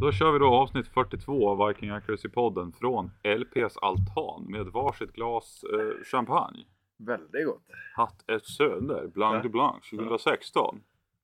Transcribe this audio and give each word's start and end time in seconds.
Då 0.00 0.12
kör 0.12 0.32
vi 0.32 0.38
då 0.38 0.54
avsnitt 0.54 0.88
42 0.88 1.48
av 1.48 1.68
Viking 1.68 1.90
Accuracy-podden 1.90 2.72
från 2.72 3.10
LPs 3.22 3.76
altan 3.76 4.44
med 4.48 4.66
varsitt 4.66 5.12
glas 5.12 5.64
eh, 5.64 6.04
champagne. 6.04 6.64
Väldigt 6.98 7.46
gott. 7.46 7.62
Hatt 7.96 8.30
ett 8.30 8.46
söner, 8.46 9.06
Blanc 9.06 9.42
de 9.42 9.48
Blanc 9.48 9.90
2016. 9.90 10.82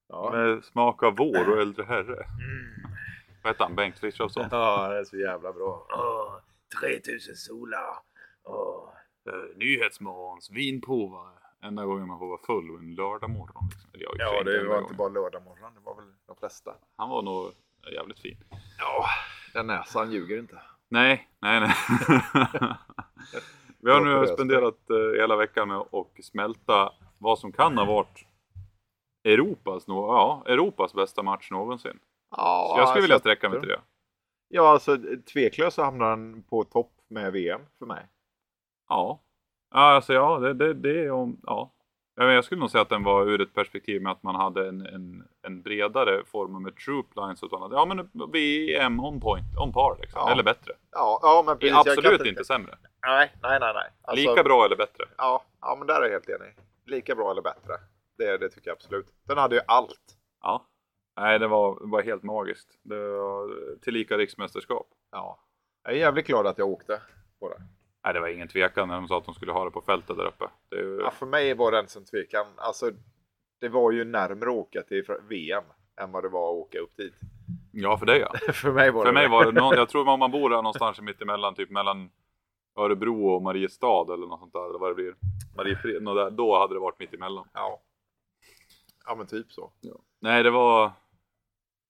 Ja. 0.09 0.31
Med 0.33 0.65
smak 0.65 1.03
av 1.03 1.17
vår 1.17 1.51
och 1.51 1.61
äldre 1.61 1.85
herre. 1.85 2.25
Mm. 2.25 2.91
Vad 3.43 3.53
heter 3.53 3.65
han? 3.65 3.75
Bengt 3.75 3.98
Frithiofsson? 3.98 4.48
ja, 4.50 4.88
det 4.88 4.98
är 4.98 5.04
så 5.04 5.16
jävla 5.16 5.52
bra. 5.52 5.86
Åh, 5.90 6.34
3000 6.80 7.36
solar. 7.36 7.80
Åh. 8.45 8.88
Uh, 9.29 9.56
Nyhetsmorgons 9.56 10.50
vinprovare. 10.50 11.32
Enda 11.62 11.84
gången 11.84 12.08
man 12.08 12.18
får 12.18 12.29
vara 12.29 12.40
full 12.46 12.70
en 12.79 12.95
lördag 12.95 13.30
morgon. 13.30 13.68
Liksom. 13.93 14.16
Ja, 14.18 14.43
det 14.43 14.64
var 14.64 14.79
inte 14.79 14.95
bara 14.95 15.08
lördag 15.08 15.43
morgon, 15.43 15.74
det 15.74 15.80
var 15.80 15.95
väl 15.95 16.12
de 16.27 16.36
flesta. 16.36 16.74
Han 16.96 17.11
var 17.11 17.22
nog 17.22 17.52
jävligt 17.93 18.18
fin. 18.21 18.37
Ja, 18.79 19.07
den 19.55 19.66
näsan 19.66 20.13
ljuger 20.13 20.39
inte. 20.39 20.63
Nej, 20.89 21.29
nej, 21.40 21.61
nej. 21.61 21.75
Vi 23.79 23.90
har 23.93 24.00
nu 24.00 24.26
spenderat 24.26 24.90
eh, 24.90 25.21
hela 25.21 25.36
veckan 25.36 25.68
med 25.68 25.76
att 25.76 26.25
smälta 26.25 26.93
vad 27.18 27.39
som 27.39 27.53
kan 27.53 27.79
ha 27.79 27.85
varit 27.85 28.26
Europas, 29.25 29.86
nå- 29.86 30.07
ja, 30.07 30.43
Europas 30.53 30.95
bästa 30.95 31.22
match 31.22 31.50
någonsin. 31.50 31.99
Ja, 32.31 32.72
Så 32.75 32.81
jag 32.81 32.89
skulle 32.89 33.03
vilja 33.03 33.14
alltså, 33.14 33.22
sträcka 33.28 33.48
mig 33.48 33.61
till 33.61 33.69
det. 33.69 33.81
Ja, 34.48 34.69
alltså 34.69 34.98
tveklöst 35.33 35.75
så 35.77 35.83
hamnar 35.83 36.06
han 36.11 36.42
på 36.42 36.64
topp 36.64 36.92
med 37.09 37.33
VM 37.33 37.61
för 37.78 37.87
mig. 37.87 38.06
Ja, 38.89 39.20
ja 39.70 39.81
alltså 39.81 40.12
ja, 40.12 40.39
det, 40.39 40.55
det, 40.55 40.75
det 40.75 41.05
är 41.05 41.11
om, 41.11 41.41
ja. 41.42 41.73
Ja, 42.19 42.33
Jag 42.33 42.44
skulle 42.44 42.61
nog 42.61 42.70
säga 42.70 42.83
att 42.83 42.88
den 42.88 43.05
var 43.05 43.27
ur 43.27 43.41
ett 43.41 43.55
perspektiv 43.55 44.02
med 44.02 44.12
att 44.12 44.22
man 44.22 44.34
hade 44.34 44.69
en, 44.69 44.86
en, 44.86 45.28
en 45.42 45.62
bredare 45.62 46.25
form 46.25 46.62
med 46.62 46.77
troop 46.77 47.16
lines 47.16 47.42
och 47.42 47.50
sådant. 47.50 47.72
Ja 47.72 47.84
men 47.86 48.11
VM 48.33 49.00
on 49.00 49.20
point, 49.20 49.44
on 49.58 49.72
par 49.72 49.98
liksom. 50.00 50.20
Ja. 50.25 50.33
Eller 50.33 50.42
bättre. 50.42 50.72
Ja, 50.92 51.20
ja 51.22 51.42
men 51.47 51.58
precis. 51.58 51.77
Absolut 51.77 52.19
kan 52.19 52.27
inte 52.27 52.45
sämre. 52.45 52.78
Nej, 53.06 53.33
nej, 53.42 53.61
nej. 53.61 53.75
nej. 53.75 53.91
Alltså, 54.03 54.31
Lika 54.31 54.42
bra 54.42 54.64
eller 54.64 54.77
bättre. 54.77 55.05
Ja, 55.17 55.45
ja, 55.61 55.77
men 55.78 55.86
där 55.86 56.00
är 56.00 56.05
jag 56.05 56.11
helt 56.11 56.28
enig. 56.28 56.55
Lika 56.86 57.14
bra 57.14 57.31
eller 57.31 57.42
bättre. 57.42 57.73
Det, 58.19 58.39
det 58.39 58.48
tycker 58.48 58.69
jag 58.70 58.75
absolut. 58.75 59.06
Den 59.28 59.39
hade 59.39 59.55
ju 59.55 59.61
allt. 59.67 60.17
Ja. 60.42 60.67
Nej, 61.20 61.39
det 61.39 61.48
var, 61.48 61.78
var 61.80 62.03
helt 62.03 62.23
magiskt. 62.23 62.78
Det 62.83 63.08
var 63.08 63.51
tillika 63.80 64.19
riksmästerskap. 64.19 64.86
Ja. 65.12 65.41
Jag 65.83 65.92
är 65.92 65.98
jävligt 65.98 66.27
glad 66.27 66.47
att 66.47 66.58
jag 66.58 66.69
åkte 66.69 67.01
på 67.41 67.48
det. 67.48 67.62
Nej, 68.07 68.15
det 68.15 68.21
var 68.21 68.29
ingen 68.29 68.49
tvekan 68.49 68.89
när 68.89 68.95
de 68.95 69.09
sa 69.09 69.19
att 69.19 69.25
de 69.25 69.35
skulle 69.35 69.53
ha 69.53 69.65
det 69.65 69.71
på 69.71 69.81
fältet 69.81 70.17
där 70.17 70.27
uppe. 70.27 70.45
Ju, 70.71 71.01
Ja, 71.03 71.11
för 71.11 71.27
mig 71.27 71.55
var 71.55 71.73
det 71.73 71.79
en 71.79 71.89
sån 71.89 72.05
tvekan. 72.05 72.47
Alltså, 72.57 72.91
det 73.61 73.69
var 73.69 73.93
ju 73.93 74.05
närmare 74.05 74.51
att 74.51 74.57
åka 74.57 74.83
till 74.83 75.05
VM 75.29 75.65
än 76.01 76.13
vad 76.13 76.25
det 76.25 76.29
var 76.29 76.51
att 76.51 76.67
åka 76.67 76.79
upp 76.79 76.97
dit. 76.97 77.15
ja, 77.73 77.98
för 77.98 78.07
dig 78.07 78.21
ja. 78.21 78.53
för 78.53 78.73
mig 78.73 78.91
var 78.91 79.05
För 79.05 79.13
det 79.13 79.15
mig 79.15 79.29
var 79.29 79.45
det, 79.45 79.61
någon, 79.61 79.75
jag 79.77 79.89
tror 79.89 80.09
om 80.09 80.19
man 80.19 80.31
bor 80.31 80.51
där 80.51 80.57
någonstans 80.57 81.01
mitt 81.01 81.23
emellan, 81.23 81.55
typ 81.55 81.71
mellan 81.71 82.11
Örebro 82.79 83.27
och 83.29 83.43
Mariestad 83.43 84.15
eller 84.15 84.27
något 84.27 84.41
sånt 84.41 84.53
där, 84.53 84.70
eller 84.70 84.79
vad 84.79 84.91
det 84.91 84.95
blir. 84.95 85.15
Mariefred, 85.57 86.05
där, 86.05 86.31
då 86.31 86.59
hade 86.59 86.75
det 86.75 86.81
varit 86.81 86.98
mitt 86.98 87.15
emellan. 87.15 87.48
Ja. 87.53 87.83
Ja, 89.07 89.15
men 89.15 89.27
typ 89.27 89.53
så. 89.53 89.73
Nej, 90.20 90.43
det 90.43 90.51
var... 90.51 90.93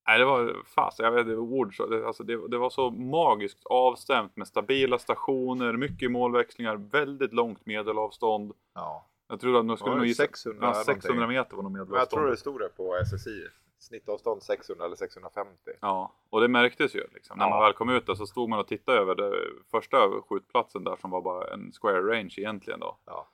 Nej, 0.08 0.18
det 0.18 0.24
var 0.24 0.56
fast. 0.64 0.98
Jag 0.98 1.10
vet 1.12 1.26
inte 1.26 1.36
ord. 1.36 1.76
så- 1.76 1.86
det- 1.86 2.06
Alltså, 2.06 2.22
det, 2.24 2.48
det 2.48 2.58
var 2.58 2.70
så 2.70 2.90
magiskt 2.90 3.66
avstämt 3.66 4.36
med 4.36 4.46
stabila 4.48 4.98
stationer, 4.98 5.72
mycket 5.72 6.10
målväxlingar, 6.10 6.76
väldigt 6.76 7.32
långt 7.32 7.66
medelavstånd. 7.66 8.52
Ja. 8.74 9.06
Jag 9.28 9.40
tror 9.40 9.58
att 9.58 9.64
nu 9.64 9.76
skulle 9.76 9.96
nog 9.96 10.06
gissa... 10.06 10.22
600 10.22 10.66
ja, 10.66 10.74
600 10.74 11.14
någonting? 11.14 11.36
meter 11.38 11.56
var 11.56 11.62
nog 11.62 11.72
Men 11.72 11.78
jag 11.78 11.86
medelavstånd. 11.88 12.20
tror 12.22 12.30
det 12.30 12.36
stod 12.36 12.60
det 12.60 12.68
på 12.68 12.94
SSI. 13.04 13.46
Snittavstånd 13.78 14.42
600 14.42 14.84
eller 14.84 14.96
650. 14.96 15.52
Ja, 15.80 16.12
och 16.30 16.40
det 16.40 16.48
märktes 16.48 16.94
ju 16.94 17.06
liksom. 17.14 17.38
När 17.38 17.44
Ja. 17.44 17.50
man 17.50 17.62
väl 17.62 17.72
kom 17.72 17.88
ut 17.88 18.06
där 18.06 18.14
så 18.14 18.26
stod 18.26 18.48
man 18.48 18.58
och 18.58 18.66
tittade 18.68 18.98
över 18.98 19.14
det 19.14 19.32
första 19.70 19.96
skjutplatsen 20.28 20.84
där 20.84 20.96
som 20.96 21.10
var 21.10 21.20
bara 21.22 21.52
en 21.54 21.72
square 21.72 22.00
range 22.00 22.34
egentligen 22.36 22.80
då. 22.80 22.96
Ja. 23.06 23.28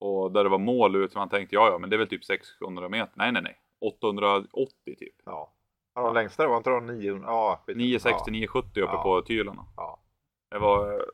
Och 0.00 0.32
där 0.32 0.44
det 0.44 0.50
var 0.50 0.58
mål 0.58 0.96
ut, 0.96 1.14
man 1.14 1.28
tänkte 1.28 1.54
ja 1.54 1.70
ja 1.70 1.78
men 1.78 1.90
det 1.90 1.96
är 1.96 1.98
väl 1.98 2.08
typ 2.08 2.24
600 2.24 2.88
meter. 2.88 3.12
Nej 3.14 3.32
nej 3.32 3.42
nej. 3.42 3.56
880 3.80 4.96
typ. 4.98 5.14
Ja. 5.24 5.52
Ja 5.96 6.02
de 6.02 6.14
längsta 6.14 6.48
var 6.48 6.56
inte 6.56 6.70
de 6.70 6.86
900? 6.86 7.28
Ja, 7.28 7.62
skit. 7.66 7.76
960, 7.76 8.30
970 8.30 8.82
uppe 8.82 8.92
Ja. 8.92 9.02
på 9.02 9.22
Tylarna. 9.22 9.64
Ja. 9.76 10.00
Det 10.50 10.58
var, 10.58 11.04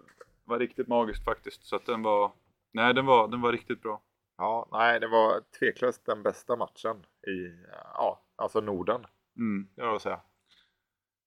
var 0.45 0.59
riktigt 0.59 0.89
magiskt 0.89 1.25
faktiskt. 1.25 1.65
Så 1.67 1.77
att 1.77 1.87
den 1.87 2.03
var, 2.03 2.33
nej 2.73 2.95
den 2.95 3.07
var, 3.07 3.29
den 3.29 3.41
var 3.41 3.53
riktigt 3.53 3.83
bra. 3.83 4.01
ja. 4.39 4.69
Nej, 4.73 5.01
det 5.01 5.09
var 5.09 5.41
tveklöst 5.59 6.07
den 6.07 6.23
bästa 6.23 6.57
matchen 6.57 6.97
i, 7.27 7.65
ja, 7.95 8.21
alltså 8.37 8.61
Norden. 8.61 9.07
Mm. 9.37 9.69
Det 9.77 9.83
jag 9.83 10.01
säga. 10.01 10.21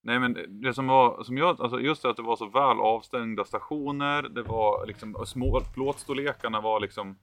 Nej 0.03 0.19
men 0.19 0.61
det 0.61 0.73
som 0.73 0.87
var, 0.87 1.23
som 1.23 1.37
jag, 1.37 1.61
alltså 1.61 1.79
just 1.79 2.01
det 2.01 2.09
att 2.09 2.15
det 2.17 2.21
var 2.23 2.35
så 2.35 2.45
väl 2.45 2.79
avstängda 2.79 3.45
stationer, 3.45 4.21
det 4.23 4.43
var 4.43 4.85
liksom 4.85 5.25
små, 5.25 5.61
plåtstorlekarna 5.73 6.61
var 6.61 6.79
liksom 6.79 7.17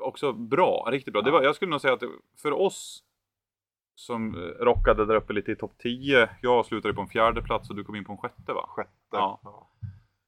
också 0.00 0.32
bra, 0.32 0.88
riktigt 0.90 1.12
bra. 1.12 1.22
Det 1.22 1.30
var, 1.30 1.42
jag 1.42 1.54
skulle 1.54 1.70
nog 1.70 1.80
säga 1.80 1.94
att 1.94 2.00
det, 2.00 2.08
för 2.42 2.52
oss 2.52 3.03
som 3.94 4.34
eh, 4.34 4.40
rockade 4.64 5.06
där 5.06 5.14
uppe 5.14 5.32
lite 5.32 5.52
i 5.52 5.56
topp 5.56 5.72
10, 5.78 6.28
jag 6.42 6.66
slutade 6.66 6.94
på 6.94 7.00
en 7.00 7.08
fjärde 7.08 7.42
plats 7.42 7.70
och 7.70 7.76
du 7.76 7.84
kom 7.84 7.96
in 7.96 8.04
på 8.04 8.12
en 8.12 8.18
sjätte 8.18 8.52
va? 8.52 8.64
Sjätte. 8.68 8.90
Ja. 9.10 9.40
Ja. 9.44 9.68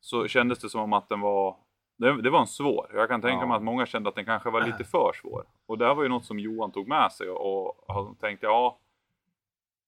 Så 0.01 0.29
kändes 0.29 0.59
det 0.59 0.69
som 0.69 0.93
att 0.93 1.09
den 1.09 1.21
var, 1.21 1.57
det, 1.99 2.23
det 2.23 2.31
var 2.31 2.41
en 2.41 2.47
svår. 2.47 2.91
Jag 2.95 3.09
kan 3.09 3.21
tänka 3.23 3.43
Ja. 3.43 3.47
mig 3.49 3.57
att 3.57 3.63
många 3.63 3.87
kände 3.87 4.09
att 4.09 4.15
den 4.15 4.25
kanske 4.25 4.51
var 4.51 4.63
lite 4.63 4.85
för 4.85 5.13
svår. 5.23 5.45
Och 5.67 5.79
det 5.79 5.87
här 5.87 5.95
var 5.95 6.03
ju 6.03 6.09
något 6.09 6.25
som 6.25 6.39
Johan 6.39 6.73
tog 6.73 6.89
med 6.89 7.13
sig 7.13 7.29
och, 7.31 7.91
och 7.91 8.19
tänkte 8.21 8.47
ja, 8.47 8.79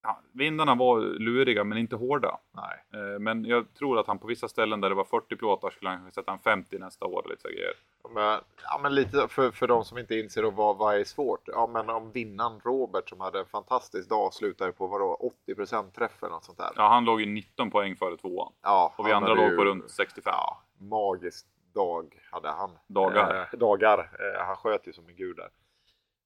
ja, 0.03 0.21
vindarna 0.33 0.75
var 0.75 1.01
luriga 1.01 1.65
men 1.65 1.79
inte 1.79 1.97
hårda. 1.97 2.39
Nej. 2.53 3.03
Eh, 3.03 3.19
Men 3.19 3.45
jag 3.45 3.75
tror 3.75 3.99
att 3.99 4.07
han 4.07 4.19
på 4.19 4.27
vissa 4.27 4.49
ställen 4.49 4.81
där 4.81 4.89
det 4.89 4.95
var 4.95 5.05
40 5.05 5.37
plåtar 5.37 5.71
skulle 5.71 5.91
han 5.91 6.11
sätta 6.13 6.33
en 6.33 6.39
50 6.39 6.79
nästa 6.79 7.07
år. 7.07 7.27
Lite 7.29 7.43
så 7.43 7.49
grejer. 7.49 7.73
Men, 8.15 8.41
ja, 8.63 8.79
men 8.83 8.95
lite 8.95 9.29
för, 9.29 9.51
för 9.51 9.67
de 9.67 9.85
som 9.85 9.99
inte 9.99 10.15
inser 10.15 10.43
då 10.43 10.51
vad, 10.51 10.77
vad 10.77 10.95
är 11.01 11.05
svårt. 11.05 11.43
Ja, 11.47 11.67
men 11.73 11.91
om 11.91 12.13
vinnaren 12.13 12.61
Robert 12.65 13.09
som 13.09 13.21
hade 13.21 13.39
en 13.39 13.47
fantastisk 13.47 14.09
dag 14.09 14.35
slutade 14.35 14.73
på 14.73 14.87
vadå 14.87 15.31
80% 15.49 15.91
träff 15.91 16.23
eller 16.23 16.31
något 16.31 16.45
sånt 16.45 16.59
där. 16.59 16.71
Ja, 16.77 16.89
han 16.89 17.05
låg 17.05 17.21
ju 17.21 17.27
19 17.27 17.71
poäng 17.71 17.97
före 17.97 18.17
tvåan. 18.17 18.53
Ja, 18.63 18.95
Och 18.99 19.07
vi 19.07 19.13
andra 19.13 19.35
låg 19.35 19.57
på 19.57 19.65
runt 19.65 19.91
65. 19.91 20.33
Ja, 20.37 20.63
magisk 20.79 21.47
dag 21.75 22.15
hade 22.31 22.49
han. 22.49 22.71
Dagar. 22.87 23.49
Eh, 23.53 23.59
dagar. 23.59 23.99
Eh, 23.99 24.47
han 24.47 24.57
sköt 24.57 24.87
ju 24.87 24.93
som 24.93 25.09
en 25.09 25.17
gud 25.17 25.37
där. 25.37 25.49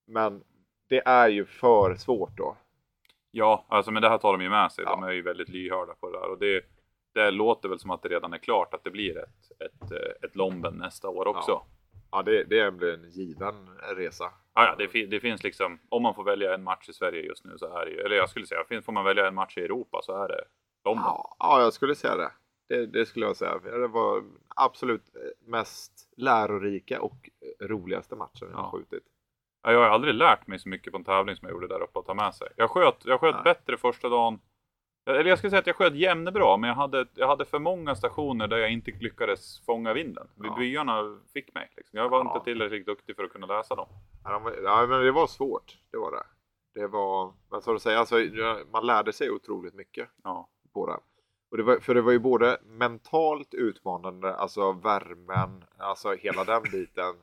Men 0.06 0.44
det 0.88 1.03
är 1.06 1.28
ju 1.28 1.44
för 1.47 1.94
svårt 1.94 2.37
då. 2.37 2.56
Ja, 3.34 3.65
alltså 3.69 3.91
men 3.91 4.03
det 4.03 4.09
här 4.09 4.19
tar 4.19 4.32
de 4.32 4.43
ju 4.43 4.50
med 4.50 4.72
sig. 4.72 4.84
De 4.84 5.03
Ja. 5.03 5.09
är 5.09 5.12
ju 5.12 5.22
väldigt 5.22 5.48
lyhörda 5.48 5.94
på 5.94 6.10
det 6.10 6.19
där. 6.19 6.31
Och 6.31 6.38
det, 6.38 6.65
det 7.15 7.31
låter 7.31 7.69
väl 7.69 7.78
som 7.78 7.91
att 7.91 8.03
det 8.03 8.09
redan 8.09 8.32
är 8.32 8.38
klart 8.38 8.75
att 8.75 8.84
det 8.84 8.91
blir 8.91 9.19
ett, 9.19 9.60
ett, 9.60 9.93
eh, 9.93 10.12
ett 10.28 10.37
Lomben 10.37 10.75
nästa 10.75 11.09
år 11.09 11.26
också. 11.28 11.50
Ja. 11.50 11.66
Ja, 12.15 12.22
det, 12.22 12.44
det 12.44 12.70
blir 12.70 12.94
en 12.94 13.10
given 13.10 13.69
resa. 13.97 14.25
Ja, 14.54 14.65
ja 14.66 14.75
det, 14.78 14.88
fi- 14.88 15.06
det 15.06 15.20
finns 15.20 15.43
liksom, 15.43 15.78
om 15.88 16.03
man 16.03 16.15
får 16.15 16.25
välja 16.25 16.54
en 16.54 16.62
match 16.62 16.88
i 16.88 16.93
Sverige 16.93 17.22
just 17.22 17.44
nu 17.44 17.59
så 17.59 17.78
är 17.78 17.84
det 17.84 17.91
ju, 17.91 17.98
eller 18.00 18.16
jag 18.16 18.28
skulle 18.31 18.47
säga, 18.47 18.65
fin- 18.69 18.82
får 18.82 18.93
man 18.93 19.04
välja 19.04 19.28
en 19.28 19.34
match 19.34 19.59
i 19.59 19.60
Europa 19.64 20.00
så 20.03 20.25
är 20.25 20.28
det 20.28 20.44
Lomben. 20.84 21.04
Ja, 21.06 21.37
ja, 21.38 21.60
jag 21.62 21.72
skulle 21.72 21.94
säga 21.94 22.16
det. 22.16 22.31
det. 22.69 22.87
Det 22.87 23.06
skulle 23.06 23.26
jag 23.26 23.37
säga. 23.37 23.59
Det 23.59 23.88
var 23.88 24.25
absolut 24.56 25.03
mest 25.47 25.93
lärorika 26.16 27.03
och 27.03 27.31
roligaste 27.60 28.16
matchen 28.16 28.49
vi 28.49 28.54
har 28.54 28.70
skjutit. 28.70 29.04
Ja, 29.62 29.73
Jag 29.73 29.78
har 29.81 29.87
aldrig 29.89 30.15
lärt 30.15 30.47
mig 30.47 30.59
så 30.59 30.69
mycket 30.69 30.93
på 30.93 30.99
en 30.99 31.05
tävling 31.05 31.37
som 31.37 31.49
jag 31.49 31.53
gjorde 31.55 31.69
där 31.69 31.83
uppe 31.83 31.99
att 31.99 32.06
ta 32.06 32.15
med 32.15 32.34
sig. 32.34 32.49
Jag 32.56 32.71
sköt, 32.71 33.05
jag 33.05 33.21
sköt 33.21 33.34
Nej. 33.34 33.45
bättre 33.45 33.77
första 33.77 34.09
dagen. 34.09 34.41
Eller 35.06 35.25
jag 35.25 35.39
skulle 35.39 35.50
säga 35.50 35.61
att 35.61 35.67
jag 35.67 35.77
sköt 35.77 35.95
jämnbra, 35.95 36.56
men 36.56 36.69
jag 36.69 36.75
hade, 36.77 37.06
jag 37.15 37.27
hade 37.27 37.45
för 37.45 37.59
många 37.59 37.95
stationer 37.95 38.49
där 38.49 38.56
jag 38.59 38.71
inte 38.73 38.91
lyckades 38.91 39.61
fånga 39.67 39.93
vinden. 39.93 40.28
Ja. 40.43 40.56
Byarna 40.59 41.21
fick 41.33 41.55
mig. 41.55 41.71
Liksom. 41.77 41.99
Jag 41.99 42.09
var 42.09 42.25
Ja. 42.25 42.33
inte 42.34 42.45
tillräckligt 42.45 42.87
duktig 42.87 43.17
för 43.17 43.25
att 43.25 43.33
kunna 43.33 43.47
läsa 43.47 43.75
dem. 43.75 43.89
Ja, 44.25 44.53
ja, 44.65 44.87
men 44.87 45.00
det 45.05 45.12
var 45.12 45.27
svårt. 45.27 45.79
Det 45.91 45.97
var 45.99 46.11
det. 46.12 46.25
Det 46.81 46.87
var, 46.87 47.33
vad 47.49 47.62
ska 47.62 47.73
du 47.73 47.79
säga, 47.79 47.99
alltså, 47.99 48.17
man 48.73 48.87
lärde 48.87 49.12
sig 49.12 49.31
otroligt 49.31 49.75
mycket 49.75 50.09
Ja. 50.25 50.49
på 50.75 50.87
det. 50.87 50.99
Och 51.50 51.56
det 51.56 51.62
var, 51.62 51.76
för 51.79 51.94
det 51.94 52.03
var 52.03 52.12
ju 52.12 52.19
både 52.19 52.59
mentalt 52.64 53.55
utmanande, 53.55 54.35
alltså 54.35 54.73
värmen, 54.73 55.64
alltså 55.79 56.12
hela 56.12 56.44
den 56.44 56.62
biten. 56.73 57.14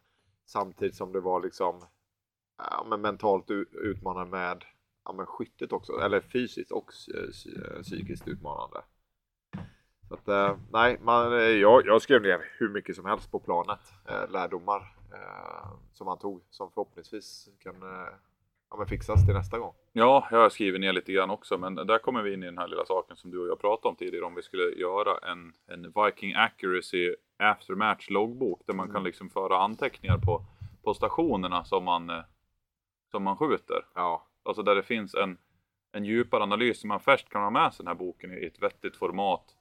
Samtidigt 0.45 0.95
som 0.95 1.11
det 1.11 1.19
var 1.19 1.41
liksom 1.41 1.81
ja, 2.71 2.85
men 2.89 3.01
mentalt 3.01 3.51
utmanande 3.71 4.31
med 4.31 4.65
ja, 5.05 5.13
men 5.13 5.25
skyttet 5.25 5.71
också, 5.73 5.93
eller 5.93 6.19
fysiskt 6.21 6.71
och 6.71 6.91
psy- 6.91 7.31
psy- 7.31 7.81
psykiskt 7.83 8.27
utmanande. 8.27 8.81
Så 10.07 10.13
att, 10.13 10.27
eh, 10.27 10.57
nej, 10.71 10.97
man, 11.01 11.33
eh, 11.33 11.39
jag, 11.39 11.85
jag 11.85 12.01
skrev 12.01 12.21
ner 12.21 12.41
hur 12.57 12.69
mycket 12.69 12.95
som 12.95 13.05
helst 13.05 13.31
på 13.31 13.39
planet, 13.39 13.79
eh, 14.09 14.29
lärdomar 14.31 14.95
som 15.93 16.05
man 16.05 16.17
tog 16.19 16.41
som 16.49 16.71
förhoppningsvis 16.71 17.49
kan 17.59 17.75
ja, 18.69 18.77
men 18.77 18.87
fixas 18.87 19.25
till 19.25 19.33
nästa 19.35 19.59
gång. 19.59 19.73
Ja, 19.93 20.27
jag 20.31 20.37
har 20.37 20.49
skrivit 20.49 20.81
ner 20.81 20.93
lite 20.93 21.11
grann 21.13 21.29
också, 21.29 21.57
men 21.57 21.75
där 21.75 21.97
kommer 21.99 22.21
vi 22.21 22.33
in 22.33 22.43
i 22.43 22.45
den 22.45 22.57
här 22.57 22.67
lilla 22.67 22.85
saken 22.85 23.17
som 23.17 23.31
du 23.31 23.39
och 23.39 23.47
jag 23.47 23.59
pratade 23.61 23.89
om 23.89 23.95
tidigare, 23.95 24.25
om 24.25 24.35
vi 24.35 24.41
skulle 24.41 24.63
göra 24.63 25.17
en, 25.31 25.53
en 25.67 25.93
Viking 26.05 26.33
Accuracy 26.35 27.15
after 27.37 27.75
match 27.75 28.09
loggbok 28.09 28.61
där 28.65 28.73
man 28.73 28.85
Mm. 28.85 28.93
kan 28.93 29.03
liksom 29.03 29.29
föra 29.29 29.57
anteckningar 29.57 30.17
på, 30.17 30.45
på 30.83 30.93
stationerna 30.93 31.63
som 31.63 31.83
man, 31.83 32.11
som 33.11 33.23
man 33.23 33.37
skjuter. 33.37 33.85
Ja, 33.95 34.29
Alltså 34.43 34.63
där 34.63 34.75
det 34.75 34.83
finns 34.83 35.15
en, 35.15 35.37
en 35.91 36.05
djupare 36.05 36.43
analys. 36.43 36.83
Man 36.83 36.99
först 36.99 37.29
kan 37.29 37.43
ha 37.43 37.49
med 37.49 37.73
sig 37.73 37.83
den 37.83 37.87
här 37.87 37.95
boken 37.95 38.33
i 38.33 38.45
ett 38.45 38.61
vettigt 38.61 38.97
format 38.97 39.55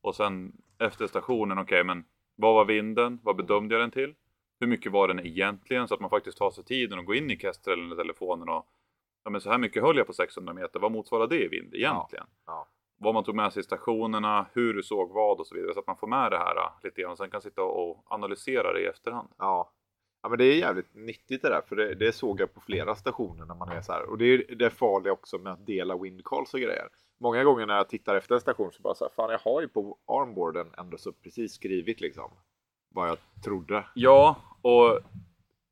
och 0.00 0.14
sen 0.14 0.52
efter 0.78 1.06
stationen, 1.06 1.58
okej 1.58 1.84
men 1.84 2.04
vad 2.36 2.54
var 2.54 2.64
vinden? 2.64 3.20
Vad 3.22 3.36
bedömde 3.36 3.74
jag 3.74 3.82
den 3.82 3.90
till? 3.90 4.14
Hur 4.60 4.66
mycket 4.66 4.92
var 4.92 5.08
den 5.08 5.26
egentligen? 5.26 5.88
Så 5.88 5.94
att 5.94 6.00
man 6.00 6.10
faktiskt 6.10 6.38
tar 6.38 6.50
sig 6.50 6.64
tiden 6.64 6.98
och 6.98 7.04
går 7.04 7.16
in 7.16 7.30
i 7.30 7.38
Kestrel 7.38 7.80
eller 7.80 7.96
telefonen 7.96 8.48
och 8.48 8.66
ja 9.24 9.30
men 9.30 9.40
så 9.40 9.50
här 9.50 9.58
mycket 9.58 9.82
höll 9.82 9.96
jag 9.96 10.06
på 10.06 10.12
600 10.12 10.54
meter. 10.54 10.80
Vad 10.80 10.92
motsvarar 10.92 11.26
det 11.26 11.44
i 11.44 11.48
vind 11.48 11.74
egentligen? 11.74 12.26
Ja. 12.46 12.68
Vad 12.96 13.14
man 13.14 13.24
tog 13.24 13.34
med 13.34 13.52
sig 13.52 13.60
i 13.60 13.64
stationerna, 13.64 14.46
hur 14.52 14.74
du 14.74 14.82
såg 14.82 15.12
vad 15.12 15.40
och 15.40 15.46
så 15.46 15.54
vidare. 15.54 15.74
Så 15.74 15.80
att 15.80 15.86
man 15.86 15.96
får 15.96 16.06
med 16.06 16.32
det 16.32 16.38
här 16.38 16.70
lite 16.82 17.00
grann 17.00 17.10
och 17.10 17.18
sen 17.18 17.30
kan 17.30 17.42
sitta 17.42 17.62
och 17.62 18.04
analysera 18.12 18.72
det 18.72 18.80
i 18.80 18.86
efterhand. 18.86 19.28
Ja. 19.38 19.72
Ja, 20.22 20.28
men 20.28 20.38
det 20.38 20.44
är 20.44 20.58
jävligt 20.58 20.94
nyttigt 20.94 21.42
det 21.42 21.48
där 21.48 21.62
för 21.68 21.76
det, 21.76 21.94
det 21.94 22.12
såg 22.12 22.40
jag 22.40 22.54
på 22.54 22.60
flera 22.60 22.94
stationer 22.94 23.44
när 23.44 23.54
man 23.54 23.68
är 23.68 23.80
så 23.80 23.92
här. 23.92 24.10
Och 24.10 24.18
det 24.18 24.24
är 24.24 24.54
det 24.54 24.70
farliga 24.70 25.12
också 25.12 25.38
med 25.38 25.52
att 25.52 25.66
dela 25.66 25.96
windcalls 25.96 26.54
och 26.54 26.60
grejer. 26.60 26.88
Många 27.20 27.44
gånger 27.44 27.66
när 27.66 27.76
jag 27.76 27.88
tittar 27.88 28.14
efter 28.14 28.34
en 28.34 28.40
station 28.40 28.72
så 28.72 28.82
bara 28.82 28.94
så 28.94 29.04
här, 29.04 29.12
fan 29.16 29.30
jag 29.30 29.38
har 29.38 29.60
ju 29.60 29.68
på 29.68 29.98
armboarden 30.06 30.66
ändå 30.78 30.98
så 30.98 31.12
precis 31.12 31.52
skrivit 31.52 32.00
liksom 32.00 32.30
vad 32.88 33.08
jag 33.08 33.18
trodde. 33.44 33.84
Ja, 33.94 34.36
och 34.62 35.00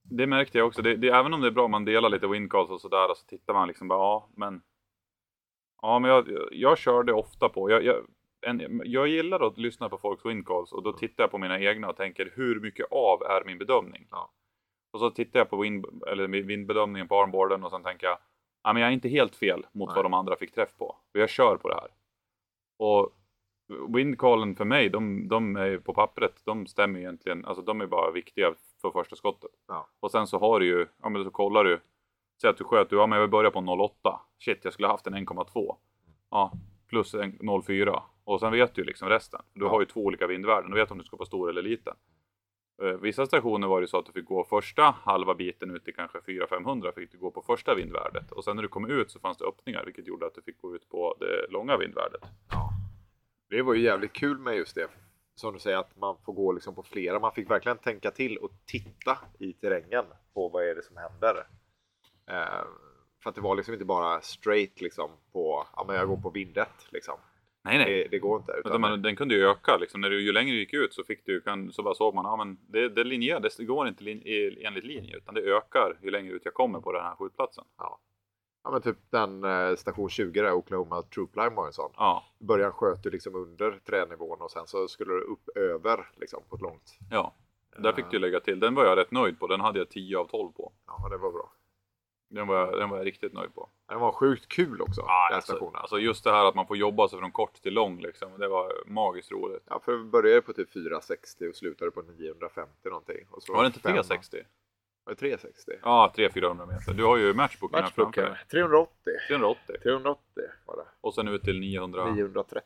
det 0.03 0.27
märkte 0.27 0.59
jag 0.59 0.67
också. 0.67 0.83
Det, 0.83 0.97
det, 0.97 1.09
även 1.09 1.35
om 1.35 1.41
det 1.41 1.47
är 1.47 1.51
bra 1.51 1.65
om 1.65 1.71
man 1.71 1.85
delar 1.85 2.09
lite 2.09 2.27
windcalls 2.27 2.71
och 2.71 2.81
sådär 2.81 3.15
så 3.15 3.27
tittar 3.27 3.55
man 3.55 3.69
liksom 3.69 3.89
bara, 3.89 3.99
ja 3.99 4.29
men 4.37 4.63
Ja, 5.83 5.99
men 5.99 6.11
jag, 6.11 6.29
jag 6.53 6.79
kör 6.79 7.03
det 7.03 7.13
ofta 7.13 7.49
på. 7.49 7.71
Jag, 7.71 7.85
jag, 7.85 7.97
en, 8.47 8.83
jag 8.85 9.09
gillar 9.09 9.47
att 9.47 9.59
lyssna 9.59 9.89
på 9.89 9.99
folks 9.99 10.27
windcalls 10.27 10.73
och 10.73 10.83
då 10.83 10.93
tittar 10.93 11.25
jag 11.25 11.31
på 11.31 11.39
mina 11.39 11.61
egna 11.61 11.89
och 11.89 11.97
tänker 11.97 12.33
hur 12.35 12.61
mycket 12.61 12.87
av 12.91 13.23
är 13.23 13.45
min 13.45 13.59
bedömning? 13.59 14.07
Ja. 14.11 14.33
Och 14.93 15.01
så 15.01 15.11
tittar 15.11 15.41
jag 15.41 15.51
på 15.51 15.57
wind, 15.57 15.87
eller 16.07 16.29
vindbedömningen 16.29 17.09
på 17.09 17.23
armboarden 17.23 17.65
och 17.65 17.71
sen 17.71 17.83
tänker 17.83 18.07
jag, 18.07 18.19
ja 18.63 18.73
men 18.73 18.83
jag 18.83 18.89
är 18.89 18.93
inte 18.95 19.09
helt 19.09 19.37
fel 19.37 19.67
mot 19.73 19.89
Nej. 19.89 19.97
vad 19.97 20.05
de 20.05 20.15
andra 20.15 20.37
fick 20.37 20.55
träff 20.55 20.77
på. 20.79 20.87
Och 20.87 21.21
jag 21.21 21.31
kör 21.31 21.57
på 21.57 21.69
det 21.69 21.75
här. 21.75 21.89
Och 22.79 23.11
windcallen 23.89 24.55
för 24.57 24.65
mig, 24.65 24.89
de, 24.89 25.29
de 25.29 25.57
är 25.57 25.79
på 25.79 25.95
pappret, 25.95 26.41
de 26.45 26.67
stämmer 26.67 27.01
egentligen, 27.01 27.45
alltså 27.45 27.63
de 27.63 27.81
är 27.81 27.87
bara 27.87 28.11
viktiga 28.11 28.55
för 28.81 28.91
första 28.91 29.17
skottet. 29.17 29.51
Ja. 29.69 29.89
Och 30.01 30.11
sen 30.11 30.27
så 30.27 30.39
har 30.39 30.61
du 30.61 30.67
ju, 30.67 30.87
ja 31.03 31.09
men 31.09 31.25
så 31.25 31.31
kollar 31.31 31.65
du, 31.65 31.81
säg 32.41 32.51
att 32.51 32.57
du 32.57 32.65
sköt, 32.65 32.91
du, 32.91 32.97
ja 32.97 33.07
men 33.07 33.17
jag 33.17 33.21
vill 33.23 33.31
börja 33.31 33.51
på 33.51 33.59
08. 33.61 34.21
Shit, 34.39 34.65
jag 34.65 34.73
skulle 34.73 34.89
ha 34.89 34.95
haft 34.95 35.07
en 35.07 35.15
1,2. 35.15 35.77
Ja, 36.31 36.53
plus 36.89 37.15
en 37.15 37.33
0,4. 37.39 38.03
Och 38.25 38.41
sen 38.41 38.53
vet 38.53 38.75
du 38.75 38.83
ju 38.83 38.87
liksom 38.87 39.09
resten. 39.09 39.41
Du 39.55 39.65
Ja. 39.65 39.71
har 39.71 39.81
ju 39.81 39.87
två 39.87 40.01
olika 40.05 40.27
vindvärden, 40.27 40.71
du 40.71 40.77
vet 40.77 40.91
om 40.91 40.99
du 40.99 41.05
ska 41.05 41.17
på 41.17 41.25
stor 41.25 41.51
eller 41.51 41.63
liten. 41.63 41.95
Eh, 42.83 42.97
vissa 43.01 43.27
stationer 43.27 43.69
var 43.69 43.81
det 43.81 43.89
så 43.89 43.99
att 43.99 44.07
du 44.07 44.13
fick 44.13 44.25
gå 44.25 44.45
första 44.45 44.83
halva 44.83 45.35
biten 45.35 45.71
ut 45.71 45.85
till 45.85 45.95
kanske 45.95 46.19
400-500 46.19 46.93
fick 46.95 47.13
du 47.13 47.19
gå 47.19 47.31
på 47.31 47.43
första 47.43 47.75
vindvärdet. 47.75 48.33
Och 48.33 48.45
sen 48.45 48.57
när 48.57 48.63
du 48.63 48.69
kom 48.69 48.91
ut 48.91 49.11
så 49.11 49.21
fanns 49.21 49.39
det 49.39 49.45
öppningar 49.45 49.85
vilket 49.85 50.07
gjorde 50.07 50.27
att 50.27 50.35
du 50.35 50.43
fick 50.43 50.61
gå 50.61 50.75
ut 50.75 50.89
på 50.89 51.17
det 51.21 51.53
långa 51.53 51.77
vindvärdet. 51.77 52.23
Ja. 52.51 52.71
Det 53.49 53.63
var 53.63 53.75
ju 53.75 53.83
jävligt 53.83 54.13
kul 54.13 54.39
med 54.39 54.57
just 54.57 54.75
det. 54.75 54.89
Som 55.35 55.55
du 55.55 55.59
säger 55.59 55.77
att 55.77 55.97
man 55.97 56.17
får 56.25 56.33
gå 56.33 56.53
liksom 56.53 56.75
på 56.75 56.83
flera. 56.83 57.21
Man 57.21 57.33
fick 57.33 57.51
verkligen 57.51 57.79
tänka 57.79 58.11
till 58.11 58.37
och 58.37 58.51
titta 58.67 59.19
i 59.39 59.53
terrängen 59.53 60.05
på 60.35 60.49
vad 60.49 60.65
är 60.65 60.75
det 60.75 60.83
som 60.83 60.97
händer. 60.97 61.47
Eh, 62.27 62.65
för 63.23 63.31
att 63.31 63.35
det 63.35 63.41
var 63.41 63.57
liksom 63.57 63.75
inte 63.75 63.85
bara 63.85 64.21
straight 64.21 64.81
liksom 64.81 65.11
på, 65.33 65.67
ja 65.77 65.85
men 65.87 65.97
jag 65.97 66.09
går 66.09 66.17
på 66.17 66.31
vindet 66.31 66.87
liksom. 66.91 67.19
Nej, 67.63 67.79
nej. 67.79 67.87
Det, 67.87 68.09
det 68.11 68.19
går 68.19 68.37
inte. 68.39 68.53
Utan 68.65 68.81
man, 68.81 69.03
den 69.03 69.17
kunde 69.17 69.35
ju 69.35 69.47
öka 69.47 69.77
liksom. 69.77 70.01
När 70.01 70.11
du, 70.11 70.23
ju 70.23 70.33
längre 70.33 70.53
du 70.53 70.59
gick 70.59 70.73
ut 70.75 70.95
så 70.95 71.05
fick 71.05 71.27
du, 71.27 71.41
kan, 71.41 71.73
så 71.73 71.83
bara 71.83 71.95
såg 71.95 72.15
man, 72.15 72.25
ja 72.25 72.37
men 72.37 72.59
det, 72.67 72.89
det 72.89 73.05
linjerar, 73.05 73.41
det 73.41 73.65
går 73.65 73.89
inte 73.89 74.05
lin, 74.05 74.23
enligt 74.61 74.85
linje 74.85 75.17
utan 75.17 75.35
det 75.35 75.41
ökar 75.41 75.99
ju 76.03 76.11
längre 76.11 76.33
ut 76.33 76.43
jag 76.45 76.55
kommer 76.55 76.81
på 76.81 76.93
den 76.93 77.03
här 77.03 77.15
skjutplatsen. 77.15 77.65
ja. 77.79 78.01
ja 78.65 78.71
men 78.71 78.83
typ 78.83 78.97
den 79.11 79.45
eh, 79.45 79.75
station 79.77 80.09
20 80.09 80.43
där, 80.43 80.53
Oklahoma 80.53 81.03
Troop 81.03 81.37
Line 81.37 81.55
var 81.55 81.67
en 81.67 81.73
sån. 81.73 81.91
Ja, 81.97 82.25
I 82.41 82.45
början 82.45 82.73
sköt 82.73 83.03
du 83.03 83.11
liksom 83.11 83.35
under 83.35 83.79
tränivån 83.87 84.41
och 84.41 84.51
sen 84.51 84.67
så 84.67 84.89
skulle 84.89 85.13
du 85.13 85.21
upp 85.21 85.49
över 85.57 86.09
liksom 86.21 86.43
på 86.49 86.57
ett 86.57 86.63
långt. 86.63 86.99
ja. 87.11 87.35
Där 87.79 87.93
fick 87.93 88.11
du 88.11 88.19
lägga 88.19 88.41
till. 88.41 88.61
Den 88.61 88.75
var 88.75 88.85
jag 88.85 88.99
rätt 88.99 89.11
nöjd 89.11 89.39
på. 89.39 89.47
Den 89.47 89.61
hade 89.61 89.79
jag 89.79 89.89
10 89.89 90.19
av 90.19 90.25
12 90.25 90.53
på. 90.53 90.73
Ja 90.87 91.09
det 91.09 91.17
var 91.17 91.33
bra. 91.33 91.53
Den 92.33 92.47
var, 92.47 92.57
jag- 92.57 92.79
den 92.79 92.91
var 92.91 92.97
jag 92.97 93.07
riktigt 93.07 93.33
nöjd 93.33 93.55
på. 93.55 93.69
Den 93.89 94.01
var 94.01 94.13
sjukt 94.13 94.49
kul 94.49 94.83
också, 94.83 95.01
Ja, 95.07 95.29
den 95.29 95.37
alltså, 95.37 95.53
stationen. 95.53 95.77
alltså 95.77 95.99
just 95.99 96.25
det 96.25 96.31
här 96.31 96.45
att 96.45 96.55
man 96.55 96.67
får 96.67 96.77
jobba 96.77 97.09
sig 97.09 97.19
från 97.19 97.33
kort 97.33 97.55
till 97.55 97.75
lång 97.75 98.01
liksom. 98.01 98.39
Det 98.39 98.49
var 98.49 98.73
magiskt 98.87 99.33
roligt. 99.33 99.63
Ja, 99.67 99.81
för 99.85 99.97
vi 99.97 100.05
började 100.05 100.43
på 100.43 100.53
typ 100.53 100.73
460 100.73 101.49
och 101.49 101.55
slutade 101.57 101.91
på 101.91 102.03
950 102.03 102.89
någonting. 102.89 103.27
Och 103.31 103.43
så 103.43 103.53
Var 103.55 103.63
det 103.63 103.67
inte 103.67 103.81
fem- 103.81 103.93
360? 103.93 104.37
Var 105.05 105.13
det 105.15 105.19
360? 105.21 105.73
Ja, 105.83 106.13
300-400 106.17 106.67
meter. 106.67 106.95
Du 106.95 107.05
har 107.05 107.17
ju 107.17 107.35
matchbooken 107.35 107.83
här 107.85 107.91
framför 107.91 108.23
dig. 108.23 108.37
380. 108.51 108.93
380. 109.29 109.77
380 109.83 110.23
var 110.67 110.77
det. 110.77 110.87
Och 111.01 111.15
sen 111.15 111.29
ut 111.29 111.43
till 111.43 111.61
900. 111.61 112.13
930. 112.13 112.63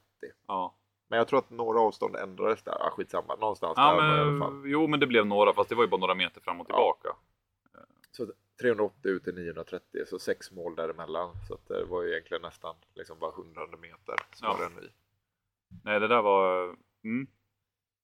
Ja. 0.48 0.74
Men 1.08 1.16
jag 1.18 1.28
tror 1.28 1.38
att 1.38 1.50
några 1.50 1.80
avstånd 1.80 2.16
ändrades 2.16 2.62
där. 2.62 2.86
Ah, 2.86 2.90
skitsamma, 2.90 3.34
någonstans 3.36 3.74
Ja, 3.76 3.94
där 3.94 4.02
det 4.10 4.16
i 4.16 4.20
alla 4.20 4.38
fall. 4.44 4.52
men, 4.52 4.70
jo, 4.70 4.86
men 4.86 5.00
det 5.00 5.06
blev 5.06 5.26
några, 5.26 5.52
fast 5.52 5.68
det 5.68 5.74
var 5.74 5.84
ju 5.84 5.88
bara 5.88 6.00
några 6.00 6.14
meter 6.14 6.40
fram 6.40 6.60
och 6.60 6.66
Ja. 6.70 6.96
tillbaka. 7.02 7.18
Så 8.10 8.26
380 8.60 9.08
ut 9.10 9.24
till 9.24 9.34
930, 9.34 10.04
så 10.06 10.18
sex 10.18 10.50
mål 10.52 10.76
däremellan. 10.76 11.34
Så 11.48 11.54
att 11.54 11.68
det 11.68 11.84
var 11.84 12.02
ju 12.02 12.10
egentligen 12.12 12.42
nästan 12.42 12.74
liksom 12.94 13.18
bara 13.18 13.30
100 13.32 13.66
meter. 13.80 14.14
Så 14.32 14.44
Ja. 14.46 14.58
en 14.66 14.82
ny. 14.82 14.88
Nej, 15.84 16.00
det 16.00 16.08
där 16.08 16.22
var... 16.22 16.64
Mm, 17.04 17.26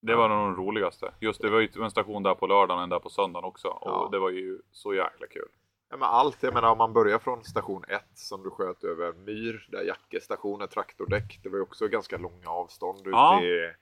det 0.02 0.14
var 0.14 0.28
nog 0.28 0.48
den 0.48 0.56
roligaste. 0.56 1.14
Just 1.20 1.40
det 1.42 1.50
var 1.50 1.60
ju 1.60 1.68
en 1.82 1.90
station 1.90 2.22
där 2.22 2.34
på 2.34 2.46
lördagen 2.46 2.76
och 2.78 2.82
en 2.82 2.88
där 2.88 2.98
på 2.98 3.10
söndagen 3.10 3.44
också. 3.44 3.68
Och 3.68 3.90
Ja. 3.90 4.08
det 4.12 4.18
var 4.18 4.30
ju 4.30 4.58
så 4.70 4.94
jäkla 4.94 5.26
kul. 5.26 5.48
Ja, 5.90 5.96
men 5.96 6.08
allt, 6.08 6.42
jag 6.42 6.54
menar 6.54 6.70
om 6.72 6.78
man 6.78 6.92
börjar 6.92 7.18
från 7.18 7.44
station 7.44 7.84
1 7.88 8.04
som 8.14 8.42
du 8.42 8.50
sköt 8.50 8.84
över 8.84 9.12
myr, 9.12 9.68
där 9.70 9.82
Jacke 9.82 10.20
station 10.20 10.60
är 10.62 10.66
traktordäck. 10.66 11.40
Det 11.42 11.48
var 11.48 11.56
ju 11.56 11.62
också 11.62 11.88
ganska 11.88 12.16
långa 12.18 12.48
avstånd 12.50 13.06
ut 13.06 13.12
Ja. 13.12 13.38
till, 13.40 13.72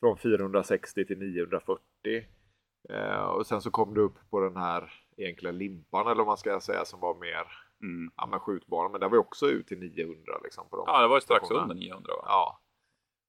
från 0.00 0.18
460 0.18 1.04
till 1.04 1.18
940. 1.18 1.80
Eh, 2.88 3.22
och 3.24 3.46
sen 3.46 3.60
så 3.62 3.70
kom 3.70 3.94
du 3.94 4.00
upp 4.00 4.30
på 4.30 4.40
den 4.40 4.56
här 4.56 5.01
egentligen 5.16 5.58
limpan 5.58 6.06
eller 6.06 6.14
vad 6.14 6.26
man 6.26 6.36
ska 6.36 6.60
säga 6.60 6.84
som 6.84 7.00
var 7.00 7.14
mer 7.14 7.46
Mm. 7.82 8.12
ja, 8.16 8.26
men 8.26 8.40
skjutbara. 8.40 8.88
Men 8.88 9.00
där 9.00 9.08
var 9.08 9.16
ju 9.16 9.20
också 9.20 9.46
ut 9.46 9.66
till 9.66 9.78
900 9.78 10.32
liksom. 10.44 10.68
På 10.70 10.76
de 10.76 10.84
Ja, 10.86 11.00
det 11.02 11.08
var 11.08 11.16
ju 11.16 11.20
strax 11.20 11.50
under 11.50 11.74
900 11.74 12.12
va? 12.16 12.22
Ja. 12.26 12.60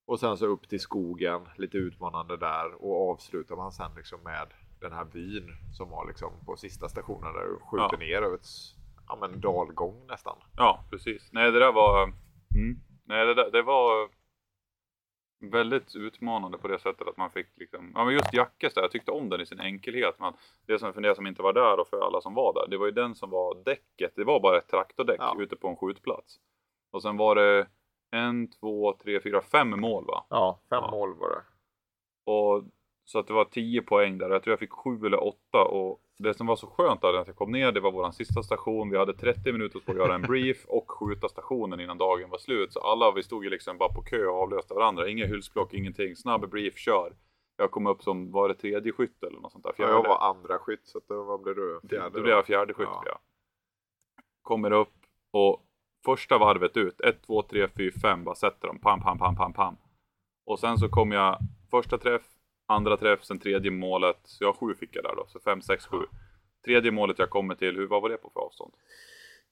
Och 0.07 0.19
sen 0.19 0.37
så 0.37 0.45
upp 0.45 0.69
till 0.69 0.79
skogen, 0.79 1.41
lite 1.57 1.77
utmanande 1.77 2.37
där 2.37 2.83
och 2.83 3.11
avslutar 3.11 3.55
man 3.55 3.71
sen 3.71 3.91
liksom 3.95 4.19
med 4.23 4.47
den 4.81 4.91
här 4.93 5.05
byn 5.05 5.49
som 5.77 5.89
var 5.89 6.07
liksom 6.07 6.31
på 6.45 6.55
sista 6.55 6.89
stationen 6.89 7.33
där 7.33 7.41
du 7.43 7.59
skjuter 7.71 7.87
Ja. 7.91 7.97
ner 7.97 8.21
över 8.21 8.35
ett 8.35 8.47
ja, 9.07 9.17
men 9.21 9.41
dalgång 9.41 10.05
nästan. 10.07 10.37
Ja, 10.57 10.83
precis. 10.89 11.29
Nej, 11.31 11.51
det 11.51 11.59
där 11.59 11.71
var... 11.71 12.03
Mm. 12.03 12.79
Nej, 13.05 13.25
det, 13.25 13.33
där, 13.33 13.51
det 13.51 13.61
var 13.61 14.09
väldigt 15.51 15.95
utmanande 15.95 16.57
på 16.57 16.67
det 16.67 16.79
sättet 16.79 17.07
att 17.07 17.17
man 17.17 17.29
fick 17.31 17.47
liksom... 17.55 17.91
Ja, 17.95 18.05
men 18.05 18.13
just 18.13 18.33
Jackes 18.33 18.73
där, 18.73 18.81
jag 18.81 18.91
tyckte 18.91 19.11
om 19.11 19.29
den 19.29 19.41
i 19.41 19.45
sin 19.45 19.59
enkelhet. 19.59 20.15
Men 20.19 20.33
det 20.65 20.79
som, 20.79 20.93
för 20.93 21.01
det 21.01 21.15
som 21.15 21.27
inte 21.27 21.41
var 21.41 21.53
där 21.53 21.79
och 21.79 21.87
för 21.87 22.05
alla 22.05 22.21
som 22.21 22.33
var 22.33 22.53
där, 22.53 22.67
det 22.69 22.77
var 22.77 22.85
ju 22.85 22.91
den 22.91 23.15
som 23.15 23.29
var 23.29 23.55
däcket. 23.65 24.11
Det 24.15 24.23
var 24.23 24.39
bara 24.39 24.57
ett 24.57 24.67
traktordäck 24.67 25.19
Ja. 25.19 25.35
ute 25.39 25.55
på 25.55 25.67
en 25.67 25.75
skjutplats. 25.75 26.39
Och 26.91 27.01
sen 27.01 27.17
var 27.17 27.35
det 27.35 27.67
en, 28.11 28.47
två, 28.51 28.93
tre, 29.03 29.19
fyra, 29.21 29.41
fem 29.41 29.79
mål 29.79 30.05
va? 30.05 30.25
Ja, 30.29 30.59
fem 30.69 30.79
Ja. 30.83 30.91
mål 30.91 31.13
var 31.13 31.29
det. 31.29 31.41
Och, 32.31 32.63
så 33.05 33.19
att 33.19 33.27
det 33.27 33.33
var 33.33 33.45
10 33.45 33.81
poäng 33.81 34.17
där. 34.17 34.29
Jag 34.29 34.43
tror 34.43 34.51
jag 34.51 34.59
fick 34.59 34.71
7 34.71 35.05
eller 35.05 35.23
8. 35.23 35.63
Och 35.63 35.99
det 36.17 36.33
som 36.33 36.47
var 36.47 36.55
så 36.55 36.67
skönt 36.67 37.01
där 37.01 37.13
att 37.13 37.27
jag 37.27 37.35
kom 37.35 37.51
ner, 37.51 37.71
det 37.71 37.79
var 37.79 37.91
vår 37.91 38.11
sista 38.11 38.43
station. 38.43 38.89
Vi 38.89 38.97
hade 38.97 39.13
30 39.13 39.51
minuter 39.51 39.79
på 39.79 39.91
att 39.91 39.97
göra 39.97 40.15
en 40.15 40.21
brief 40.21 40.65
och 40.67 40.91
skjuta 40.91 41.29
stationen 41.29 41.79
innan 41.79 41.97
dagen 41.97 42.29
var 42.29 42.37
slut. 42.37 42.73
Så 42.73 42.79
alla 42.79 43.11
vi 43.11 43.23
stod 43.23 43.43
ju 43.43 43.49
liksom 43.49 43.77
bara 43.77 43.93
på 43.93 44.01
kö 44.01 44.25
och 44.25 44.41
avlöste 44.41 44.73
varandra. 44.73 45.09
Inga 45.09 45.25
hylsplock, 45.25 45.73
ingenting. 45.73 46.15
Snabb 46.15 46.49
brief, 46.49 46.77
kör. 46.77 47.13
Jag 47.57 47.71
kom 47.71 47.87
upp 47.87 48.03
som, 48.03 48.31
var 48.31 48.47
det 48.47 48.55
tredje 48.55 48.91
skytt 48.91 49.23
eller 49.23 49.39
något 49.39 49.51
sånt 49.51 49.63
där? 49.63 49.69
Ja, 49.71 49.75
Fjärde. 49.75 49.93
jag 49.93 50.03
var 50.03 50.29
andra 50.29 50.59
skytt 50.59 50.87
så 50.87 50.97
att 50.97 51.07
då, 51.07 51.23
vad 51.23 51.41
blev 51.41 51.55
du? 51.55 51.79
Fjärde, 51.79 51.87
Fjärde 51.89 52.17
då 52.17 52.23
blev 52.23 52.35
jag 52.35 52.45
fjärde 52.45 52.73
skytt. 52.73 52.87
Ja. 52.91 53.03
Ja. 53.05 53.19
Kommer 54.41 54.71
upp 54.71 54.93
och 55.31 55.63
första 56.05 56.37
varvet 56.37 56.77
ut, 56.77 57.01
1, 57.01 57.21
2, 57.25 57.41
3, 57.41 57.67
4, 57.67 57.91
5, 58.01 58.23
bara 58.23 58.35
sätter 58.35 58.67
dem, 58.67 58.79
pam, 58.79 59.01
pam, 59.01 59.17
pam, 59.17 59.35
pam, 59.35 59.53
pam. 59.53 59.77
Och 60.45 60.59
sen 60.59 60.77
så 60.77 60.89
kom 60.89 61.11
jag 61.11 61.37
första 61.71 61.97
träff, 61.97 62.21
andra 62.73 62.97
träff, 62.97 63.23
sen 63.23 63.39
tredje 63.39 63.71
målet, 63.71 64.19
så 64.23 64.43
jag 64.43 64.47
har 64.47 64.53
sju 64.53 64.75
fick 64.75 64.95
jag 64.95 65.03
där 65.03 65.15
då, 65.15 65.25
så 65.27 65.39
5, 65.39 65.61
6, 65.61 65.85
7. 65.85 65.97
Tredje 66.65 66.91
målet 66.91 67.19
jag 67.19 67.29
kommer 67.29 67.55
till, 67.55 67.75
hur, 67.75 67.87
vad 67.87 68.01
var 68.01 68.09
det 68.09 68.17
på 68.17 68.31
för 68.33 68.39
avstånd? 68.39 68.73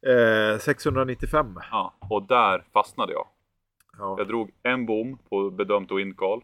Eh, 0.07 0.59
695. 0.59 1.59
Ja, 1.71 1.93
och 2.09 2.23
där 2.23 2.63
fastnade 2.73 3.13
jag. 3.13 3.27
Ja. 3.97 4.15
Jag 4.17 4.27
drog 4.27 4.51
en 4.63 4.85
bom 4.85 5.17
på 5.29 5.49
bedömt 5.49 5.91
windcall. 5.91 6.41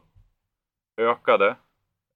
Ökade 0.97 1.55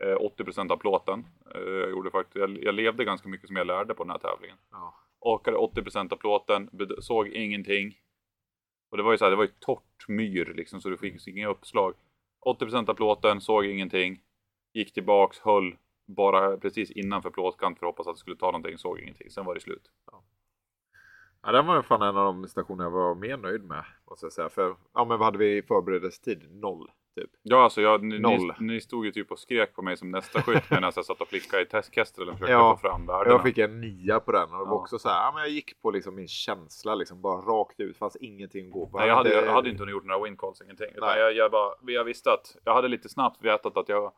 eh, 0.04 0.18
80% 0.38 0.72
av 0.72 0.78
plåten. 0.78 1.26
Eh, 1.56 1.62
jag, 1.62 1.90
gjorde 1.90 2.12
faktiskt, 2.12 2.36
jag, 2.36 2.64
jag 2.64 2.76
levde 2.76 3.06
ganska 3.06 3.30
mycket 3.30 3.48
som 3.48 3.56
jag 3.56 3.68
lärde 3.68 3.94
på 3.94 4.04
den 4.04 4.12
här 4.12 4.18
tävlingen. 4.18 4.58
Ja. 4.72 4.96
Åkade 5.20 5.58
80% 5.58 6.14
av 6.14 6.18
plåten, 6.18 6.70
såg 7.00 7.28
ingenting. 7.28 7.98
Och 8.92 8.98
det 8.98 9.04
var 9.04 9.12
ju 9.12 9.18
så 9.18 9.26
här, 9.26 9.30
det 9.30 9.38
var 9.38 9.44
ju 9.44 9.52
torrt 9.60 10.08
myr 10.08 10.54
liksom 10.56 10.82
så 10.82 10.90
det 10.90 10.98
fick 10.98 11.28
inga 11.28 11.48
uppslag. 11.48 11.94
80% 12.46 12.90
av 12.90 12.94
plåten, 12.94 13.42
såg 13.42 13.66
ingenting. 13.66 14.22
Gick 14.74 14.94
tillbaks, 14.94 15.40
höll 15.40 15.76
bara 16.06 16.58
precis 16.58 16.92
innanför 16.92 17.30
plåtkant 17.30 17.80
för 17.80 17.86
att 17.86 17.90
hoppas 17.90 18.08
att 18.08 18.16
det 18.16 18.20
skulle 18.20 18.36
ta 18.36 18.46
någonting, 18.46 18.78
såg 18.78 19.00
ingenting. 19.00 19.30
Sen 19.30 19.46
var 19.46 19.56
det 19.56 19.62
slut. 19.62 19.92
Ja, 21.44 21.52
den 21.52 21.66
var 21.68 21.76
ju 21.76 21.82
fan 21.82 22.02
en 22.02 22.18
av 22.18 22.26
de 22.26 22.48
stationer 22.48 22.84
jag 22.84 22.92
var 22.92 23.16
mer 23.16 23.38
nöjd 23.38 23.64
med. 23.64 23.84
Måste 24.10 24.26
jag 24.26 24.34
säga. 24.34 24.50
För, 24.50 24.76
ja, 24.94 25.06
men 25.06 25.20
vad 25.20 25.26
hade 25.26 25.38
vi 25.38 25.58
i 25.58 25.62
förberedelsetid? 25.62 26.48
Noll, 26.62 26.92
typ. 27.16 27.30
Ja, 27.42 27.64
alltså 27.64 27.82
jag, 27.82 28.04
ni, 28.04 28.16
ni, 28.16 28.20
Noll. 28.20 28.54
ni 28.60 28.82
stod 28.82 29.06
ju 29.06 29.12
typ 29.12 29.32
och 29.32 29.40
skrek 29.40 29.76
på 29.76 29.82
mig 29.82 29.98
som 29.98 30.12
nästa 30.12 30.42
skytt 30.42 30.70
medan 30.70 30.92
jag 30.96 31.06
satt 31.06 31.22
och 31.22 31.28
flickade 31.28 31.64
i 31.64 31.66
testkestrel 31.66 32.28
och 32.30 32.34
försökte 32.34 32.52
Ja, 32.52 32.76
få 32.76 32.82
fram 32.90 33.06
värdena. 33.06 33.36
Jag 33.36 33.44
fick 33.44 33.58
en 33.58 33.82
nia 33.82 34.20
på 34.20 34.32
den 34.32 34.42
och 34.44 34.50
det 34.50 34.56
var 34.58 34.66
Ja. 34.66 34.72
också 34.82 35.00
så 35.00 35.10
här, 35.10 35.26
ja, 35.26 35.32
men 35.34 35.42
jag 35.42 35.50
gick 35.52 35.82
på 35.82 35.92
liksom 35.92 36.16
min 36.16 36.28
känsla 36.28 36.96
liksom, 36.96 37.22
bara 37.22 37.42
rakt 37.42 37.80
ut. 37.80 37.98
fanns 37.98 38.16
ingenting 38.16 38.66
att 38.68 38.72
gå 38.74 38.88
på. 38.88 38.98
Nej, 38.98 39.08
jag, 39.08 39.16
hade, 39.16 39.34
jag 39.46 39.54
hade 39.54 39.70
inte 39.70 39.84
gjort 39.84 40.06
några 40.06 40.24
win 40.24 40.38
calls, 40.38 40.62
ingenting. 40.62 40.90
Utan 40.96 41.08
Nej. 41.10 41.20
jag, 41.20 41.34
jag, 41.34 41.52
bara, 41.52 41.74
jag 41.82 42.04
visste 42.04 42.32
att 42.32 42.58
jag 42.64 42.74
hade 42.74 42.88
lite 42.88 43.10
snabbt 43.10 43.44
vetat 43.46 43.78
att 43.78 43.90
jag 43.90 44.12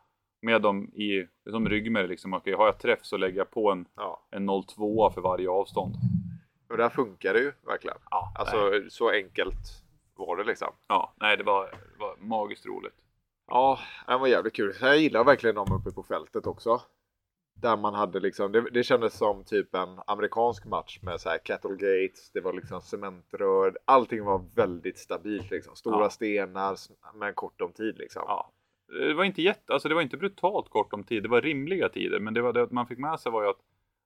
med 0.43 0.61
dem 0.61 0.87
i 0.93 1.27
som 1.49 1.69
ryggmärg 1.69 2.07
liksom, 2.07 2.33
okej, 2.33 2.53
har 2.53 2.65
jag 2.65 2.79
träff 2.79 2.99
så 3.05 3.17
lägger 3.17 3.37
jag 3.37 3.51
på 3.51 3.71
en, 3.71 3.85
Ja, 3.95 4.27
en 4.31 4.49
0,2 4.49 5.09
för 5.13 5.21
varje 5.21 5.49
avstånd. 5.49 5.95
och 6.69 6.77
där 6.77 6.89
funkar 6.89 7.33
det 7.33 7.39
ju 7.39 7.51
verkligen. 7.65 7.97
Ja, 8.09 8.33
Alltså 8.35 8.57
nej. 8.69 8.89
så 8.91 9.09
enkelt 9.09 9.83
var 10.15 10.37
det 10.37 10.43
liksom. 10.43 10.73
ja, 10.87 11.13
nej, 11.21 11.37
det 11.37 11.43
var, 11.43 11.65
det 11.65 11.99
var 11.99 12.15
magiskt 12.19 12.65
roligt. 12.65 12.95
Ja, 13.47 13.79
det 14.07 14.17
var 14.17 14.27
jävligt 14.27 14.53
kul. 14.53 14.75
Jag 14.81 14.97
gillar 14.97 15.23
verkligen 15.23 15.55
dem 15.55 15.71
uppe 15.71 15.91
på 15.95 16.03
fältet 16.03 16.47
också. 16.47 16.81
Där 17.55 17.77
man 17.77 17.93
hade 17.93 18.19
liksom, 18.19 18.51
det, 18.51 18.61
det 18.71 18.83
kändes 18.83 19.13
som 19.17 19.43
typ 19.43 19.75
en 19.75 19.99
amerikansk 20.07 20.65
match 20.65 20.99
med 21.01 21.21
så 21.21 21.29
här 21.29 21.37
cattle 21.37 21.71
gates, 21.71 22.29
det 22.33 22.41
var 22.41 22.53
liksom 22.53 22.81
cementrör, 22.81 23.77
allting 23.85 24.23
var 24.23 24.45
väldigt 24.55 24.97
stabilt 24.97 25.51
liksom. 25.51 25.75
Stora 25.75 26.03
Ja. 26.03 26.09
stenar 26.09 26.77
med 27.17 27.35
kort 27.35 27.61
om 27.61 27.71
tid 27.73 27.97
liksom. 27.97 28.23
Ja. 28.27 28.51
Det 28.87 29.13
var 29.13 29.23
inte 29.23 29.41
jätte, 29.41 29.73
alltså 29.73 29.89
det 29.89 29.95
var 29.95 30.01
inte 30.01 30.17
brutalt 30.17 30.69
kort 30.69 30.93
om 30.93 31.03
tid, 31.03 31.23
det 31.23 31.29
var 31.29 31.41
rimliga 31.41 31.89
tider. 31.89 32.19
Men 32.19 32.33
det, 32.33 32.41
var 32.41 32.53
det 32.53 32.61
att 32.61 32.71
man 32.71 32.87
fick 32.87 32.97
med 32.99 33.19
sig 33.19 33.31
var 33.31 33.43
ju 33.43 33.49
att 33.49 33.59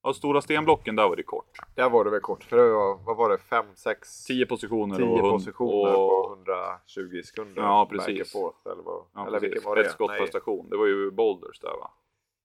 ja, 0.03 0.13
stora 0.13 0.41
stenblocken, 0.41 0.95
där 0.95 1.09
var 1.09 1.15
det 1.15 1.23
kort. 1.23 1.59
Där 1.75 1.89
var 1.89 2.03
det 2.03 2.09
väl 2.09 2.19
kort, 2.19 2.43
för 2.43 2.57
det 2.57 2.71
var, 2.73 2.97
vad 3.05 3.17
var 3.17 3.29
det, 3.29 3.37
5, 3.37 3.65
6, 3.75 4.25
10 4.25 4.45
positioner 4.45 4.95
10 4.95 5.05
och, 5.05 5.19
positioner 5.19 5.93
på 5.93 5.99
och, 5.99 6.37
120 6.37 7.21
sekunder. 7.25 7.61
Ja, 7.61 7.87
precis. 7.91 8.31
forth, 8.31 8.67
eller 8.71 8.83
vad? 8.83 9.05
ja, 9.13 9.27
eller 9.27 9.39
precis. 9.39 9.65
var 9.65 9.75
det? 9.75 9.81
Ett 9.81 9.91
skottprestation. 9.91 10.69
Det 10.69 10.77
var 10.77 10.85
ju 10.85 11.11
boulders 11.11 11.59
där 11.59 11.69
va? 11.69 11.91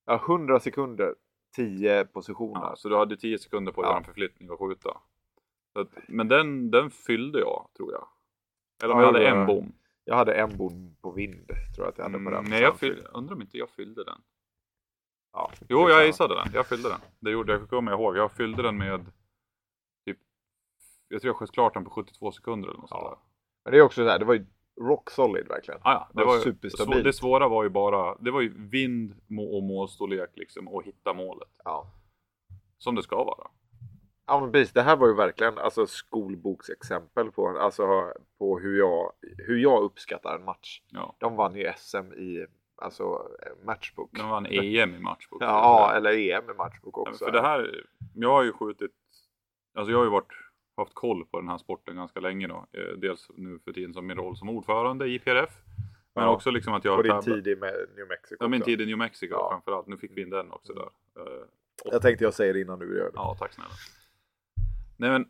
Ja, 0.07 0.23
100 0.27 0.61
sekunder, 0.61 1.15
10 1.57 2.05
positioner. 2.05 2.61
Ja, 2.61 2.77
så 2.77 2.89
du 2.89 2.97
hade 2.97 3.17
10 3.17 3.39
sekunder 3.39 3.73
på 3.73 3.81
att 3.81 3.85
Ja. 3.85 3.91
göra 3.91 3.99
en 3.99 4.05
förflyttning 4.05 4.51
och 4.51 4.59
skjuta. 4.59 5.01
Att, 5.75 5.89
men 6.09 6.29
den, 6.29 6.71
den 6.71 6.91
fyllde 6.91 7.39
jag, 7.41 7.69
tror 7.77 7.93
jag. 7.93 8.09
Eller 8.85 8.95
om 8.95 9.01
Ja, 9.01 9.07
jag 9.07 9.13
hade 9.13 9.27
en 9.29 9.47
bom. 9.47 9.73
Jag 10.05 10.17
hade 10.17 10.35
en 10.35 10.57
bom 10.57 10.97
på 11.01 11.11
vind, 11.11 11.47
tror 11.47 11.87
jag 11.87 11.89
att 11.89 11.99
jag 11.99 12.05
hade 12.05 12.15
på 12.19 12.21
Mm, 12.21 12.33
den. 12.33 12.45
nej, 12.51 12.63
jag 12.63 12.79
fyllde, 12.79 13.03
undrar 13.09 13.35
om 13.35 13.43
inte 13.43 13.59
jag 13.59 13.71
fyllde 13.71 14.05
den. 14.05 14.21
Ja, 15.33 15.51
Jo, 15.69 15.89
jag 15.89 16.07
gissade 16.07 16.35
den. 16.35 16.49
Jag 16.55 16.67
fyllde 16.67 16.89
den. 16.89 17.01
Det 17.21 17.31
gjorde 17.31 17.53
jag, 17.53 17.69
kommer 17.71 17.93
jag 17.93 18.01
ihåg. 18.01 18.17
Jag 18.17 18.33
fyllde 18.33 18.63
den 18.63 18.79
med 18.79 19.07
typ, 20.07 20.19
jag 21.09 21.21
tror 21.21 21.29
jag 21.29 21.37
sköt 21.37 21.51
klart 21.53 21.75
den 21.75 21.85
på 21.85 21.91
72 21.91 22.33
sekunder 22.33 22.69
eller 22.69 22.81
något 22.81 22.91
Ja. 22.91 22.97
sånt 22.99 23.11
där. 23.11 23.19
Men 23.65 23.73
det 23.73 23.79
är 23.79 23.83
också 23.83 24.05
så 24.05 24.09
här, 24.11 24.19
det 24.19 24.25
var 24.25 24.35
ju 24.35 24.47
rock 24.81 25.11
solid 25.11 25.49
verkligen. 25.49 25.81
Ah, 25.85 25.93
ja, 25.93 26.09
det 26.13 26.21
Det 26.21 26.25
var 26.25 26.35
var 26.35 26.41
superstabilt. 26.43 27.05
det 27.05 27.13
svåra 27.13 27.49
var 27.49 27.63
ju 27.65 27.69
bara, 27.71 28.17
det 28.19 28.31
var 28.31 28.41
ju 28.41 28.69
vind 28.69 29.13
och 29.53 29.63
målstorlek 29.63 30.31
liksom 30.35 30.69
och 30.69 30.85
hitta 30.85 31.13
målet. 31.15 31.51
Ja. 31.65 31.93
Som 32.79 32.95
det 32.95 33.03
ska 33.03 33.25
vara. 33.25 33.51
Ja 34.27 34.41
men 34.41 34.53
precis, 34.53 34.73
det 34.73 34.83
här 34.83 34.97
var 34.97 35.09
ju 35.09 35.15
verkligen 35.15 35.59
alltså 35.59 35.87
skolboksexempel 35.87 37.31
på, 37.33 37.49
alltså, 37.49 38.13
på 38.39 38.59
hur, 38.59 38.79
jag, 38.79 39.13
hur 39.39 39.57
jag 39.59 39.83
uppskattar 39.83 40.35
en 40.39 40.45
match. 40.45 40.83
Ja. 40.89 41.17
De 41.19 41.37
vann 41.37 41.57
ju 41.57 41.73
SM 41.77 42.13
i 42.13 42.47
alltså, 42.77 43.29
matchbook. 43.65 44.11
De 44.19 44.29
vann 44.29 44.47
EM 44.47 44.95
i 44.95 44.99
matchbok. 44.99 45.43
Ja, 45.43 45.93
eller 45.97 46.11
EM 46.13 46.51
i 46.51 46.55
matchbook 46.55 46.95
Ja, 46.97 47.01
också. 47.11 47.25
För 47.25 47.33
det 47.33 47.41
här, 47.43 47.85
jag 48.15 48.31
har 48.31 48.43
ju 48.43 48.53
skjutit, 48.53 48.91
alltså 49.75 49.91
jag 49.91 49.99
har 49.99 50.05
ju 50.05 50.11
varit, 50.11 50.33
haft 50.77 50.95
koll 50.95 51.25
på 51.25 51.41
den 51.41 51.49
här 51.49 51.59
sporten 51.59 51.97
ganska 51.97 52.21
länge 52.21 52.47
då. 52.47 52.67
Eh, 52.73 52.99
Dels 52.99 53.31
nu 53.37 53.59
för 53.65 53.73
tiden 53.73 53.95
som 53.95 54.07
min 54.07 54.17
roll 54.17 54.37
som 54.37 54.49
ordförande 54.49 55.07
i 55.07 55.19
PRF. 55.19 55.51
Men 56.15 56.25
Ja. 56.25 56.31
också 56.35 56.51
liksom 56.51 56.75
att 56.75 56.85
jag 56.85 56.99
och 56.99 57.07
har 57.07 57.23
din 57.23 57.35
tid 57.35 57.47
i 57.47 57.55
New 57.97 58.09
Mexico 58.09 58.37
Ja, 58.41 58.49
min 58.49 58.61
också. 58.61 58.67
tid 58.67 58.81
i 58.81 58.87
New 58.87 58.99
Mexico 58.99 59.35
Ja. 59.35 59.49
framförallt. 59.51 59.87
Nu 59.87 59.97
fick 59.97 60.17
vi 60.17 60.23
in 60.23 60.31
den 60.31 60.53
också 60.53 60.73
där. 60.73 60.83
Eh, 61.23 61.45
Jag 61.85 62.03
tänkte 62.03 62.25
jag 62.25 62.35
säger 62.35 62.55
det 62.55 62.61
innan 62.61 62.79
du 62.79 62.97
gör 62.99 63.05
det. 63.05 63.11
Ja, 63.15 63.37
tack 63.39 63.53
snälla. 63.53 63.71
Nej 65.03 65.11
men, 65.11 65.29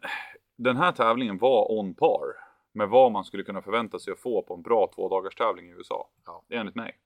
den 0.57 0.76
här 0.76 0.93
tävlingen 0.93 1.38
var 1.38 1.73
on 1.79 1.95
par 1.95 2.26
med 2.73 2.88
vad 2.88 3.12
man 3.12 3.25
skulle 3.25 3.43
kunna 3.43 3.62
förvänta 3.62 3.99
sig 3.99 4.12
att 4.12 4.19
få 4.19 4.43
på 4.43 4.55
en 4.55 4.62
bra 4.62 4.91
två 4.95 5.31
tävling 5.38 5.67
i 5.67 5.73
USA. 5.73 6.09
Ja. 6.26 6.45
Enligt 6.50 6.75
mig. 6.75 6.99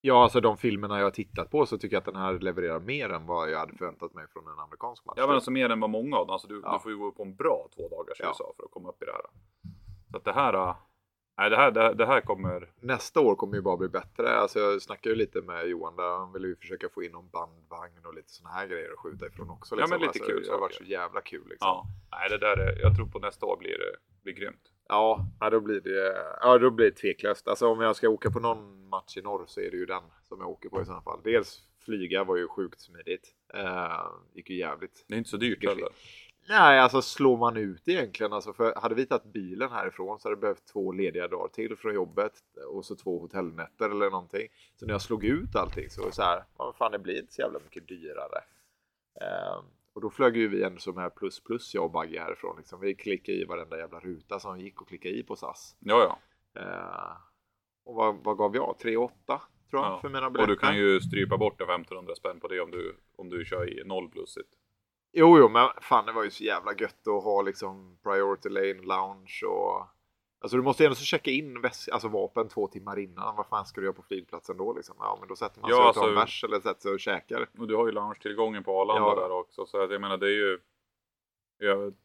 Ja, 0.00 0.22
alltså 0.22 0.40
de 0.40 0.56
filmerna 0.56 0.98
jag 0.98 1.06
har 1.06 1.10
tittat 1.10 1.50
på 1.50 1.66
så 1.66 1.78
tycker 1.78 1.96
jag 1.96 2.00
att 2.00 2.04
den 2.04 2.16
här 2.16 2.38
levererar 2.38 2.80
mer 2.80 3.10
än 3.10 3.26
vad 3.26 3.50
jag 3.50 3.58
hade 3.58 3.76
förväntat 3.76 4.14
mig 4.14 4.26
från 4.32 4.48
en 4.48 4.58
amerikansk 4.58 5.04
match. 5.04 5.14
Ja 5.18 5.26
men 5.26 5.34
alltså 5.34 5.50
mer 5.50 5.70
än 5.70 5.80
vad 5.80 5.90
många 5.90 6.16
av 6.16 6.26
dem. 6.26 6.32
Alltså 6.32 6.48
du, 6.48 6.60
Ja. 6.64 6.72
du 6.72 6.78
får 6.78 6.92
ju 6.92 6.98
gå 6.98 7.12
på 7.12 7.22
en 7.22 7.36
bra 7.36 7.68
två 7.76 7.88
dagars 7.88 8.20
Ja. 8.20 8.26
USA 8.28 8.52
för 8.56 8.64
att 8.64 8.70
komma 8.70 8.88
upp 8.88 9.02
i 9.02 9.06
det 9.06 9.12
här. 9.12 9.20
Så 10.10 10.16
att 10.16 10.24
det 10.24 10.32
här, 10.32 10.54
äh, 10.54 10.76
nej 11.38 11.50
det 11.50 11.56
här, 11.56 11.70
det, 11.70 11.80
här- 11.80 11.94
det 11.94 12.06
här 12.06 12.20
kommer, 12.20 12.70
Nästa 12.80 13.20
år 13.20 13.34
kommer 13.34 13.54
ju 13.56 13.62
bara 13.62 13.76
bli 13.76 13.88
bättre. 13.88 14.36
Alltså 14.36 14.60
jag 14.60 14.82
snackade 14.82 15.08
ju 15.08 15.14
lite 15.16 15.40
med 15.40 15.66
Johan 15.68 15.96
där. 15.96 16.16
Han 16.18 16.32
ville 16.32 16.48
ju 16.48 16.56
försöka 16.56 16.88
få 16.88 17.02
in 17.02 17.12
någon 17.12 17.28
bandvagn 17.30 18.06
och 18.06 18.14
lite 18.14 18.32
såna 18.32 18.50
här 18.50 18.66
grejer 18.66 18.92
att 18.92 18.98
skjuta 18.98 19.26
ifrån 19.26 19.50
också. 19.50 19.74
Ja, 19.74 19.76
Liksom. 19.80 19.90
men 19.90 20.06
lite 20.06 20.18
alltså, 20.18 20.32
kul 20.32 20.42
Det 20.44 20.52
har 20.52 20.58
varit 20.60 20.74
så 20.74 20.84
jävla 20.84 21.20
kul 21.20 21.40
liksom. 21.50 21.66
ja. 21.68 21.84
Nej 22.10 22.28
det 22.30 22.38
där 22.38 22.56
är, 22.56 22.80
jag 22.80 22.96
tror 22.96 23.06
på 23.06 23.18
nästa 23.18 23.46
år 23.46 23.56
blir 23.56 23.78
det 23.78 23.96
blir 24.22 24.34
grymt. 24.34 24.70
Ja, 24.88 25.26
ja, 25.40 25.50
då 25.50 25.60
blir 25.60 25.80
det, 25.80 26.16
ja, 26.40 26.58
då 26.58 26.70
blir 26.70 26.86
det 26.90 26.96
tveklöst. 26.96 27.48
Alltså 27.48 27.66
om 27.68 27.80
jag 27.80 27.96
ska 27.96 28.08
åka 28.08 28.30
på 28.30 28.40
någon 28.40 28.88
match 28.88 29.16
i 29.16 29.22
norr 29.22 29.44
så 29.46 29.60
är 29.60 29.70
det 29.70 29.76
ju 29.76 29.86
den 29.86 30.02
som 30.28 30.40
jag 30.40 30.48
åker 30.50 30.68
på 30.68 30.82
i 30.82 30.84
sådana 30.84 31.02
fall. 31.02 31.20
Dels 31.24 31.62
flyga 31.84 32.24
var 32.24 32.36
ju 32.36 32.48
sjukt 32.48 32.80
smidigt. 32.80 33.34
Eh, 33.54 34.06
gick 34.34 34.50
ju 34.50 34.56
jävligt. 34.56 35.04
Det 35.08 35.14
är 35.14 35.18
inte 35.18 35.30
så 35.30 35.36
dyrt 35.36 35.68
heller. 35.68 35.88
Nej, 36.48 36.80
alltså 36.80 37.02
slår 37.02 37.36
man 37.36 37.56
ut 37.56 37.88
egentligen. 37.88 38.32
Alltså 38.32 38.52
för 38.52 38.74
hade 38.74 38.94
vi 38.94 39.06
tagit 39.06 39.24
bilen 39.32 39.70
härifrån 39.70 40.18
så 40.20 40.28
hade 40.28 40.36
det 40.36 40.40
behövt 40.40 40.66
två 40.66 40.92
lediga 40.92 41.28
dagar 41.28 41.48
till 41.48 41.76
från 41.76 41.94
jobbet 41.94 42.32
och 42.68 42.84
så 42.84 42.96
två 42.96 43.18
hotellnätter 43.18 43.90
eller 43.90 44.10
någonting. 44.10 44.48
Så 44.76 44.86
när 44.86 44.94
jag 44.94 45.02
slog 45.02 45.24
ut 45.24 45.56
allting 45.56 45.90
så 45.90 46.00
var 46.00 46.08
det 46.08 46.14
så 46.14 46.22
här, 46.22 46.44
vad 46.56 46.76
fan 46.76 46.92
det 46.92 46.98
blir 46.98 47.20
inte 47.20 47.32
så 47.32 47.40
jävla 47.42 47.58
mycket 47.64 47.88
dyrare. 47.88 48.38
Eh, 49.20 49.62
och 49.92 50.00
då 50.00 50.10
flög 50.10 50.36
ju 50.36 50.48
vi 50.48 50.62
ändå 50.62 50.80
som 50.80 50.96
här 50.96 51.10
plus 51.10 51.40
plus 51.44 51.74
jag 51.74 51.84
och 51.84 51.90
Bagge 51.90 52.20
härifrån. 52.20 52.56
Liksom. 52.58 52.80
Vi 52.80 52.94
klickade 52.94 53.38
i 53.38 53.44
varenda 53.44 53.78
jävla 53.78 54.00
ruta 54.00 54.40
som 54.40 54.60
gick 54.60 54.80
och 54.82 54.88
klicka 54.88 55.08
i 55.08 55.22
på 55.22 55.36
SAS. 55.36 55.76
Ja 55.78 56.02
ja. 56.08 56.18
Eh, 56.60 57.16
och 57.84 57.94
vad, 57.94 58.16
vad 58.24 58.36
gav 58.38 58.56
jag? 58.56 58.76
3,8 58.82 59.10
tror 59.26 59.82
jag 59.82 59.84
Ja. 59.92 59.98
för 60.00 60.08
mina 60.08 60.26
Och 60.26 60.32
biljetter. 60.32 60.52
du 60.52 60.56
kan 60.58 60.76
ju 60.76 61.00
strypa 61.00 61.36
bort 61.36 61.60
en 61.60 61.68
1500 61.70 62.14
spänn 62.14 62.40
på 62.40 62.48
det 62.48 62.60
om 62.60 62.70
du, 62.70 62.96
om 63.16 63.28
du 63.28 63.44
kör 63.44 63.80
i 63.80 63.84
noll 63.84 64.08
plussigt. 64.10 64.48
Jo, 65.16 65.38
jo, 65.38 65.48
men 65.48 65.68
fan 65.80 66.06
det 66.06 66.12
var 66.12 66.24
ju 66.24 66.30
så 66.30 66.44
jävla 66.44 66.72
gött 66.78 67.06
att 67.08 67.24
ha 67.24 67.42
liksom 67.42 67.98
priority 68.02 68.48
lane, 68.48 68.82
lounge 68.82 69.40
och... 69.48 69.86
Alltså 70.40 70.56
du 70.56 70.62
måste 70.62 70.82
ju 70.82 70.84
ändå 70.84 70.94
så 70.94 71.04
checka 71.04 71.30
in 71.30 71.58
väs- 71.62 71.88
alltså, 71.92 72.08
vapen 72.08 72.48
två 72.48 72.66
timmar 72.68 72.98
innan. 72.98 73.36
Vad 73.36 73.46
fan 73.46 73.66
ska 73.66 73.80
du 73.80 73.86
göra 73.86 73.94
på 73.94 74.02
flygplatsen 74.02 74.56
då 74.56 74.72
liksom? 74.72 74.96
Ja, 74.98 75.16
men 75.20 75.28
då 75.28 75.36
sätter 75.36 75.60
man 75.60 75.70
sig 75.70 75.78
Ja, 75.78 75.88
och 75.88 75.94
tar 75.94 76.02
en 76.02 76.08
alltså- 76.08 76.20
bärs 76.24 76.44
eller 76.44 76.60
sätter 76.60 76.80
sig 76.80 76.92
och 76.92 77.00
käkar. 77.00 77.48
Och 77.58 77.68
du 77.68 77.76
har 77.76 77.86
ju 77.86 77.92
lounge-tillgången 77.92 78.64
på 78.64 78.80
Arlanda 78.80 79.02
Ja. 79.08 79.14
där 79.14 79.30
också. 79.32 79.66
Så 79.66 79.82
att 79.82 79.90
jag 79.90 80.00
menar 80.00 80.16
det 80.16 80.26
är 80.26 80.30
ju... 80.30 80.60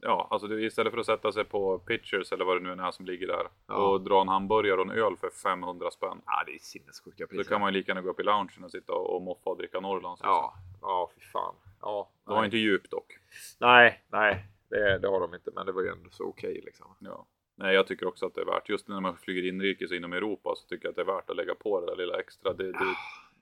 Ja, 0.01 0.28
alltså 0.30 0.60
istället 0.60 0.94
för 0.94 1.00
att 1.00 1.06
sätta 1.06 1.32
sig 1.32 1.46
på 1.46 1.80
Pitchers 1.80 2.32
eller 2.32 2.46
vad 2.46 2.58
det 2.58 2.60
nu 2.63 2.72
än 2.72 2.80
är 2.80 2.92
som 2.92 3.06
ligger 3.06 3.28
där 3.28 3.48
Ja. 3.68 3.75
och 3.75 4.01
dra 4.01 4.22
en 4.22 4.28
hamburgare 4.28 4.82
och 4.82 4.86
en 4.86 4.92
öl 4.92 5.18
för 5.18 5.30
500 5.30 5.92
spänn. 5.92 6.22
Ja, 6.25 6.44
det 6.46 6.51
är 6.56 6.60
sinnessjuka 6.60 7.28
priser. 7.28 7.51
kan 7.51 7.62
man 7.62 7.74
ju 7.74 7.80
lika 7.80 7.89
gärna 7.92 8.01
gå 8.01 8.10
upp 8.10 8.20
i 8.20 8.24
loungen 8.24 8.63
och 8.63 8.72
sitta 8.72 8.94
och, 8.94 9.16
och 9.16 9.22
moffa 9.22 9.50
och 9.50 9.58
dricka 9.58 9.80
Norrlands. 9.80 10.22
liksom. 10.22 10.30
Ja, 10.34 10.54
ja, 10.82 11.12
fy 11.16 11.22
fan. 11.22 11.56
Ja, 11.81 12.12
Det 12.25 12.31
var 12.31 12.45
inte 12.45 12.57
djupt 12.57 12.91
dock. 12.91 13.17
Nej, 13.59 14.03
nej, 14.12 14.45
det, 14.69 15.00
det 15.00 15.07
har 15.07 15.19
de 15.19 15.33
inte, 15.33 15.51
men 15.55 15.65
det 15.65 15.71
var 15.71 15.81
ju 15.81 15.88
ändå 15.89 16.09
så 16.09 16.24
okej 16.24 16.62
liksom. 16.65 16.95
Ja. 17.00 17.27
Nej, 17.55 17.75
jag 17.75 17.88
tycker 17.88 18.07
också 18.07 18.25
att 18.25 18.36
det 18.36 18.41
är 18.41 18.45
värt. 18.45 18.69
Just 18.69 18.88
när 18.88 19.01
man 19.01 19.17
flyger 19.17 19.50
inrikes 19.50 19.91
inom 19.91 20.13
Europa 20.13 20.53
så 20.55 20.67
tycker 20.67 20.86
jag 20.86 20.89
att 20.89 20.95
det 20.95 21.01
är 21.01 21.15
värt 21.15 21.29
att 21.29 21.36
lägga 21.36 21.55
på 21.55 21.79
det 21.81 21.88
där 21.88 21.95
lilla 21.95 22.19
extra. 22.19 22.53
Det, 22.53 22.63
det, 22.71 22.95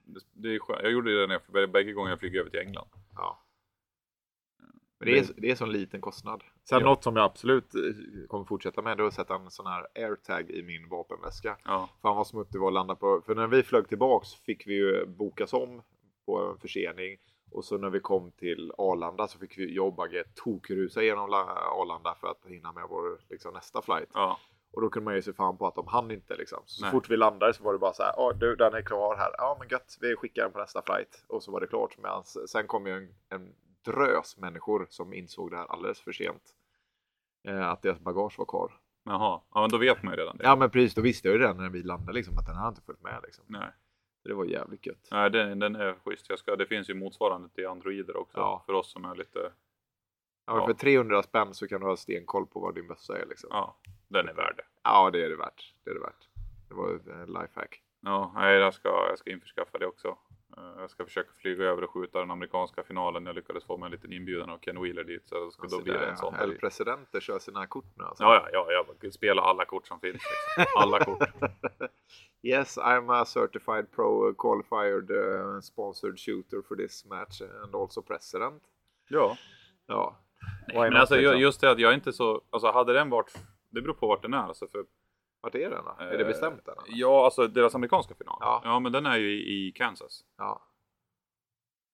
det, 0.06 0.20
det 0.34 0.56
är 0.56 0.60
skönt. 0.60 0.80
Jag 0.84 0.92
gjorde 0.92 1.22
det 1.22 1.28
när 1.28 1.42
jag, 1.54 1.72
bägge 1.72 1.92
gånger 1.92 2.10
jag 2.10 2.20
flög 2.20 2.36
över 2.36 2.50
till 2.50 2.60
England. 2.60 2.90
Ja. 3.16 3.44
Men 5.00 5.08
det 5.08 5.20
är, 5.20 5.26
det 5.38 5.48
är 5.48 5.52
en 5.52 5.58
sån 5.58 5.72
liten 5.72 6.02
kostnad. 6.02 6.44
Sen 6.70 6.80
Ja. 6.80 6.86
något 6.86 7.04
som 7.04 7.16
jag 7.16 7.26
absolut 7.26 7.76
eh, 7.76 7.82
kommer 8.28 8.46
fortsätta 8.46 8.82
med 8.82 8.98
det 8.98 9.04
är 9.04 9.08
att 9.08 9.14
sätta 9.14 9.36
en 9.36 9.52
sån 9.52 9.68
här 9.68 9.88
airtag 9.96 10.50
i 10.52 10.64
min 10.64 10.90
vapenväska. 10.90 11.58
Ja, 11.64 11.90
Fan 12.02 12.16
vad 12.16 12.28
smutt 12.28 12.48
det 12.52 12.60
var 12.60 12.68
att 12.68 12.74
landa 12.74 12.96
på. 12.96 13.22
För 13.26 13.36
när 13.36 13.48
vi 13.48 13.64
flög 13.64 13.88
tillbaks 13.90 14.34
fick 14.34 14.68
vi 14.68 14.74
ju 14.74 15.06
bokas 15.06 15.54
om 15.54 15.82
på 16.26 16.40
en 16.52 16.58
försening. 16.60 17.18
Och 17.58 17.66
så 17.66 17.78
när 17.78 17.90
vi 17.90 18.00
kom 18.00 18.32
till 18.32 18.72
Arlanda 18.78 19.28
så 19.28 19.40
fick 19.40 19.58
vi 19.58 19.74
jobba 19.74 20.08
tokrusa 20.36 21.02
genom 21.04 21.30
La- 21.30 21.72
Arlanda 21.82 22.16
för 22.16 22.28
att 22.28 22.46
hinna 22.46 22.72
med 22.72 22.84
vår 22.90 23.20
liksom, 23.30 23.54
nästa 23.54 23.82
flight. 23.82 24.10
ja, 24.14 24.40
Och 24.74 24.82
då 24.82 24.90
kunde 24.90 25.06
man 25.06 25.16
ju 25.16 25.22
se 25.22 25.34
fan 25.34 25.58
på 25.58 25.68
att 25.68 25.76
de 25.76 25.88
hann 25.88 26.12
inte 26.12 26.36
liksom. 26.36 26.60
Så, 26.66 26.80
så 26.86 26.92
fort 26.92 27.10
vi 27.10 27.18
landade 27.18 27.54
så 27.54 27.64
var 27.64 27.74
det 27.74 27.80
bara 27.80 27.94
så 27.94 28.04
här, 28.04 28.14
ja 28.18 28.34
du 28.34 28.56
den 28.56 28.74
är 28.74 28.82
klar 28.82 29.16
här. 29.16 29.30
Ja 29.38 29.56
men 29.60 29.68
gött, 29.68 29.98
vi 30.02 30.16
skickar 30.16 30.44
den 30.44 30.52
på 30.52 30.60
nästa 30.60 30.82
flight. 30.82 31.24
Och 31.28 31.44
så 31.44 31.52
var 31.52 31.62
det 31.62 31.68
klart. 31.68 31.98
Men 31.98 32.24
sen 32.24 32.68
kom 32.68 32.88
ju 32.88 32.94
en, 32.98 33.10
en 33.30 33.54
drös 33.86 34.38
människor 34.38 34.88
som 34.90 35.14
insåg 35.14 35.52
det 35.52 35.58
här 35.58 35.66
alldeles 35.72 36.00
för 36.02 36.12
sent. 36.12 36.44
Eh, 37.48 37.70
att 37.70 37.82
deras 37.82 38.00
bagage 38.00 38.40
var 38.40 38.46
kvar. 38.46 38.72
jaha. 39.04 39.42
Ja, 39.54 39.62
men 39.62 39.70
då 39.70 39.78
vet 39.78 40.04
man 40.04 40.14
ju 40.14 40.20
redan 40.20 40.38
det. 40.38 40.44
Ja 40.44 40.56
men 40.56 40.70
precis, 40.70 40.94
då 40.94 41.02
visste 41.02 41.28
jag 41.28 41.36
ju 41.36 41.42
redan 41.42 41.58
när 41.58 41.70
vi 41.70 41.84
landade 41.84 42.14
liksom 42.14 42.38
att 42.38 42.46
den 42.46 42.56
här 42.56 42.68
inte 42.70 42.82
följt 42.82 43.02
med 43.04 43.20
liksom. 43.24 43.44
Nej. 43.48 43.70
Det 44.28 44.34
var 44.34 44.46
jävligt 44.46 44.86
gött. 44.86 45.08
Nej, 45.12 45.30
den, 45.30 45.60
den 45.60 45.76
är 45.76 45.96
schysst. 46.06 46.30
Jag 46.30 46.40
ska, 46.40 46.56
det 46.56 46.66
finns 46.66 46.90
ju 46.90 46.94
motsvarande 46.94 47.50
till 47.50 47.68
androider 47.68 48.18
också. 48.18 48.38
Ja. 48.40 48.64
För 48.66 48.74
oss 48.74 48.92
som 48.92 49.06
är 49.06 49.16
lite 49.16 49.52
Ja, 50.46 50.58
Ja. 50.58 50.66
För 50.66 50.74
300 50.74 51.24
spänn 51.24 51.54
så 51.54 51.68
kan 51.68 51.82
du 51.82 51.88
ha 51.88 51.98
stenkoll 51.98 52.46
på 52.46 52.60
vad 52.60 52.76
din 52.76 52.88
bössa 52.88 53.18
är 53.18 53.26
liksom. 53.26 53.50
Ja, 53.54 53.78
den 54.08 54.28
är 54.30 54.34
värd 54.34 54.54
det. 54.58 54.64
Ja, 54.84 55.10
det 55.12 55.24
är 55.26 55.30
det 55.30 55.36
värt. 55.36 55.74
Det 55.84 55.90
är 55.90 55.94
det 55.94 56.00
värt. 56.00 56.30
Det 56.70 56.76
var 56.76 56.94
eh, 56.94 57.28
lifehack. 57.28 57.82
Ja, 58.02 58.32
nej, 58.36 58.56
jag 58.56 58.74
ska, 58.74 58.90
jag 59.10 59.18
ska 59.18 59.32
införskaffa 59.32 59.78
det 59.78 59.86
också. 59.86 60.18
Eh, 60.58 60.82
Jag 60.82 60.90
ska 60.90 61.06
försöka 61.06 61.30
flyga 61.42 61.64
över 61.66 61.84
och 61.84 61.90
skjuta 61.90 62.20
den 62.20 62.32
amerikanska 62.32 62.84
finalen. 62.84 63.26
Jag 63.26 63.36
lyckades 63.36 63.64
få 63.64 63.78
mig 63.78 63.86
en 63.88 63.92
liten 63.92 64.14
inbjudan 64.14 64.50
av 64.50 64.58
Ken 64.58 64.82
Wheeler 64.82 65.04
dit. 65.04 65.28
Så 65.30 65.52
ska, 65.52 65.68
då 65.68 65.82
blir 65.84 65.94
det 65.94 66.06
en 66.06 66.18
sån. 66.18 66.36
El 66.36 66.54
i- 66.54 66.58
Presidente 66.58 67.22
kör 67.22 67.40
sina 67.40 67.68
kort 67.68 67.86
nu 67.96 68.04
alltså. 68.04 68.24
Ja, 68.24 68.50
ja, 68.54 68.66
ja, 68.72 68.86
jag 69.02 69.14
spelar 69.14 69.44
alla 69.44 69.66
kort 69.66 69.88
som 69.88 70.00
finns. 70.00 70.14
Liksom. 70.14 70.82
Alla 70.82 71.00
kort. 71.06 71.30
yes, 72.42 72.78
I'm 72.78 73.22
a 73.22 73.26
certified 73.26 73.92
pro 73.92 74.34
qualified 74.34 75.12
uh, 75.12 75.60
sponsored 75.60 76.20
shooter 76.20 76.62
for 76.68 76.76
this 76.76 77.06
match 77.06 77.42
and 77.64 77.76
also 77.76 78.02
president. 78.02 78.64
Ja. 79.10 79.38
Ja. 79.88 80.18
Why 80.68 80.80
Men 80.80 80.96
alltså 80.96 81.16
liksom? 81.16 81.40
just 81.40 81.62
det 81.62 81.72
att 81.72 81.80
jag 81.80 81.94
inte 81.94 82.14
så, 82.14 82.42
alltså 82.50 82.72
hade 82.72 82.94
den 82.94 83.10
varit, 83.10 83.34
det 83.70 83.82
beror 83.82 83.94
på 83.94 84.08
vart 84.08 84.22
den 84.22 84.34
är 84.34 84.38
alltså 84.38 84.68
för 84.68 84.86
Vart 85.48 85.56
är 85.56 85.70
den 85.70 85.84
då? 85.86 85.96
är 86.00 86.18
det 86.18 86.22
Eh, 86.24 86.28
bestämt 86.28 86.66
den? 86.66 86.76
Ja, 86.88 87.26
alltså 87.26 87.48
deras 87.48 87.76
amerikanska 87.76 88.16
final. 88.16 88.38
Ja. 88.40 88.62
Ja, 88.64 88.80
men 88.80 88.92
den 88.92 89.06
är 89.06 89.18
ju 89.18 89.32
i, 89.32 89.68
i 89.68 89.72
Kansas. 89.72 90.24
Ja. 90.38 90.62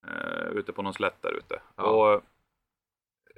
Eh, 0.07 0.47
ute 0.57 0.73
på 0.73 0.81
någon 0.81 0.93
slätt 0.93 1.21
där 1.21 1.31
ute. 1.31 1.61
Ja. 1.75 1.83
Och 2.15 2.21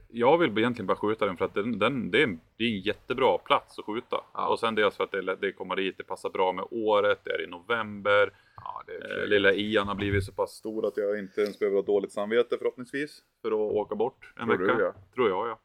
jag 0.07 0.37
vill 0.37 0.57
egentligen 0.57 0.87
bara 0.87 0.97
skjuta 0.97 1.25
den 1.25 1.37
för 1.37 1.45
att 1.45 1.53
den, 1.53 1.79
den, 1.79 2.11
det, 2.11 2.19
är 2.19 2.23
en, 2.23 2.39
det 2.57 2.63
är 2.63 2.67
en 2.67 2.79
jättebra 2.79 3.37
plats 3.37 3.79
att 3.79 3.85
skjuta. 3.85 4.21
Ja. 4.33 4.47
Och 4.47 4.59
sen 4.59 4.75
dels 4.75 4.97
för 4.97 5.03
att 5.03 5.11
det, 5.11 5.35
det 5.35 5.51
kommer 5.51 5.75
dit, 5.75 5.97
det 5.97 6.03
passar 6.03 6.29
bra 6.29 6.51
med 6.51 6.65
året, 6.71 7.19
det 7.23 7.31
är 7.31 7.41
i 7.43 7.47
november. 7.47 8.31
ja, 8.55 8.83
det 8.87 8.93
är 8.93 9.21
Eh, 9.21 9.27
lilla 9.27 9.53
Ian 9.53 9.87
har 9.87 9.95
blivit 9.95 10.23
så 10.23 10.31
pass 10.31 10.51
stor 10.51 10.85
att 10.87 10.97
jag 10.97 11.19
inte 11.19 11.41
ens 11.41 11.59
behöver 11.59 11.77
ha 11.77 11.83
dåligt 11.85 12.11
samvete 12.11 12.57
förhoppningsvis. 12.57 13.23
För 13.41 13.47
att 13.51 13.53
åka 13.75 13.95
bort 13.95 14.33
en 14.35 14.47
Tror 14.47 14.57
du, 14.57 14.65
vecka. 14.67 14.79
ja. 14.79 14.93
Tror 15.13 15.29
jag 15.29 15.47
ja. 15.47 15.59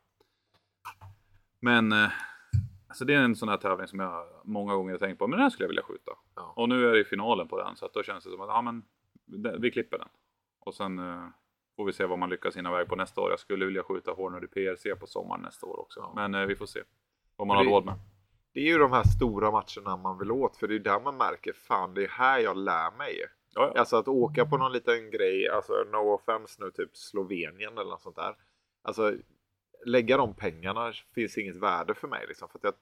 Men 1.61 1.93
eh, 1.93 2.11
alltså 2.91 3.05
det 3.05 3.15
är 3.15 3.19
en 3.23 3.37
sån 3.37 3.49
här 3.49 3.57
tävling 3.57 3.87
som 3.87 4.01
jag 4.01 4.27
många 4.45 4.75
gånger 4.75 4.93
har 4.93 4.99
tänkt 4.99 5.19
på, 5.19 5.27
men 5.27 5.37
den 5.37 5.43
här 5.43 5.51
skulle 5.51 5.65
jag 5.65 5.69
vilja 5.69 5.83
skjuta. 5.83 6.13
Ja. 6.37 6.53
Och 6.57 6.69
nu 6.69 6.89
är 6.89 6.93
det 6.93 7.05
finalen 7.05 7.49
på 7.49 7.59
den 7.59 7.77
så 7.77 7.87
att 7.87 7.95
då 7.95 8.03
känns 8.03 8.25
det 8.25 8.31
som 8.31 8.41
att 8.41 8.49
ja, 8.49 8.63
men, 8.63 8.83
det- 9.25 9.57
vi 9.59 9.71
klipper 9.71 9.99
den. 9.99 10.09
Och 10.61 10.75
sen 10.75 10.99
eh, 10.99 11.27
får 11.77 11.85
vi 11.85 11.93
se 11.93 12.07
vad 12.07 12.19
man 12.19 12.31
lyckas 12.31 12.57
hinna 12.57 12.69
iväg 12.71 12.89
på 12.89 12.97
nästa 12.97 13.21
år. 13.21 13.31
Jag 13.31 13.39
skulle 13.41 13.67
vilja 13.67 13.83
skjuta 13.83 14.13
Hornady 14.13 14.47
PRC 14.47 14.95
på 15.01 15.07
sommaren 15.07 15.43
nästa 15.43 15.67
år 15.67 15.81
också. 15.81 16.01
Ja. 16.01 16.13
Men 16.17 16.35
eh, 16.35 16.47
vi 16.47 16.57
får 16.57 16.67
se 16.67 16.81
vad 17.37 17.47
man 17.49 17.57
Men 17.57 17.67
har 17.67 17.71
det- 17.73 17.77
råd 17.77 17.85
med. 17.85 17.95
Det 18.55 18.61
är 18.61 18.65
ju 18.65 18.79
de 18.79 18.93
här 18.93 19.03
stora 19.05 19.51
matcherna 19.51 19.97
man 19.97 20.19
vill 20.19 20.31
åt 20.33 20.57
för 20.57 20.69
det 20.69 20.75
är 20.75 20.79
där 20.79 21.01
man 21.01 21.17
märker 21.17 21.53
fan 21.53 21.95
det 21.95 22.05
är 22.05 22.09
här 22.09 22.39
jag 22.39 22.57
lär 22.57 22.97
mig. 22.99 23.15
Ja. 23.55 23.73
Alltså 23.77 23.97
att 23.97 24.09
åka 24.09 24.47
på 24.47 24.57
någon 24.57 24.73
liten 24.73 25.11
grej, 25.11 25.49
alltså 25.49 25.73
no 25.93 25.97
offense 26.15 26.65
nu, 26.65 26.71
typ 26.71 26.97
Slovenien 26.97 27.79
eller 27.79 27.91
något 27.91 28.01
sånt 28.03 28.17
där. 28.17 28.35
Alltså 28.83 29.15
lägga 29.87 30.17
de 30.17 30.35
pengarna 30.35 30.93
finns 31.15 31.39
inget 31.39 31.57
värde 31.57 31.95
för 31.95 32.09
mig 32.09 32.25
liksom 32.29 32.49
för 32.49 32.59
att 32.59 32.65
jag 32.65 32.75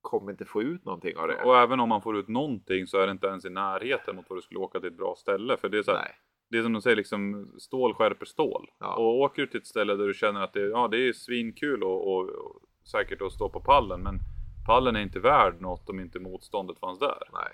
kommer 0.00 0.30
inte 0.30 0.44
få 0.44 0.62
ut 0.62 0.84
någonting 0.84 1.16
av 1.16 1.28
det. 1.28 1.42
Och 1.44 1.58
även 1.58 1.80
om 1.80 1.88
man 1.88 2.02
får 2.02 2.16
ut 2.16 2.28
någonting 2.28 2.86
så 2.86 2.98
är 2.98 3.06
det 3.06 3.12
inte 3.12 3.26
ens 3.26 3.44
i 3.44 3.50
närheten 3.50 4.16
mot 4.16 4.24
vad 4.28 4.38
du 4.38 4.42
skulle 4.42 4.60
åka 4.60 4.80
till 4.80 4.88
ett 4.88 4.96
bra 4.96 5.14
ställe. 5.16 5.56
För 5.56 5.68
det 5.68 5.78
är 5.78 5.82
så 5.82 5.92
här, 5.92 6.16
det 6.50 6.58
är 6.58 6.62
som 6.62 6.72
de 6.72 6.82
säger, 6.82 6.96
liksom, 6.96 7.50
stål 7.58 7.94
skärper 7.94 8.26
stål. 8.26 8.70
Ja. 8.78 8.94
Och 8.96 9.20
åker 9.20 9.42
du 9.42 9.48
till 9.48 9.60
ett 9.60 9.66
ställe 9.66 9.94
där 9.94 10.06
du 10.06 10.14
känner 10.14 10.40
att 10.40 10.52
det, 10.52 10.60
ja, 10.60 10.88
det 10.88 11.08
är 11.08 11.12
svinkul 11.12 11.82
och, 11.82 12.14
och, 12.14 12.28
och 12.28 12.62
säkert 12.84 13.22
att 13.22 13.32
stå 13.32 13.48
på 13.48 13.60
pallen, 13.60 14.02
men 14.02 14.18
pallen 14.66 14.96
är 14.96 15.00
inte 15.00 15.20
värd 15.20 15.60
något 15.60 15.88
om 15.90 16.00
inte 16.00 16.20
motståndet 16.20 16.78
fanns 16.78 16.98
där. 16.98 17.22
Nej. 17.32 17.52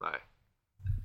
Nej. 0.00 0.20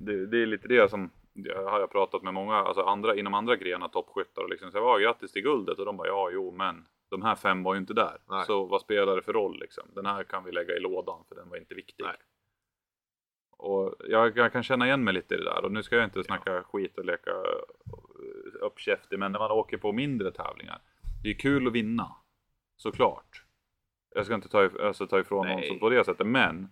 Det, 0.00 0.26
det 0.26 0.42
är 0.42 0.46
lite 0.46 0.68
det 0.68 0.90
som 0.90 1.10
jag 1.32 1.70
har 1.70 1.80
jag 1.80 1.90
pratat 1.90 2.22
med 2.22 2.34
många 2.34 2.54
alltså 2.54 2.82
andra, 2.82 3.16
inom 3.16 3.34
andra 3.34 3.56
grenar, 3.56 3.88
toppskyttar 3.88 4.42
och 4.42 4.50
liksom 4.50 4.70
säger 4.70 4.84
ja, 4.86 4.98
grattis 4.98 5.32
till 5.32 5.42
guldet 5.42 5.78
och 5.78 5.84
de 5.84 5.96
bara 5.96 6.08
ja, 6.08 6.30
jo, 6.32 6.50
men 6.50 6.84
de 7.10 7.22
här 7.22 7.34
fem 7.34 7.62
var 7.62 7.74
ju 7.74 7.80
inte 7.80 7.94
där. 7.94 8.18
Nej. 8.28 8.44
Så 8.46 8.64
vad 8.64 8.80
spelar 8.80 9.16
det 9.16 9.22
för 9.22 9.32
roll 9.32 9.58
liksom? 9.60 9.84
Den 9.94 10.06
här 10.06 10.24
kan 10.24 10.44
vi 10.44 10.52
lägga 10.52 10.76
i 10.76 10.80
lådan 10.80 11.24
för 11.28 11.34
den 11.34 11.48
var 11.48 11.56
inte 11.56 11.74
viktig. 11.74 12.04
Nej. 12.04 12.16
Och 13.58 13.94
jag, 14.08 14.38
jag 14.38 14.52
kan 14.52 14.62
känna 14.62 14.86
igen 14.86 15.04
mig 15.04 15.14
lite 15.14 15.34
i 15.34 15.38
det 15.38 15.44
där 15.44 15.64
och 15.64 15.72
nu 15.72 15.82
ska 15.82 15.96
jag 15.96 16.04
inte 16.04 16.24
snacka 16.24 16.62
skit 16.62 16.98
och 16.98 17.04
leka 17.04 17.30
eh, 17.30 18.66
uppkäftig 18.66 19.18
men 19.18 19.32
när 19.32 19.38
man 19.38 19.50
åker 19.50 19.76
på 19.76 19.92
mindre 19.92 20.32
tävlingar. 20.32 20.78
Det 21.22 21.28
är 21.28 21.34
kul 21.34 21.66
att 21.66 21.72
vinna. 21.72 22.16
Såklart. 22.76 23.44
Jag 24.14 24.24
ska 24.26 24.34
inte 24.34 24.48
ta, 24.48 24.70
alltså, 24.82 25.06
ta 25.06 25.20
ifrån 25.20 25.46
någon 25.46 25.56
Nej. 25.56 25.68
som 25.68 25.78
på 25.78 25.90
det 25.90 26.04
sättet 26.04 26.26
men 26.26 26.68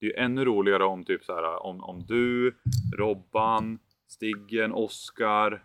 det 0.00 0.06
är 0.06 0.10
ju 0.10 0.16
ännu 0.16 0.44
roligare 0.44 0.84
om 0.84 1.04
typ 1.04 1.24
så 1.24 1.34
här 1.34 1.62
om, 1.62 1.84
om 1.84 2.06
du, 2.06 2.56
Robban, 2.98 3.78
Stiggen, 4.08 4.72
Oskar. 4.72 5.64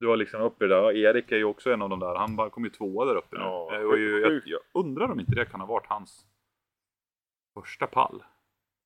Du 0.00 0.06
har 0.08 0.16
liksom 0.16 0.40
uppe 0.40 0.66
där. 0.66 0.92
Erik 0.96 1.32
är 1.32 1.36
ju 1.36 1.44
också 1.44 1.72
en 1.72 1.82
av 1.82 1.88
de 1.88 2.00
där. 2.00 2.14
Han 2.14 2.50
kom 2.50 2.64
ju 2.64 2.70
tvåa 2.70 3.04
där 3.04 3.16
uppe 3.16 3.36
nu. 3.36 3.42
Ja, 3.42 3.74
Eh, 3.74 3.80
och 3.82 3.98
ju, 3.98 4.20
jag, 4.20 4.40
jag 4.44 4.60
undrar 4.74 5.10
om 5.10 5.20
inte 5.20 5.34
det 5.34 5.44
kan 5.46 5.60
ha 5.60 5.66
varit 5.66 5.86
hans 5.86 6.26
första 7.54 7.86
pall. 7.86 8.22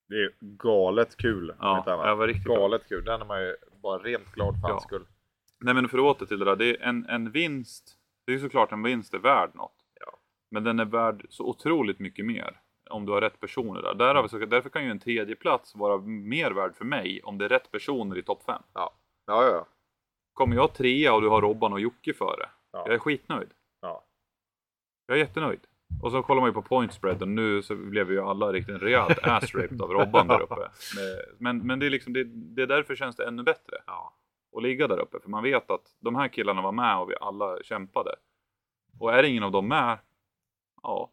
Det 0.08 0.14
är 0.14 0.32
galet 0.40 1.16
kul. 1.16 1.54
Ja, 1.60 1.82
det 1.86 2.14
var 2.14 2.26
riktigt 2.26 2.44
bra. 2.44 2.56
galet 2.56 2.88
kul. 2.88 3.04
Den 3.04 3.20
är 3.20 3.24
man 3.26 3.40
ju 3.42 3.56
bara 3.82 3.98
rent 3.98 4.32
glad 4.32 4.54
för 4.60 4.68
Ja. 4.68 4.72
hans 4.72 4.82
skull. 4.82 5.06
Nej 5.60 5.74
men 5.74 5.88
för 5.88 5.98
att 5.98 6.04
åter 6.16 6.26
till 6.26 6.38
det 6.38 6.44
där. 6.44 6.56
Det 6.56 6.66
är 6.66 6.82
en, 6.88 7.06
en 7.08 7.30
vinst. 7.30 7.96
Det 8.26 8.32
är 8.32 8.36
ju 8.36 8.42
såklart 8.42 8.72
en 8.72 8.82
vinst 8.82 9.14
är 9.14 9.18
värd 9.18 9.50
något. 9.54 9.76
Ja. 10.00 10.18
Men 10.50 10.64
den 10.64 10.80
är 10.80 10.84
värd 10.84 11.26
så 11.28 11.44
otroligt 11.48 11.98
mycket 11.98 12.26
mer. 12.26 12.60
Om 12.90 13.06
du 13.06 13.12
har 13.12 13.20
rätt 13.20 13.40
personer 13.40 13.82
där. 13.82 13.94
Därav, 13.94 14.28
så, 14.28 14.38
därför 14.38 14.70
kan 14.70 14.84
ju 14.84 14.90
en 14.90 14.98
tredje 14.98 15.36
plats 15.36 15.74
vara 15.74 15.98
mer 15.98 16.50
värd 16.50 16.76
för 16.76 16.84
mig 16.84 17.20
om 17.24 17.38
det 17.38 17.44
är 17.44 17.48
rätt 17.48 17.70
personer 17.70 18.18
i 18.18 18.22
topp 18.22 18.42
5. 18.46 18.62
Ja, 18.74 18.94
ja, 19.26 19.44
ja. 19.44 19.66
Kommer 20.40 20.56
jag 20.56 20.74
trea 20.74 21.14
och 21.14 21.22
du 21.22 21.28
har 21.28 21.42
Robban 21.42 21.72
och 21.72 21.80
Jocke 21.80 22.12
före. 22.14 22.48
Ja. 22.72 22.82
Jag 22.86 22.94
är 22.94 22.98
skitnöjd. 22.98 23.48
ja. 23.80 24.04
Jag 25.06 25.16
är 25.16 25.20
jättenöjd. 25.20 25.60
Och 26.02 26.10
så 26.10 26.22
kollar 26.22 26.40
man 26.40 26.50
ju 26.50 26.54
på 26.54 26.62
point 26.62 26.92
spread 26.92 27.22
och 27.22 27.28
nu 27.28 27.62
så 27.62 27.76
blev 27.76 28.06
vi 28.06 28.14
ju 28.14 28.20
alla 28.20 28.52
riktigt 28.52 28.82
rejält 28.82 29.18
ass-raped 29.22 29.82
av 29.82 29.90
Robban 29.90 30.28
där 30.28 30.40
uppe. 30.40 30.70
Men, 31.38 31.58
men 31.58 31.78
det 31.78 31.86
är 31.86 31.90
liksom, 31.90 32.12
det, 32.12 32.24
det 32.24 32.62
är 32.62 32.66
därför 32.66 32.96
känns 32.96 33.16
det 33.16 33.26
ännu 33.26 33.42
bättre 33.42 33.76
ja. 33.86 34.14
att 34.56 34.62
ligga 34.62 34.88
där 34.88 34.98
uppe. 34.98 35.20
För 35.20 35.30
man 35.30 35.42
vet 35.42 35.70
att 35.70 35.96
de 36.00 36.14
här 36.14 36.28
killarna 36.28 36.62
var 36.62 36.72
med 36.72 36.98
och 36.98 37.10
vi 37.10 37.14
alla 37.20 37.62
kämpade. 37.62 38.14
Och 38.98 39.14
är 39.14 39.22
ingen 39.22 39.42
av 39.42 39.52
dem 39.52 39.68
med, 39.68 39.98
ja. 40.82 41.10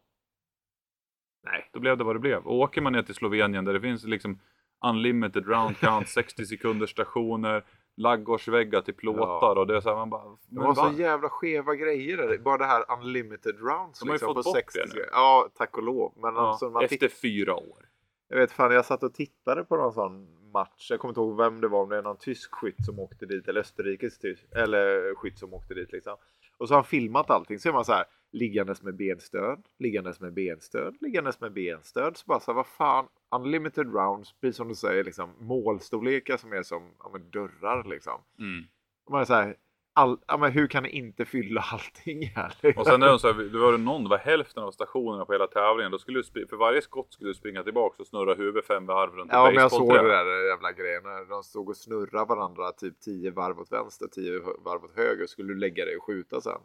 Nej. 1.43 1.69
Då 1.73 1.79
blev 1.79 1.97
det 1.97 2.03
vad 2.03 2.15
det 2.15 2.19
blev. 2.19 2.45
Och 2.47 2.55
åker 2.55 2.81
man 2.81 2.93
ner 2.93 3.03
till 3.03 3.15
Slovenien 3.15 3.65
där 3.65 3.73
det 3.73 3.81
finns 3.81 4.03
liksom 4.03 4.39
unlimited 4.85 5.47
round 5.47 5.77
count, 5.77 6.09
60 6.09 6.45
sekunders 6.45 6.89
stationer, 6.89 7.63
laggårdsväggar 7.97 8.81
till 8.81 8.93
plåtar 8.93 9.55
och 9.55 9.67
det 9.67 9.75
är 9.75 9.81
så 9.81 9.89
här, 9.89 9.95
man 9.95 10.09
bara... 10.09 10.37
Det 10.49 10.59
var 10.59 10.75
så 10.75 10.83
va? 10.83 10.93
jävla 10.97 11.29
skeva 11.29 11.75
grejer 11.75 12.17
där. 12.17 12.37
Bara 12.37 12.57
det 12.57 12.65
här 12.65 12.85
unlimited 12.99 13.59
rounds 13.59 13.99
De 13.99 14.09
har 14.09 14.13
ju 14.13 14.13
liksom, 14.13 14.27
fått 14.35 14.43
på 14.43 14.49
bort 14.49 14.55
60 14.57 14.79
det 14.79 14.93
nu. 14.95 15.05
Ja, 15.11 15.49
tack 15.57 15.77
och 15.77 15.83
lov. 15.83 16.13
Men 16.15 16.35
Ja, 16.35 16.49
alltså, 16.49 16.69
man 16.69 16.83
efter 16.83 16.97
titt- 16.97 17.13
fyra 17.21 17.55
år. 17.55 17.85
Jag 18.27 18.37
vet 18.37 18.51
fan, 18.51 18.71
jag 18.71 18.85
satt 18.85 19.03
och 19.03 19.13
tittade 19.13 19.63
på 19.63 19.75
någon 19.77 19.93
sån 19.93 20.27
match. 20.51 20.87
Jag 20.89 20.99
kommer 20.99 21.09
inte 21.09 21.19
ihåg 21.21 21.37
vem 21.37 21.61
det 21.61 21.67
var, 21.67 21.83
om 21.83 21.89
det 21.89 21.97
är 21.97 22.01
någon 22.01 22.17
tysk 22.17 22.53
skytt 22.55 22.85
som 22.85 22.99
åkte 22.99 23.25
dit 23.25 23.47
eller 23.47 23.61
österrikisk 23.61 24.21
tysk, 24.21 24.45
eller 24.55 25.15
skytt 25.15 25.39
som 25.39 25.53
åkte 25.53 25.73
dit 25.73 25.91
liksom. 25.91 26.17
Och 26.57 26.67
så 26.67 26.73
har 26.73 26.81
han 26.81 26.85
filmat 26.85 27.29
allting. 27.29 27.59
Så 27.59 27.69
är 27.69 27.73
man 27.73 27.85
så 27.85 27.93
här 27.93 28.05
liggandes 28.31 28.81
med 28.81 28.95
benstöd, 28.95 29.65
liggandes 29.79 30.19
med 30.19 30.33
benstöd, 30.33 30.97
liggandes 31.01 31.39
med 31.39 31.53
benstöd. 31.53 32.17
Så 32.17 32.23
bara 32.27 32.39
så 32.39 32.51
här, 32.51 32.55
vad 32.55 32.67
fan, 32.67 33.07
unlimited 33.35 33.93
rounds, 33.93 34.33
precis 34.41 34.55
som 34.57 34.67
du 34.67 34.75
säger, 34.75 35.03
liksom 35.03 35.29
målstorlekar 35.39 36.37
som 36.37 36.53
är 36.53 36.63
som 36.63 36.91
ja, 36.99 37.09
men 37.13 37.29
dörrar 37.29 37.83
liksom. 37.83 38.21
Mm. 38.39 38.65
Och 39.05 39.11
man 39.11 39.21
är 39.21 39.25
så 39.25 39.33
här, 39.33 39.55
all, 39.97 40.17
ja, 40.27 40.37
men 40.37 40.51
hur 40.51 40.67
kan 40.67 40.83
ni 40.83 40.89
inte 40.89 41.25
fylla 41.25 41.61
allting 41.71 42.25
här? 42.35 42.53
liksom? 42.61 42.81
Och 42.81 42.87
sen 42.87 43.03
är 43.03 43.11
det 43.11 43.19
så 43.19 43.27
här, 43.33 43.43
det 43.43 43.57
var 43.59 43.71
det 43.71 43.77
någon, 43.77 44.03
det 44.03 44.09
var 44.09 44.17
hälften 44.17 44.63
av 44.63 44.71
stationerna 44.71 45.25
på 45.25 45.31
hela 45.33 45.47
tävlingen. 45.47 45.91
Då 45.91 45.97
skulle 45.97 46.19
du, 46.19 46.23
spri- 46.23 46.49
för 46.49 46.57
varje 46.57 46.81
skott 46.81 47.13
skulle 47.13 47.29
du 47.29 47.33
springa 47.33 47.63
tillbaka 47.63 47.95
och 47.99 48.07
snurra 48.07 48.33
huvudet 48.33 48.67
fem 48.67 48.85
varv 48.85 49.11
runt 49.15 49.29
Ja, 49.33 49.45
men 49.45 49.53
jag 49.61 49.71
såg 49.71 49.89
det 49.93 50.07
där 50.07 50.49
jävla 50.49 50.71
grejen. 50.71 51.03
när 51.03 51.29
De 51.29 51.43
stod 51.43 51.69
och 51.69 51.77
snurrade 51.77 52.25
varandra 52.35 52.71
typ 52.71 52.99
10 52.99 53.31
varv 53.31 53.59
åt 53.59 53.71
vänster, 53.71 54.07
10 54.07 54.39
varv 54.65 54.83
åt 54.83 54.95
höger. 54.95 55.27
Skulle 55.27 55.53
du 55.53 55.59
lägga 55.59 55.85
dig 55.85 55.97
och 55.97 56.03
skjuta 56.03 56.41
sen? 56.41 56.59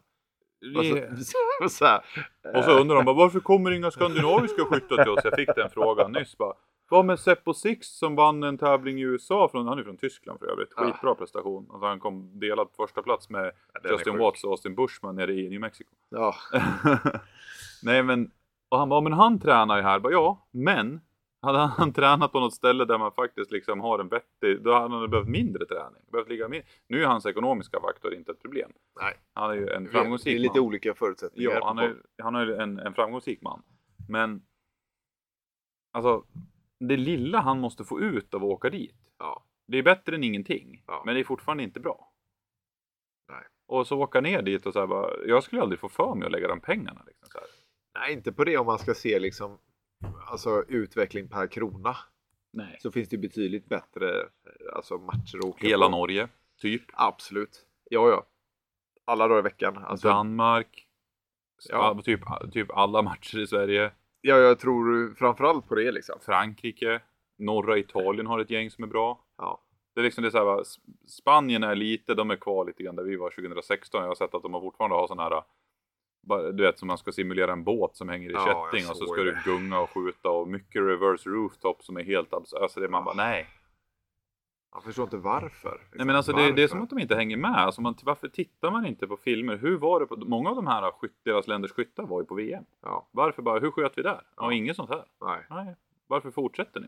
Och 0.77 0.85
så, 1.25 1.69
så 1.69 1.85
här, 1.85 2.01
Och 2.55 2.63
så 2.63 2.79
undrar 2.79 2.95
de 2.95 3.05
bara, 3.05 3.15
varför 3.15 3.39
kommer 3.39 3.71
inga 3.71 3.91
skandinaviska 3.91 4.65
skyttar 4.65 5.03
till 5.03 5.11
oss? 5.11 5.19
Jag 5.23 5.35
fick 5.35 5.55
den 5.55 5.69
frågan 5.69 6.11
nyss 6.11 6.37
bara. 6.37 6.53
Vad 6.93 7.05
med 7.05 7.19
Seppo 7.19 7.53
Sixt 7.53 7.97
som 7.97 8.15
vann 8.15 8.43
en 8.43 8.57
tävling 8.57 8.99
i 8.99 9.01
USA? 9.01 9.49
Från, 9.51 9.67
han 9.67 9.79
är 9.79 9.83
från 9.83 9.97
Tyskland 9.97 10.39
för 10.39 10.47
övrigt. 10.51 10.69
Ah. 10.75 10.85
Skitbra 10.85 11.15
prestation. 11.15 11.67
Alltså 11.71 11.85
han 11.87 11.99
kom 11.99 12.39
delad 12.39 12.67
på 12.71 12.83
första 12.83 13.01
plats 13.01 13.29
med 13.29 13.51
är 13.83 13.91
Justin. 13.91 14.17
Watts 14.17 14.43
och 14.43 14.51
Austin 14.51 14.75
Bushman 14.75 15.15
nere 15.15 15.33
i 15.33 15.49
New 15.49 15.59
Mexico. 15.61 15.95
ja, 16.09 16.35
Nej 17.83 18.03
men, 18.03 18.31
och 18.69 18.77
han 18.79 18.89
bara, 18.89 19.01
men 19.01 19.13
han 19.13 19.39
tränar 19.39 19.77
ju 19.77 19.83
här. 19.83 19.99
Bara, 19.99 20.13
ja, 20.13 20.47
men 20.51 21.01
hade 21.41 21.57
han 21.57 21.93
tränat 21.93 22.31
på 22.31 22.39
något 22.39 22.53
ställe 22.53 22.85
där 22.85 22.97
man 22.97 23.11
faktiskt 23.11 23.51
liksom 23.51 23.81
har 23.81 23.99
en 23.99 24.07
vettig, 24.07 24.63
då 24.63 24.73
hade 24.73 24.95
han 24.95 25.09
behövt 25.09 25.27
mindre 25.27 25.65
träning. 25.65 26.01
Behövt 26.11 26.29
ligga 26.29 26.47
med. 26.47 26.63
Nu 26.87 27.03
är 27.03 27.07
hans 27.07 27.25
ekonomiska 27.25 27.79
faktor 27.79 28.13
inte 28.13 28.31
ett 28.31 28.41
problem. 28.41 28.71
nej. 29.01 29.13
Han 29.33 29.51
är 29.51 29.55
ju 29.55 29.67
en 29.69 29.83
Det 29.83 29.89
är 29.89 29.91
framgångsrik 29.91 30.39
lite 30.39 30.59
man. 30.59 30.65
olika 30.67 30.93
förutsättningar. 30.93 31.51
Ja, 31.51 31.65
han 31.65 31.77
är, 31.77 31.95
han 32.23 32.35
är 32.35 32.47
en, 32.47 32.79
en 32.79 32.93
framgångsrik 32.93 33.41
man. 33.41 33.61
Men 34.09 34.41
alltså, 35.91 36.23
det 36.87 36.97
lilla 36.97 37.39
han 37.39 37.59
måste 37.59 37.83
få 37.83 37.99
ut 37.99 38.33
av 38.33 38.43
att 38.43 38.49
åka 38.49 38.69
dit. 38.69 38.95
Ja, 39.19 39.45
Det 39.67 39.77
är 39.77 39.83
bättre 39.83 40.15
än 40.15 40.23
ingenting, 40.23 40.83
Ja. 40.87 41.03
men 41.05 41.15
det 41.15 41.19
är 41.21 41.23
fortfarande 41.23 41.63
inte 41.63 41.79
bra. 41.79 42.11
Nej. 43.29 43.43
Och 43.67 43.87
så 43.87 43.99
åka 44.01 44.21
ner 44.21 44.41
dit 44.41 44.65
och 44.65 44.73
så 44.73 44.79
här 44.79 44.87
bara, 44.87 45.25
jag 45.25 45.43
skulle 45.43 45.61
aldrig 45.61 45.79
få 45.79 45.89
för 45.89 46.15
mig 46.15 46.25
att 46.25 46.31
lägga 46.31 46.47
de 46.47 46.59
pengarna. 46.59 47.03
Liksom, 47.07 47.27
så 47.31 47.37
här. 47.37 47.47
Nej, 47.99 48.13
inte 48.13 48.31
på 48.31 48.43
det 48.43 48.57
om 48.57 48.65
man 48.65 48.79
ska 48.79 48.93
se 48.93 49.19
liksom 49.19 49.57
alltså 50.27 50.63
utveckling 50.67 51.29
per 51.29 51.47
krona. 51.47 51.97
Nej. 52.53 52.77
Så 52.79 52.91
finns 52.91 53.09
det 53.09 53.17
betydligt 53.17 53.65
bättre 53.69 54.29
alltså, 54.75 54.97
matcher 54.97 55.37
att 55.37 55.45
åka 55.45 55.67
Hela 55.67 55.85
på. 55.85 55.91
Norge, 55.91 56.27
typ. 56.57 56.83
Absolut. 56.93 57.65
Ja, 57.89 58.09
ja. 58.09 58.25
Alla 59.05 59.27
dagar 59.27 59.39
i 59.39 59.43
veckan. 59.43 59.77
Alltså, 59.77 60.07
Danmark. 60.07 60.87
Ja. 61.69 62.01
Typ, 62.03 62.21
typ 62.51 62.71
alla 62.71 63.01
matcher 63.01 63.39
i 63.39 63.47
Sverige. 63.47 63.91
Ja, 64.23 64.37
jag 64.37 64.59
tror 64.59 65.13
framförallt 65.15 65.67
på 65.67 65.75
det 65.75 65.91
liksom. 65.91 66.19
Frankrike. 66.25 67.01
Norra 67.37 67.77
Italien 67.77 68.27
har 68.27 68.39
ett 68.39 68.49
gäng 68.49 68.71
som 68.71 68.83
är 68.83 68.87
bra. 68.87 69.19
Ja. 69.37 69.61
Det 69.95 70.01
är 70.01 70.03
liksom 70.03 70.21
det 70.21 70.27
är 70.27 70.31
så 70.31 70.37
här, 70.37 70.45
va, 70.45 70.63
Spanien 71.07 71.63
är 71.63 71.75
lite, 71.75 72.13
de 72.13 72.31
är 72.31 72.35
kvar 72.35 72.65
lite 72.65 72.83
grann 72.83 72.95
där 72.95 73.03
vi 73.03 73.15
var 73.15 73.29
2016. 73.29 74.01
Jag 74.01 74.07
har 74.07 74.15
sett 74.15 74.35
att 74.35 74.43
de 74.43 74.51
fortfarande 74.51 74.95
har 74.95 75.07
sådana 75.07 75.23
här, 75.23 76.51
du 76.51 76.63
vet 76.63 76.79
som 76.79 76.87
man 76.87 76.97
ska 76.97 77.11
simulera 77.11 77.51
en 77.51 77.63
båt 77.63 77.95
som 77.95 78.09
hänger 78.09 78.29
i 78.29 78.33
Ja, 78.33 78.69
kätting 78.71 78.89
och 78.89 78.97
så 78.97 79.05
ska 79.05 79.23
det. 79.23 79.31
du 79.31 79.51
gunga 79.51 79.79
och 79.79 79.89
skjuta 79.89 80.29
och 80.29 80.47
mycket 80.47 80.81
reverse 80.81 81.29
rooftop 81.29 81.83
som 81.83 81.97
är 81.97 82.03
helt 82.03 82.33
absurt. 82.33 82.61
Alltså 82.61 82.79
det 82.79 82.89
man 82.89 83.03
bara 83.03 83.15
nej. 83.15 83.47
Jag 84.73 84.83
förstår 84.83 85.03
inte 85.03 85.17
varför. 85.17 85.81
Nej 85.93 86.05
men 86.05 86.15
alltså 86.15 86.31
det, 86.31 86.41
det 86.41 86.47
är 86.47 86.51
Varför? 86.51 86.67
som 86.67 86.81
att 86.81 86.89
de 86.89 86.99
inte 86.99 87.15
hänger 87.15 87.37
med. 87.37 87.57
Alltså 87.57 87.81
man, 87.81 87.95
varför 88.03 88.27
tittar 88.27 88.71
man 88.71 88.85
inte 88.85 89.07
på 89.07 89.17
filmer? 89.17 89.57
Hur 89.57 89.77
var 89.77 89.99
det 89.99 90.05
på, 90.05 90.15
många 90.17 90.49
av 90.49 90.55
de 90.55 90.67
här 90.67 90.91
skytt, 90.91 91.17
deras 91.23 91.47
länders 91.47 91.71
skyttar 91.71 92.03
var 92.03 92.21
ju 92.21 92.25
på 92.25 92.35
VM. 92.35 92.65
Ja, 92.81 93.07
Varför 93.11 93.41
bara, 93.41 93.59
hur 93.59 93.71
sköt 93.71 93.97
vi 93.97 94.01
där? 94.01 94.11
Ja, 94.11 94.21
Ja. 94.35 94.53
inget 94.53 94.75
sånt 94.75 94.89
här. 94.89 95.03
nej. 95.21 95.45
Nej. 95.49 95.75
Varför 96.07 96.31
fortsätter 96.31 96.79
ni? 96.79 96.87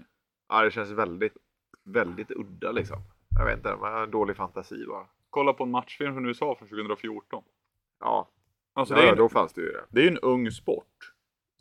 Ja, 0.50 0.62
det 0.64 0.72
känns 0.72 0.92
väldigt, 0.92 1.38
väldigt 1.84 2.32
udda 2.32 2.72
liksom. 2.72 2.98
Jag 3.40 3.46
vet 3.46 3.58
inte, 3.58 3.76
man 3.76 3.94
har 3.94 4.04
en 4.04 4.12
dålig 4.12 4.36
fantasi 4.36 4.86
bara. 4.88 5.06
Kolla 5.30 5.54
på 5.54 5.64
en 5.64 5.72
matchfilm 5.72 6.14
från 6.14 6.26
USA 6.26 6.56
från 6.60 6.68
2014. 6.68 7.44
Ja, 8.00 8.28
Alltså 8.74 8.94
ja, 8.94 9.02
det, 9.02 9.08
är 9.08 9.12
en, 9.12 9.18
då 9.18 9.30
fanns 9.30 9.54
det 9.54 9.62
ju 9.62 9.72
det. 9.72 9.84
det 9.90 10.04
är 10.04 10.12
en 10.12 10.18
ung 10.18 10.52
sport. 10.52 11.14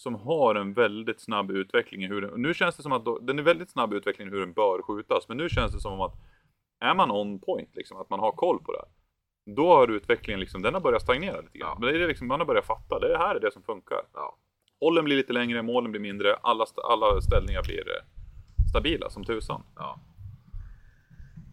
Som 0.04 0.14
har 0.14 0.54
en 0.54 0.72
väldigt 0.72 1.20
snabb 1.20 1.50
utveckling 1.50 2.04
i 2.04 2.08
hur 2.08 2.20
den, 2.20 2.42
Nu 2.42 2.54
känns 2.54 2.76
det 2.76 2.82
som 2.82 2.92
att 2.92 3.04
då, 3.04 3.18
den 3.18 3.38
är 3.38 3.42
väldigt 3.42 3.70
snabb 3.70 3.94
i 3.94 3.96
utvecklingen 3.96 4.32
hur 4.32 4.40
den 4.40 4.52
bör 4.52 4.82
skjutas. 4.82 5.28
Men 5.28 5.36
nu 5.36 5.48
känns 5.48 5.72
det 5.72 5.80
som 5.80 6.00
att 6.00 6.14
är 6.80 6.94
man 6.94 7.10
on 7.10 7.38
point, 7.38 7.76
liksom, 7.76 7.96
att 7.96 8.10
man 8.10 8.20
har 8.20 8.32
koll 8.32 8.58
på 8.58 8.72
det 8.72 8.78
här. 8.78 8.88
Då 9.54 9.68
har 9.68 9.88
utvecklingen 9.88 10.40
liksom, 10.40 10.62
den 10.62 10.74
har 10.74 10.80
börjat 10.80 11.02
stagnera 11.02 11.40
lite 11.40 11.58
grann. 11.58 11.68
Ja. 11.70 11.76
Men 11.80 11.88
det 11.88 11.98
är 11.98 12.00
det 12.00 12.06
liksom, 12.06 12.28
man 12.28 12.40
har 12.40 12.46
börjat 12.46 12.66
fatta, 12.66 12.98
det 12.98 13.18
här 13.18 13.34
är 13.34 13.40
det 13.40 13.52
som 13.52 13.62
funkar. 13.62 14.02
Ja. 14.14 14.36
Hållen 14.80 15.04
blir 15.04 15.16
lite 15.16 15.32
längre, 15.32 15.62
målen 15.62 15.90
blir 15.90 16.00
mindre, 16.00 16.34
alla, 16.34 16.66
alla 16.84 17.20
ställningar 17.20 17.62
blir 17.62 17.88
eh, 17.88 18.04
stabila 18.70 19.10
som 19.10 19.24
tusan. 19.24 19.62
ja. 19.76 20.00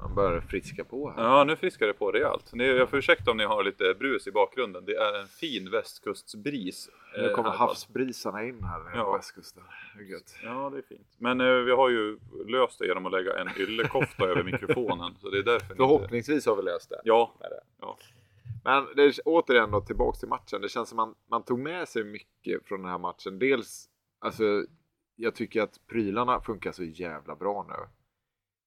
Man 0.01 0.15
börjar 0.15 0.41
friska 0.41 0.83
på 0.83 1.09
här. 1.11 1.23
Ja, 1.23 1.43
nu 1.43 1.55
friskar 1.55 1.87
det 1.87 1.93
på 1.93 2.11
rejält. 2.11 2.53
Ni, 2.53 2.67
jag 2.67 2.89
får 2.89 2.99
ursäkta 2.99 3.31
om 3.31 3.37
ni 3.37 3.43
har 3.43 3.63
lite 3.63 3.93
brus 3.99 4.27
i 4.27 4.31
bakgrunden. 4.31 4.85
Det 4.85 4.95
är 4.95 5.19
en 5.21 5.27
fin 5.27 5.71
västkustsbris. 5.71 6.89
Nu 7.17 7.25
eh, 7.29 7.33
kommer 7.35 7.49
här. 7.49 7.57
havsbrisarna 7.57 8.43
in 8.43 8.63
här 8.63 8.81
Ja. 8.95 9.03
på 9.03 9.11
västkusten. 9.13 9.63
Gött. 10.09 10.35
Ja, 10.43 10.69
det 10.69 10.77
är 10.77 10.81
fint. 10.81 11.07
Men 11.17 11.41
eh, 11.41 11.53
vi 11.53 11.71
har 11.71 11.89
ju 11.89 12.19
löst 12.47 12.79
det 12.79 12.87
genom 12.87 13.05
att 13.05 13.11
lägga 13.11 13.39
en 13.39 13.49
yllekofta 13.57 14.25
över 14.25 14.43
mikrofonen. 14.43 15.13
Så 15.21 15.29
det 15.29 15.37
är 15.37 15.43
därför 15.43 15.65
ni 15.65 15.71
inte... 15.71 15.75
Förhoppningsvis 15.75 16.45
har 16.45 16.55
vi 16.55 16.61
löst 16.61 16.89
det. 16.89 17.01
Ja. 17.03 17.35
Med 17.39 17.49
det. 17.49 17.61
ja. 17.81 17.97
Men 18.63 18.85
det 18.95 19.03
är, 19.03 19.13
återigen 19.25 19.71
då 19.71 19.81
tillbaks 19.81 20.19
till 20.19 20.29
matchen. 20.29 20.61
Det 20.61 20.69
känns 20.69 20.89
som 20.89 20.95
man, 20.95 21.15
man 21.29 21.43
tog 21.43 21.59
med 21.59 21.87
sig 21.87 22.03
mycket 22.03 22.65
från 22.67 22.81
den 22.81 22.91
här 22.91 22.97
matchen. 22.97 23.39
Dels, 23.39 23.89
alltså, 24.19 24.43
jag 25.15 25.35
tycker 25.35 25.61
att 25.61 25.79
prylarna 25.87 26.41
funkar 26.41 26.71
så 26.71 26.83
jävla 26.83 27.35
bra 27.35 27.65
nu. 27.69 27.87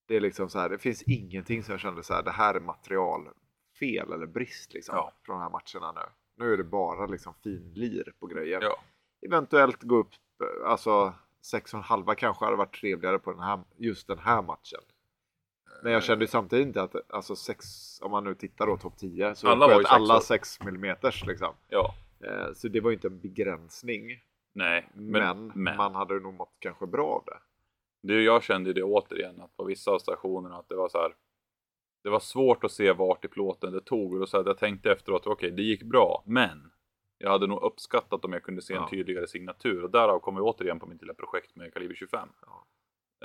Det 0.07 0.17
är 0.17 0.21
liksom 0.21 0.49
så 0.49 0.59
här, 0.59 0.69
det 0.69 0.79
finns 0.79 1.03
ingenting 1.03 1.63
som 1.63 1.73
jag 1.73 1.81
kände 1.81 2.03
så 2.03 2.15
här, 2.15 2.23
det 2.23 2.31
här 2.31 2.55
är 2.55 2.61
materialfel 2.61 4.13
eller 4.13 4.27
brist 4.27 4.75
liksom 4.75 4.97
Ja. 4.97 5.13
från 5.23 5.37
de 5.37 5.43
här 5.43 5.51
matcherna 5.51 5.93
nu. 6.01 6.13
Nu 6.45 6.53
är 6.53 6.57
det 6.57 6.65
bara 6.65 7.07
liksom 7.07 7.35
fin 7.43 7.73
lir 7.75 8.13
på 8.21 8.27
grejer. 8.27 8.59
Ja. 8.63 8.77
Eventuellt 9.27 9.83
gå 9.83 9.97
upp, 9.97 10.11
eh, 10.43 10.71
alltså 10.71 11.15
6,5 11.43 12.15
kanske 12.15 12.45
hade 12.45 12.57
varit 12.57 12.75
trevligare 12.81 13.19
på 13.19 13.33
den 13.33 13.41
här, 13.43 13.61
just 13.77 14.07
den 14.09 14.19
här 14.19 14.43
matchen. 14.43 14.81
Men 15.83 15.93
jag 15.93 16.03
kände 16.03 16.25
ju 16.25 16.29
samtidigt 16.29 16.67
inte 16.67 16.83
att, 16.83 16.95
alltså 17.11 17.37
sex, 17.37 17.65
om 18.03 18.11
man 18.11 18.25
nu 18.25 18.35
tittar 18.35 18.67
då 18.67 18.77
topp 18.77 18.97
10, 18.99 19.35
så 19.35 19.49
Alla 19.49 19.69
sköt 19.69 19.87
alla 19.87 20.21
sexor. 20.21 20.35
6 20.59 20.65
millimeters 20.65 21.25
liksom. 21.27 21.55
ja. 21.69 21.95
Eh, 22.25 22.53
Så 22.55 22.69
det 22.69 22.81
var 22.81 22.91
ju 22.91 22.95
inte 22.95 23.09
en 23.09 23.21
begränsning. 23.21 24.21
Nej. 24.53 24.89
Men, 24.95 25.53
men. 25.55 25.77
man 25.77 25.95
hade 25.95 26.21
nog 26.21 26.35
mått 26.35 26.57
kanske 26.59 26.87
bra 26.87 27.07
av 27.07 27.23
det. 27.27 27.39
Det, 28.07 28.23
jag 28.23 28.43
kände 28.43 28.73
det 28.73 28.83
återigen, 28.83 29.41
att 29.41 29.57
på 29.57 29.65
vissa 29.65 29.91
av 29.91 29.99
stationerna 29.99 30.57
att 30.57 30.69
det 30.69 30.75
var 30.77 30.89
så 30.89 30.99
här. 30.99 31.15
Det 32.03 32.11
var 32.11 32.21
svårt 32.21 32.65
att 32.65 32.73
se 32.73 32.93
vart 32.93 33.25
i 33.25 33.29
plåten 33.29 33.73
det 33.73 33.81
tog 33.81 34.13
och 34.13 34.19
då 34.21 34.27
så 34.27 34.37
här, 34.37 34.45
jag 34.47 34.59
tänkte 34.59 34.93
efteråt, 34.93 35.27
okej 35.27 35.51
det 35.51 35.63
gick 35.63 35.83
bra, 35.83 36.23
men 36.27 36.71
jag 37.19 37.31
hade 37.31 37.47
nog 37.47 37.63
uppskattat 37.63 38.25
om 38.25 38.33
jag 38.33 38.43
kunde 38.43 38.63
se 38.63 38.75
en 38.75 38.81
Ja. 38.81 38.89
tydligare 38.91 39.27
signatur 39.27 39.85
och 39.85 39.91
därav 39.91 40.19
kommer 40.19 40.41
vi 40.41 40.45
återigen 40.47 40.81
på 40.81 40.87
mitt 40.87 41.01
lilla 41.03 41.15
projekt 41.15 41.57
med 41.57 41.73
kaliber 41.75 41.95
25. 41.95 42.29
Ja. 42.47 42.65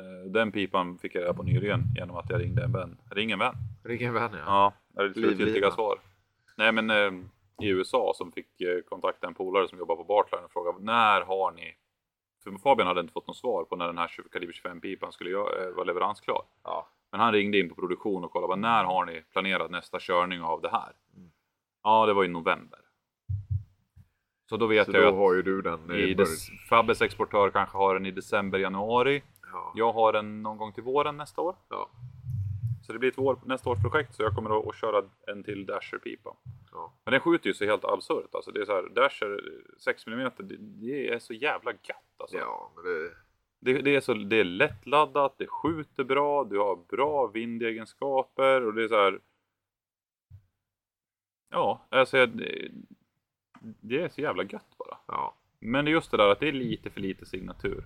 Eh, 0.01 0.31
Den 0.31 0.51
pipan 0.51 0.97
fick 0.97 1.15
jag 1.15 1.21
reda 1.21 1.33
på 1.33 1.43
nyligen 1.43 1.81
genom 1.97 2.15
att 2.15 2.29
jag 2.29 2.41
ringde 2.41 2.63
en 2.63 2.71
vän. 2.71 2.97
Ring 3.11 3.31
en 3.31 3.39
vän. 3.39 3.53
Ring 3.83 4.01
en 4.03 4.13
vän 4.13 4.29
ja. 4.33 4.39
Ja, 4.45 4.73
det 4.89 5.01
är 5.01 5.07
det 5.07 5.13
slutgiltiga 5.13 5.71
svar. 5.71 5.99
Nej 6.57 6.71
men 6.71 6.89
eh, 6.89 7.25
i 7.65 7.69
USA 7.69 8.13
som 8.15 8.31
fick 8.31 8.61
eh, 8.61 8.81
kontakta 8.81 9.27
en 9.27 9.33
polare 9.33 9.67
som 9.67 9.77
jobbar 9.79 9.95
på 9.95 10.03
Bartline 10.03 10.43
och 10.43 10.51
fråga 10.51 10.71
när 10.79 11.21
har 11.21 11.51
ni 11.51 11.75
för 12.43 12.57
Fabian 12.57 12.87
hade 12.87 13.01
inte 13.01 13.13
fått 13.13 13.27
något 13.27 13.37
svar 13.37 13.63
på 13.63 13.75
när 13.75 13.87
den 13.87 13.97
här 13.97 14.07
20 14.07 14.29
kaliber 14.29 14.53
25 14.53 14.81
pipan 14.81 15.11
skulle 15.11 15.29
eh, 15.31 15.75
vara 15.75 15.83
leveransklar. 15.83 16.41
Ja. 16.63 16.87
Men 17.11 17.21
han 17.21 17.33
ringde 17.33 17.59
in 17.59 17.69
på 17.69 17.75
produktion 17.75 18.23
och 18.23 18.31
kollade 18.31 18.47
bara, 18.47 18.55
när 18.55 18.83
har 18.83 19.05
ni 19.05 19.21
planerat 19.31 19.71
nästa 19.71 19.99
körning 19.99 20.41
av 20.41 20.61
det 20.61 20.69
här? 20.69 20.91
Mm. 21.15 21.31
Ja, 21.83 22.05
det 22.05 22.13
var 22.13 22.23
i 22.23 22.27
november. 22.27 22.79
Så 24.49 24.57
då 24.57 24.67
vet 24.67 24.85
Så 24.85 24.91
jag 24.91 25.03
då 25.03 25.09
att 25.09 25.15
har 25.15 25.33
ju 25.33 25.41
du 25.41 25.61
den 25.61 25.91
i 25.91 26.15
Fabbes 26.69 27.01
exportör 27.01 27.49
kanske 27.49 27.77
har 27.77 27.93
den 27.93 28.05
i 28.05 28.11
december, 28.11 28.59
januari. 28.59 29.23
Ja. 29.51 29.71
Jag 29.75 29.93
har 29.93 30.13
den 30.13 30.43
någon 30.43 30.57
gång 30.57 30.73
till 30.73 30.83
våren 30.83 31.17
nästa 31.17 31.41
år. 31.41 31.55
Ja. 31.69 31.89
Så 32.89 32.93
det 32.93 32.99
blir 32.99 33.09
ett 33.09 33.17
vår, 33.17 33.39
nästa 33.45 33.69
års 33.69 33.81
projekt 33.81 34.15
så 34.15 34.23
jag 34.23 34.35
kommer 34.35 34.59
att, 34.59 34.67
att 34.67 34.75
köra 34.75 35.03
en 35.27 35.43
till 35.43 35.65
Dasher-pipa. 35.65 36.35
Ja. 36.71 36.93
Men 37.05 37.11
den 37.11 37.21
skjuter 37.21 37.47
ju 37.47 37.53
så 37.53 37.65
helt 37.65 37.85
absurt. 37.85 38.35
Alltså 38.35 38.51
det 38.51 38.61
är 38.61 38.65
så 38.65 38.71
här, 38.71 38.89
Dasher 38.89 39.41
6 39.77 40.07
mm, 40.07 40.31
det, 40.37 40.55
det 40.57 41.09
är 41.09 41.19
så 41.19 41.33
jävla 41.33 41.71
gött 41.71 42.15
alltså. 42.17 42.37
ja, 42.37 42.71
men 42.75 42.83
det... 42.83 43.11
Det, 43.59 43.81
det, 43.81 43.95
är 43.95 44.01
så, 44.01 44.13
det 44.13 44.35
är 44.35 44.43
lättladdat, 44.43 45.35
det 45.37 45.47
skjuter 45.47 46.03
bra, 46.03 46.43
du 46.43 46.59
har 46.59 46.75
bra 46.75 47.27
vindegenskaper 47.27 48.65
och 48.65 48.73
det 48.73 48.83
är 48.83 48.87
så 48.87 48.95
här. 48.95 49.19
Ja, 51.49 51.87
alltså 51.89 52.25
det, 52.25 52.71
det 53.61 54.01
är 54.01 54.09
så 54.09 54.21
jävla 54.21 54.43
gött 54.43 54.77
bara. 54.77 54.97
Ja. 55.07 55.35
Men 55.59 55.85
det 55.85 55.91
är 55.91 55.93
just 55.93 56.11
det 56.11 56.17
där 56.17 56.29
att 56.29 56.39
det 56.39 56.47
är 56.47 56.51
lite 56.51 56.89
för 56.89 57.01
lite 57.01 57.25
signatur. 57.25 57.83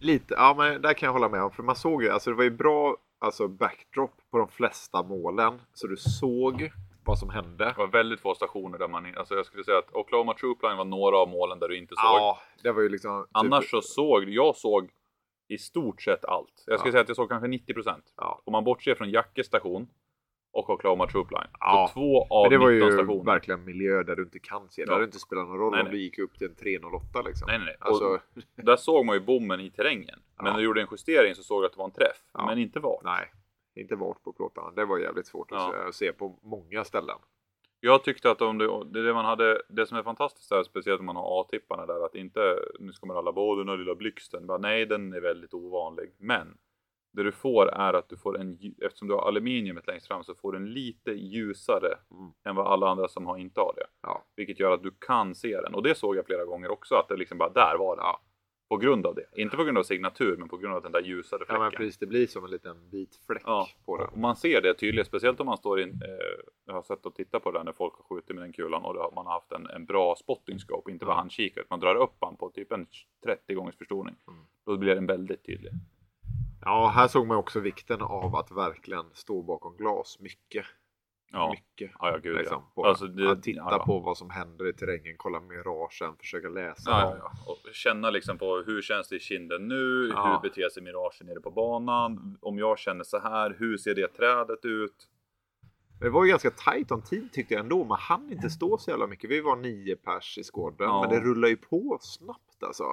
Lite, 0.00 0.34
ja 0.34 0.54
men 0.58 0.82
där 0.82 0.94
kan 0.94 1.06
jag 1.06 1.12
hålla 1.12 1.28
med 1.28 1.42
om. 1.42 1.50
För 1.50 1.62
man 1.62 1.76
såg 1.76 2.02
ju, 2.02 2.10
alltså 2.10 2.30
det 2.30 2.36
var 2.36 2.44
ju 2.44 2.50
bra 2.50 2.96
alltså 3.24 3.48
backdrop 3.48 4.10
på 4.30 4.38
de 4.38 4.48
flesta 4.48 5.02
målen. 5.02 5.60
Så 5.74 5.86
du 5.86 5.96
såg 5.96 6.72
vad 7.04 7.18
som 7.18 7.30
hände. 7.30 7.64
Det 7.64 7.74
var 7.78 7.86
väldigt 7.86 8.20
få 8.20 8.34
stationer 8.34 8.78
där 8.78 8.88
man, 8.88 9.14
alltså 9.16 9.34
jag 9.34 9.46
skulle 9.46 9.64
säga 9.64 9.78
att 9.78 9.94
Oklahoma 9.94 10.34
Troopline 10.34 10.76
var 10.76 10.84
några 10.84 11.16
av 11.18 11.28
målen 11.28 11.58
där 11.58 11.68
du 11.68 11.76
inte 11.78 11.94
såg. 11.96 12.04
Ja, 12.04 12.38
det 12.62 12.72
var 12.72 12.82
ju 12.82 12.88
liksom... 12.88 13.22
typ- 13.24 13.30
Annars 13.32 13.70
så 13.70 13.80
såg, 13.82 14.24
jag 14.28 14.56
såg 14.56 14.90
i 15.48 15.58
stort 15.58 16.02
sett 16.02 16.24
allt. 16.24 16.64
Jag 16.66 16.78
skulle 16.78 16.88
Ja. 16.88 16.92
säga 16.92 17.02
att 17.02 17.08
jag 17.08 17.16
såg 17.16 17.28
kanske 17.28 17.48
90%. 17.48 18.00
Ja. 18.16 18.42
Om 18.44 18.52
man 18.52 18.64
bortser 18.64 18.94
från 18.94 19.10
Jacke 19.10 19.44
station 19.44 19.88
och 20.54 20.70
Oklahoma 20.70 21.06
Troopline. 21.06 21.46
Ja. 21.60 21.86
Så 21.88 21.94
två 22.00 22.26
av 22.30 22.42
Men 22.42 22.50
det 22.50 22.58
var 22.64 22.70
19 22.72 22.88
ju 22.88 22.94
stationer. 22.94 23.24
verkligen 23.24 23.64
miljö 23.64 24.02
där 24.02 24.16
du 24.16 24.22
inte 24.22 24.38
kan 24.38 24.68
se. 24.70 24.82
Det 24.84 24.88
Ja. 24.90 24.92
hade 24.94 25.04
inte 25.04 25.18
spelat 25.18 25.48
någon 25.48 25.58
roll 25.58 25.70
Nej, 25.70 25.80
om 25.80 25.86
nej. 25.86 25.94
du 25.96 26.02
gick 26.02 26.18
upp 26.18 26.38
till 26.38 26.46
en 26.46 26.54
308 26.54 27.22
liksom. 27.26 27.46
Nej, 27.48 27.58
nej, 27.58 27.66
nej. 27.66 27.76
Alltså, 27.80 28.04
Och 28.56 28.64
där 28.64 28.76
såg 28.76 29.04
man 29.06 29.16
ju 29.16 29.20
bommen 29.20 29.60
i 29.60 29.70
terrängen. 29.70 30.18
Men 30.36 30.46
Ja. 30.46 30.52
när 30.52 30.58
du 30.58 30.64
gjorde 30.64 30.80
en 30.80 30.88
justering 30.90 31.34
så 31.34 31.42
såg 31.42 31.62
du 31.62 31.66
att 31.66 31.72
det 31.72 31.78
var 31.78 31.84
en 31.84 31.90
träff. 31.92 32.16
Ja. 32.32 32.46
Men 32.46 32.58
inte 32.58 32.80
var. 32.80 33.00
nej. 33.04 33.32
Inte 33.76 33.96
vart 33.96 34.22
på 34.22 34.32
plåtarna. 34.32 34.70
Det 34.70 34.84
var 34.84 34.98
jävligt 34.98 35.26
svårt 35.26 35.52
att 35.52 35.94
se- 35.94 36.12
på 36.12 36.38
många 36.42 36.84
ställen. 36.84 37.16
Jag 37.80 38.04
tyckte 38.04 38.30
att 38.30 38.42
om 38.42 38.58
det, 38.58 38.84
det, 38.84 39.02
det 39.06 39.14
man 39.14 39.24
hade, 39.24 39.62
det 39.68 39.86
som 39.86 39.98
är 39.98 40.02
fantastiskt 40.02 40.50
där, 40.50 40.62
speciellt 40.62 41.00
om 41.00 41.06
man 41.06 41.16
har 41.16 41.40
A-tipparna 41.40 41.86
där, 41.86 42.04
att 42.04 42.14
inte, 42.14 42.58
nu 42.80 42.92
ska 42.92 43.06
man 43.06 43.16
alla 43.16 43.32
båda 43.32 43.58
den 43.58 43.68
här 43.68 43.76
lilla 43.76 43.94
blixten. 43.94 44.50
Nej, 44.60 44.86
den 44.86 45.12
är 45.12 45.20
väldigt 45.20 45.54
ovanlig. 45.54 46.10
Men 46.18 46.56
det 47.16 47.22
du 47.22 47.32
får 47.32 47.66
är 47.68 47.92
att 47.94 48.08
du 48.08 48.16
får 48.16 48.38
en, 48.40 48.58
eftersom 48.82 49.08
du 49.08 49.14
har 49.14 49.28
aluminiumet 49.28 49.86
längst 49.86 50.06
fram 50.06 50.24
så 50.24 50.34
får 50.34 50.52
du 50.52 50.58
en 50.58 50.72
lite 50.72 51.10
ljusare 51.12 51.94
Mm. 52.10 52.32
än 52.44 52.56
vad 52.56 52.66
alla 52.66 52.88
andra 52.88 53.08
som 53.08 53.26
har 53.26 53.38
inte 53.38 53.60
har 53.60 53.72
det. 53.76 53.86
Ja. 54.02 54.24
Vilket 54.36 54.60
gör 54.60 54.70
att 54.70 54.82
du 54.82 54.90
kan 55.00 55.34
se 55.34 55.60
den. 55.60 55.74
Och 55.74 55.82
det 55.82 55.94
såg 55.94 56.16
jag 56.16 56.26
flera 56.26 56.44
gånger 56.44 56.70
också, 56.70 56.94
att 56.94 57.08
det 57.08 57.16
liksom 57.16 57.38
bara, 57.38 57.48
där 57.48 57.76
var 57.78 57.96
den. 57.96 58.04
Ja. 58.04 58.20
På 58.68 58.76
grund 58.76 59.06
av 59.06 59.14
det. 59.14 59.24
Inte 59.42 59.56
på 59.56 59.64
grund 59.64 59.78
av 59.78 59.82
signatur, 59.82 60.36
men 60.36 60.48
på 60.48 60.56
grund 60.56 60.74
av 60.74 60.82
den 60.82 60.92
där 60.92 61.00
ljusare 61.00 61.38
Ja 61.40 61.46
fläcken. 61.46 61.62
men 61.62 61.70
precis, 61.70 61.98
det 61.98 62.06
blir 62.06 62.26
som 62.26 62.44
en 62.44 62.50
liten 62.50 62.90
vit 62.90 63.20
fläck 63.26 63.42
Ja. 63.46 63.68
på 63.84 63.96
den. 63.98 64.08
Och 64.08 64.18
man 64.18 64.36
ser 64.36 64.60
det 64.62 64.74
tydligt, 64.74 65.06
speciellt 65.06 65.40
om 65.40 65.46
man 65.46 65.56
står 65.56 65.80
in, 65.80 65.88
eh, 65.88 66.44
jag 66.66 66.74
har 66.74 66.82
sett 66.82 67.06
och 67.06 67.14
tittat 67.14 67.42
på 67.42 67.50
det 67.50 67.58
där 67.58 67.64
när 67.64 67.72
folk 67.72 67.94
har 67.94 68.02
skjutit 68.04 68.34
med 68.36 68.44
den 68.44 68.52
kulan 68.52 68.84
och 68.84 69.12
man 69.14 69.26
har 69.26 69.32
haft 69.32 69.52
en, 69.52 69.66
en 69.66 69.84
bra 69.86 70.14
spotting 70.16 70.58
scope, 70.58 70.90
inte 70.90 71.04
bara 71.04 71.12
Ja. 71.12 71.16
handkikare. 71.18 71.64
Man 71.70 71.80
drar 71.80 71.94
upp 71.94 72.14
den 72.20 72.36
på 72.36 72.50
typ 72.50 72.72
en 72.72 72.86
30 73.24 73.54
gångers 73.54 73.76
förstoring. 73.76 74.14
Mm. 74.28 74.40
Då 74.66 74.76
blir 74.76 74.94
den 74.94 75.06
väldigt 75.06 75.44
tydlig. 75.46 75.70
Ja, 76.64 76.92
här 76.94 77.08
såg 77.08 77.26
man 77.26 77.36
också 77.36 77.60
vikten 77.60 78.02
av 78.02 78.36
att 78.36 78.50
verkligen 78.52 79.04
stå 79.12 79.42
bakom 79.42 79.76
glas 79.76 80.18
mycket. 80.20 80.66
Ja. 81.32 81.50
mycket. 81.50 81.96
Ja, 81.98 82.10
ja 82.10 82.18
gud 82.18 82.36
Liksom, 82.36 82.62
ja. 82.76 82.88
Alltså, 82.88 83.06
det, 83.06 83.30
att 83.30 83.42
titta 83.42 83.60
ja, 83.70 83.84
på 83.86 83.98
vad 83.98 84.18
som 84.18 84.30
händer 84.30 84.68
i 84.68 84.72
terrängen, 84.72 85.14
kolla 85.16 85.40
miragen, 85.40 86.16
försöka 86.18 86.48
läsa 86.48 86.90
Ja. 86.90 87.30
Och 87.46 87.74
känna 87.74 88.10
liksom 88.10 88.38
på 88.38 88.56
hur 88.66 88.82
känns 88.82 89.08
det 89.08 89.16
i 89.16 89.20
kinden 89.20 89.68
nu? 89.68 90.06
Hur 90.06 90.40
beter 90.42 90.68
sig 90.68 90.82
miragen 90.82 91.26
nere 91.26 91.40
på 91.40 91.50
banan? 91.50 92.38
Om 92.40 92.58
jag 92.58 92.78
känner 92.78 93.04
så 93.04 93.18
här, 93.18 93.56
hur 93.58 93.76
ser 93.76 93.94
det 93.94 94.08
trädet 94.08 94.64
ut? 94.64 95.08
Det 96.00 96.10
var 96.10 96.24
ju 96.24 96.30
ganska 96.30 96.50
tajt 96.50 96.90
om 96.90 97.02
tid 97.02 97.32
tyckte 97.32 97.54
jag 97.54 97.60
ändå. 97.60 97.84
Man 97.84 97.98
hann 97.98 98.32
inte 98.32 98.50
stå 98.50 98.78
så 98.78 98.90
jävla 98.90 99.06
mycket. 99.06 99.30
Vi 99.30 99.40
var 99.40 99.56
nio 99.56 99.96
pers 99.96 100.38
i 100.38 100.42
skåden, 100.42 101.00
men 101.00 101.10
det 101.10 101.20
rullar 101.20 101.48
ju 101.48 101.56
på 101.56 101.98
snabbt 102.00 102.62
alltså. 102.62 102.84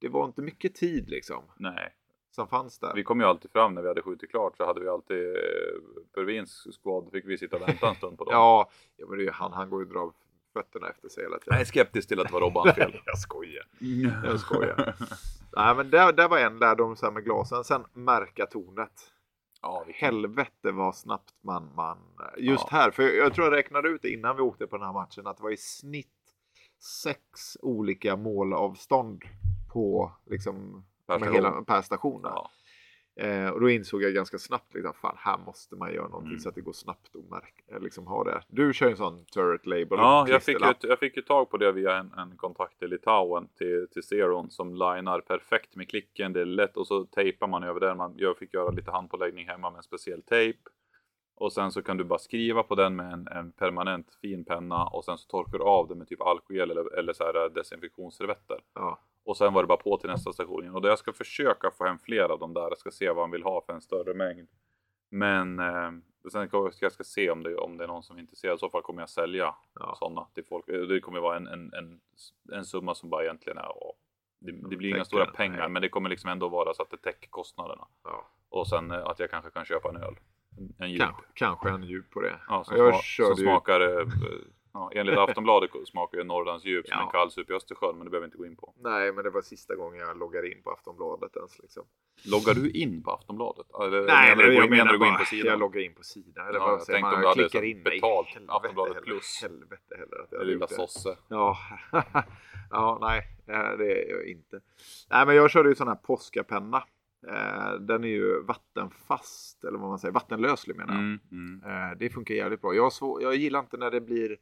Det 0.00 0.08
var 0.08 0.24
inte 0.24 0.42
mycket 0.42 0.74
tid 0.74 1.08
liksom 1.08 1.44
nej. 1.56 1.94
Som 2.34 2.48
fanns 2.48 2.78
där. 2.78 2.92
Vi 2.94 3.04
kom 3.04 3.20
ju 3.20 3.26
alltid 3.26 3.50
fram 3.50 3.74
när 3.74 3.82
vi 3.82 3.88
hade 3.88 4.02
skjutit 4.02 4.30
klart 4.30 4.56
så 4.56 4.66
hade 4.66 4.80
vi 4.80 4.88
alltid 4.88 5.26
eh, 5.36 5.42
Pervins 6.14 6.66
squad 6.82 7.10
fick 7.12 7.24
vi 7.26 7.38
sitta 7.38 7.56
och 7.56 7.68
vänta 7.68 7.88
en 7.88 7.94
stund 7.94 8.18
på 8.18 8.24
dem. 8.24 8.32
Ja, 8.34 8.70
ja 8.96 9.06
men 9.06 9.18
det 9.18 9.22
är 9.22 9.26
ju 9.26 9.30
han, 9.32 9.52
han 9.52 9.70
går 9.70 9.80
ju 9.80 9.86
och 9.86 9.92
drar 9.92 10.12
fötterna 10.52 10.88
efter 10.88 11.08
sig 11.08 11.22
hela 11.22 11.38
tiden. 11.38 11.52
Jag 11.54 11.60
är 11.60 11.64
skeptisk 11.64 12.08
till 12.08 12.20
att 12.20 12.26
det 12.26 12.32
var 12.32 12.40
Robbans 12.40 12.74
fel. 12.74 13.00
jag 13.06 13.18
skojar. 13.18 13.64
Jag 14.24 14.40
skojar. 14.40 14.94
Nej, 15.56 15.74
men 15.76 15.90
där, 15.90 16.12
där 16.12 16.28
var 16.28 16.38
en 16.38 16.58
lärdom 16.58 16.96
så 16.96 17.06
här 17.06 17.12
med 17.12 17.24
glasen. 17.24 17.64
Sen 17.64 17.84
märka 17.92 18.46
tornet. 18.46 19.12
Ja, 19.62 19.84
Helvete 19.88 20.72
vad 20.72 20.96
snabbt 20.96 21.34
man, 21.40 21.70
man 21.74 21.98
just 22.36 22.64
Ja. 22.70 22.76
här, 22.76 22.90
för 22.90 23.02
jag, 23.02 23.16
jag 23.16 23.34
tror 23.34 23.46
jag 23.46 23.56
räknade 23.56 23.88
ut 23.88 24.02
det 24.02 24.08
innan 24.10 24.36
vi 24.36 24.42
åkte 24.42 24.66
på 24.66 24.76
den 24.76 24.86
här 24.86 24.92
matchen 24.92 25.26
att 25.26 25.36
det 25.36 25.42
var 25.42 25.50
i 25.50 25.56
snitt 25.56 26.08
sex 27.02 27.56
olika 27.60 28.16
målavstånd 28.16 29.22
på 29.72 30.12
liksom 30.26 30.84
Per 31.18 31.26
med 31.26 31.34
hela, 31.34 31.62
per 31.62 31.82
station. 31.82 32.20
Ja. 32.24 32.50
Eh, 33.16 33.48
och 33.48 33.60
då 33.60 33.70
insåg 33.70 34.02
jag 34.02 34.14
ganska 34.14 34.38
snabbt 34.38 34.74
liksom, 34.74 34.92
fan 34.94 35.16
här 35.18 35.38
måste 35.38 35.76
man 35.76 35.94
göra 35.94 36.08
någonting 36.08 36.30
Mm. 36.30 36.40
så 36.40 36.48
att 36.48 36.54
det 36.54 36.60
går 36.60 36.72
snabbt 36.72 37.16
att 37.16 37.30
märka, 37.30 37.78
liksom 37.78 38.06
ha 38.06 38.24
det. 38.24 38.42
Du 38.48 38.72
kör 38.72 38.86
ju 38.86 38.90
en 38.90 38.96
sån 38.96 39.24
turret 39.24 39.66
label. 39.66 39.98
Ja, 39.98 40.26
jag 40.28 40.42
fick, 40.42 40.60
ju, 40.60 40.74
jag 40.80 40.98
fick 40.98 41.16
ju 41.16 41.22
tag 41.22 41.50
på 41.50 41.56
det 41.56 41.72
via 41.72 41.96
en, 41.96 42.12
en 42.12 42.36
kontakt 42.36 42.82
i 42.82 42.88
Litauen 42.88 43.48
till, 43.58 43.86
till 43.92 44.02
Zeron 44.02 44.50
som 44.50 44.74
linar 44.74 45.20
perfekt 45.20 45.76
med 45.76 45.88
klicken. 45.88 46.32
Det 46.32 46.40
är 46.40 46.44
lätt 46.44 46.76
och 46.76 46.86
så 46.86 47.04
tejpar 47.04 47.46
man 47.46 47.62
över 47.62 47.80
den. 47.80 47.96
Man, 47.96 48.14
jag 48.16 48.36
fick 48.38 48.54
göra 48.54 48.70
lite 48.70 48.90
handpåläggning 48.90 49.48
hemma 49.48 49.70
med 49.70 49.76
en 49.76 49.82
speciell 49.82 50.22
tejp. 50.22 50.58
Och 51.42 51.52
sen 51.52 51.72
så 51.72 51.82
kan 51.82 51.96
du 51.96 52.04
bara 52.04 52.18
skriva 52.18 52.62
på 52.62 52.74
den 52.74 52.96
med 52.96 53.12
en, 53.12 53.28
en 53.28 53.52
permanent 53.52 54.14
fin 54.20 54.44
penna 54.44 54.84
och 54.86 55.04
sen 55.04 55.18
så 55.18 55.28
torkar 55.28 55.58
du 55.58 55.64
av 55.64 55.88
det 55.88 55.94
med 55.94 56.08
typ 56.08 56.20
alkogel 56.20 56.70
eller, 56.70 56.98
eller 56.98 57.12
så 57.12 57.24
här 57.24 57.48
desinfektionsservetter. 57.48 58.60
Ja. 58.74 58.98
Och 59.24 59.36
sen 59.36 59.52
var 59.52 59.62
det 59.62 59.66
bara 59.66 59.78
på 59.78 59.96
till 59.96 60.10
nästa 60.10 60.32
station 60.32 60.62
igen. 60.62 60.74
Och 60.74 60.84
jag 60.86 60.98
ska 60.98 61.12
försöka 61.12 61.70
få 61.70 61.84
hem 61.84 61.98
flera 61.98 62.32
av 62.32 62.38
dem 62.38 62.54
där. 62.54 62.60
Jag 62.62 62.78
ska 62.78 62.90
se 62.90 63.10
vad 63.10 63.22
han 63.22 63.30
vill 63.30 63.42
ha 63.42 63.62
för 63.66 63.72
en 63.72 63.80
större 63.80 64.14
mängd. 64.14 64.48
Men 65.10 65.58
eh, 65.58 65.90
sen 66.32 66.48
ska 66.48 66.70
jag, 66.80 66.92
ska 66.92 67.04
se 67.04 67.30
om 67.30 67.42
det, 67.42 67.56
om 67.56 67.76
det 67.76 67.84
är 67.84 67.88
någon 67.88 68.02
som 68.02 68.16
är 68.16 68.20
intresserad. 68.20 68.54
I 68.54 68.58
så 68.58 68.70
fall 68.70 68.82
kommer 68.82 69.02
jag 69.02 69.10
sälja 69.10 69.54
Ja. 69.74 69.94
sådana 69.98 70.26
till 70.34 70.44
folk. 70.44 70.66
Det 70.66 71.00
kommer 71.00 71.20
vara 71.20 71.36
en, 71.36 71.46
en, 71.46 71.72
en, 71.74 72.00
en 72.52 72.64
summa 72.64 72.94
som 72.94 73.10
bara 73.10 73.22
egentligen 73.24 73.58
är... 73.58 73.62
ja, 73.62 73.92
Det, 74.38 74.52
det 74.52 74.76
blir 74.76 74.88
inga 74.94 75.04
stora 75.04 75.26
pengar 75.26 75.68
men 75.68 75.82
det 75.82 75.88
kommer 75.88 76.10
liksom 76.10 76.30
ändå 76.30 76.48
vara 76.48 76.74
så 76.74 76.82
att 76.82 76.90
det 76.90 76.96
täcker 76.96 77.28
kostnaderna. 77.28 77.86
Ja. 78.04 78.26
Och 78.48 78.68
sen 78.68 78.90
eh, 78.90 79.04
att 79.06 79.18
jag 79.18 79.30
kanske 79.30 79.50
kan 79.50 79.64
köpa 79.64 79.88
en 79.88 79.96
öl. 79.96 80.14
En, 80.78 80.90
djup. 80.90 81.00
Kanske, 81.00 81.22
kanske 81.34 81.68
en 81.70 81.82
djup 81.82 82.10
på 82.10 82.20
det. 82.20 82.38
Ja, 82.48 82.64
som, 82.64 82.76
jag 82.76 83.04
sma, 83.04 83.26
som 83.26 83.36
smakar... 83.36 83.80
Eh, 83.80 84.06
ja, 84.72 84.90
enligt 84.94 85.18
Aftonbladet 85.18 85.70
smakar 85.86 86.18
ju 86.18 86.24
Norrlands 86.24 86.64
djup 86.64 86.86
som 86.88 86.98
Ja. 86.98 87.04
en 87.06 87.10
kallsup 87.10 87.50
i 87.50 87.52
Östersjön 87.52 87.96
men 87.96 88.04
det 88.04 88.10
behöver 88.10 88.26
vi 88.26 88.28
inte 88.28 88.38
gå 88.38 88.46
in 88.46 88.56
på. 88.56 88.74
Nej, 88.82 89.12
men 89.12 89.24
det 89.24 89.30
var 89.30 89.42
sista 89.42 89.74
gången 89.74 90.00
jag 90.00 90.18
loggade 90.18 90.52
in 90.52 90.62
på 90.62 90.70
Aftonbladet 90.70 91.36
ens. 91.36 91.58
Liksom. 91.58 91.84
Loggar 92.24 92.54
du 92.54 92.70
in 92.70 93.02
på 93.02 93.10
Aftonbladet? 93.10 93.66
Eller, 93.82 94.02
Nej, 94.06 94.36
menar 94.36 94.50
du, 94.50 94.54
jag 94.54 94.70
menar 94.70 94.86
gå 94.96 95.04
in 95.06 95.12
bara, 95.12 95.18
på 95.18 95.24
sidan? 95.24 95.46
jag 95.50 95.58
loggar 95.60 95.80
in 95.80 95.94
på 95.94 96.02
sidan. 96.02 96.48
Eller 96.48 96.58
Ja, 96.58 96.70
jag 96.70 96.82
säger 96.82 97.00
tänkte 97.00 97.06
man? 97.10 97.14
om 97.14 97.20
du 97.20 97.26
hade 97.28 97.40
klickar 97.48 97.58
så 97.60 97.64
in 97.64 97.82
betalt 97.82 98.28
Helvete 98.28 98.52
Aftonbladet 98.52 98.94
heller, 98.94 99.06
plus. 99.06 99.38
Helvete 99.42 99.94
heller 99.98 100.22
att 100.22 100.32
jag 100.32 100.46
lilla 100.46 100.66
sosse. 100.66 101.16
Ja, 101.28 101.58
ja, 102.70 102.98
nej, 103.00 103.18
eh, 103.46 103.76
det 103.78 103.92
är 104.04 104.10
jag 104.16 104.26
inte. 104.26 104.60
Nej, 105.10 105.26
men 105.26 105.36
jag 105.36 105.50
körde 105.50 105.68
ju 105.68 105.74
sån 105.74 105.88
här 105.88 105.94
påskapenna. 105.94 106.84
Eh, 107.28 107.72
Den 107.80 108.04
är 108.04 108.08
ju 108.08 108.42
vattenfast, 108.42 109.64
eller 109.64 109.78
vad 109.78 109.88
man 109.88 109.98
säger, 109.98 110.12
vattenlöslig 110.14 110.76
menar 110.76 110.94
jag. 110.94 111.02
Mm, 111.02 111.20
mm. 111.32 111.62
Eh, 111.90 111.98
Det 111.98 112.10
funkar 112.10 112.34
jävligt 112.34 112.60
bra. 112.60 112.74
Jag, 112.74 112.92
svår, 112.92 113.22
jag 113.22 113.34
gillar 113.34 113.60
inte 113.60 113.76
när 113.76 113.90
det 113.90 114.00
blir 114.00 114.36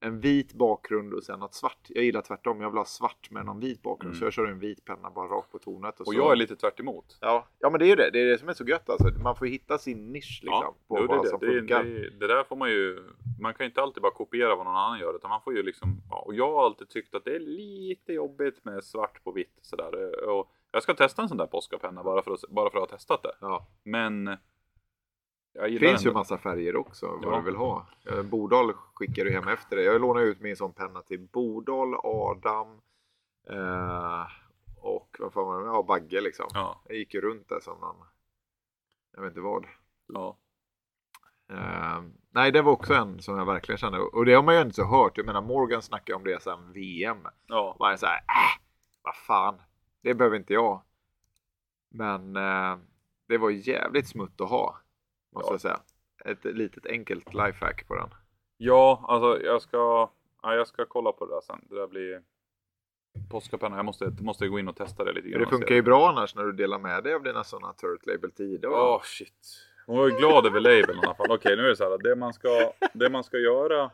en 0.00 0.20
vit 0.20 0.52
bakgrund 0.54 1.14
och 1.14 1.24
sen 1.24 1.38
något 1.40 1.54
svart. 1.54 1.78
Jag 1.88 2.04
gillar 2.04 2.22
tvärtom. 2.22 2.60
Jag 2.60 2.70
vill 2.70 2.78
ha 2.78 2.84
svart 2.84 3.30
med 3.30 3.44
någon 3.46 3.60
vit 3.60 3.82
bakgrund. 3.82 4.10
Mm. 4.14 4.18
Så 4.18 4.24
jag 4.26 4.32
kör 4.32 4.46
en 4.46 4.58
vit 4.58 4.84
penna 4.84 5.10
bara 5.10 5.28
rakt 5.28 5.52
på 5.52 5.58
tornet. 5.58 5.94
Och, 5.94 6.06
Och 6.06 6.12
så... 6.12 6.18
jag 6.18 6.32
är 6.32 6.36
lite 6.36 6.56
tvärt 6.56 6.80
emot. 6.80 7.18
Ja, 7.20 7.46
ja, 7.58 7.70
men 7.70 7.78
det 7.78 7.86
är 7.86 7.88
ju 7.88 7.94
det. 7.96 8.10
Det 8.12 8.20
är 8.20 8.26
det 8.26 8.38
som 8.38 8.48
är 8.48 8.52
så 8.52 8.64
gött 8.64 8.90
alltså. 8.90 9.08
Man 9.22 9.36
får 9.36 9.46
hitta 9.46 9.78
sin 9.78 10.12
nisch 10.12 10.40
liksom. 10.42 10.74
på 10.88 10.98
jo, 10.98 11.06
det, 11.06 11.06
vad 11.16 11.24
det. 11.24 11.28
som 11.28 11.38
Det, 11.40 11.46
funkar. 11.58 11.84
det, 11.84 12.10
det 12.10 12.26
där 12.26 12.44
får 12.44 12.56
man 12.56 12.70
ju. 12.70 12.98
Man 13.40 13.54
kan 13.54 13.64
ju 13.64 13.68
inte 13.68 13.82
alltid 13.82 14.02
bara 14.02 14.12
kopiera 14.12 14.56
vad 14.56 14.66
någon 14.66 14.76
annan 14.76 14.98
gör 14.98 15.16
utan 15.16 15.30
man 15.30 15.40
får 15.40 15.54
ju 15.56 15.62
liksom. 15.62 16.02
Ja, 16.10 16.18
och 16.26 16.34
jag 16.34 16.52
har 16.52 16.64
alltid 16.64 16.88
tyckt 16.88 17.14
att 17.14 17.24
det 17.24 17.34
är 17.36 17.40
lite 17.40 18.12
jobbigt 18.12 18.64
med 18.64 18.84
svart 18.84 19.24
på 19.24 19.32
vitt 19.32 19.58
sådär. 19.62 20.28
Och 20.28 20.50
jag 20.70 20.82
ska 20.82 20.94
testa 20.94 21.22
en 21.22 21.28
sån 21.28 21.38
där 21.38 21.46
påskapenna 21.46 22.02
bara 22.04 22.22
för 22.22 22.30
att, 22.30 22.40
bara 22.48 22.70
för 22.70 22.78
att 22.82 22.90
ha 22.90 22.96
testat 22.96 23.22
det. 23.22 23.32
Ja. 23.40 23.66
Men. 23.82 24.24
Det 25.52 25.78
finns 25.78 25.82
ju 26.04 26.08
ändå- 26.08 26.12
massa 26.18 26.38
färger 26.38 26.76
också, 26.76 27.06
vad 27.22 27.32
Ja. 27.34 27.36
du 27.38 27.42
vill 27.44 27.56
ha. 27.56 27.86
Eh, 28.10 28.22
Bordal 28.22 28.72
skickar 28.94 29.24
du 29.24 29.32
hem 29.32 29.48
efter 29.48 29.76
det. 29.76 29.82
Jag 29.82 30.00
lånade 30.00 30.26
ut 30.26 30.40
min 30.40 30.56
sån 30.56 30.72
penna 30.72 31.02
till 31.02 31.20
Bordal, 31.32 31.94
Adam 32.02 32.80
eh, 33.50 34.26
och 34.76 35.16
vad 35.18 35.32
fan 35.32 35.44
var 35.46 35.60
det? 35.60 35.66
Ja, 35.66 35.82
Bagge 35.82 36.20
liksom. 36.20 36.46
Ja, 36.54 36.80
Jag 36.88 36.96
gick 36.96 37.14
ju 37.14 37.20
runt 37.20 37.48
där 37.48 37.60
som 37.60 37.78
någon, 37.80 37.96
jag 39.14 39.22
vet 39.22 39.30
inte 39.30 39.40
vad. 39.40 39.66
ja. 40.06 40.36
Eh, 41.50 42.02
nej, 42.30 42.52
det 42.52 42.62
var 42.62 42.72
också 42.72 42.94
en 42.94 43.22
som 43.22 43.38
jag 43.38 43.46
verkligen 43.46 43.78
kände. 43.78 43.98
Och 43.98 44.24
det 44.24 44.34
har 44.34 44.42
man 44.42 44.54
ju 44.54 44.60
inte 44.60 44.74
så 44.74 44.84
hört. 44.84 45.16
Jag 45.16 45.26
menar, 45.26 45.42
Morgan 45.42 45.82
snackar 45.82 46.14
om 46.14 46.24
det 46.24 46.42
sen 46.42 46.72
VM. 46.72 47.18
ja. 47.46 47.76
Man 47.78 47.92
är 47.92 47.96
så 47.96 48.06
här, 48.06 48.16
äh, 48.16 48.60
vad 49.02 49.16
fan, 49.16 49.60
det 50.06 50.14
behöver 50.14 50.36
inte 50.36 50.52
jag. 50.52 50.82
Men 51.90 52.36
eh, 52.36 52.78
det 53.28 53.38
var 53.38 53.50
jävligt 53.50 54.08
smutt 54.08 54.40
att 54.40 54.48
ha, 54.50 54.76
måste 55.34 55.48
Ja. 55.48 55.54
jag 55.54 55.60
säga. 55.60 55.80
Ett 56.24 56.44
litet 56.44 56.86
enkelt 56.86 57.34
lifehack 57.34 57.88
på 57.88 57.94
den. 57.94 58.08
Ja, 58.56 59.04
alltså 59.08 59.42
jag 59.44 59.62
ska. 59.62 60.10
Ja, 60.42 60.54
jag 60.54 60.66
ska 60.68 60.84
kolla 60.86 61.12
på 61.12 61.26
det 61.26 61.34
där 61.34 61.40
sen. 61.40 61.64
Det 61.68 61.74
där 61.74 61.86
blir. 61.86 62.22
Påskapenna. 63.30 63.76
Jag 63.76 63.84
måste, 63.84 64.12
måste 64.20 64.48
gå 64.48 64.58
in 64.58 64.68
och 64.68 64.76
testa 64.76 65.04
det 65.04 65.12
lite 65.12 65.28
grann. 65.28 65.40
det 65.42 65.48
funkar 65.48 65.74
ju 65.74 65.82
bra 65.82 66.08
annars 66.08 66.34
när 66.34 66.44
du 66.44 66.52
delar 66.52 66.78
med 66.78 67.04
dig 67.04 67.14
av 67.14 67.22
dina 67.22 67.44
sådana 67.44 67.72
Turret 67.72 68.06
Label 68.06 68.30
10. 68.32 68.58
Då. 68.58 68.68
Åh 68.68 69.00
shit. 69.02 69.46
Hon 69.86 69.98
var 69.98 70.08
ju 70.08 70.16
glad 70.16 70.46
över 70.46 70.60
labeln 70.60 70.98
i 71.02 71.06
alla 71.06 71.14
fall. 71.14 71.30
Okej, 71.30 71.56
nu 71.56 71.62
är 71.62 71.68
det 71.68 71.76
så 71.76 71.84
här. 71.90 71.98
Det 71.98 72.16
man 72.16 72.32
ska, 72.32 72.72
det 72.92 73.10
man 73.10 73.24
ska 73.24 73.38
göra 73.38 73.90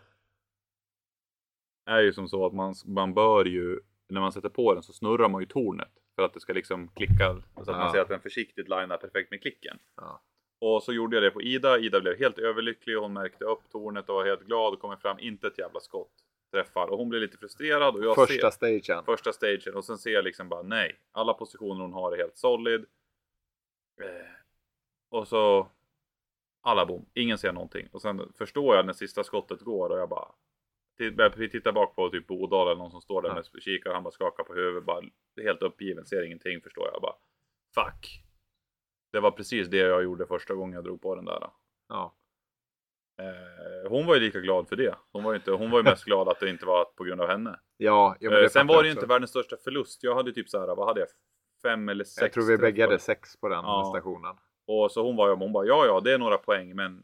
är 1.87 2.01
ju 2.01 2.13
som 2.13 2.29
så 2.29 2.47
att 2.47 2.53
man, 2.53 2.75
man 2.87 3.15
bör 3.15 3.45
ju, 3.45 3.81
när 4.09 4.21
man 4.21 4.33
sätter 4.33 4.49
på 4.49 4.75
den 4.75 4.83
så 4.83 4.93
snurrar 4.93 5.29
man 5.29 5.41
ju 5.43 5.47
tornet. 5.47 5.93
För 6.17 6.23
att 6.23 6.35
det 6.35 6.41
ska 6.41 6.53
liksom 6.53 6.89
klicka, 6.89 7.43
så 7.55 7.61
att 7.61 7.67
Ja. 7.67 7.77
man 7.77 7.93
ser 7.93 8.01
att 8.01 8.09
den 8.09 8.21
försiktigt 8.21 8.69
linar 8.69 8.97
perfekt 8.97 9.31
med 9.31 9.43
klicken. 9.43 9.79
Ja. 9.97 10.23
Och 10.61 10.83
så 10.83 10.93
gjorde 10.93 11.17
jag 11.17 11.23
det 11.23 11.31
på 11.31 11.43
Ida. 11.43 11.79
Ida 11.79 12.01
blev 12.01 12.19
helt 12.19 12.39
överlycklig. 12.39 12.95
Hon 12.97 13.13
märkte 13.13 13.45
upp 13.45 13.71
tornet 13.71 14.09
och 14.09 14.15
var 14.15 14.25
helt 14.25 14.43
glad 14.43 14.73
och 14.75 14.81
kommer 14.81 14.97
fram. 14.97 15.19
Inte 15.19 15.47
ett 15.47 15.59
jävla 15.59 15.81
skott 15.81 16.13
träffar. 16.53 16.87
Och 16.87 16.99
hon 16.99 17.09
blev 17.09 17.23
lite 17.23 17.37
frustrerad. 17.39 17.95
Och 17.97 18.05
jag 18.05 18.15
Första 18.15 18.51
ser, 18.51 18.81
stagen. 18.81 19.05
första 19.05 19.33
stagen 19.33 19.75
och 19.75 19.85
sen 19.85 19.99
ser 19.99 20.11
jag 20.11 20.25
liksom 20.25 20.49
bara 20.49 20.63
nej. 20.63 21.01
Alla 21.13 21.35
positioner 21.35 21.81
hon 21.81 21.93
har 21.93 22.13
är 22.13 22.17
helt 22.17 22.37
solid. 22.37 22.85
Eh, 24.03 24.07
och 25.11 25.29
så 25.29 25.69
alla 26.61 26.87
bom, 26.87 27.07
ingen 27.15 27.39
ser 27.39 27.53
någonting. 27.53 27.89
Och 27.93 28.03
sen 28.03 28.33
förstår 28.39 28.77
jag 28.77 28.87
när 28.87 28.93
sista 28.93 29.25
skottet 29.25 29.61
går 29.61 29.89
och 29.91 29.99
jag 29.99 30.09
bara 30.09 30.29
titt- 30.99 31.17
börjar 31.17 31.49
titta 31.49 31.73
bak 31.73 31.97
på 31.97 32.09
typ 32.09 32.27
Bodal 32.27 32.67
eller 32.67 32.79
någon 32.79 32.91
som 32.91 33.01
står 33.01 33.23
där 33.23 33.29
Ja. 33.29 33.35
med 33.35 33.63
kikare. 33.63 33.95
Han 33.95 34.03
bara 34.03 34.11
skakar 34.11 34.45
på 34.45 34.55
huvudet, 34.55 34.85
bara 34.85 35.03
helt 35.43 35.63
uppgiven, 35.63 36.05
ser 36.07 36.23
ingenting 36.27 36.61
förstår 36.61 36.89
jag 36.93 37.03
bara. 37.03 37.15
Fuck. 37.75 38.23
Det 39.13 39.21
var 39.21 39.31
precis 39.31 39.69
det 39.69 39.77
jag 39.77 40.03
gjorde 40.05 40.27
första 40.27 40.55
gången 40.55 40.75
jag 40.75 40.85
drog 40.85 41.03
på 41.03 41.15
den 41.15 41.25
där. 41.25 41.51
Ja. 41.89 42.15
Eh, 43.21 43.91
hon 43.91 44.07
var 44.07 44.15
ju 44.15 44.21
lika 44.21 44.41
glad 44.41 44.69
för 44.69 44.77
det. 44.77 44.95
Hon 45.13 45.25
var 45.25 45.33
ju, 45.33 45.37
inte, 45.37 45.51
hon 45.53 45.71
var 45.71 45.79
ju 45.79 45.83
mest 45.85 46.05
glad 46.05 46.29
att 46.29 46.41
det 46.41 46.51
inte 46.51 46.67
var 46.67 46.85
på 46.85 47.05
grund 47.05 47.21
av 47.21 47.29
henne. 47.29 47.61
Ja, 47.77 48.17
ja 48.21 48.39
Eh, 48.43 48.49
sen 48.49 48.67
var 48.67 48.83
det 48.83 48.89
ju 48.89 48.95
inte 48.95 49.07
världens 49.07 49.31
största 49.31 49.57
förlust. 49.57 50.03
Jag 50.03 50.15
hade 50.15 50.33
typ 50.33 50.49
så 50.49 50.59
här, 50.61 50.67
vad 50.67 50.87
hade 50.87 51.01
jag? 51.01 51.09
Fem 51.63 51.89
eller 51.89 52.05
sex 52.05 52.23
Jag 52.23 52.33
tror 52.33 52.45
vi 52.45 52.59
bägge 52.59 52.83
hade 52.85 52.99
sex 52.99 53.37
på 53.37 53.49
den 53.49 53.59
Ja. 53.65 53.91
stationen. 53.95 54.37
Och 54.67 54.93
så 54.93 55.03
hon 55.03 55.17
var 55.17 55.29
ju, 55.29 55.35
hon 55.35 55.53
bara 55.53 55.67
ja 55.67 55.87
ja 55.87 56.01
det 56.01 56.13
är 56.13 56.19
några 56.19 56.37
poäng 56.39 56.77
men 56.77 57.03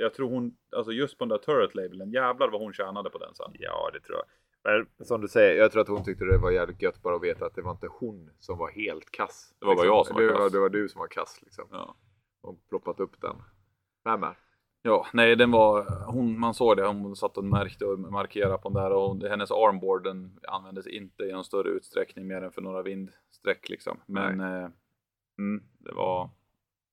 jag 0.00 0.14
tror 0.14 0.30
hon, 0.30 0.56
alltså 0.76 0.92
just 0.92 1.18
på 1.18 1.24
den 1.24 1.28
där 1.28 1.38
turret 1.38 1.74
labeln, 1.74 2.10
jävlar 2.10 2.48
vad 2.48 2.60
hon 2.60 2.72
tjänade 2.72 3.10
på 3.10 3.18
den 3.18 3.34
sen. 3.34 3.50
Ja, 3.52 3.90
det 3.92 4.00
tror 4.00 4.18
jag. 4.18 4.26
Men 4.62 5.06
som 5.06 5.20
du 5.20 5.28
säger, 5.28 5.60
jag 5.62 5.72
tror 5.72 5.82
att 5.82 5.88
hon 5.88 6.04
tyckte 6.04 6.24
det 6.24 6.38
var 6.38 6.50
jävligt 6.50 6.82
gött 6.82 7.02
bara 7.02 7.16
att 7.16 7.22
veta 7.22 7.46
att 7.46 7.54
det 7.54 7.62
var 7.62 7.70
inte 7.70 7.88
hon 7.90 8.30
som 8.38 8.58
var 8.58 8.70
helt 8.70 9.10
kass. 9.10 9.54
Det 9.60 9.66
var 9.66 9.76
bara 9.76 9.86
jag 9.86 10.06
som 10.06 10.16
var 10.16 10.22
det 10.22 10.28
kass. 10.28 10.52
det 10.52 10.58
var 10.58 10.68
du 10.68 10.88
som 10.88 10.98
var 10.98 11.08
kass 11.08 11.42
liksom. 11.42 11.64
Ja. 11.70 11.96
Och 12.40 12.68
ploppat 12.68 13.00
upp 13.00 13.20
den. 13.20 13.36
Vem 14.04 14.22
är? 14.22 14.36
ja, 14.82 15.06
nej 15.12 15.36
den 15.36 15.50
var, 15.50 16.04
hon, 16.06 16.38
man 16.38 16.54
såg 16.54 16.76
det, 16.76 16.86
hon 16.86 17.16
satt 17.16 17.36
och 17.36 17.44
märkte 17.44 17.86
och 17.86 17.98
markerade 17.98 18.58
på 18.58 18.68
den 18.68 18.82
där 18.82 18.92
och 18.92 19.22
hennes 19.22 19.50
armboard 19.50 20.04
den 20.04 20.38
användes 20.48 20.86
inte 20.86 21.22
i 21.22 21.32
någon 21.32 21.44
större 21.44 21.68
utsträckning 21.68 22.26
mer 22.26 22.42
än 22.42 22.52
för 22.52 22.62
några 22.62 22.82
vindsträck 22.82 23.68
liksom. 23.68 24.00
Men 24.06 24.40
eh, 24.40 24.68
mm, 25.38 25.64
det 25.78 25.92
var, 25.92 26.30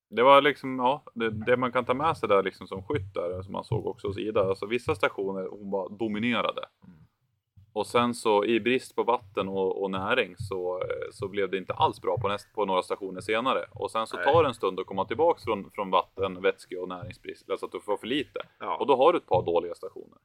Det 0.10 0.24
var 0.24 0.42
liksom, 0.42 0.80
ja, 0.80 1.04
det, 1.14 1.30
det 1.30 1.58
man 1.58 1.72
kan 1.72 1.86
ta 1.86 1.94
med 1.94 2.18
sig 2.18 2.30
där 2.30 2.44
liksom 2.44 2.68
som 2.68 2.84
skytt 2.84 3.14
där, 3.14 3.42
som 3.42 3.54
man 3.54 3.64
såg 3.64 3.88
också 3.88 4.08
hos 4.08 4.18
Ida. 4.18 4.42
Alltså 4.42 4.66
vissa 4.66 4.96
stationer 4.96 5.48
hon 5.52 5.72
bara 5.72 5.88
dominerade. 5.90 6.62
Mm. 6.84 6.98
Och 7.78 7.88
sen 7.88 8.14
så 8.14 8.46
i 8.46 8.60
brist 8.60 8.96
på 8.96 9.04
vatten 9.04 9.48
och, 9.48 9.84
och 9.84 9.92
näring 9.92 10.36
så, 10.38 10.82
så 11.12 11.28
blev 11.28 11.50
det 11.50 11.58
inte 11.58 11.74
alls 11.74 12.02
bra 12.02 12.18
på, 12.18 12.28
näst, 12.28 12.54
på 12.54 12.66
några 12.66 12.82
stationer 12.82 13.22
senare. 13.22 13.66
Och 13.72 13.92
sen 13.92 14.08
så 14.08 14.16
Nej. 14.16 14.26
tar 14.26 14.44
det 14.44 14.50
en 14.50 14.54
stund 14.54 14.80
att 14.80 14.86
komma 14.86 15.06
tillbaks 15.06 15.44
från, 15.44 15.72
från 15.72 15.92
vatten, 15.92 16.42
vätske 16.42 16.78
och 16.78 16.88
näringsbrist. 16.88 17.50
Alltså 17.50 17.66
att 17.66 17.72
du 17.72 17.80
får 17.80 17.98
för 17.98 18.08
lite. 18.08 18.40
Ja. 18.60 18.78
Och 18.78 18.88
då 18.88 18.96
har 18.96 19.14
du 19.14 19.18
ett 19.18 19.26
par 19.26 19.46
dåliga 19.46 19.76
stationer. 19.76 20.18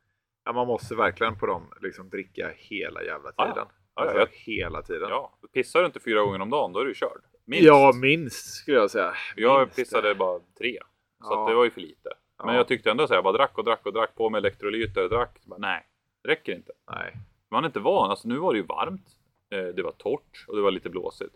ja, 0.45 0.53
man 0.53 0.67
måste 0.67 0.95
verkligen 0.95 1.39
på 1.39 1.47
dem 1.47 1.73
liksom 1.81 2.09
dricka 2.11 2.51
hela 2.57 3.03
jävla 3.03 3.33
tiden. 3.33 3.53
Ja, 3.57 3.69
ja, 3.95 4.03
alltså, 4.03 4.27
hela 4.31 4.83
tiden. 4.83 5.09
Ja, 5.09 5.33
pissar 5.53 5.81
du 5.81 5.87
inte 5.87 6.01
fyra 6.01 6.23
gånger 6.23 6.41
om 6.41 6.51
dagen 6.51 6.73
då 6.73 6.81
är 6.81 6.85
du 6.85 6.95
körd. 6.95 7.21
Minst. 7.53 7.67
Ja, 7.67 7.93
minst 8.03 8.47
skulle 8.55 8.77
jag 8.77 8.91
säga. 8.91 9.13
jag 9.37 9.61
Minst. 9.61 9.77
pissade 9.77 10.15
bara 10.15 10.41
tre. 10.59 10.79
Så 11.25 11.33
Ja. 11.33 11.49
det 11.49 11.55
var 11.55 11.65
ju 11.65 11.71
för 11.71 11.81
lite. 11.81 12.11
Men 12.45 12.49
Ja. 12.55 12.61
jag 12.61 12.69
tyckte 12.69 12.91
ändå 12.91 13.07
så 13.07 13.13
här, 13.13 13.17
jag 13.17 13.25
bara 13.25 13.33
drack 13.37 13.59
och 13.59 13.65
drack 13.65 13.87
och 13.87 13.93
drack 13.93 14.15
på 14.15 14.31
med 14.31 14.39
elektrolyter, 14.39 15.09
drack. 15.09 15.39
Bara, 15.45 15.59
nej, 15.59 15.87
det 16.23 16.29
räcker 16.31 16.53
inte. 16.55 16.73
Nej. 16.91 17.17
Man 17.51 17.65
är 17.65 17.69
inte 17.69 17.81
van. 17.81 18.11
Alltså 18.11 18.29
nu 18.29 18.37
var 18.39 18.53
det 18.53 18.59
ju 18.59 18.67
varmt. 18.67 19.07
Eh, 19.51 19.65
det 19.65 19.83
var 19.83 19.93
torrt 19.93 20.45
och 20.49 20.57
det 20.57 20.63
var 20.63 20.71
lite 20.71 20.91
blåsigt. 20.91 21.35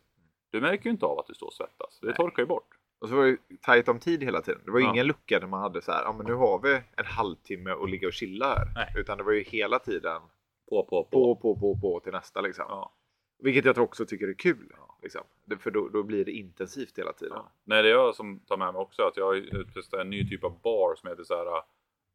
Du 0.52 0.60
märker 0.60 0.84
ju 0.84 0.90
inte 0.90 1.06
av 1.06 1.18
att 1.18 1.26
du 1.26 1.34
står 1.34 1.46
och 1.46 1.52
svettas. 1.52 1.98
Det 2.00 2.06
Nej. 2.06 2.16
torkar 2.16 2.42
ju 2.42 2.46
bort. 2.46 2.68
Och 3.00 3.08
så 3.08 3.14
var 3.14 3.22
det 3.22 3.28
ju 3.28 3.38
tajt 3.62 3.88
om 3.88 3.98
tid 3.98 4.22
hela 4.22 4.40
tiden. 4.40 4.60
Det 4.64 4.70
var 4.70 4.78
ju 4.78 4.84
Ja. 4.84 4.90
ingen 4.92 5.06
lucka 5.06 5.40
där 5.40 5.46
man 5.46 5.60
hade 5.60 5.82
så 5.82 5.92
här, 5.92 6.02
ja 6.02 6.12
men 6.12 6.26
nu 6.26 6.32
har 6.34 6.58
vi 6.62 6.74
en 6.96 7.06
halvtimme 7.06 7.70
att 7.70 7.90
ligga 7.90 8.06
och 8.08 8.12
chilla 8.14 8.46
här. 8.48 8.66
Nej. 8.74 8.92
Utan 8.96 9.18
det 9.18 9.24
var 9.24 9.32
ju 9.32 9.42
hela 9.42 9.78
tiden 9.78 10.22
På, 10.68 10.82
på, 10.84 11.04
på. 11.04 11.10
på, 11.10 11.36
på, 11.36 11.60
på, 11.60 11.80
på 11.80 12.00
till 12.00 12.12
nästa 12.12 12.40
liksom. 12.40 12.64
Ja. 12.68 12.92
Vilket 13.38 13.64
jag 13.64 13.78
också 13.78 14.06
tycker 14.06 14.28
är 14.28 14.34
kul. 14.34 14.72
Liksom. 15.02 15.22
Det, 15.44 15.56
för 15.56 15.70
då, 15.70 15.88
då 15.88 16.02
blir 16.02 16.24
det 16.24 16.32
intensivt 16.32 16.98
hela 16.98 17.12
tiden. 17.12 17.36
Ja. 17.36 17.52
Nej, 17.64 17.82
det 17.82 17.88
är 17.88 17.92
jag 17.92 18.14
som 18.14 18.40
tar 18.40 18.56
med 18.56 18.72
mig 18.72 18.80
också. 18.80 19.02
Att 19.02 19.16
jag 19.16 19.24
har 19.24 19.72
testat 19.74 20.00
en 20.00 20.10
ny 20.10 20.28
typ 20.28 20.44
av 20.44 20.60
bar 20.60 20.94
som 20.94 21.10
heter 21.10 21.24
så 21.24 21.36
här 21.36 21.46
uh, 21.46 21.62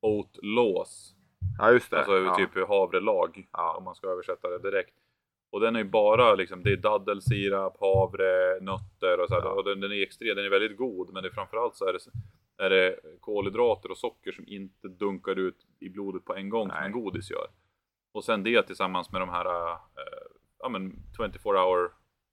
Oat 0.02 0.38
Laws. 0.42 1.16
Ja, 1.60 1.72
just 1.72 1.92
det. 1.92 1.98
Alltså 1.98 2.18
ja. 2.18 2.36
typ 2.36 2.68
havrelag. 2.68 3.48
Ja. 3.52 3.76
Om 3.78 3.84
man 3.84 3.96
ska 3.96 4.08
översätta 4.08 4.50
det 4.50 4.72
direkt. 4.72 4.96
Och 5.52 5.60
den 5.60 5.76
är 5.76 5.80
ju 5.80 5.90
bara 5.90 6.36
liksom, 6.36 6.64
det 6.64 6.72
är 6.72 6.78
daddelsirap, 6.78 7.78
havre, 7.80 8.60
nötter 8.62 9.20
och 9.20 9.28
så 9.28 9.34
här. 9.34 9.42
Ja. 9.42 9.50
Och 9.50 9.64
den, 9.64 9.80
den 9.80 9.92
är 9.92 10.04
extrem, 10.04 10.36
den 10.36 10.46
är 10.46 10.50
väldigt 10.50 10.78
god. 10.78 11.14
Men 11.14 11.24
det 11.24 11.30
är 11.30 11.34
framförallt 11.34 11.76
så 11.76 11.86
är 11.86 11.94
det, 11.94 12.00
är 12.66 12.70
det 12.70 13.00
kolhydrater 13.20 13.92
och 13.92 13.98
socker 13.98 14.32
som 14.32 14.48
inte 14.48 14.88
dunkar 14.88 15.40
ut 15.40 15.66
i 15.80 15.90
blodet 15.90 16.26
på 16.26 16.36
en 16.36 16.50
gång 16.50 16.70
som 16.70 16.78
Nej. 16.78 16.86
en 16.86 16.92
godis 16.92 17.32
gör. 17.32 17.48
Och 18.14 18.24
sen 18.24 18.44
det 18.44 18.64
tillsammans 18.64 19.12
med 19.12 19.22
de 19.22 19.30
här 19.30 19.46
äh, 19.46 19.78
ja, 20.60 20.70
men 20.70 21.04
24 21.18 21.66
hour 21.66 21.92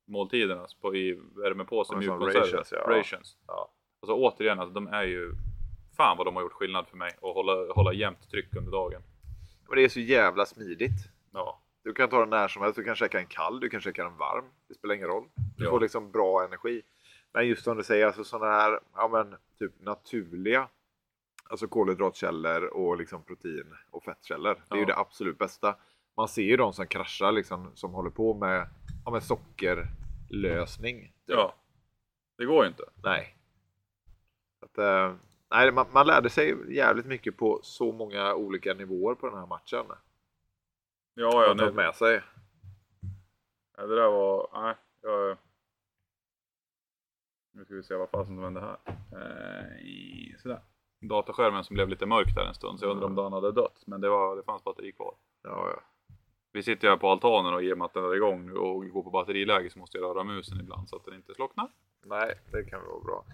måltiderna 0.08 0.66
på, 0.80 0.94
i 0.96 1.20
värmepåse, 1.36 1.96
mjukkonserver. 1.96 2.40
rations, 2.46 2.72
ja. 2.72 2.78
rations. 2.98 3.36
Ja. 3.46 3.70
Alltså 4.02 4.14
återigen, 4.14 4.60
alltså, 4.60 4.74
de 4.74 4.86
är 4.88 5.02
ju 5.02 5.32
Fan 5.96 6.16
vad 6.16 6.26
de 6.26 6.36
har 6.36 6.42
gjort 6.42 6.52
skillnad 6.52 6.86
för 6.88 6.96
mig 6.96 7.08
att 7.14 7.20
hålla, 7.34 7.72
hålla 7.72 7.92
jämnt 7.92 8.30
tryck 8.30 8.56
under 8.56 8.72
dagen. 8.72 9.02
Men 9.68 9.76
det 9.76 9.84
är 9.84 9.88
så 9.88 10.00
jävla 10.00 10.46
smidigt. 10.46 11.10
Ja, 11.32 11.60
Du 11.82 11.92
kan 11.92 12.08
ta 12.08 12.20
den 12.20 12.30
när 12.30 12.48
som 12.48 12.62
helst. 12.62 12.76
Du 12.76 12.84
kan 12.84 12.94
käka 12.96 13.18
en 13.20 13.26
kall, 13.26 13.60
du 13.60 13.68
kan 13.68 13.80
käka 13.80 14.04
en 14.06 14.16
varm. 14.16 14.44
Det 14.68 14.74
spelar 14.74 14.94
ingen 14.94 15.08
roll. 15.08 15.24
Du 15.56 15.64
Ja. 15.64 15.70
får 15.70 15.80
liksom 15.80 16.10
bra 16.10 16.44
energi. 16.44 16.82
Men 17.32 17.48
just 17.48 17.64
som 17.64 17.76
du 17.76 17.82
säger, 17.84 18.06
alltså 18.06 18.24
sådana 18.24 18.52
här 18.52 18.80
ja, 18.96 19.08
men, 19.08 19.34
typ 19.58 19.72
naturliga 19.80 20.68
alltså 21.50 21.68
kolhydratkällor 21.68 22.64
och 22.64 22.96
liksom 22.96 23.22
protein 23.22 23.74
och 23.90 24.04
fettkällor. 24.04 24.54
Det 24.68 24.74
är 24.74 24.76
ju 24.76 24.82
Ja. 24.82 24.86
det 24.86 24.96
absolut 24.96 25.38
bästa. 25.38 25.76
Man 26.16 26.28
ser 26.28 26.42
ju 26.42 26.56
de 26.56 26.72
som 26.72 26.86
kraschar 26.86 27.32
liksom, 27.32 27.70
som 27.74 27.92
håller 27.92 28.10
på 28.10 28.34
med, 28.34 28.68
ja, 29.08 29.12
med 29.12 29.22
sockerlösning. 29.22 31.12
ja. 31.26 31.54
Det 32.38 32.44
går 32.44 32.64
ju 32.64 32.68
inte. 32.68 32.82
Nej. 33.02 33.36
Att, 34.60 34.78
eh, 34.78 35.14
nej 35.50 35.72
man, 35.72 35.86
man 35.92 36.06
lärde 36.06 36.30
sig 36.30 36.74
jävligt 36.76 37.06
mycket 37.06 37.36
på 37.36 37.60
så 37.62 37.92
många 37.92 38.34
olika 38.34 38.74
nivåer 38.74 39.14
på 39.14 39.28
den 39.28 39.38
här 39.38 39.46
matchen. 39.46 39.84
Ja, 41.14 41.46
Ja, 41.46 41.54
nej, 41.56 41.72
med 41.72 41.94
sig. 41.94 42.22
Ja, 43.76 43.86
det 43.86 43.96
där 43.96 44.10
var... 44.10 44.48
Nej, 44.52 44.74
jag... 45.02 45.36
Nu 47.52 47.64
ska 47.64 47.74
vi 47.74 47.82
se 47.82 47.94
vad 47.94 48.10
fasen 48.10 48.34
som 48.34 48.44
hände 48.44 48.60
här. 48.60 48.78
Eh, 48.86 50.38
sådär. 50.38 50.60
Dataskärmen 51.00 51.64
som 51.64 51.74
blev 51.74 51.88
lite 51.88 52.06
mörk 52.06 52.34
där 52.34 52.46
en 52.46 52.54
stund 52.54 52.78
så 52.78 52.84
jag 52.84 52.92
undrar 52.92 53.06
om 53.06 53.14
Dan 53.14 53.32
hade 53.32 53.52
dött. 53.52 53.82
Men 53.86 54.00
det, 54.00 54.08
var, 54.08 54.36
det 54.36 54.42
fanns 54.42 54.64
batteri 54.64 54.92
kvar. 54.92 55.14
Ja, 55.42 55.70
ja. 55.70 55.82
Vi 56.52 56.62
sitter 56.62 56.84
ju 56.86 56.90
här 56.90 56.96
på 56.98 57.08
altanen 57.08 57.54
och 57.54 57.62
i 57.62 57.72
och 57.72 57.78
med 57.78 57.84
att 57.84 57.94
den 57.94 58.04
är 58.04 58.14
igång 58.16 58.46
nu 58.46 58.52
och 58.52 58.88
går 58.88 59.02
på 59.02 59.10
batteriläge 59.10 59.70
så 59.70 59.78
måste 59.78 59.98
jag 59.98 60.04
röra 60.04 60.24
musen 60.24 60.60
ibland 60.60 60.88
så 60.88 60.96
att 60.96 61.04
den 61.04 61.14
inte 61.14 61.34
slocknar. 61.34 61.68
Nej, 62.06 62.34
det 62.52 62.64
kan 62.64 62.80
vara 62.80 63.00
bra. 63.00 63.24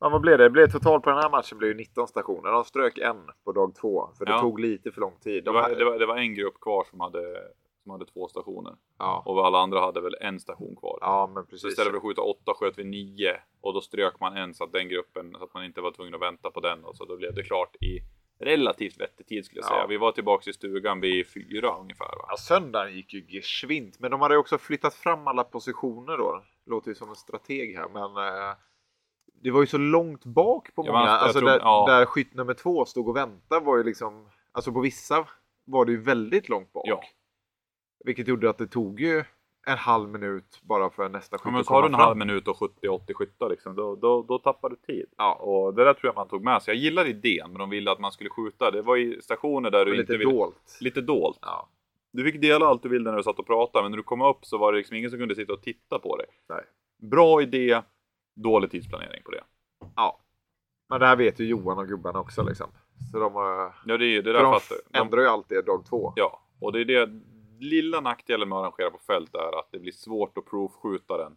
Men 0.00 0.12
vad 0.12 0.20
blev 0.20 0.38
det? 0.38 0.44
Det 0.44 0.50
blev 0.50 0.66
totalt 0.70 1.04
på 1.04 1.10
den 1.10 1.18
här 1.18 1.30
matchen 1.30 1.58
blev 1.58 1.70
ju 1.70 1.76
19 1.76 2.08
stationer. 2.08 2.50
De 2.52 2.64
strök 2.64 2.98
en 2.98 3.16
på 3.44 3.52
dag 3.52 3.74
två. 3.74 4.10
För 4.18 4.24
det 4.26 4.32
Ja. 4.32 4.40
tog 4.40 4.60
lite 4.60 4.92
för 4.92 5.00
lång 5.00 5.16
tid. 5.20 5.34
Det 5.44 5.50
De 5.50 5.54
var, 5.54 5.62
hade- 5.62 5.74
det, 5.74 5.84
var, 5.84 5.98
det 5.98 6.06
var 6.06 6.16
en 6.16 6.34
grupp 6.34 6.60
kvar 6.60 6.84
som 6.90 7.00
hade, 7.00 7.42
som 7.82 7.92
hade 7.92 8.04
två 8.06 8.28
stationer. 8.28 8.74
ja. 8.98 9.22
Och 9.26 9.46
alla 9.46 9.58
andra 9.58 9.80
hade 9.80 10.00
väl 10.00 10.16
en 10.20 10.40
station 10.40 10.76
kvar. 10.76 10.98
ja, 11.00 11.30
men 11.34 11.44
Så 11.44 11.50
precis. 11.50 11.70
istället 11.70 11.90
för 11.90 11.96
att 11.96 12.02
skjuta 12.02 12.22
åtta 12.22 12.54
sköt 12.54 12.78
vi 12.78 12.84
nio 12.84 13.36
och 13.60 13.74
då 13.74 13.80
strök 13.80 14.20
man 14.20 14.36
en 14.36 14.54
så 14.54 14.64
att 14.64 14.72
den 14.72 14.88
gruppen 14.88 15.32
så 15.38 15.44
att 15.44 15.54
man 15.54 15.64
inte 15.64 15.80
var 15.80 15.90
tvungen 15.90 16.14
att 16.14 16.22
vänta 16.22 16.50
på 16.50 16.60
den 16.60 16.84
och 16.84 16.96
så 16.96 17.04
då 17.04 17.16
blev 17.16 17.34
det 17.34 17.42
klart 17.42 17.76
i 17.76 18.00
relativt 18.38 19.00
vettig 19.00 19.26
tid 19.26 19.44
skulle 19.44 19.60
jag 19.60 19.70
Ja. 19.70 19.74
säga. 19.74 19.86
Vi 19.86 19.96
var 19.96 20.12
tillbaks 20.12 20.48
i 20.48 20.52
stugan 20.52 21.00
vid 21.00 21.26
fyra 21.26 21.76
ungefär 21.80 22.04
va? 22.06 22.24
Ja, 22.28 22.36
söndagen 22.36 22.94
gick 22.96 23.14
ju 23.14 23.24
geschwint. 23.28 23.98
Men 24.00 24.10
de 24.10 24.20
hade 24.20 24.36
också 24.36 24.58
flyttat 24.58 24.94
fram 24.94 25.26
alla 25.26 25.44
positioner 25.44 26.18
då. 26.18 26.44
Låter 26.66 26.88
ju 26.88 26.94
som 26.94 27.08
en 27.08 27.14
strateg 27.16 27.76
här, 27.76 27.88
men 27.88 28.16
eh, 28.26 28.54
det 29.42 29.50
var 29.50 29.60
ju 29.60 29.66
så 29.66 29.78
långt 29.78 30.24
bak 30.24 30.74
på 30.74 30.86
Ja, 30.86 30.92
många. 30.92 31.04
jag 31.04 31.14
alltså 31.14 31.38
tror- 31.38 31.48
där, 31.50 31.58
ja. 31.58 31.84
där 31.88 32.06
skytt 32.06 32.34
nummer 32.34 32.54
två 32.54 32.84
stod 32.84 33.08
och 33.08 33.16
väntade 33.16 33.64
var 33.64 33.76
ju 33.76 33.84
liksom, 33.84 34.28
alltså 34.52 34.72
på 34.72 34.80
vissa 34.80 35.26
var 35.64 35.84
det 35.84 35.92
ju 35.92 36.00
väldigt 36.02 36.48
långt 36.48 36.72
bak. 36.72 36.84
Ja. 36.86 37.00
Vilket 38.04 38.28
gjorde 38.28 38.50
att 38.50 38.58
det 38.58 38.66
tog 38.66 39.00
ju 39.00 39.24
en 39.68 39.78
halv 39.78 40.08
minut 40.08 40.60
bara 40.62 40.90
för 40.90 41.08
nästa 41.08 41.38
skytt 41.38 41.52
men 41.52 41.64
har 41.68 41.82
du 41.82 41.88
en 41.88 41.94
halv 41.94 42.16
minut 42.16 42.48
och 42.48 42.56
70-80 42.56 43.14
skyttar 43.14 43.48
liksom, 43.48 43.76
då, 43.76 43.96
då, 43.96 44.22
då 44.22 44.38
tappar 44.38 44.70
du 44.70 44.76
tid. 44.76 45.06
Ja. 45.16 45.34
Och 45.34 45.74
det 45.74 45.84
där 45.84 45.94
tror 45.94 46.08
jag 46.08 46.14
man 46.14 46.28
tog 46.28 46.44
med 46.44 46.62
sig. 46.62 46.74
Jag 46.74 46.82
gillar 46.82 47.04
idén, 47.06 47.50
men 47.50 47.58
de 47.58 47.70
ville 47.70 47.90
att 47.92 47.98
man 48.00 48.12
skulle 48.12 48.30
skjuta. 48.30 48.70
Det 48.70 48.82
var 48.82 48.96
i 48.96 49.22
stationer 49.22 49.70
där 49.70 49.78
Det 49.78 49.84
du 49.84 49.90
var 49.90 50.00
inte 50.00 50.12
lite 50.12 50.18
ville... 50.24 50.30
dolt. 50.38 50.78
Lite 50.80 51.00
dolt. 51.00 51.38
Ja. 51.42 51.68
Du 52.12 52.24
fick 52.32 52.40
dela 52.40 52.66
allt 52.66 52.82
du 52.82 52.88
ville 52.88 53.10
när 53.10 53.16
du 53.16 53.22
satt 53.22 53.38
och 53.38 53.46
pratade, 53.46 53.82
men 53.82 53.90
när 53.90 53.96
du 53.96 54.02
kom 54.02 54.22
upp 54.22 54.44
så 54.44 54.58
var 54.58 54.72
det 54.72 54.78
liksom 54.78 54.96
ingen 54.96 55.10
som 55.10 55.18
kunde 55.18 55.34
sitta 55.34 55.52
och 55.52 55.62
titta 55.62 55.98
på 55.98 56.16
dig. 56.16 56.26
Nej. 56.48 56.64
Bra 57.10 57.42
idé, 57.42 57.82
dålig 58.36 58.70
tidsplanering 58.70 59.22
på 59.24 59.30
det. 59.30 59.42
ja. 59.96 60.20
Men 60.88 61.00
det 61.00 61.06
här 61.06 61.16
vet 61.16 61.40
ju 61.40 61.44
Johan 61.44 61.78
och 61.78 61.88
gubbarna 61.88 62.20
också 62.20 62.42
liksom. 62.42 62.66
Så 63.12 63.18
de, 63.18 63.34
har- 63.34 63.74
Ja, 63.86 63.96
det, 63.96 64.04
är- 64.06 64.22
det 64.22 64.32
för 64.32 64.32
där 64.32 64.52
fattar. 64.52 64.76
De- 64.92 64.98
ändrar 64.98 65.20
ju 65.20 65.26
alltid 65.28 65.64
dag 65.64 65.84
två. 65.88 66.12
Ja, 66.16 66.40
och 66.60 66.72
det 66.72 66.80
är 66.80 66.84
det 66.84 67.20
lilla 67.60 68.00
nackdelen 68.00 68.48
med 68.48 68.58
att 68.58 68.62
arrangera 68.62 68.90
på 68.90 68.98
fält 68.98 69.34
är 69.34 69.58
att 69.58 69.68
det 69.72 69.78
blir 69.78 69.92
svårt 69.92 70.38
att 70.38 70.46
provskjuta 70.46 71.16
den. 71.16 71.36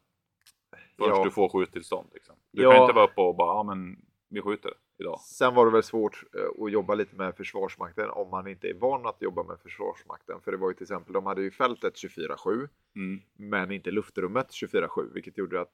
Först 0.97 1.09
Ja. 1.17 1.23
du 1.23 1.31
får 1.31 1.49
skjuttillstånd. 1.49 2.07
Liksom. 2.13 2.35
Du 2.51 2.63
Ja. 2.63 2.71
kan 2.71 2.81
inte 2.81 2.93
vara 2.93 3.05
uppe 3.05 3.21
och 3.21 3.35
bara, 3.35 3.53
ja 3.53 3.63
men 3.63 3.97
vi 4.29 4.41
skjuter 4.41 4.73
idag. 4.99 5.19
Sen 5.19 5.55
var 5.55 5.65
det 5.65 5.71
väl 5.71 5.83
svårt 5.83 6.23
eh, 6.35 6.65
att 6.65 6.71
jobba 6.71 6.95
lite 6.95 7.15
med 7.15 7.35
Försvarsmakten 7.35 8.09
om 8.09 8.29
man 8.29 8.47
inte 8.47 8.67
är 8.69 8.73
van 8.73 9.05
att 9.05 9.21
jobba 9.21 9.43
med 9.43 9.59
Försvarsmakten. 9.59 10.41
För 10.41 10.51
det 10.51 10.57
var 10.57 10.67
ju 10.69 10.73
till 10.73 10.83
exempel, 10.83 11.13
de 11.13 11.25
hade 11.25 11.41
ju 11.41 11.51
fältet 11.51 11.93
24-7 11.95 12.67
Mm. 12.95 13.21
men 13.37 13.71
inte 13.71 13.91
luftrummet 13.91 14.47
24-7 14.51 15.13
vilket 15.13 15.37
gjorde 15.37 15.61
att 15.61 15.73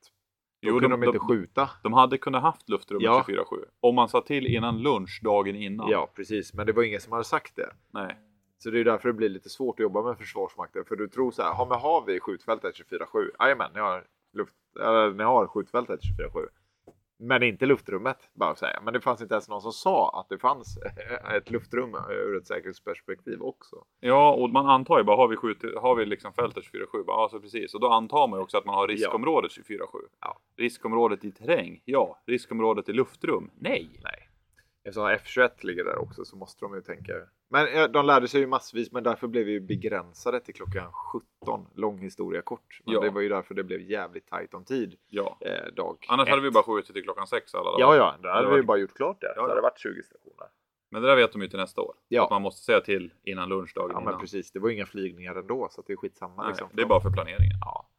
då 0.61 0.69
Jo, 0.69 0.79
kunde 0.79 0.87
de- 0.97 1.01
de, 1.01 1.07
inte 1.07 1.19
skjuta. 1.19 1.69
De 1.83 1.93
hade 1.93 2.17
kunnat 2.17 2.41
haft 2.41 2.69
luftrummet 2.69 3.03
Ja. 3.03 3.23
24-7. 3.27 3.65
Om 3.79 3.95
man 3.95 4.09
sa 4.09 4.21
till 4.21 4.47
innan 4.47 4.81
lunch 4.81 5.19
dagen 5.23 5.55
innan. 5.55 5.89
Ja 5.89 6.11
precis, 6.15 6.53
men 6.53 6.65
det 6.65 6.73
var 6.73 6.83
ingen 6.83 7.01
som 7.01 7.11
hade 7.11 7.23
sagt 7.23 7.55
det. 7.55 7.69
Nej. 7.91 8.15
Så 8.57 8.69
det 8.69 8.79
är 8.79 8.83
därför 8.83 9.09
det 9.09 9.13
blir 9.13 9.29
lite 9.29 9.49
svårt 9.49 9.79
att 9.79 9.83
jobba 9.83 10.01
med 10.01 10.17
Försvarsmakten. 10.17 10.85
För 10.85 10.95
du 10.95 11.07
tror 11.07 11.31
så 11.31 11.41
här, 11.41 11.49
ja 11.49 11.65
men 11.69 11.79
har 11.79 12.05
vi 12.05 12.19
skjutfältet 12.19 12.75
24-7? 12.75 13.29
Jajamän, 13.39 13.71
ni 13.73 13.79
har, 13.79 14.03
luft, 14.33 14.55
eller, 14.79 15.11
ni 15.11 15.23
har 15.23 15.47
skjutfältet 15.47 15.99
24-7. 16.33 16.47
Men 17.17 17.43
inte 17.43 17.65
luftrummet, 17.65 18.29
bara 18.33 18.49
att 18.49 18.59
säga. 18.59 18.81
Men 18.83 18.93
det 18.93 19.01
fanns 19.01 19.21
inte 19.21 19.33
ens 19.33 19.49
någon 19.49 19.61
som 19.61 19.71
sa 19.71 20.19
att 20.19 20.29
det 20.29 20.37
fanns 20.37 20.77
ett 21.37 21.51
luftrum 21.51 21.95
ur 22.09 22.37
ett 22.37 22.47
säkerhetsperspektiv 22.47 23.41
också. 23.41 23.75
Ja, 23.99 24.33
och 24.33 24.49
man 24.49 24.65
antar 24.65 24.97
ju 24.97 25.03
bara, 25.03 25.17
har 25.17 25.27
vi, 25.27 25.35
skjutit, 25.35 25.77
har 25.77 25.95
vi 25.95 26.05
liksom 26.05 26.33
fältet 26.33 26.63
24-7? 26.63 27.03
Bara, 27.05 27.21
Ja, 27.21 27.29
så 27.31 27.39
precis. 27.39 27.73
Och 27.73 27.79
då 27.79 27.87
antar 27.89 28.27
man 28.27 28.39
ju 28.39 28.43
också 28.43 28.57
att 28.57 28.65
man 28.65 28.75
har 28.75 28.87
riskområdet 28.87 29.51
24-7. 29.51 29.85
Ja. 30.21 30.37
Riskområdet 30.57 31.25
i 31.25 31.31
terräng? 31.31 31.81
Ja. 31.85 32.19
Riskområdet 32.25 32.89
i 32.89 32.93
luftrum? 32.93 33.51
Nej. 33.55 33.89
Nej. 34.03 34.29
Eftersom 34.83 35.07
F21 35.07 35.49
ligger 35.65 35.83
där 35.83 35.97
också 35.97 36.25
så 36.25 36.35
måste 36.35 36.65
de 36.65 36.75
ju 36.75 36.81
tänka. 36.81 37.13
Men 37.49 37.67
ja, 37.75 37.87
de 37.87 38.05
lärde 38.05 38.27
sig 38.27 38.41
ju 38.41 38.47
massvis 38.47 38.91
men 38.91 39.03
därför 39.03 39.27
blev 39.27 39.45
vi 39.45 39.51
ju 39.51 39.59
begränsade 39.59 40.39
till 40.39 40.53
klockan 40.53 40.91
17. 41.45 41.67
Lång 41.75 41.99
historia 41.99 42.41
kort. 42.41 42.79
Men 42.85 42.93
Ja. 42.93 42.99
det 43.01 43.09
var 43.09 43.21
ju 43.21 43.29
därför 43.29 43.53
det 43.55 43.63
blev 43.63 43.81
jävligt 43.81 44.27
tajt 44.27 44.53
om 44.53 44.65
tid. 44.65 44.95
Ja. 45.07 45.37
Eh, 45.41 45.73
dag 45.73 46.05
Annars 46.09 46.27
ett. 46.27 46.29
hade 46.29 46.41
vi 46.41 46.51
bara 46.51 46.63
skjutit 46.63 46.93
till 46.95 47.03
klockan 47.03 47.27
sex 47.27 47.55
alla 47.55 47.63
dagar. 47.71 47.79
Ja, 47.79 47.95
ja, 47.95 48.15
då 48.23 48.29
hade 48.29 48.41
Det 48.41 48.45
vi 48.47 48.51
var- 48.51 48.57
ju 48.57 48.63
bara 48.63 48.77
gjort 48.77 48.93
klart 48.93 49.21
det. 49.21 49.27
Ja, 49.27 49.33
så 49.35 49.41
hade 49.41 49.55
det 49.55 49.61
varit 49.61 49.79
20 49.79 50.03
stationer. 50.03 50.47
Men 50.91 51.01
det 51.01 51.07
där 51.07 51.15
vet 51.15 51.31
de 51.31 51.41
ju 51.41 51.47
till 51.47 51.59
nästa 51.59 51.81
år. 51.81 51.93
Ja. 52.07 52.23
Att 52.23 52.29
man 52.29 52.41
måste 52.41 52.65
säga 52.65 52.81
till 52.81 53.13
innan 53.23 53.49
lunchdagen 53.49 53.91
Ja, 53.93 53.99
men 53.99 54.09
innan. 54.09 54.19
precis. 54.21 54.51
Det 54.51 54.59
var 54.59 54.69
ju 54.69 54.75
inga 54.75 54.85
flygningar 54.85 55.35
ändå 55.35 55.67
så 55.71 55.81
det 55.87 55.93
är 55.93 55.97
skitsamma. 55.97 56.41
Nej, 56.41 56.47
liksom, 56.47 56.69
det 56.73 56.81
är 56.81 56.85
bara 56.85 57.01
för 57.01 57.09
planeringen. 57.09 57.57
Ja. 57.61 57.89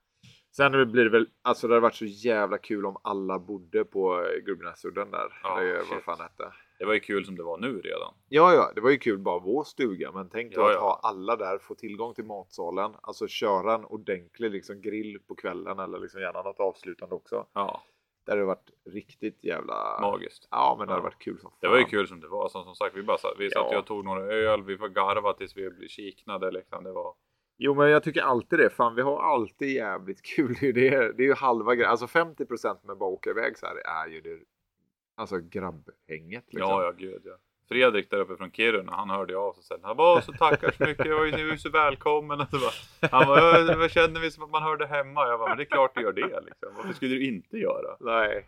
Sen 0.57 0.73
blir 0.93 1.05
det 1.05 1.11
väl, 1.11 1.29
alltså 1.43 1.69
det 1.69 1.75
hade 1.75 1.81
varit 1.83 1.95
så 1.95 2.05
jävla 2.05 2.59
kul 2.59 2.87
om 2.87 2.97
alla 3.05 3.39
bodde 3.39 3.85
på 3.85 4.21
eh, 4.23 4.45
Gubbnäsudden 4.45 5.11
där. 5.11 5.41
Ja, 5.43 5.61
eller 5.61 5.83
vad 5.91 6.03
fan 6.03 6.21
hette. 6.21 6.53
Det 6.79 6.85
var 6.85 6.95
ju 6.95 7.01
kul 7.01 7.25
som 7.25 7.37
det 7.37 7.43
var 7.43 7.59
nu 7.59 7.81
redan. 7.81 8.15
Ja, 8.29 8.55
ja, 8.55 8.73
det 8.75 8.81
var 8.81 8.91
ju 8.91 8.99
kul 8.99 9.19
bara 9.19 9.39
vår 9.39 9.65
stuga, 9.65 10.13
men 10.13 10.29
tänk 10.31 10.55
då 10.55 10.61
Ja, 10.61 10.67
att 10.69 10.75
ja. 10.75 10.81
ha 10.81 11.01
alla 11.03 11.37
där, 11.37 11.59
få 11.59 11.75
tillgång 11.75 12.15
till 12.15 12.25
matsalen, 12.25 12.93
alltså 13.03 13.27
köra 13.29 13.75
en 13.75 13.85
ordentlig 13.85 14.51
liksom 14.51 14.81
grill 14.81 15.19
på 15.29 15.35
kvällen 15.35 15.79
eller 15.79 15.99
liksom 15.99 16.21
gärna 16.21 16.43
något 16.43 16.61
avslutande 16.61 17.15
också. 17.15 17.47
Ja, 17.53 17.83
Det 18.27 18.33
hade 18.33 18.45
varit 18.45 18.71
riktigt 18.93 19.45
jävla... 19.45 19.99
magiskt. 20.01 20.49
Ja, 20.51 20.77
men 20.79 20.87
det 20.87 20.93
hade 20.93 21.03
varit 21.05 21.19
kul 21.19 21.39
som 21.39 21.51
fan. 21.51 21.59
Det 21.61 21.69
var 21.69 21.79
ju 21.79 21.85
kul 21.85 22.09
som 22.09 22.21
det 22.21 22.29
var. 22.29 22.49
Som, 22.49 22.65
som 22.65 22.75
sagt, 22.75 22.97
vi, 22.97 23.03
bara, 23.03 23.19
satt- 23.19 23.35
vi 23.39 23.51
satt 23.51 23.69
Ja. 23.73 23.79
och 23.79 23.87
tog 23.87 24.05
några 24.05 24.21
öl, 24.33 24.63
vi 24.63 24.77
var 24.77 24.89
garva 24.89 25.33
tills 25.33 25.57
vi 25.57 25.71
blev 25.71 25.89
kiknade 25.89 26.51
liksom. 26.51 26.85
Det 26.85 26.93
var... 26.93 27.15
Jo, 27.59 27.75
men 27.75 27.91
jag 27.91 28.03
tycker 28.03 28.23
alltid 28.23 28.59
det. 28.59 28.71
Fan, 28.71 28.95
vi 28.95 29.03
har 29.03 29.23
alltid 29.23 29.69
jävligt 29.69 30.23
kul. 30.23 30.57
Det 30.61 30.69
är, 30.69 30.73
det 30.73 30.89
är, 30.89 31.13
det 31.13 31.23
är 31.23 31.27
ju 31.27 31.35
halva 31.35 31.75
grejen. 31.75 31.91
Alltså 31.91 32.07
50% 32.07 32.87
med 32.87 32.97
bara 32.99 33.11
åka 33.11 33.31
iväg 33.31 33.59
så 33.59 33.67
här 33.67 33.77
är 33.77 34.09
ju 34.11 34.21
det. 34.21 34.39
Alltså 35.17 35.37
grabbhänget 35.39 36.45
liksom. 36.47 36.71
Ja, 36.71 36.83
ja, 36.83 36.91
gud 36.91 37.23
ja. 37.25 37.33
Fredrik 37.69 38.11
där 38.11 38.19
uppe 38.19 38.37
från 38.37 38.51
Kiruna, 38.51 38.93
han 38.93 39.11
hörde 39.11 39.37
av 39.39 39.53
sig 39.53 39.63
sen. 39.65 39.81
Han 39.83 39.97
bara, 39.97 40.15
"Åh, 40.17 40.21
så 40.21 40.33
tackar 40.33 40.71
så 40.71 40.85
mycket, 40.85 41.07
jag 41.07 41.19
var 41.19 41.27
ju 41.27 41.59
så 41.59 41.71
välkommen. 41.71 42.39
Bara, 42.39 43.09
han 43.11 43.27
bara, 43.27 43.61
"Ja, 43.61 43.77
vad 43.79 43.91
känner 43.91 44.21
vi 44.21 44.31
som 44.31 44.45
att 44.45 44.51
man 44.51 44.63
hörde 44.63 44.87
hemma? 44.87 45.29
Jag 45.29 45.39
bara, 45.39 45.49
men 45.49 45.57
det 45.59 45.63
är 45.63 45.65
klart 45.65 45.95
du 45.95 46.03
gör 46.03 46.13
det 46.13 46.41
liksom. 46.41 46.69
Varför 46.77 46.93
skulle 46.93 47.15
du 47.15 47.27
inte 47.27 47.59
göra? 47.59 47.97
Nej. 48.01 48.47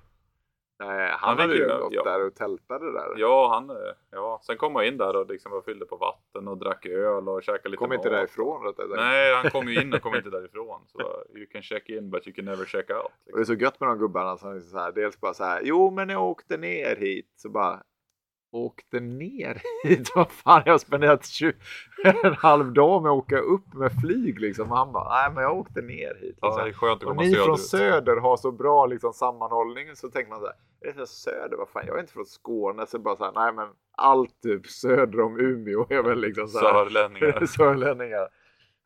Nej, 0.81 1.09
han, 1.11 1.19
Han 1.21 1.39
hade 1.39 1.55
ju 1.55 1.67
gått 1.79 1.93
ja. 1.93 2.03
där 2.05 2.27
och 2.27 2.35
tältade 2.35 2.93
där. 2.93 3.15
Ja, 3.17 3.49
han, 3.55 3.77
ja. 4.11 4.41
Sen 4.43 4.57
kom 4.57 4.75
jag 4.77 4.87
in 4.87 4.97
där 4.97 5.17
och 5.17 5.31
liksom 5.31 5.63
fyllde 5.65 5.87
på 5.87 5.97
vatten 5.97 6.49
och 6.49 6.59
drack 6.59 6.87
öl 6.87 7.29
och 7.29 7.43
käkade 7.43 7.69
lite 7.69 7.77
Kom 7.79 7.93
inte 7.93 8.11
mat. 8.11 8.19
därifrån. 8.19 8.65
rättare 8.67 8.89
sagt. 8.89 9.01
Nej, 9.01 9.35
han 9.35 9.51
kom 9.51 9.69
ju 9.69 9.83
in 9.83 9.95
och 9.95 10.03
kom 10.03 10.15
inte 10.17 10.31
därifrån. 10.31 10.81
Så 10.87 11.01
you 11.35 11.47
can 11.47 11.63
check 11.63 11.89
in 11.89 12.11
but 12.11 12.27
you 12.27 12.35
can 12.35 12.45
never 12.45 12.65
check 12.65 12.91
out. 12.91 13.05
Och 13.05 13.11
det 13.25 13.33
är 13.33 13.37
Liksom. 13.39 13.57
så 13.57 13.63
gött 13.63 13.81
med 13.81 13.89
de 13.89 13.99
gubbarna 13.99 14.37
som 14.37 14.55
liksom 14.55 14.71
så 14.71 14.79
här, 14.79 14.93
dels 14.93 15.21
bara 15.21 15.35
så 15.35 15.45
här, 15.45 15.61
jo 15.65 15.91
men 15.91 16.09
jag 16.09 16.23
åkte 16.23 16.57
ner 16.57 16.97
hit. 16.97 17.33
Så 17.37 17.49
bara, 17.49 17.83
åkte 18.51 19.01
ner 19.01 19.63
hit? 19.85 20.13
Vad 20.15 20.31
fan, 20.31 20.63
jag 20.65 20.73
har 20.73 20.79
spenderat 20.79 21.27
20, 21.27 21.53
en 22.25 22.35
halv 22.35 22.73
dag 22.73 23.03
med 23.03 23.13
att 23.13 23.19
åka 23.19 23.39
upp 23.39 23.75
med 23.75 23.93
flyg 24.03 24.41
liksom. 24.41 24.71
Och 24.73 24.77
han 24.79 24.93
bara, 24.93 25.09
nej 25.23 25.31
men 25.35 25.43
jag 25.43 25.59
åkte 25.59 25.81
ner 25.81 26.15
hit. 26.21 26.39
Ja, 26.41 26.49
Liksom. 26.49 26.69
är 26.69 26.73
skönt 26.73 27.03
att 27.03 27.09
Och 27.09 27.17
ni 27.17 27.35
från 27.35 27.59
söderut. 27.59 27.95
söder 27.95 28.17
har 28.17 28.37
så 28.37 28.53
bra 28.53 28.87
liksom, 28.87 29.13
sammanhållning 29.13 29.97
så 29.97 30.09
tänker 30.11 30.31
man 30.31 30.41
så 30.41 30.47
här, 30.47 30.55
är 30.91 30.93
det 30.93 31.07
så 31.07 31.15
söder? 31.15 31.57
Vad 31.57 31.69
fan, 31.69 31.83
jag 31.87 31.97
är 31.97 32.01
inte 32.01 32.13
från 32.13 32.27
Skåne. 32.27 32.87
Så 32.87 32.99
bara 32.99 33.17
så 33.17 33.25
här, 33.25 33.33
nej 33.35 33.53
men 33.53 33.69
allt 33.97 34.43
typ 34.43 34.67
söder 34.67 35.21
om 35.21 35.41
Umeå 35.41 35.87
är 35.91 36.03
väl 36.03 36.21
liksom 36.21 36.49
så 36.49 36.59
här, 36.59 36.73
Sörlänningar. 36.73 37.47
sörlänningar. 37.57 38.29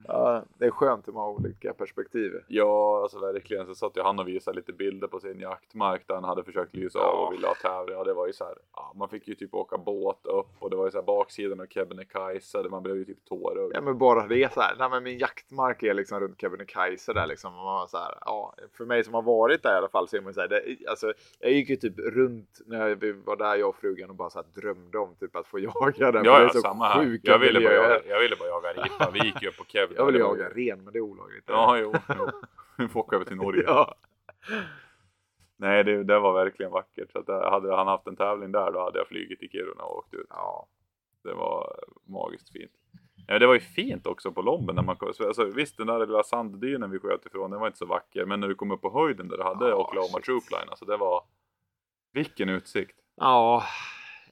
Ja, 0.08 0.44
det 0.58 0.64
är 0.66 0.70
skönt 0.70 1.08
att 1.08 1.14
man 1.14 1.22
har 1.22 1.30
olika 1.32 1.72
perspektiv. 1.74 2.32
Ja, 2.48 3.00
alltså 3.02 3.18
verkligen. 3.18 3.66
Så 3.66 3.74
satt 3.74 3.96
ju 3.96 4.02
han 4.02 4.18
och 4.18 4.28
visade 4.28 4.56
lite 4.56 4.72
bilder 4.72 5.08
på 5.08 5.20
sin 5.20 5.40
jaktmark 5.40 6.02
där 6.06 6.14
han 6.14 6.24
hade 6.24 6.44
försökt 6.44 6.76
lysa 6.76 6.98
av 6.98 7.04
Ja. 7.04 7.26
och 7.26 7.32
ville 7.32 7.46
ha 7.46 7.54
tävling. 7.54 7.96
Och 7.96 8.04
det 8.04 8.14
var 8.14 8.26
ju 8.26 8.32
så 8.32 8.44
här, 8.44 8.54
ja, 8.76 8.92
man 8.96 9.08
fick 9.08 9.28
ju 9.28 9.34
typ 9.34 9.54
åka 9.54 9.78
båt 9.78 10.26
upp 10.26 10.48
och 10.58 10.70
det 10.70 10.76
var 10.76 10.84
ju 10.84 10.90
så 10.90 10.98
här 10.98 11.04
baksidan 11.04 11.60
av 11.60 11.66
Kebnekaise 11.66 12.62
där 12.62 12.68
man 12.70 12.82
blev 12.82 12.96
ju 12.96 13.04
typ 13.04 13.24
tårögd. 13.24 13.72
Ja 13.74 13.80
men 13.80 13.98
bara 13.98 14.26
det 14.26 14.52
så 14.52 14.60
här, 14.60 14.74
nej 14.78 14.90
men 14.90 15.02
min 15.02 15.18
jaktmark 15.18 15.82
är 15.82 15.94
liksom 15.94 16.20
runt 16.20 16.40
Kebnekaise 16.40 17.12
där 17.12 17.26
liksom. 17.26 17.50
Och 17.58 17.64
man 17.64 17.74
var 17.74 17.86
så 17.86 17.96
här, 17.98 18.14
ja, 18.20 18.54
för 18.76 18.84
mig 18.84 19.04
som 19.04 19.14
har 19.14 19.22
varit 19.22 19.62
där 19.62 19.74
i 19.74 19.76
alla 19.76 19.88
fall 19.88 20.08
så 20.08 20.16
är 20.16 20.20
man 20.20 20.34
så 20.34 20.40
här, 20.40 20.48
det, 20.48 20.76
alltså, 20.88 21.12
jag 21.40 21.52
gick 21.52 21.68
ju 21.68 21.76
typ 21.76 21.98
runt 21.98 22.60
när 22.66 22.94
vi 22.94 23.12
var 23.12 23.36
där 23.36 23.56
jag 23.56 23.68
och 23.68 23.76
frugan 23.76 24.10
och 24.10 24.16
bara 24.16 24.30
så 24.30 24.38
här 24.38 24.46
drömde 24.60 24.98
om 24.98 25.14
typ 25.14 25.36
att 25.36 25.46
få 25.46 25.58
jaga 25.58 26.12
den. 26.12 26.24
Ja, 26.24 26.42
ja, 26.42 26.48
samma 26.48 26.84
här. 26.88 27.18
Jag 27.22 27.38
ville, 27.38 27.60
bara 27.60 27.74
jaga, 27.74 28.00
jag 28.08 28.20
ville 28.20 28.36
bara 28.36 28.48
jaga 28.48 28.72
ripa. 28.72 29.10
Vi 29.12 29.18
gick 29.24 29.42
ju 29.42 29.48
upp 29.48 29.56
på 29.56 29.64
Jag 29.96 30.06
vill 30.06 30.16
jaga 30.16 30.48
ren 30.48 30.84
men 30.84 30.92
det 30.92 30.98
är 30.98 31.00
olagligt. 31.00 31.44
Ja, 31.46 31.78
jo. 31.78 31.92
jo. 32.18 32.28
Vi 32.78 32.88
får 32.88 33.00
åka 33.00 33.16
över 33.16 33.26
till 33.26 33.36
Norge. 33.36 33.62
ja. 33.66 33.94
Nej, 35.56 35.84
det, 35.84 36.04
det 36.04 36.18
var 36.18 36.32
verkligen 36.32 36.72
vackert. 36.72 37.12
Så 37.12 37.18
att 37.18 37.26
det- 37.26 37.50
hade 37.50 37.76
han 37.76 37.86
haft 37.86 38.06
en 38.06 38.16
tävling 38.16 38.52
där, 38.52 38.72
då 38.72 38.80
hade 38.80 38.98
jag 38.98 39.08
flugit 39.08 39.38
till 39.38 39.50
Kiruna 39.50 39.82
och 39.82 39.98
åkt 39.98 40.14
ut. 40.14 40.26
ja. 40.30 40.66
Det 41.24 41.34
var 41.34 41.76
magiskt 42.08 42.52
fint. 42.52 42.72
Ja, 43.26 43.38
det 43.38 43.46
var 43.46 43.54
ju 43.54 43.60
fint 43.60 44.06
också 44.06 44.32
på 44.32 44.42
Lomben. 44.42 44.74
När 44.76 44.82
man, 44.82 44.96
kom- 44.96 45.08
alltså, 45.08 45.44
visst, 45.44 45.76
den 45.76 45.86
där 45.86 46.06
lilla 46.06 46.22
sanddynen 46.22 46.90
vi 46.90 46.98
sköt 46.98 47.26
ifrån, 47.26 47.50
den 47.50 47.60
var 47.60 47.66
inte 47.66 47.78
så 47.78 47.86
vacker. 47.86 48.24
Men 48.26 48.40
när 48.40 48.48
du 48.48 48.54
kom 48.54 48.70
upp 48.70 48.80
på 48.80 48.90
höjden 49.00 49.28
där 49.28 49.36
du 49.36 49.42
hade 49.42 49.68
Ja, 49.68 49.76
Oklahoma 49.76 50.12
shit. 50.12 50.24
Troopline, 50.24 50.68
alltså 50.68 50.84
det 50.84 50.96
var... 50.96 51.24
Vilken 52.12 52.48
utsikt! 52.48 52.96
Ja. 53.16 53.62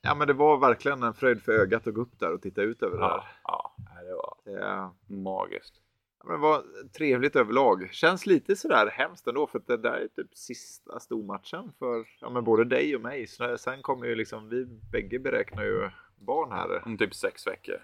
Ja 0.03 0.15
men 0.15 0.27
det 0.27 0.33
var 0.33 0.57
verkligen 0.59 1.03
en 1.03 1.15
fröjd 1.15 1.43
för 1.43 1.53
ögat 1.53 1.87
att 1.87 1.95
gå 1.95 2.01
upp 2.01 2.19
där 2.19 2.33
och 2.33 2.43
titta 2.43 2.63
ut 2.63 2.83
över 2.83 2.97
det 2.97 3.03
Ja, 3.03 3.25
ja 3.45 3.75
nej, 3.95 4.05
det 4.05 4.15
var 4.15 4.37
där. 4.45 4.67
Ja. 4.69 4.95
magiskt. 5.07 5.75
Ja, 6.19 6.25
men 6.27 6.33
det 6.37 6.43
var 6.43 6.63
trevligt 6.97 7.37
överlag. 7.37 7.89
Känns 7.93 8.27
lite 8.27 8.57
sådär 8.57 8.87
hemskt 8.91 9.27
ändå 9.27 9.47
för 9.47 9.59
att 9.59 9.67
det 9.67 9.77
där 9.77 9.93
är 9.93 10.09
typ 10.09 10.35
sista 10.37 11.01
stormatchen 11.01 11.73
för 11.79 12.07
ja, 12.21 12.31
men 12.31 12.45
både 12.45 12.65
dig 12.65 12.97
och 12.97 13.03
mig. 13.03 13.27
Så 13.27 13.59
sen 13.59 13.83
kommer 13.83 14.07
ju 14.07 14.15
liksom, 14.15 14.49
vi 14.49 14.65
bägge 14.93 15.19
beräknar 15.19 15.65
ju 15.65 15.91
barn 16.19 16.53
här. 16.53 16.83
Om 16.87 16.99
typ 16.99 17.15
sex 17.15 17.47
veckor. 17.47 17.77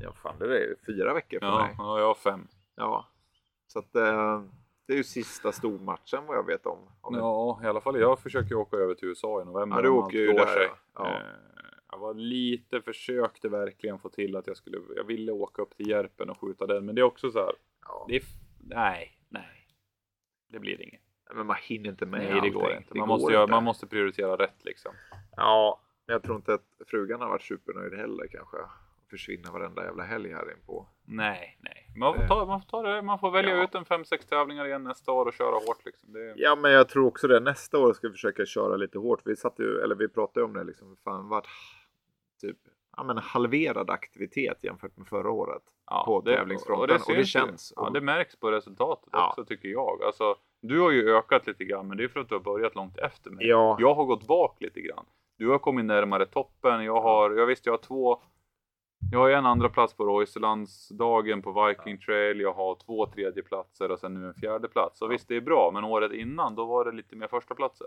Ja 0.00 0.12
fan 0.12 0.38
det 0.38 0.58
är 0.64 0.74
fyra 0.86 1.14
veckor 1.14 1.38
för 1.40 1.46
Ja, 1.46 1.58
mig. 1.66 1.74
ja, 1.78 1.98
jag 1.98 2.06
har 2.06 2.14
fem. 2.14 2.48
Ja. 2.76 3.06
Så 3.66 3.78
att 3.78 3.94
eh, 3.96 4.42
det 4.86 4.92
är 4.92 4.96
ju 4.96 5.04
sista 5.04 5.52
stormatchen 5.52 6.26
vad 6.26 6.36
jag 6.36 6.46
vet 6.46 6.66
om. 6.66 6.78
om 7.00 7.14
Ja, 7.14 7.60
i 7.64 7.66
alla 7.66 7.80
fall 7.80 8.00
jag 8.00 8.18
försöker 8.18 8.54
åka 8.54 8.76
över 8.76 8.94
till 8.94 9.08
USA 9.08 9.42
i 9.42 9.44
november. 9.44 9.76
Ja, 9.76 9.82
du 9.82 9.88
åker 9.88 10.18
ju 10.18 10.32
där, 10.32 10.46
sig. 10.46 10.70
ja. 10.94 11.06
Eh, 11.14 11.20
Jag 11.92 11.98
var 11.98 12.14
lite, 12.14 12.80
försökte 12.82 13.48
verkligen 13.48 13.98
få 13.98 14.08
till 14.08 14.36
att 14.36 14.46
jag 14.46 14.56
skulle, 14.56 14.78
jag 14.96 15.04
ville 15.04 15.32
åka 15.32 15.62
upp 15.62 15.76
till 15.76 15.88
Järpen 15.88 16.30
och 16.30 16.40
skjuta 16.40 16.66
den. 16.66 16.86
Men 16.86 16.94
det 16.94 17.00
är 17.00 17.04
också 17.04 17.30
så 17.30 17.38
här, 17.38 17.52
Ja. 17.82 18.04
det 18.08 18.16
är, 18.16 18.22
nej, 18.58 19.18
nej. 19.28 19.68
Det 20.48 20.58
blir 20.58 20.80
inget. 20.82 21.00
Men 21.34 21.46
man 21.46 21.56
hinner 21.62 21.90
inte 21.90 22.06
med 22.06 22.20
Nej, 22.20 22.28
det 22.30 22.36
allting. 22.38 22.52
går 22.52 22.72
inte. 22.72 22.88
Det 22.94 22.98
Man, 22.98 23.08
går 23.08 23.14
måste, 23.16 23.32
göra, 23.32 23.46
man 23.46 23.64
måste 23.64 23.86
prioritera 23.86 24.36
rätt 24.36 24.64
liksom. 24.64 24.92
Ja, 25.36 25.80
jag 26.06 26.22
tror 26.22 26.36
inte 26.36 26.54
att 26.54 26.66
frugan 26.86 27.20
har 27.20 27.28
varit 27.28 27.42
supernöjd 27.42 27.94
heller 27.94 28.26
kanske. 28.26 28.56
Försvinna 29.10 29.52
varenda 29.52 29.84
jävla 29.84 30.02
helg 30.04 30.32
här 30.32 30.52
inpå. 30.52 30.86
Nej, 31.08 31.58
nej. 31.60 31.86
Man 31.96 32.14
får, 32.14 32.26
ta, 32.26 32.46
man 32.46 32.60
får, 32.60 32.68
ta 32.68 32.82
det, 32.82 33.02
man 33.02 33.18
får 33.18 33.30
välja 33.30 33.56
Ja. 33.56 33.64
ut 33.64 33.74
en 33.74 33.84
5-6 33.84 34.28
tävlingar 34.28 34.66
igen 34.66 34.84
nästa 34.84 35.12
år 35.12 35.26
och 35.26 35.32
köra 35.34 35.54
hårt 35.54 35.84
liksom. 35.84 36.12
Det, 36.12 36.34
Ja, 36.36 36.56
men 36.56 36.72
jag 36.72 36.88
tror 36.88 37.06
också 37.06 37.28
det. 37.28 37.40
Nästa 37.40 37.78
år 37.78 37.92
ska 37.92 38.06
vi 38.08 38.12
försöka 38.12 38.46
köra 38.46 38.76
lite 38.76 38.98
hårt. 38.98 39.20
Vi 39.24 39.36
satt 39.36 39.58
ju, 39.58 39.78
eller 39.80 39.94
vi 39.94 40.08
pratade 40.08 40.46
om 40.46 40.52
det 40.52 40.64
liksom. 40.64 40.96
Fan, 41.04 41.28
vart 41.28 41.46
typ 42.40 42.56
ja, 42.96 43.02
men 43.04 43.18
halverad 43.18 43.90
aktivitet 43.90 44.64
jämfört 44.64 44.96
med 44.96 45.06
förra 45.06 45.30
året. 45.30 45.62
ja, 45.90 46.02
på 46.06 46.20
det- 46.20 46.36
tävlingsfronten. 46.36 46.80
Och 46.80 46.86
det, 46.88 47.12
Och 47.12 47.18
det 47.18 47.24
känns. 47.24 47.72
Ja, 47.76 47.82
Och- 47.86 47.92
det 47.92 48.00
märks 48.00 48.36
på 48.36 48.50
resultatet 48.50 49.08
Ja. 49.12 49.28
också 49.28 49.44
tycker 49.44 49.68
jag. 49.68 50.02
Alltså, 50.02 50.36
du 50.62 50.80
har 50.80 50.90
ju 50.90 51.10
ökat 51.16 51.46
lite 51.46 51.64
grann, 51.64 51.88
men 51.88 51.96
det 51.96 52.04
är 52.04 52.08
för 52.08 52.20
att 52.20 52.28
du 52.28 52.34
har 52.34 52.42
börjat 52.42 52.74
långt 52.74 52.98
efter 52.98 53.30
mig. 53.30 53.46
Ja. 53.46 53.76
Jag 53.80 53.94
har 53.94 54.04
gått 54.04 54.26
bak 54.26 54.56
lite 54.60 54.80
grann. 54.80 55.04
Du 55.38 55.48
har 55.48 55.58
kommit 55.58 55.84
närmare 55.84 56.26
toppen. 56.26 56.84
Jag 56.84 57.00
har, 57.00 57.30
jag 57.30 57.46
visst, 57.46 57.66
jag 57.66 57.72
har 57.72 57.78
två. 57.78 58.22
Jag 59.10 59.18
har 59.18 59.30
en 59.30 59.46
andra 59.46 59.68
plats 59.68 59.94
på 59.94 60.04
Royselandsdagen 60.04 61.42
på 61.42 61.66
Viking 61.66 61.98
Trail. 61.98 62.40
Jag 62.40 62.52
har 62.52 62.74
två 62.86 63.06
tredjeplatser 63.06 63.90
och 63.90 63.98
sen 63.98 64.14
nu 64.14 64.26
en 64.26 64.34
fjärde 64.34 64.68
plats. 64.68 65.02
Och 65.02 65.12
visst, 65.12 65.28
det 65.28 65.36
är 65.36 65.40
bra, 65.40 65.70
men 65.74 65.84
året 65.84 66.12
innan 66.12 66.54
då 66.54 66.64
var 66.64 66.84
det 66.84 66.92
lite 66.92 67.16
mer 67.16 67.28
första 67.28 67.54
platser. 67.54 67.86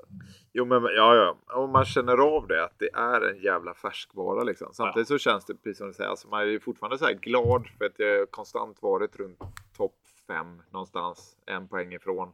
Jo, 0.54 0.66
men 0.66 0.84
ja, 0.84 1.16
ja. 1.16 1.36
Och 1.56 1.70
man 1.70 1.86
känner 1.86 2.18
av 2.18 2.48
det 2.48 2.64
att 2.64 2.80
det 2.80 2.90
är 2.94 3.22
en 3.22 3.42
jävla 3.42 3.74
färskvara 3.74 4.44
liksom. 4.44 4.68
Samtidigt 4.74 5.08
så 5.08 5.18
känns 5.18 5.46
det 5.46 5.54
precis 5.56 5.78
som 5.78 5.88
du 5.88 5.94
säger. 5.94 6.10
Alltså, 6.10 6.28
man 6.28 6.42
är 6.42 6.46
ju 6.46 6.60
fortfarande 6.60 6.98
så 6.98 7.06
här 7.06 7.14
glad 7.14 7.68
för 7.78 7.86
att 7.86 8.00
jag 8.00 8.32
konstant 8.32 8.82
varit 8.82 9.16
runt 9.16 9.40
topp 9.78 9.96
fem 10.28 10.62
någonstans. 10.72 11.38
En 11.46 11.68
poäng 11.68 11.94
ifrån. 11.94 12.34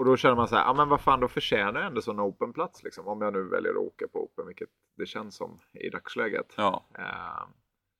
Och 0.00 0.06
då 0.06 0.16
känner 0.16 0.36
man 0.36 0.48
så 0.48 0.56
här, 0.56 0.64
ja 0.64 0.74
men 0.74 0.88
vad 0.88 1.00
fan 1.00 1.20
då 1.20 1.28
förtjänar 1.28 1.80
jag 1.80 1.86
ändå 1.86 2.00
sån 2.02 2.20
open 2.20 2.52
plats 2.52 2.82
liksom. 2.82 3.08
Om 3.08 3.22
jag 3.22 3.32
nu 3.32 3.42
väljer 3.42 3.70
att 3.70 3.76
åka 3.76 4.08
på 4.08 4.24
open, 4.24 4.46
vilket 4.46 4.68
det 4.96 5.06
känns 5.06 5.36
som 5.36 5.60
i 5.72 5.88
dagsläget. 5.90 6.54
Ja. 6.56 6.84
Eh, 6.98 7.48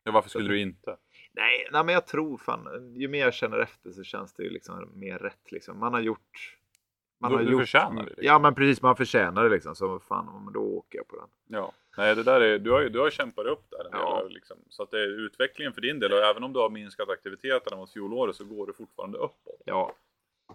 ja 0.05 0.13
varför 0.13 0.29
skulle 0.31 0.49
du 0.49 0.61
inte? 0.61 0.97
nej, 1.33 1.69
nej, 1.73 1.85
men 1.85 1.95
jag 1.95 2.07
tror 2.07 2.39
fan, 2.39 2.95
ju 2.97 3.09
mer 3.09 3.21
jag 3.25 3.35
känner 3.35 3.59
efter 3.59 3.91
så 3.91 4.03
känns 4.03 4.35
det 4.35 4.43
ju 4.43 4.51
liksom 4.51 4.89
mer 4.95 5.19
rätt 5.19 5.53
liksom. 5.53 5.79
Man 5.79 5.93
har 5.93 6.01
gjort... 6.01 6.57
Man 7.21 7.31
Du- 7.31 7.37
har 7.37 7.45
du 7.45 7.51
gjort, 7.53 7.61
förtjänar 7.61 8.03
det, 8.03 8.09
liksom. 8.09 8.25
Ja 8.25 8.39
men 8.39 8.55
precis, 8.55 8.83
man 8.83 8.97
förtjänar 8.97 9.45
det 9.45 9.51
liksom. 9.51 9.75
Så 9.75 9.99
fan, 10.01 10.45
men 10.45 10.53
då 10.53 10.61
åker 10.61 10.99
jag 10.99 11.09
på 11.09 11.17
den. 11.17 11.29
Ja, 11.49 11.73
nej 11.97 12.15
det 12.15 12.23
där 12.23 12.41
är, 12.41 12.59
du 12.59 12.71
har 12.71 12.81
ju, 12.81 12.89
du 12.89 12.99
har 13.01 13.11
kämpat 13.11 13.47
upp 13.47 13.71
där 13.71 13.85
en 13.85 13.91
del, 13.91 14.01
Ja. 14.01 14.27
liksom. 14.29 14.57
Så 14.69 14.83
att 14.83 14.91
det 14.91 14.99
är 15.01 15.21
utvecklingen 15.27 15.73
för 15.73 15.81
din 15.81 15.99
del 16.01 16.13
och 16.13 16.19
även 16.19 16.45
om 16.45 16.53
du 16.53 16.59
har 16.61 16.71
minskat 16.71 17.09
aktiviteterna 17.09 17.77
mot 17.77 17.93
fjolåret 17.93 18.37
så 18.37 18.45
går 18.45 18.67
du 18.67 18.73
fortfarande 18.73 19.19
uppåt. 19.19 19.63
Ja. 19.65 19.93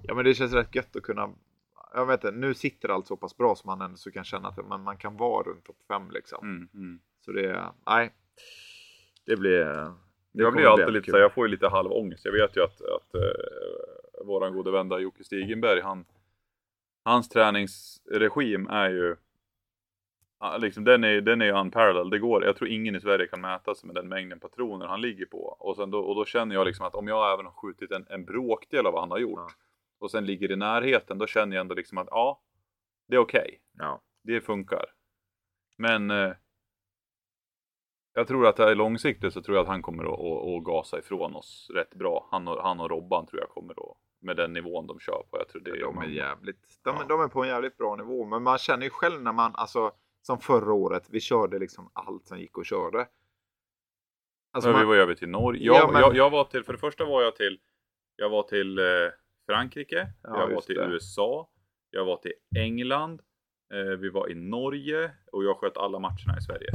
Ja 0.02 0.14
men 0.14 0.26
det 0.26 0.34
känns 0.34 0.54
rätt 0.54 0.76
gött 0.76 0.96
att 0.96 1.04
kunna 1.04 1.30
jag 1.96 2.06
vet 2.06 2.24
inte, 2.24 2.38
nu 2.38 2.54
sitter 2.54 2.89
allt 2.89 3.08
så 3.08 3.18
pass 3.18 3.38
bra 3.38 3.56
som 3.56 3.68
man 3.68 3.82
ändå 3.82 3.98
så 3.98 4.12
kan 4.12 4.24
känna 4.24 4.48
att 4.48 4.68
man, 4.68 4.84
man 4.84 4.98
kan 4.98 5.18
vara 5.18 5.43
runt 5.43 5.66
topp 5.66 5.78
5 5.88 6.12
liksom. 6.12 6.48
Mm, 6.48 6.70
mm. 6.74 7.00
Så 7.20 7.32
det, 7.32 7.66
nej. 7.86 8.14
Det 9.26 9.36
blir... 9.36 9.66
Det 10.32 10.43
Jag 10.43 10.54
blir 10.54 10.62
bli 10.62 10.66
alltid 10.66 10.93
lite 10.93 11.12
så 11.12 11.18
jag 11.18 11.34
får 11.34 11.46
ju 11.46 11.52
lite 11.52 11.68
halv 11.68 11.91
ångest. 11.91 12.26
Jag 12.26 12.32
vet 12.32 12.58
ju 12.58 12.64
att, 12.64 12.82
att 12.82 13.16
uh, 13.16 14.26
våran 14.26 14.54
gode 14.54 14.72
vän 14.72 15.02
Jocke 15.02 15.24
Stigenberg, 15.24 15.82
han, 15.82 16.06
hans 17.04 17.30
träningsregim 17.30 18.68
är 18.68 18.89
ju 18.89 19.16
liksom, 20.60 20.84
den 20.84 21.04
är, 21.04 21.22
den 21.22 21.41
är 21.41 21.46
ju 21.46 21.52
unparalleled. 21.52 22.12
Det 22.12 22.20
går, 22.20 22.46
jag 22.46 22.56
tror 22.56 22.70
ingen 22.70 22.96
i 22.96 23.02
Sverige 23.02 23.28
kan 23.28 23.41
mäta 23.41 23.76
sig 23.76 23.88
med 23.88 23.96
den 23.96 24.08
mängden 24.08 24.39
patroner 24.39 24.86
han 24.86 25.02
ligger 25.02 25.26
på. 25.26 25.38
Och, 25.60 25.76
sen 25.76 25.91
då, 25.91 26.00
och 26.00 26.16
då 26.16 26.26
känner 26.26 26.56
jag 26.56 26.68
liksom 26.68 26.86
att 26.86 26.96
om 26.96 27.08
jag 27.08 27.34
även 27.34 27.46
har 27.46 27.54
skjutit 27.54 27.91
en, 27.91 28.06
en 28.10 28.26
bråkdel 28.26 28.86
av 28.86 28.93
vad 28.93 29.02
han 29.02 29.12
har 29.12 29.20
gjort. 29.20 29.52
Ja. 30.00 30.06
och 30.06 30.12
sen 30.12 30.26
ligger 30.26 30.52
i 30.52 30.56
närheten, 30.56 31.18
då 31.18 31.28
känner 31.28 31.56
jag 31.56 31.62
ändå 31.62 31.76
liksom 31.76 31.98
att 31.98 32.08
ja, 32.12 32.41
det 33.08 33.16
är 33.16 33.20
okej. 33.20 33.62
Ja. 33.78 34.02
Det 34.24 34.41
funkar. 34.41 34.86
Men 35.78 36.12
eh, 36.12 36.34
jag 38.14 38.28
tror 38.28 38.48
att 38.48 38.56
det 38.56 38.72
är 38.72 38.76
långsiktigt 38.76 39.34
så 39.34 39.41
tror 39.41 39.58
jag 39.58 39.62
att 39.64 39.68
han 39.70 39.82
kommer 39.82 40.04
att, 40.04 40.20
att, 40.20 40.48
att 40.58 40.64
gasa 40.64 41.00
ifrån 41.00 41.36
oss 41.36 41.70
rätt 41.74 41.93
bra. 41.96 42.28
Han 42.32 42.48
och, 42.48 42.62
han 42.64 42.80
och 42.80 42.89
Robban 42.89 43.26
tror 43.26 43.41
jag 43.41 43.50
kommer 43.50 43.72
att, 43.91 43.98
med 44.20 44.38
den 44.38 44.54
nivån 44.54 44.88
de 44.88 45.00
kör 45.00 45.24
på. 45.32 45.38
Jag 45.38 45.48
tror 45.50 45.62
det 45.62 45.80
De 45.80 45.98
är 45.98 46.06
jävligt, 46.08 46.80
de, 46.84 46.96
Ja. 47.00 47.06
de 47.10 47.22
är 47.22 47.28
på 47.28 47.43
en 47.43 47.50
jävligt 47.50 47.78
bra 47.78 47.96
nivå. 47.96 48.26
Men 48.26 48.43
man 48.43 48.58
känner 48.58 48.84
ju 48.84 48.89
själv 48.89 49.22
när 49.22 49.34
man, 49.34 49.52
alltså 49.56 49.91
som 50.22 50.39
förra 50.39 50.74
året, 50.74 51.08
vi 51.10 51.20
körde 51.20 51.60
liksom 51.60 51.89
allt 51.93 52.28
som 52.28 52.39
gick 52.39 52.58
och 52.58 52.66
körde. 52.66 53.08
Alltså 54.52 54.70
Ja, 54.70 54.74
vi 54.74 54.80
man, 54.80 54.88
var 54.88 54.96
över 54.96 55.16
till 55.16 55.30
Norge. 55.30 55.66
Ja, 55.66 55.76
Jag, 55.76 55.93
men- 55.93 56.02
jag, 56.02 56.16
jag 56.16 56.30
var 56.30 56.43
till, 56.43 56.64
för 56.64 56.74
det 56.74 56.80
första 56.80 57.06
var 57.06 57.22
jag 57.22 57.36
till, 57.36 57.60
jag 58.16 58.30
var 58.30 58.43
till 58.43 58.80
eh, 58.80 58.86
Frankrike, 59.46 60.08
Ja, 60.24 60.39
jag 60.39 60.56
var 60.56 60.62
till 60.62 60.76
det. 60.76 60.86
USA, 60.86 61.50
jag 61.89 62.06
var 62.06 62.18
till 62.18 62.34
England, 62.58 63.22
eh, 63.74 63.80
vi 64.00 64.10
var 64.10 64.30
i 64.32 64.36
Norge 64.36 65.12
och 65.32 65.43
jag 65.43 65.58
sköt 65.58 65.78
alla 65.78 66.00
matcherna 66.00 66.38
i 66.38 66.41
Sverige. 66.41 66.70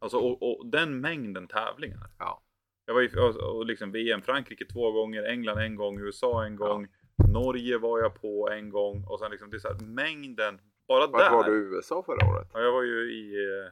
Alltså 0.00 0.16
och, 0.18 0.42
och 0.60 0.66
den 0.66 1.00
mängden 1.00 1.48
tävlingar. 1.48 2.10
Ja. 2.18 2.42
Jag 2.86 2.94
var 2.94 3.02
i 3.02 3.10
och, 3.16 3.56
och 3.56 3.66
liksom 3.66 3.92
VM 3.92 4.22
Frankrike 4.22 4.64
två 4.64 4.92
gånger, 4.92 5.22
England 5.22 5.58
en 5.58 5.76
gång, 5.76 6.00
USA 6.00 6.44
en 6.44 6.56
gång, 6.56 6.88
Norge 7.32 7.78
var 7.78 7.98
jag 8.00 8.20
på 8.20 8.48
en 8.50 8.70
gång 8.70 9.04
och 9.04 9.18
sen 9.18 9.30
liksom 9.30 9.50
det 9.50 9.56
är 9.56 9.58
så 9.58 9.68
här, 9.68 9.78
mängden 9.80 10.60
bara 10.88 11.06
vart 11.06 11.20
där. 11.20 11.30
var 11.30 11.44
du 11.44 11.52
i 11.52 11.76
USA 11.76 12.02
förra 12.02 12.28
året? 12.28 12.48
Ja, 12.52 12.60
jag 12.60 12.72
var 12.72 12.82
ju 12.82 13.12
i 13.12 13.34
eh, 13.34 13.70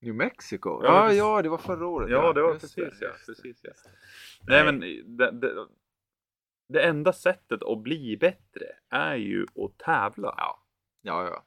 New 0.00 0.14
Mexico? 0.14 0.68
Ja, 0.82 0.84
Ja, 0.84 1.02
precis. 1.02 1.18
ja, 1.18 1.42
det 1.42 1.48
var 1.48 1.58
förra 1.58 1.86
året. 1.86 2.10
Ja, 2.10 2.32
det 2.32 2.42
var 2.42 2.52
precis 2.52 2.76
ja. 3.00 3.08
det. 3.08 3.26
Precis, 3.26 3.60
ja. 3.62 3.70
Nej. 4.46 4.64
Nej, 4.64 4.72
men 4.72 4.80
det, 5.16 5.30
det, 5.30 5.66
det 6.72 6.82
enda 6.82 7.12
sättet 7.12 7.62
att 7.62 7.78
bli 7.82 8.16
bättre 8.16 8.66
är 8.90 9.14
ju 9.16 9.42
att 9.42 9.78
tävla. 9.78 10.34
Ja, 10.36 10.62
ja, 11.02 11.24
ja. 11.24 11.44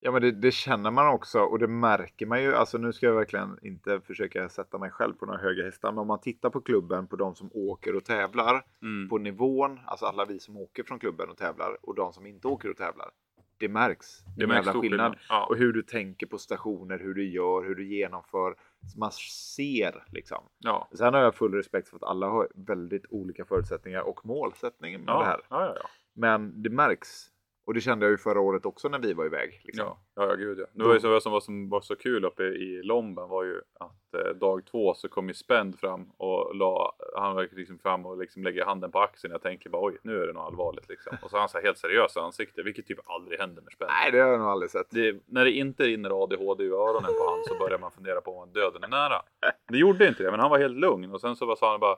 Ja, 0.00 0.10
men 0.12 0.22
det, 0.22 0.30
det 0.32 0.50
känner 0.50 0.90
man 0.90 1.08
också 1.08 1.40
och 1.40 1.58
det 1.58 1.66
märker 1.68 2.26
man 2.26 2.42
ju. 2.42 2.54
Alltså 2.54 2.78
nu 2.78 2.92
ska 2.92 3.06
jag 3.06 3.14
verkligen 3.14 3.58
inte 3.62 4.00
försöka 4.00 4.48
sätta 4.48 4.78
mig 4.78 4.90
själv 4.90 5.14
på 5.14 5.26
några 5.26 5.38
höga 5.40 5.64
hästar, 5.64 5.92
men 5.92 5.98
om 5.98 6.06
man 6.06 6.20
tittar 6.20 6.50
på 6.50 6.60
klubben, 6.60 7.06
på 7.06 7.16
de 7.16 7.34
som 7.34 7.50
åker 7.54 7.96
och 7.96 8.04
tävlar, 8.04 8.62
Mm. 8.82 9.08
på 9.08 9.18
nivån, 9.18 9.80
alltså 9.86 10.06
alla 10.06 10.24
vi 10.24 10.40
som 10.40 10.56
åker 10.56 10.82
från 10.82 10.98
klubben 10.98 11.28
och 11.30 11.36
tävlar 11.36 11.76
och 11.82 11.94
de 11.94 12.12
som 12.12 12.26
inte 12.26 12.48
åker 12.48 12.70
och 12.70 12.76
tävlar. 12.76 13.10
Det 13.58 13.68
märks. 13.68 14.06
Det 14.36 14.46
märks 14.46 14.66
skillnad. 14.66 14.82
skillnad. 14.82 15.16
Ja. 15.28 15.46
Och 15.46 15.56
hur 15.56 15.72
du 15.72 15.82
tänker 15.82 16.26
på 16.26 16.38
stationer, 16.38 16.98
hur 16.98 17.14
du 17.14 17.28
gör, 17.28 17.64
hur 17.64 17.74
du 17.74 17.86
genomför. 17.86 18.54
Man 18.96 19.12
ser 19.56 20.04
liksom. 20.12 20.44
Ja. 20.58 20.88
Sen 20.94 21.14
har 21.14 21.20
jag 21.20 21.34
full 21.34 21.54
respekt 21.54 21.88
för 21.88 21.96
att 21.96 22.02
alla 22.02 22.26
har 22.26 22.48
väldigt 22.54 23.06
olika 23.10 23.44
förutsättningar 23.44 24.00
och 24.00 24.26
målsättningar 24.26 24.98
med 24.98 25.06
det 25.06 25.12
Ja. 25.12 25.22
här. 25.24 25.40
Ja, 25.50 25.64
ja, 25.66 25.72
ja. 25.82 25.88
Men 26.14 26.62
det 26.62 26.70
märks. 26.70 27.26
Och 27.68 27.74
det 27.74 27.80
kände 27.80 28.06
jag 28.06 28.10
ju 28.10 28.18
förra 28.18 28.40
året 28.40 28.66
också 28.66 28.88
när 28.88 28.98
vi 28.98 29.12
var 29.12 29.26
iväg. 29.26 29.60
Liksom. 29.64 29.86
Ja, 29.86 29.98
ja, 30.14 30.34
gud 30.34 30.58
ja. 30.58 30.66
Det 30.72 30.84
var 30.84 30.94
ju 30.94 31.00
så, 31.00 31.10
vad 31.10 31.22
som 31.22 31.32
var, 31.32 31.40
som 31.40 31.68
var 31.68 31.80
så 31.80 31.96
kul 31.96 32.24
uppe 32.24 32.42
i 32.42 32.82
Lomben 32.82 33.28
var 33.28 33.44
ju 33.44 33.60
att 33.80 34.14
eh, 34.14 34.34
dag 34.34 34.66
två 34.66 34.94
så 34.94 35.08
kom 35.08 35.28
ju 35.28 35.34
Spend 35.34 35.78
fram 35.78 36.10
och 36.16 36.56
la, 36.56 36.96
han 37.16 37.34
var 37.34 37.48
liksom 37.52 37.78
fram 37.78 38.06
och 38.06 38.18
liksom 38.18 38.42
lägger 38.42 38.64
handen 38.64 38.90
på 38.90 39.00
axeln. 39.00 39.32
Jag 39.32 39.42
tänker 39.42 39.70
bara 39.70 39.84
oj, 39.84 39.98
nu 40.02 40.22
är 40.22 40.26
det 40.26 40.32
nog 40.32 40.42
allvarligt 40.42 40.88
liksom. 40.88 41.16
Och 41.22 41.30
så 41.30 41.36
har 41.36 41.40
han 41.40 41.48
så 41.48 41.58
här 41.58 41.64
helt 41.64 41.78
seriösa 41.78 42.20
ansikte, 42.20 42.62
vilket 42.62 42.86
typ 42.86 42.98
aldrig 43.04 43.40
händer 43.40 43.62
med 43.62 43.72
Spend. 43.72 43.90
Nej, 43.90 44.12
det 44.12 44.18
har 44.18 44.30
jag 44.30 44.40
nog 44.40 44.48
aldrig 44.48 44.70
sett. 44.70 44.90
Det, 44.90 45.22
när 45.26 45.44
det 45.44 45.50
inte 45.52 45.84
rinner 45.84 46.22
ADHD 46.22 46.64
i 46.64 46.68
öronen 46.68 47.12
på 47.18 47.30
han 47.30 47.44
så 47.44 47.58
börjar 47.58 47.78
man 47.78 47.90
fundera 47.90 48.20
på 48.20 48.38
om 48.38 48.52
döden 48.52 48.84
är 48.84 48.88
nära. 48.88 49.22
Det 49.68 49.78
gjorde 49.78 50.08
inte 50.08 50.22
det, 50.22 50.30
men 50.30 50.40
han 50.40 50.50
var 50.50 50.58
helt 50.58 50.76
lugn 50.76 51.12
och 51.12 51.20
sen 51.20 51.36
så 51.36 51.46
bara 51.46 51.56
sa 51.56 51.70
han 51.70 51.80
bara, 51.80 51.96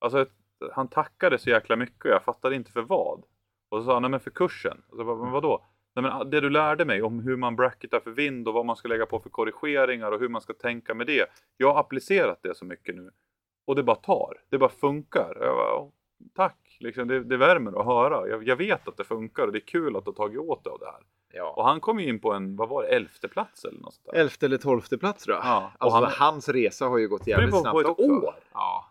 alltså 0.00 0.26
han 0.72 0.88
tackade 0.88 1.38
så 1.38 1.50
jäkla 1.50 1.76
mycket 1.76 2.04
och 2.04 2.10
jag 2.10 2.24
fattade 2.24 2.54
inte 2.54 2.72
för 2.72 2.82
vad. 2.82 3.24
Och 3.72 3.78
så 3.78 3.84
sa 3.84 3.92
han, 3.92 4.02
nej 4.02 4.10
men 4.10 4.20
för 4.20 4.30
kursen. 4.30 4.82
Och 4.88 4.96
så 4.96 5.04
bara, 5.04 5.16
men 5.16 5.30
vadå? 5.32 5.64
Nej 5.94 6.02
men 6.02 6.30
det 6.30 6.40
du 6.40 6.50
lärde 6.50 6.84
mig 6.84 7.02
om 7.02 7.20
hur 7.20 7.36
man 7.36 7.56
bracketar 7.56 8.00
för 8.00 8.10
vind 8.10 8.48
och 8.48 8.54
vad 8.54 8.66
man 8.66 8.76
ska 8.76 8.88
lägga 8.88 9.06
på 9.06 9.20
för 9.20 9.30
korrigeringar 9.30 10.12
och 10.12 10.20
hur 10.20 10.28
man 10.28 10.40
ska 10.40 10.52
tänka 10.52 10.94
med 10.94 11.06
det. 11.06 11.26
Jag 11.56 11.72
har 11.72 11.80
applicerat 11.80 12.38
det 12.42 12.54
så 12.56 12.64
mycket 12.64 12.94
nu. 12.94 13.10
Och 13.66 13.76
det 13.76 13.82
bara 13.82 13.96
tar. 13.96 14.34
Det 14.50 14.58
bara 14.58 14.70
funkar. 14.70 15.36
Jag 15.40 15.56
bara, 15.56 15.74
"Åh, 15.80 15.88
tack, 16.34 16.76
liksom, 16.80 17.08
det, 17.08 17.24
det 17.24 17.36
värmer 17.36 17.80
att 17.80 17.86
höra. 17.86 18.28
Jag, 18.28 18.48
jag 18.48 18.56
vet 18.56 18.88
att 18.88 18.96
det 18.96 19.04
funkar 19.04 19.46
och 19.46 19.52
det 19.52 19.58
är 19.58 19.66
kul 19.66 19.96
att 19.96 20.04
du 20.04 20.08
har 20.10 20.14
tagit 20.16 20.38
åt 20.40 20.64
dig 20.64 20.70
av 20.72 20.78
det 20.78 20.86
här. 20.86 21.00
Ja. 21.32 21.50
Och 21.56 21.64
han 21.64 21.80
kom 21.80 22.00
ju 22.00 22.08
in 22.08 22.20
på 22.20 22.32
en, 22.32 22.56
vad 22.56 22.68
var 22.68 22.82
det, 22.82 22.88
elfte 22.88 23.28
plats 23.28 23.64
eller 23.64 23.80
något 23.80 23.94
sånt 23.94 24.06
där. 24.06 24.20
Elfte 24.20 24.46
eller 24.46 24.56
tolfte 24.58 24.98
plats 24.98 25.24
tror 25.24 25.36
jag. 25.36 25.44
Ja, 25.46 25.72
Alltså, 25.78 25.98
han- 25.98 26.12
hans 26.18 26.48
resa 26.48 26.86
har 26.86 26.98
ju 26.98 27.08
gått 27.08 27.26
jävligt 27.26 27.50
på- 27.50 27.56
snabbt 27.56 27.72
på 27.74 27.80
ett 27.80 27.86
också. 27.86 28.04
år. 28.10 28.34
Ja. 28.52 28.84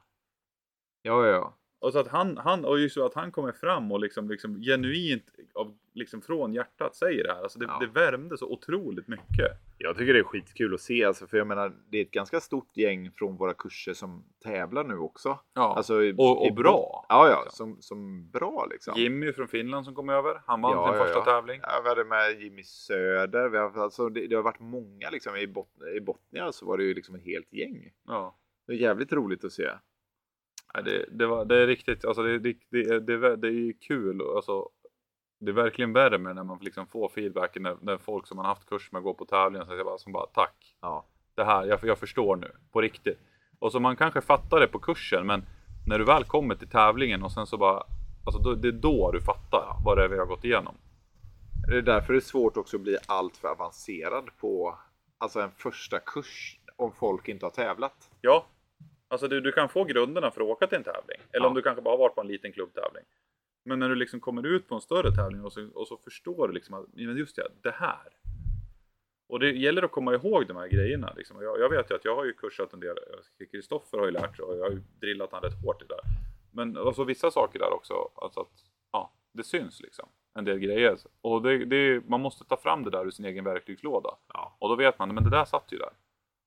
Ja, 1.01 1.25
ja, 1.27 1.31
ja. 1.31 1.53
Och 1.81 1.93
så 1.93 1.99
att 1.99 2.07
han, 2.07 2.37
han 2.37 2.65
och 2.65 2.79
just 2.79 2.95
så 2.95 3.05
att 3.05 3.13
han 3.13 3.31
kommer 3.31 3.51
fram 3.51 3.91
och 3.91 3.99
liksom, 3.99 4.29
liksom 4.29 4.61
genuint 4.61 5.23
av, 5.53 5.77
liksom 5.93 6.21
från 6.21 6.53
hjärtat 6.53 6.95
säger 6.95 7.23
det 7.23 7.33
här. 7.33 7.41
Alltså 7.43 7.59
det, 7.59 7.65
Ja. 7.65 7.77
det 7.79 7.87
värmde 7.87 8.37
så 8.37 8.45
otroligt 8.51 9.07
mycket. 9.07 9.47
Jag 9.77 9.97
tycker 9.97 10.13
det 10.13 10.19
är 10.19 10.23
skitkul 10.23 10.73
att 10.73 10.81
se, 10.81 11.03
alltså, 11.05 11.27
för 11.27 11.37
jag 11.37 11.47
menar, 11.47 11.73
det 11.89 11.97
är 11.97 12.01
ett 12.01 12.11
ganska 12.11 12.39
stort 12.39 12.77
gäng 12.77 13.11
från 13.11 13.37
våra 13.37 13.53
kurser 13.53 13.93
som 13.93 14.23
tävlar 14.43 14.83
nu 14.83 14.97
också. 14.97 15.39
Ja. 15.53 15.75
Alltså, 15.75 16.03
i- 16.03 16.11
och, 16.17 16.17
i- 16.47 16.49
och 16.49 16.55
bra. 16.55 17.05
Ja, 17.09 17.29
ja, 17.29 17.43
liksom. 17.43 17.67
som, 17.73 17.81
som 17.81 18.29
bra 18.31 18.67
liksom. 18.71 18.93
Jimmy 18.97 19.33
från 19.33 19.47
Finland 19.47 19.85
som 19.85 19.95
kom 19.95 20.09
över. 20.09 20.41
Han 20.45 20.61
vann 20.61 20.71
Ja, 20.71 20.87
sin 20.93 21.05
första 21.05 21.21
tävling. 21.21 21.59
Ja, 21.63 21.81
vi 21.83 21.89
hade 21.89 22.03
med 22.05 22.41
Jimmy 22.41 22.63
Söder. 22.63 23.49
Vi 23.49 23.57
har, 23.57 23.83
alltså, 23.83 24.09
det, 24.09 24.27
det 24.27 24.35
har 24.35 24.43
varit 24.43 24.59
många 24.59 25.09
liksom. 25.09 25.35
I, 25.35 25.47
bot, 25.47 25.67
I 25.97 25.99
Botnia 25.99 26.51
så 26.51 26.65
var 26.65 26.77
det 26.77 26.83
ju 26.83 26.93
liksom 26.93 27.15
ett 27.15 27.23
helt 27.25 27.53
gäng. 27.53 27.91
Ja. 28.07 28.37
Det 28.67 28.73
är 28.73 28.77
jävligt 28.77 29.13
roligt 29.13 29.43
att 29.43 29.51
se. 29.51 29.69
Nej, 30.73 30.83
det, 30.83 31.05
det, 31.11 31.27
var, 31.27 31.45
det 31.45 31.57
är 31.57 31.67
riktigt, 31.67 32.05
alltså 32.05 32.23
det, 32.23 32.39
det, 32.39 32.55
det, 32.69 32.99
det, 32.99 33.35
det 33.35 33.47
är 33.47 33.73
kul. 33.81 34.21
Alltså, 34.35 34.69
det 35.39 35.51
är 35.51 35.55
verkligen 35.55 35.93
värmer 35.93 36.33
när 36.33 36.43
man 36.43 36.57
liksom 36.61 36.87
får 36.87 37.09
feedbacken 37.09 37.63
när, 37.63 37.77
när 37.81 37.97
folk 37.97 38.27
som 38.27 38.37
man 38.37 38.45
haft 38.45 38.65
kurs 38.65 38.91
med 38.91 39.03
går 39.03 39.13
på 39.13 39.25
tävlingen 39.25 39.67
så 39.67 39.73
jag 39.73 39.85
bara, 39.85 39.97
som 39.97 40.13
bara 40.13 40.25
tack. 40.25 40.75
Ja. 40.81 41.05
det 41.35 41.43
här, 41.43 41.65
jag, 41.65 41.79
jag 41.83 41.97
förstår 41.97 42.35
nu, 42.35 42.51
på 42.71 42.81
riktigt. 42.81 43.19
Och 43.59 43.71
så 43.71 43.79
man 43.79 43.95
kanske 43.95 44.21
fattar 44.21 44.59
det 44.59 44.67
på 44.67 44.79
kursen, 44.79 45.27
men 45.27 45.43
när 45.87 45.99
du 45.99 46.05
väl 46.05 46.23
kommer 46.23 46.55
till 46.55 46.69
tävlingen 46.69 47.23
och 47.23 47.31
sen 47.31 47.47
så 47.47 47.57
bara, 47.57 47.83
alltså 48.25 48.41
då, 48.41 48.55
det 48.55 48.67
är 48.67 48.71
då 48.71 49.11
du 49.11 49.21
fattar 49.21 49.75
vad 49.85 49.97
det 49.97 50.03
är 50.03 50.07
vi 50.07 50.17
har 50.17 50.25
gått 50.25 50.43
igenom. 50.43 50.75
Det 51.67 51.77
är 51.77 51.81
därför 51.81 52.13
det 52.13 52.19
är 52.19 52.21
svårt 52.21 52.57
också 52.57 52.77
att 52.77 52.83
bli 52.83 52.97
allt 53.07 53.37
för 53.37 53.47
avancerad 53.47 54.29
på 54.37 54.77
alltså 55.17 55.41
en 55.41 55.51
första 55.51 55.99
kurs 55.99 56.59
om 56.75 56.91
folk 56.91 57.27
inte 57.27 57.45
har 57.45 57.51
tävlat. 57.51 58.09
Ja, 58.21 58.45
alltså 59.11 59.27
du, 59.27 59.41
du 59.41 59.51
kan 59.51 59.69
få 59.69 59.83
grunderna 59.83 60.31
för 60.31 60.41
att 60.41 60.47
åka 60.47 60.67
till 60.67 60.77
en 60.77 60.83
tävling. 60.83 61.17
Eller 61.31 61.45
Ja. 61.45 61.47
om 61.49 61.53
du 61.55 61.61
kanske 61.61 61.81
bara 61.81 61.93
har 61.93 61.97
varit 61.99 62.15
på 62.15 62.21
en 62.21 62.27
liten 62.27 62.51
klubbtävling. 62.51 63.03
Men 63.65 63.79
när 63.79 63.89
du 63.89 63.95
liksom 63.95 64.19
kommer 64.19 64.45
ut 64.45 64.67
på 64.67 64.75
en 64.75 64.81
större 64.81 65.11
tävling 65.15 65.43
och 65.45 65.53
så, 65.53 65.69
och 65.73 65.87
så 65.87 65.97
förstår 65.97 66.47
du 66.47 66.53
liksom 66.53 66.73
att, 66.75 66.85
men 66.93 67.17
just 67.17 67.35
det, 67.35 67.47
det 67.61 67.71
här. 67.71 68.07
Och 69.29 69.39
det 69.39 69.51
gäller 69.51 69.83
att 69.83 69.91
komma 69.91 70.13
ihåg 70.13 70.47
de 70.47 70.57
här 70.57 70.67
grejerna. 70.67 71.13
Liksom. 71.17 71.41
Jag, 71.41 71.59
jag 71.59 71.69
vet 71.69 71.91
ju 71.91 71.95
att 71.95 72.05
jag 72.05 72.15
har 72.15 72.25
ju 72.25 72.33
kursat 72.33 72.73
en 72.73 72.79
del, 72.79 72.97
Kristoffer 73.51 73.97
har 73.97 74.05
ju 74.05 74.11
lärt 74.11 74.35
sig 74.35 74.45
och 74.45 74.57
jag 74.57 74.63
har 74.63 74.71
ju 74.71 74.81
drillat 75.01 75.31
han 75.31 75.41
rätt 75.41 75.63
hårt 75.65 75.81
i 75.81 75.85
det 75.85 75.93
där. 75.93 76.03
Men 76.51 76.77
alltså, 76.77 77.03
vissa 77.03 77.31
saker 77.31 77.59
där 77.59 77.73
också, 77.73 77.93
alltså 78.15 78.39
att 78.39 78.51
ja, 78.91 79.13
det 79.31 79.43
syns 79.43 79.81
liksom. 79.81 80.09
En 80.33 80.45
del 80.45 80.59
grejer. 80.59 80.97
Och 81.21 81.41
det, 81.41 81.65
det, 81.65 82.09
man 82.09 82.21
måste 82.21 82.43
ta 82.45 82.57
fram 82.57 82.83
det 82.83 82.89
där 82.89 83.05
ur 83.05 83.11
sin 83.11 83.25
egen 83.25 83.43
verktygslåda. 83.43 84.09
Ja. 84.33 84.55
Och 84.59 84.69
då 84.69 84.75
vet 84.75 84.99
man, 84.99 85.15
men 85.15 85.23
det 85.23 85.29
där 85.29 85.45
satt 85.45 85.71
ju 85.73 85.77
där. 85.77 85.89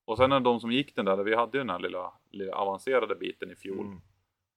Och 0.05 0.17
sen 0.17 0.33
är 0.33 0.41
de 0.41 0.61
som 0.61 0.73
gick 0.73 0.95
den 0.97 1.05
där, 1.05 1.17
vi 1.17 1.35
hade 1.35 1.59
ju 1.59 1.65
den 1.65 1.71
här 1.71 1.79
lilla, 1.79 2.13
lilla 2.31 2.55
avancerade 2.55 3.15
biten 3.15 3.51
i 3.51 3.57
fjol. 3.57 3.87
Mm. 3.87 4.01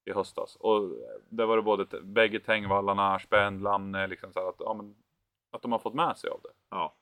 I 0.05 0.11
höstas. 0.11 0.55
Och 0.55 0.81
där 1.29 1.45
var 1.45 1.55
det 1.57 1.63
både 1.63 2.01
bägge 2.01 2.39
Tängvallarna, 2.39 3.19
Spend, 3.19 3.61
Lamne, 3.63 4.07
liksom 4.07 4.33
så 4.33 4.49
att, 4.49 4.55
ja, 4.59 4.73
men, 4.73 4.95
att 5.51 5.61
de 5.61 5.71
har 5.71 5.79
fått 5.79 5.93
med 5.93 6.17
sig 6.17 6.29
av 6.29 6.39
det. 6.43 6.49
Ja. 6.69 6.95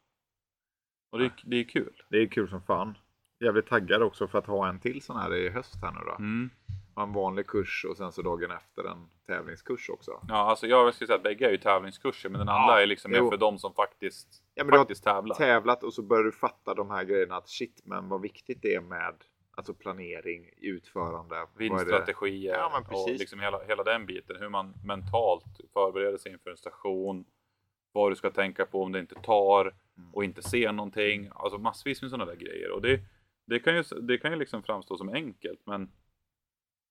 Och 1.11 1.19
det, 1.19 1.25
är- 1.25 1.43
det 1.45 1.57
är 1.57 1.63
kul. 1.63 2.03
Det 2.09 2.17
är 2.17 2.27
kul 2.27 2.49
som 2.49 2.61
fan. 2.61 2.97
Jävligt 3.39 3.67
taggad 3.67 4.01
också 4.03 4.27
för 4.27 4.39
att 4.39 4.45
ha 4.45 4.67
en 4.69 4.79
till 4.79 5.01
sån 5.01 5.17
här 5.17 5.35
i 5.35 5.49
höst 5.49 5.75
här 5.81 5.91
nu 5.91 5.99
då. 6.05 6.11
Mm. 6.15 6.49
Ha 6.95 7.03
En 7.03 7.13
vanlig 7.13 7.47
kurs 7.47 7.85
och 7.89 7.97
sen 7.97 8.11
så 8.11 8.21
dagen 8.21 8.51
efter 8.51 8.83
en 8.83 9.09
tävlingskurs 9.27 9.89
också. 9.89 10.11
Ja, 10.27 10.35
alltså 10.35 10.67
jag 10.67 10.93
skulle 10.93 11.07
säga 11.07 11.17
att 11.17 11.23
bägge 11.23 11.47
är 11.47 11.51
ju 11.51 11.57
tävlingskurser, 11.57 12.29
men 12.29 12.39
den 12.39 12.49
andra 12.49 12.73
Ja, 12.75 12.81
är 12.81 12.87
liksom 12.87 13.11
mer 13.11 13.29
för 13.29 13.37
de 13.37 13.59
som 13.59 13.73
faktiskt, 13.73 14.43
Ja, 14.55 14.63
men 14.63 14.71
du 14.71 14.77
har 14.77 14.83
faktiskt 14.83 15.03
tävlar. 15.03 15.35
tävlat 15.35 15.83
och 15.83 15.93
så 15.93 16.01
börjar 16.01 16.23
du 16.23 16.31
fatta 16.31 16.73
de 16.73 16.89
här 16.89 17.03
grejerna 17.03 17.35
att 17.35 17.49
shit 17.49 17.81
men 17.83 18.09
vad 18.09 18.21
viktigt 18.21 18.61
det 18.61 18.75
är 18.75 18.81
med 18.81 19.15
alltså 19.57 19.73
planering, 19.73 20.49
utförande. 20.57 21.47
Vinststrategier 21.57 22.53
Ja, 22.53 22.83
och 22.89 23.09
liksom 23.09 23.39
hela, 23.39 23.63
hela 23.67 23.83
den 23.83 24.05
biten. 24.05 24.35
Hur 24.39 24.49
man 24.49 24.73
mentalt 24.85 25.59
förbereder 25.73 26.17
sig 26.17 26.31
inför 26.31 26.49
en 26.49 26.57
station. 26.57 27.25
Vad 27.91 28.11
du 28.11 28.15
ska 28.15 28.29
tänka 28.31 28.65
på 28.65 28.83
om 28.83 28.91
det 28.91 28.99
inte 28.99 29.15
tar 29.15 29.73
och 30.13 30.23
inte 30.23 30.41
ser 30.43 30.71
någonting. 30.71 31.29
Alltså 31.35 31.57
massvis 31.57 32.01
med 32.01 32.11
sådana 32.11 32.31
där 32.31 32.35
grejer. 32.35 32.71
Och 32.71 32.81
det, 32.81 32.99
det 33.45 33.59
kan 33.59 33.75
ju, 33.75 33.83
det 34.01 34.17
kan 34.17 34.31
ju 34.31 34.37
liksom 34.37 34.63
framstå 34.63 34.97
som 34.97 35.09
enkelt 35.09 35.61
men 35.65 35.91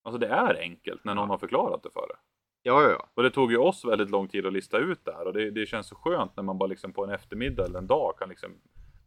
Alltså 0.04 0.18
det 0.18 0.26
är 0.26 0.60
enkelt 0.60 1.04
när 1.04 1.14
någon 1.14 1.30
har 1.30 1.38
förklarat 1.38 1.82
det 1.82 1.90
för 1.90 2.08
det. 2.08 2.16
Ja, 2.62 2.82
ja, 2.82 2.90
ja. 2.90 3.08
Och 3.14 3.22
det 3.22 3.30
tog 3.30 3.52
ju 3.52 3.58
oss 3.58 3.84
väldigt 3.84 4.10
lång 4.10 4.28
tid 4.28 4.46
att 4.46 4.52
lista 4.52 4.78
ut 4.78 5.04
det 5.04 5.12
här 5.12 5.26
och 5.26 5.32
det, 5.32 5.50
det 5.50 5.66
känns 5.66 5.88
så 5.88 5.94
skönt 5.94 6.36
när 6.36 6.44
man 6.44 6.58
bara 6.58 6.66
liksom 6.66 6.92
på 6.92 7.04
en 7.04 7.10
eftermiddag 7.10 7.64
eller 7.64 7.78
en 7.78 7.86
dag 7.86 8.18
kan 8.18 8.28
liksom 8.28 8.60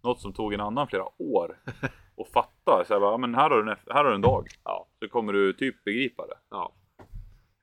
något 0.04 0.22
som 0.22 0.34
tog 0.34 0.54
en 0.54 0.62
annan 0.62 0.88
flera 0.88 1.22
år 1.22 1.60
och 2.16 2.28
fatta. 2.28 2.86
Så 2.86 2.94
här, 2.94 3.00
bara, 3.00 3.12
ja, 3.12 3.18
men 3.18 3.36
här 3.36 3.50
har, 3.50 3.64
du 3.64 3.72
en, 3.72 3.78
här 3.88 4.04
har 4.04 4.10
du 4.10 4.16
en 4.16 4.22
dag. 4.22 4.48
Ja. 4.64 4.88
Så 5.00 5.08
kommer 5.08 5.34
du 5.34 5.54
typ 5.54 5.84
begripa 5.84 6.28
det. 6.28 6.38
ja. 6.50 6.74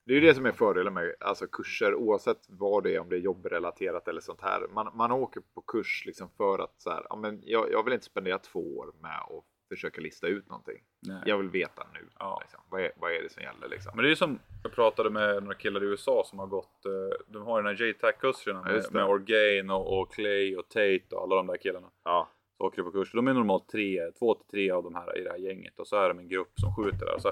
Det 0.07 0.13
är 0.13 0.15
ju 0.15 0.27
det 0.27 0.35
som 0.35 0.47
är 0.47 0.53
fördelen 0.53 0.95
med 0.95 1.15
alltså 1.21 1.47
kurser 1.47 1.95
oavsett 1.95 2.41
vad 2.49 2.83
det 2.83 2.95
är, 2.95 3.01
om 3.01 3.09
det 3.09 3.17
är 3.17 3.21
jobbrelaterat 3.21 4.09
eller 4.09 4.21
sånt 4.21 4.41
här. 4.41 4.67
Man, 4.75 4.97
man 4.97 5.13
åker 5.13 5.43
på 5.55 5.61
kurs 5.61 6.03
liksom 6.07 6.29
för 6.37 6.59
att 6.59 6.75
så 6.79 6.91
här, 6.91 7.07
ja, 7.09 7.17
men 7.17 7.41
jag, 7.43 7.73
jag 7.73 7.85
vill 7.85 7.93
inte 7.93 8.07
spendera 8.07 8.39
två 8.39 8.79
år 8.79 8.93
med 9.01 9.19
att 9.19 9.45
försöka 9.69 10.01
lista 10.01 10.27
ut 10.27 10.49
någonting. 10.49 10.83
Nej. 11.01 11.23
Jag 11.27 11.39
vill 11.39 11.49
veta 11.49 11.87
nu. 11.95 12.01
Ja. 12.19 12.39
Liksom. 12.43 12.61
Vad, 12.71 12.81
är, 12.81 12.93
vad 12.97 13.13
är 13.13 13.23
det 13.23 13.33
som 13.33 13.43
gäller 13.43 13.69
liksom? 13.69 13.93
Men 13.95 14.03
det 14.03 14.09
är 14.09 14.11
ju 14.11 14.17
som 14.17 14.39
jag 14.63 14.73
pratade 14.73 15.11
med 15.11 15.43
några 15.43 15.55
killar 15.55 15.83
i 15.85 15.87
USA 15.87 16.23
som 16.27 16.39
har 16.39 16.47
gått, 16.47 16.87
eh, 16.87 17.17
de 17.27 17.43
har 17.43 17.63
den 17.63 17.77
här 17.77 17.85
JTAC-kurserna 17.85 18.63
Ja, 18.65 18.73
med, 18.73 18.83
det. 18.83 18.91
med 18.91 19.05
Orgain 19.05 19.71
och, 19.71 20.01
och 20.01 20.13
Clay 20.15 20.57
och 20.57 20.69
Tate 20.69 21.03
och 21.13 21.23
alla 21.23 21.37
de 21.37 21.47
där 21.47 21.57
killarna. 21.57 21.89
Ja, 22.05 22.29
Så 22.59 22.65
åker 22.65 22.83
på 22.83 22.91
kurs. 22.91 23.13
De 23.13 23.29
är 23.29 23.35
normalt 23.35 23.69
tre, 23.69 24.11
två 24.19 24.35
till 24.35 24.47
tre 24.47 24.71
av 24.71 24.83
de 24.85 24.95
här 24.95 25.19
i 25.19 25.25
det 25.25 25.31
här 25.31 25.39
gänget 25.39 25.79
och 25.79 25.87
så 25.87 25.97
är 25.97 26.09
de 26.09 26.19
en 26.19 26.29
grupp 26.29 26.53
som 26.61 26.75
skjuter 26.77 27.07
där. 27.07 27.19
Så, 27.19 27.29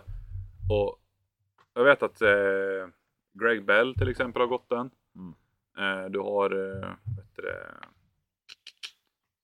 och 0.71 0.99
jag 1.75 1.85
vet 1.85 2.03
att 2.03 2.23
eh, 2.23 2.89
Greg 3.33 3.65
Bell 3.65 3.95
till 3.95 4.09
exempel 4.09 4.43
har 4.43 4.47
gått 4.47 4.69
den. 4.69 4.91
Mm. 5.17 5.35
Eh, 5.79 6.11
du 6.11 6.19
har 6.19 6.51
eh, 6.51 6.89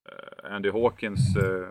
eh, 0.05 0.55
Andy 0.55 0.71
Hawkins 0.71 1.37
eh, 1.37 1.69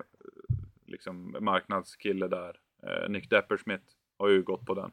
liksom 0.98 1.36
marknadskille 1.40 2.28
där. 2.28 2.60
Eh, 2.84 3.10
Nick 3.10 3.30
Deppersmith 3.30 3.86
har 4.20 4.30
ju 4.30 4.44
gått 4.44 4.66
på 4.66 4.74
den. 4.74 4.92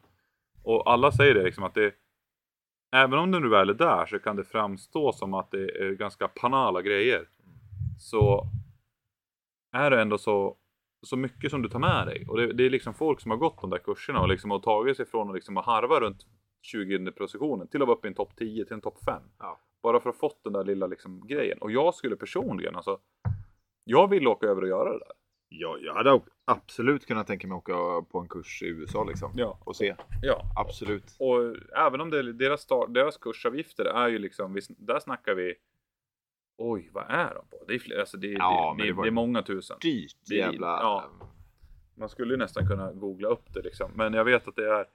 Och 0.63 0.91
alla 0.91 1.11
säger 1.11 1.33
det 1.33 1.43
liksom 1.43 1.63
att 1.63 1.73
det 1.73 1.93
Även 2.95 3.19
om 3.19 3.31
du 3.31 3.39
nu 3.39 3.49
väl 3.49 3.69
är 3.69 3.73
där 3.73 4.05
så 4.05 4.19
kan 4.19 4.35
det 4.35 4.43
framstå 4.43 5.11
som 5.11 5.33
att 5.33 5.51
det 5.51 5.69
är 5.69 5.91
ganska 5.91 6.27
panala 6.27 6.81
grejer. 6.81 7.27
Så 7.99 8.43
är 9.71 9.91
det 9.91 10.01
ändå 10.01 10.17
så, 10.17 10.57
så 11.07 11.17
mycket 11.17 11.51
som 11.51 11.61
du 11.61 11.69
tar 11.69 11.79
med 11.79 12.07
dig. 12.07 12.25
Och 12.27 12.37
det, 12.37 12.53
det 12.53 12.65
är 12.65 12.69
liksom 12.69 12.93
folk 12.93 13.21
som 13.21 13.31
har 13.31 13.37
gått 13.37 13.61
de 13.61 13.69
där 13.69 13.77
kurserna 13.77 14.21
och 14.21 14.27
liksom 14.27 14.51
har 14.51 14.59
tagit 14.59 14.97
sig 14.97 15.05
från 15.05 15.29
att 15.29 15.35
liksom 15.35 15.57
harva 15.57 15.99
runt 15.99 16.25
20 16.61 17.11
positionen 17.11 17.67
till 17.67 17.81
att 17.81 17.87
vara 17.87 17.97
uppe 17.97 18.07
i 18.07 18.09
en 18.09 18.15
topp 18.15 18.35
10 18.35 18.65
till 18.65 18.73
en 18.73 18.81
topp 18.81 18.97
5. 19.05 19.23
Ja. 19.39 19.59
Bara 19.83 19.99
för 19.99 20.09
att 20.09 20.15
ha 20.15 20.29
fått 20.29 20.43
den 20.43 20.53
där 20.53 20.63
lilla 20.63 20.87
liksom 20.87 21.27
grejen. 21.27 21.57
Och 21.61 21.71
jag 21.71 21.95
skulle 21.95 22.15
personligen 22.15 22.75
alltså. 22.75 22.99
Jag 23.83 24.09
vill 24.09 24.27
åka 24.27 24.47
över 24.47 24.61
och 24.61 24.67
göra 24.67 24.93
det 24.93 24.99
där. 24.99 25.11
Ja 25.49 25.77
jag 25.81 25.93
hade 25.93 26.21
absolut 26.45 27.05
kunnat 27.05 27.27
tänka 27.27 27.47
mig 27.47 27.55
att 27.55 27.69
åka 27.69 28.05
på 28.11 28.19
en 28.19 28.27
kurs 28.27 28.63
i 28.63 28.65
USA 28.65 29.03
liksom. 29.03 29.31
Ja. 29.35 29.59
Och 29.63 29.75
se. 29.75 29.95
Ja. 30.21 30.41
Absolut. 30.55 31.15
Och 31.19 31.55
även 31.77 32.01
om 32.01 32.09
det, 32.09 32.33
deras, 32.33 32.61
start, 32.61 32.93
deras 32.93 33.17
kursavgifter 33.17 33.85
är 33.85 34.07
ju 34.07 34.19
liksom, 34.19 34.53
vi, 34.53 34.61
där 34.67 34.99
snackar 34.99 35.35
vi 35.35 35.55
Oj, 36.57 36.89
vad 36.93 37.05
är 37.09 37.33
de 37.35 37.47
på? 37.47 37.65
Det 37.67 37.73
är, 37.73 37.79
fler, 37.79 37.99
alltså 37.99 38.17
det, 38.17 38.27
Ja, 38.27 38.75
det, 38.77 38.83
det, 38.83 38.93
det 38.93 39.01
det 39.01 39.07
är 39.07 39.11
många 39.11 39.41
tusen. 39.41 39.77
Dyrt 39.81 40.15
Det 40.29 40.35
jävla... 40.35 40.67
ja. 40.67 41.11
Man 41.97 42.09
skulle 42.09 42.33
ju 42.33 42.37
nästan 42.37 42.67
kunna 42.67 42.93
googla 42.93 43.27
upp 43.27 43.53
det 43.53 43.61
liksom. 43.61 43.91
Men 43.95 44.13
jag 44.13 44.25
vet 44.25 44.47
att 44.47 44.55
det 44.55 44.69
är 44.69 44.85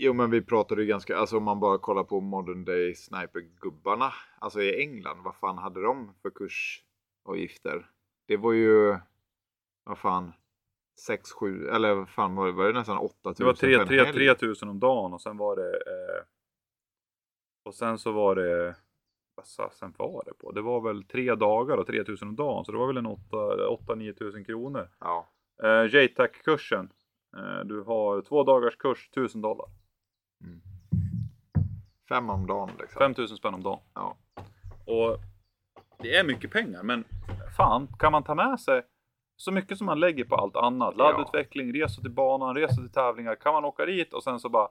Jo 0.00 0.12
men 0.12 0.30
vi 0.30 0.42
pratade 0.42 0.82
ju 0.82 0.88
ganska, 0.88 1.16
alltså 1.16 1.36
om 1.36 1.44
man 1.44 1.60
bara 1.60 1.78
kollar 1.78 2.04
på 2.04 2.20
modern 2.20 2.64
day 2.64 2.94
sniper-gubbarna. 2.94 4.12
Alltså 4.38 4.62
i 4.62 4.80
England, 4.80 5.22
vad 5.22 5.36
fan 5.36 5.58
hade 5.58 5.82
de 5.82 6.14
för 6.22 6.30
kursavgifter? 6.30 7.90
Det 8.26 8.36
var 8.36 8.52
ju, 8.52 8.96
vad 9.88 9.98
fan, 9.98 10.32
6, 11.06 11.32
7, 11.32 11.68
eller 11.68 11.94
vad 11.94 12.08
fan 12.08 12.34
var 12.34 12.46
det, 12.46 12.52
var 12.52 12.66
det 12.66 12.72
nästan 12.72 12.98
8000 12.98 13.34
Det 13.38 13.44
var 13.44 13.54
för 13.54 13.66
en 13.66 13.86
3, 13.86 13.96
3, 13.96 14.04
helg? 14.04 14.12
3000 14.12 14.68
om 14.68 14.80
dagen 14.80 15.12
och 15.12 15.22
sen 15.22 15.36
var 15.36 15.56
det 15.56 15.76
eh, 15.76 16.24
Och 17.64 17.74
sen 17.74 17.98
så 17.98 18.12
var 18.12 18.36
det 18.36 18.76
Vad 19.34 19.46
fasen 19.56 19.94
var 19.98 20.22
det 20.26 20.34
på? 20.34 20.52
Det 20.52 20.62
var 20.62 20.80
väl 20.80 21.04
tre 21.04 21.34
dagar 21.34 21.76
och 21.76 21.86
3000 21.86 22.28
om 22.28 22.36
dagen 22.36 22.64
så 22.64 22.72
det 22.72 22.78
var 22.78 22.86
väl 22.86 22.96
en 22.96 23.06
8-9 23.06 24.12
tusen 24.12 24.44
kronor. 24.44 24.88
Ja. 25.00 25.28
Eh, 25.62 25.94
JTAC-kursen. 25.94 26.92
Eh, 27.36 27.64
du 27.64 27.82
har 27.82 28.22
två 28.22 28.44
dagars 28.44 28.76
kurs 28.76 29.08
1000 29.12 29.40
dollar. 29.40 29.66
Fem 32.08 32.30
om 32.30 32.46
dagen 32.46 32.70
liksom. 32.78 32.98
5000 32.98 33.36
spänn 33.36 33.54
om 33.54 33.62
dagen. 33.62 33.80
Ja. 33.94 34.16
Och 34.86 35.18
det 35.98 36.16
är 36.16 36.24
mycket 36.24 36.50
pengar 36.50 36.82
men 36.82 37.04
fan 37.56 37.88
kan 37.98 38.12
man 38.12 38.22
ta 38.24 38.34
med 38.34 38.60
sig 38.60 38.82
så 39.38 39.52
mycket 39.52 39.78
som 39.78 39.86
man 39.86 40.00
lägger 40.00 40.24
på 40.24 40.36
allt 40.36 40.56
annat. 40.56 40.94
Ja. 40.98 41.10
Laddutveckling, 41.10 41.72
resor 41.72 42.02
till 42.02 42.10
banan, 42.10 42.54
resor 42.54 42.82
till 42.82 42.92
tävlingar. 42.92 43.34
Kan 43.34 43.52
man 43.52 43.64
åka 43.64 43.86
dit 43.86 44.12
och 44.12 44.22
sen 44.22 44.40
så 44.40 44.48
bara 44.48 44.68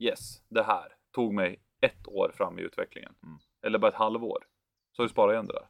Yes, 0.00 0.42
det 0.48 0.62
här 0.62 0.92
tog 1.14 1.34
mig 1.34 1.60
ett 1.80 2.08
år 2.08 2.32
fram 2.34 2.58
i 2.58 2.62
utvecklingen. 2.62 3.14
Mm. 3.22 3.38
Eller 3.62 3.78
bara 3.78 3.88
ett 3.88 3.94
halvår. 3.94 4.44
Så 4.92 5.02
du 5.02 5.08
sparat 5.08 5.32
igen 5.32 5.46
det 5.46 5.52
där. 5.52 5.68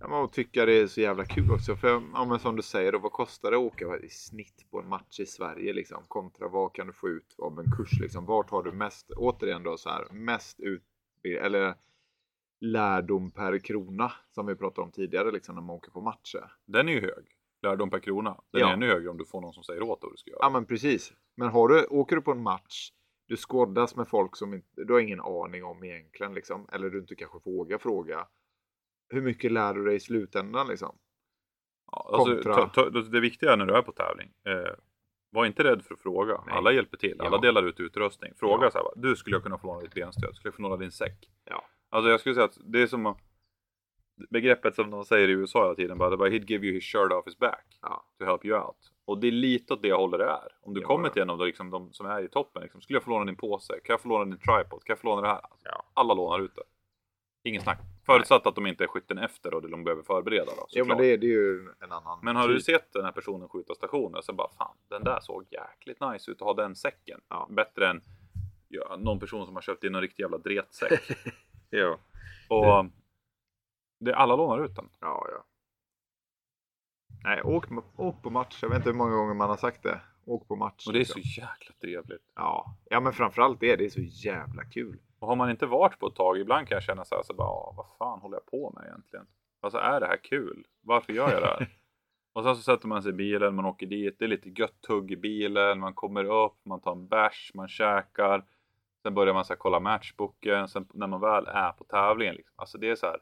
Ja, 0.00 0.24
att 0.24 0.32
tycka 0.32 0.66
det 0.66 0.72
är 0.72 0.86
så 0.86 1.00
jävla 1.00 1.24
kul 1.24 1.50
också. 1.50 1.76
För 1.76 2.02
ja, 2.14 2.24
men 2.24 2.38
som 2.38 2.56
du 2.56 2.62
säger, 2.62 2.92
då, 2.92 2.98
vad 2.98 3.12
kostar 3.12 3.50
det 3.50 3.56
att 3.56 3.62
åka 3.62 3.98
i 3.98 4.08
snitt 4.08 4.66
på 4.70 4.80
en 4.80 4.88
match 4.88 5.20
i 5.20 5.26
Sverige 5.26 5.72
liksom? 5.72 6.04
Kontra 6.08 6.48
vad 6.48 6.74
kan 6.74 6.86
du 6.86 6.92
få 6.92 7.08
ut 7.08 7.34
av 7.38 7.60
en 7.60 7.72
kurs 7.76 8.00
liksom? 8.00 8.26
Vart 8.26 8.50
har 8.50 8.62
du 8.62 8.72
mest, 8.72 9.10
återigen 9.10 9.62
då 9.62 9.76
så 9.76 9.90
här, 9.90 10.04
mest 10.12 10.60
ut, 10.60 10.82
eller 11.40 11.74
lärdom 12.60 13.30
per 13.30 13.58
krona 13.58 14.12
som 14.30 14.46
vi 14.46 14.54
pratade 14.54 14.84
om 14.84 14.92
tidigare 14.92 15.30
liksom 15.30 15.54
när 15.54 15.62
man 15.62 15.76
åker 15.76 15.90
på 15.90 16.00
matcher. 16.00 16.52
Den 16.64 16.88
är 16.88 16.92
ju 16.92 17.00
hög. 17.00 17.26
Lärdom 17.62 17.90
per 17.90 17.98
krona. 17.98 18.30
Den 18.52 18.60
Ja. 18.60 18.68
är 18.68 18.72
ännu 18.72 18.86
högre 18.86 19.08
om 19.10 19.16
du 19.18 19.24
får 19.24 19.40
någon 19.40 19.52
som 19.52 19.64
säger 19.64 19.82
åt 19.82 20.00
dig 20.00 20.06
vad 20.08 20.12
du 20.12 20.16
ska 20.16 20.30
göra. 20.30 20.38
Ja 20.42 20.50
men 20.50 20.64
precis. 20.66 21.12
Men 21.36 21.48
har 21.48 21.68
du, 21.68 21.84
åker 21.86 22.16
du 22.16 22.22
på 22.22 22.32
en 22.32 22.42
match, 22.42 22.90
du 23.28 23.36
skåddas 23.36 23.96
med 23.96 24.08
folk 24.08 24.36
som 24.36 24.54
inte, 24.54 24.68
du 24.84 24.92
har 24.92 25.00
ingen 25.00 25.20
aning 25.20 25.64
om 25.64 25.84
egentligen 25.84 26.34
liksom, 26.34 26.68
eller 26.72 26.90
du 26.90 26.98
inte 26.98 27.14
kanske 27.14 27.38
vågar 27.44 27.78
fråga. 27.78 28.26
Hur 29.08 29.22
mycket 29.22 29.52
lär 29.52 29.74
du 29.74 29.84
dig 29.84 29.96
i 29.96 30.00
slutändan 30.00 30.66
liksom? 30.68 30.98
Ja, 31.92 32.10
alltså, 32.14 32.34
kontra- 32.34 32.54
ta, 32.68 32.90
ta, 32.90 32.90
det 32.90 33.20
viktiga 33.20 33.56
när 33.56 33.66
du 33.66 33.74
är 33.74 33.82
på 33.82 33.92
tävling. 33.92 34.32
Eh, 34.46 34.74
var 35.30 35.46
inte 35.46 35.64
rädd 35.64 35.82
för 35.84 35.94
att 35.94 36.00
fråga. 36.02 36.42
Nej. 36.46 36.54
Alla 36.54 36.72
hjälper 36.72 36.96
till. 36.96 37.20
Alla 37.20 37.36
Ja. 37.36 37.40
delar 37.40 37.62
ut 37.62 37.80
utrustning. 37.80 38.32
Fråga 38.36 38.64
Ja. 38.64 38.70
så 38.70 38.78
här, 38.78 38.86
du 38.96 39.16
skulle 39.16 39.36
jag 39.36 39.42
kunna 39.42 39.58
få 39.58 39.66
låna 39.66 39.80
ditt 39.80 39.94
benstöd? 39.94 40.34
Skulle 40.34 40.48
jag 40.48 40.54
få 40.54 40.62
låna 40.62 40.76
din 40.76 40.92
säck? 40.92 41.30
Ja. 41.44 41.64
Alltså 41.90 42.10
jag 42.10 42.20
skulle 42.20 42.34
säga 42.34 42.44
att 42.44 42.58
det 42.64 42.82
är 42.82 42.86
som 42.86 43.06
att- 43.06 43.18
begreppet 44.30 44.74
som 44.74 44.90
de 44.90 45.04
säger 45.04 45.28
i 45.28 45.32
USA 45.32 45.62
hela 45.62 45.74
tiden. 45.74 45.98
Bara, 45.98 46.10
det 46.10 46.14
är 46.14 46.18
bara, 46.18 46.28
he'd 46.28 46.50
give 46.50 46.66
you 46.66 46.74
his 46.74 46.84
shirt 46.84 47.12
off 47.12 47.26
his 47.26 47.38
back 47.38 47.64
Ja. 47.82 48.04
to 48.18 48.24
help 48.24 48.44
you 48.44 48.58
out. 48.60 48.76
Och 49.04 49.18
det 49.18 49.26
är 49.26 49.32
lite 49.32 49.74
åt 49.74 49.82
det 49.82 49.92
hållet 49.92 50.18
det 50.20 50.24
är. 50.26 50.48
Om 50.60 50.74
du 50.74 50.80
Ja. 50.80 50.86
kommer 50.86 51.08
till 51.08 51.22
en 51.22 51.30
av 51.30 51.38
de, 51.38 51.44
liksom, 51.46 51.70
de 51.70 51.92
som 51.92 52.06
är 52.06 52.22
i 52.22 52.28
toppen. 52.28 52.62
Liksom, 52.62 52.80
skulle 52.80 52.96
jag 52.96 53.02
få 53.04 53.10
låna 53.10 53.24
din 53.24 53.36
påse? 53.36 53.72
Kan 53.84 53.92
jag 53.94 54.00
få 54.00 54.08
låna 54.08 54.24
din 54.24 54.38
tripod? 54.38 54.84
Kan 54.84 54.92
jag 54.94 54.98
få 54.98 55.06
låna 55.06 55.20
det 55.22 55.28
här? 55.28 55.34
Alltså, 55.40 55.68
Ja. 55.68 55.82
Alla 55.94 56.14
lånar 56.14 56.40
ut 56.44 56.54
det. 56.54 56.62
Ingen 57.44 57.62
snack. 57.62 57.78
Förutsatt 58.06 58.46
att 58.46 58.54
de 58.54 58.66
inte 58.66 58.84
är 58.84 58.88
skytten 58.88 59.18
efter 59.18 59.54
och 59.54 59.70
de 59.70 59.84
behöver 59.84 60.02
förbereda. 60.02 60.44
Då, 60.56 60.66
Jo 60.70 60.84
men 60.84 60.98
det, 60.98 61.16
det 61.16 61.26
är 61.26 61.30
ju 61.30 61.68
en 61.80 61.92
annan 61.92 62.18
Men 62.22 62.36
har 62.36 62.48
du 62.48 62.54
typ. 62.56 62.64
sett 62.64 62.92
den 62.92 63.04
här 63.04 63.12
personen 63.12 63.48
skjuta 63.48 63.74
stationer 63.74 64.18
och 64.18 64.24
sen 64.24 64.36
bara 64.36 64.48
fan, 64.58 64.76
den 64.88 65.04
där 65.04 65.20
såg 65.20 65.46
jäkligt 65.50 66.00
nice 66.00 66.30
ut 66.30 66.36
att 66.42 66.46
ha 66.46 66.54
den 66.54 66.74
säcken. 66.76 67.20
Ja. 67.28 67.46
Bättre 67.50 67.88
än 67.88 68.00
ja, 68.68 68.96
någon 68.98 69.20
person 69.20 69.46
som 69.46 69.54
har 69.54 69.62
köpt 69.62 69.84
in 69.84 69.94
en 69.94 70.00
riktig 70.00 70.22
jävla 70.22 70.38
dretsäck. 70.38 71.00
Ja. 71.70 71.98
och 72.48 72.86
det, 74.04 74.16
alla 74.16 74.36
lånar 74.36 74.64
ut 74.64 74.76
den. 74.76 74.88
Ja, 75.00 75.26
ja. 75.32 75.44
Nej, 77.24 77.42
åk, 77.42 77.64
åk 77.96 78.22
på 78.22 78.30
match. 78.30 78.58
Jag 78.62 78.68
vet 78.68 78.76
inte 78.76 78.88
hur 78.88 78.96
många 78.96 79.16
gånger 79.16 79.34
man 79.34 79.48
har 79.48 79.56
sagt 79.56 79.82
det. 79.82 80.00
Åk 80.24 80.48
på 80.48 80.56
match. 80.56 80.86
Och 80.86 80.92
det 80.92 81.00
är 81.00 81.04
så 81.04 81.18
liksom. 81.18 81.42
jäkla 81.42 81.74
trevligt. 81.80 82.32
Ja. 82.34 82.76
ja, 82.90 83.00
men 83.00 83.12
framförallt 83.12 83.60
det. 83.60 83.76
Det 83.76 83.84
är 83.84 83.88
så 83.88 84.00
jävla 84.00 84.64
kul. 84.64 84.98
Och 85.18 85.28
har 85.28 85.36
man 85.36 85.50
inte 85.50 85.66
varit 85.66 85.98
på 85.98 86.06
ett 86.06 86.14
tag, 86.14 86.38
ibland 86.38 86.68
kan 86.68 86.76
jag 86.76 86.82
känna 86.82 87.04
så 87.04 87.14
här, 87.14 87.22
så 87.22 87.34
bara, 87.34 87.48
"Ah, 87.48 87.74
vad 87.76 87.86
fan 87.98 88.20
håller 88.20 88.36
jag 88.36 88.46
på 88.46 88.72
med 88.76 88.86
egentligen? 88.86 89.26
Alltså 89.60 89.78
är 89.78 90.00
det 90.00 90.06
här 90.06 90.16
kul? 90.24 90.66
Varför 90.80 91.12
gör 91.12 91.30
jag 91.30 91.42
det 91.42 91.46
här? 91.46 91.68
och 92.32 92.44
sen 92.44 92.56
så 92.56 92.62
sätter 92.62 92.88
man 92.88 93.02
sig 93.02 93.10
i 93.10 93.14
bilen, 93.14 93.54
man 93.54 93.64
åker 93.64 93.86
dit, 93.86 94.18
det 94.18 94.24
är 94.24 94.28
lite 94.28 94.48
gött 94.48 94.80
tugg 94.80 95.10
i 95.12 95.16
bilen, 95.16 95.78
man 95.78 95.94
kommer 95.94 96.24
upp, 96.24 96.56
man 96.64 96.80
tar 96.80 96.92
en 96.92 97.08
bärs, 97.08 97.50
man 97.54 97.68
käkar. 97.68 98.44
Sen 99.02 99.14
börjar 99.14 99.34
man 99.34 99.44
så 99.44 99.52
här, 99.52 99.58
kolla 99.58 99.80
matchboken, 99.80 100.68
sen 100.68 100.88
när 100.94 101.06
man 101.06 101.20
väl 101.20 101.46
är 101.46 101.72
på 101.72 101.84
tävlingen. 101.84 102.34
Liksom. 102.34 102.54
Alltså 102.56 102.78
det 102.78 102.90
är 102.90 102.94
så 102.94 103.06
här. 103.06 103.20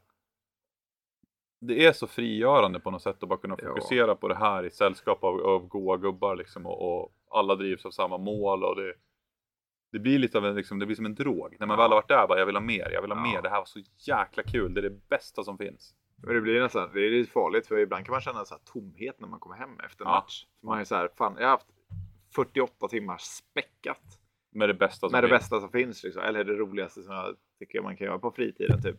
Det 1.63 1.85
är 1.85 1.93
så 1.93 2.07
frigörande 2.07 2.79
på 2.79 2.91
något 2.91 3.01
sätt 3.01 3.23
att 3.23 3.29
bara 3.29 3.39
kunna 3.39 3.55
Ja. 3.61 3.67
fokusera 3.67 4.15
på 4.15 4.27
det 4.27 4.35
här 4.35 4.63
i 4.65 4.71
sällskap 4.71 5.23
av, 5.23 5.41
av 5.41 5.67
goa 5.67 5.97
gubbar 5.97 6.35
liksom 6.35 6.65
och, 6.65 7.03
och 7.03 7.13
alla 7.29 7.55
drivs 7.55 7.85
av 7.85 7.91
samma 7.91 8.17
mål 8.17 8.63
och 8.63 8.75
det, 8.75 8.93
det 9.91 9.99
blir 9.99 10.19
lite 10.19 10.37
av 10.37 10.45
en, 10.45 10.55
liksom, 10.55 10.79
det 10.79 10.85
blir 10.85 10.95
som 10.95 11.05
en 11.05 11.15
drog. 11.15 11.55
När 11.59 11.67
man 11.67 11.77
Ja. 11.79 11.83
väl 11.83 11.91
har 11.91 11.97
varit 11.97 12.07
där 12.07 12.27
bara, 12.27 12.39
jag 12.39 12.45
vill 12.45 12.55
ha 12.55 12.61
mer, 12.61 12.89
jag 12.93 13.01
vill 13.01 13.11
ha 13.11 13.17
Ja. 13.17 13.31
mer, 13.31 13.41
det 13.41 13.49
här 13.49 13.57
var 13.57 13.65
så 13.65 13.79
jäkla 14.07 14.43
kul, 14.43 14.73
det 14.73 14.79
är 14.79 14.89
det 14.89 15.07
bästa 15.09 15.43
som 15.43 15.57
finns. 15.57 15.93
Men 16.23 16.35
det 16.35 16.41
blir 16.41 16.61
nästan, 16.61 16.89
det 16.93 17.05
är 17.05 17.09
lite 17.11 17.31
farligt 17.31 17.67
för 17.67 17.77
ibland 17.79 18.05
kan 18.05 18.11
man 18.11 18.21
känna 18.21 18.45
så 18.45 18.53
här 18.53 18.61
tomhet 18.65 19.19
när 19.19 19.27
man 19.27 19.39
kommer 19.39 19.55
hem 19.55 19.79
efter 19.85 20.05
en 20.05 20.09
Ja. 20.11 20.15
match. 20.15 20.45
För 20.59 20.67
man 20.67 20.79
är 20.79 20.83
så 20.83 20.95
här, 20.95 21.09
fan 21.17 21.35
jag 21.39 21.43
har 21.45 21.51
haft 21.51 21.67
48 22.35 22.87
timmar 22.87 23.17
späckat 23.17 24.01
Med 24.53 24.69
det 24.69 24.73
bästa 24.73 25.09
som 25.09 25.11
med 25.11 25.23
det 25.23 25.27
finns. 25.29 25.39
bästa 25.41 25.59
som 25.59 25.69
finns. 25.71 26.03
Liksom. 26.03 26.23
Eller 26.23 26.43
det 26.43 26.53
roligaste 26.53 27.01
som 27.03 27.15
jag 27.15 27.35
tycker 27.59 27.81
man 27.81 27.97
kan 27.97 28.07
göra 28.07 28.19
på 28.19 28.31
fritiden 28.31 28.81
typ. 28.81 28.97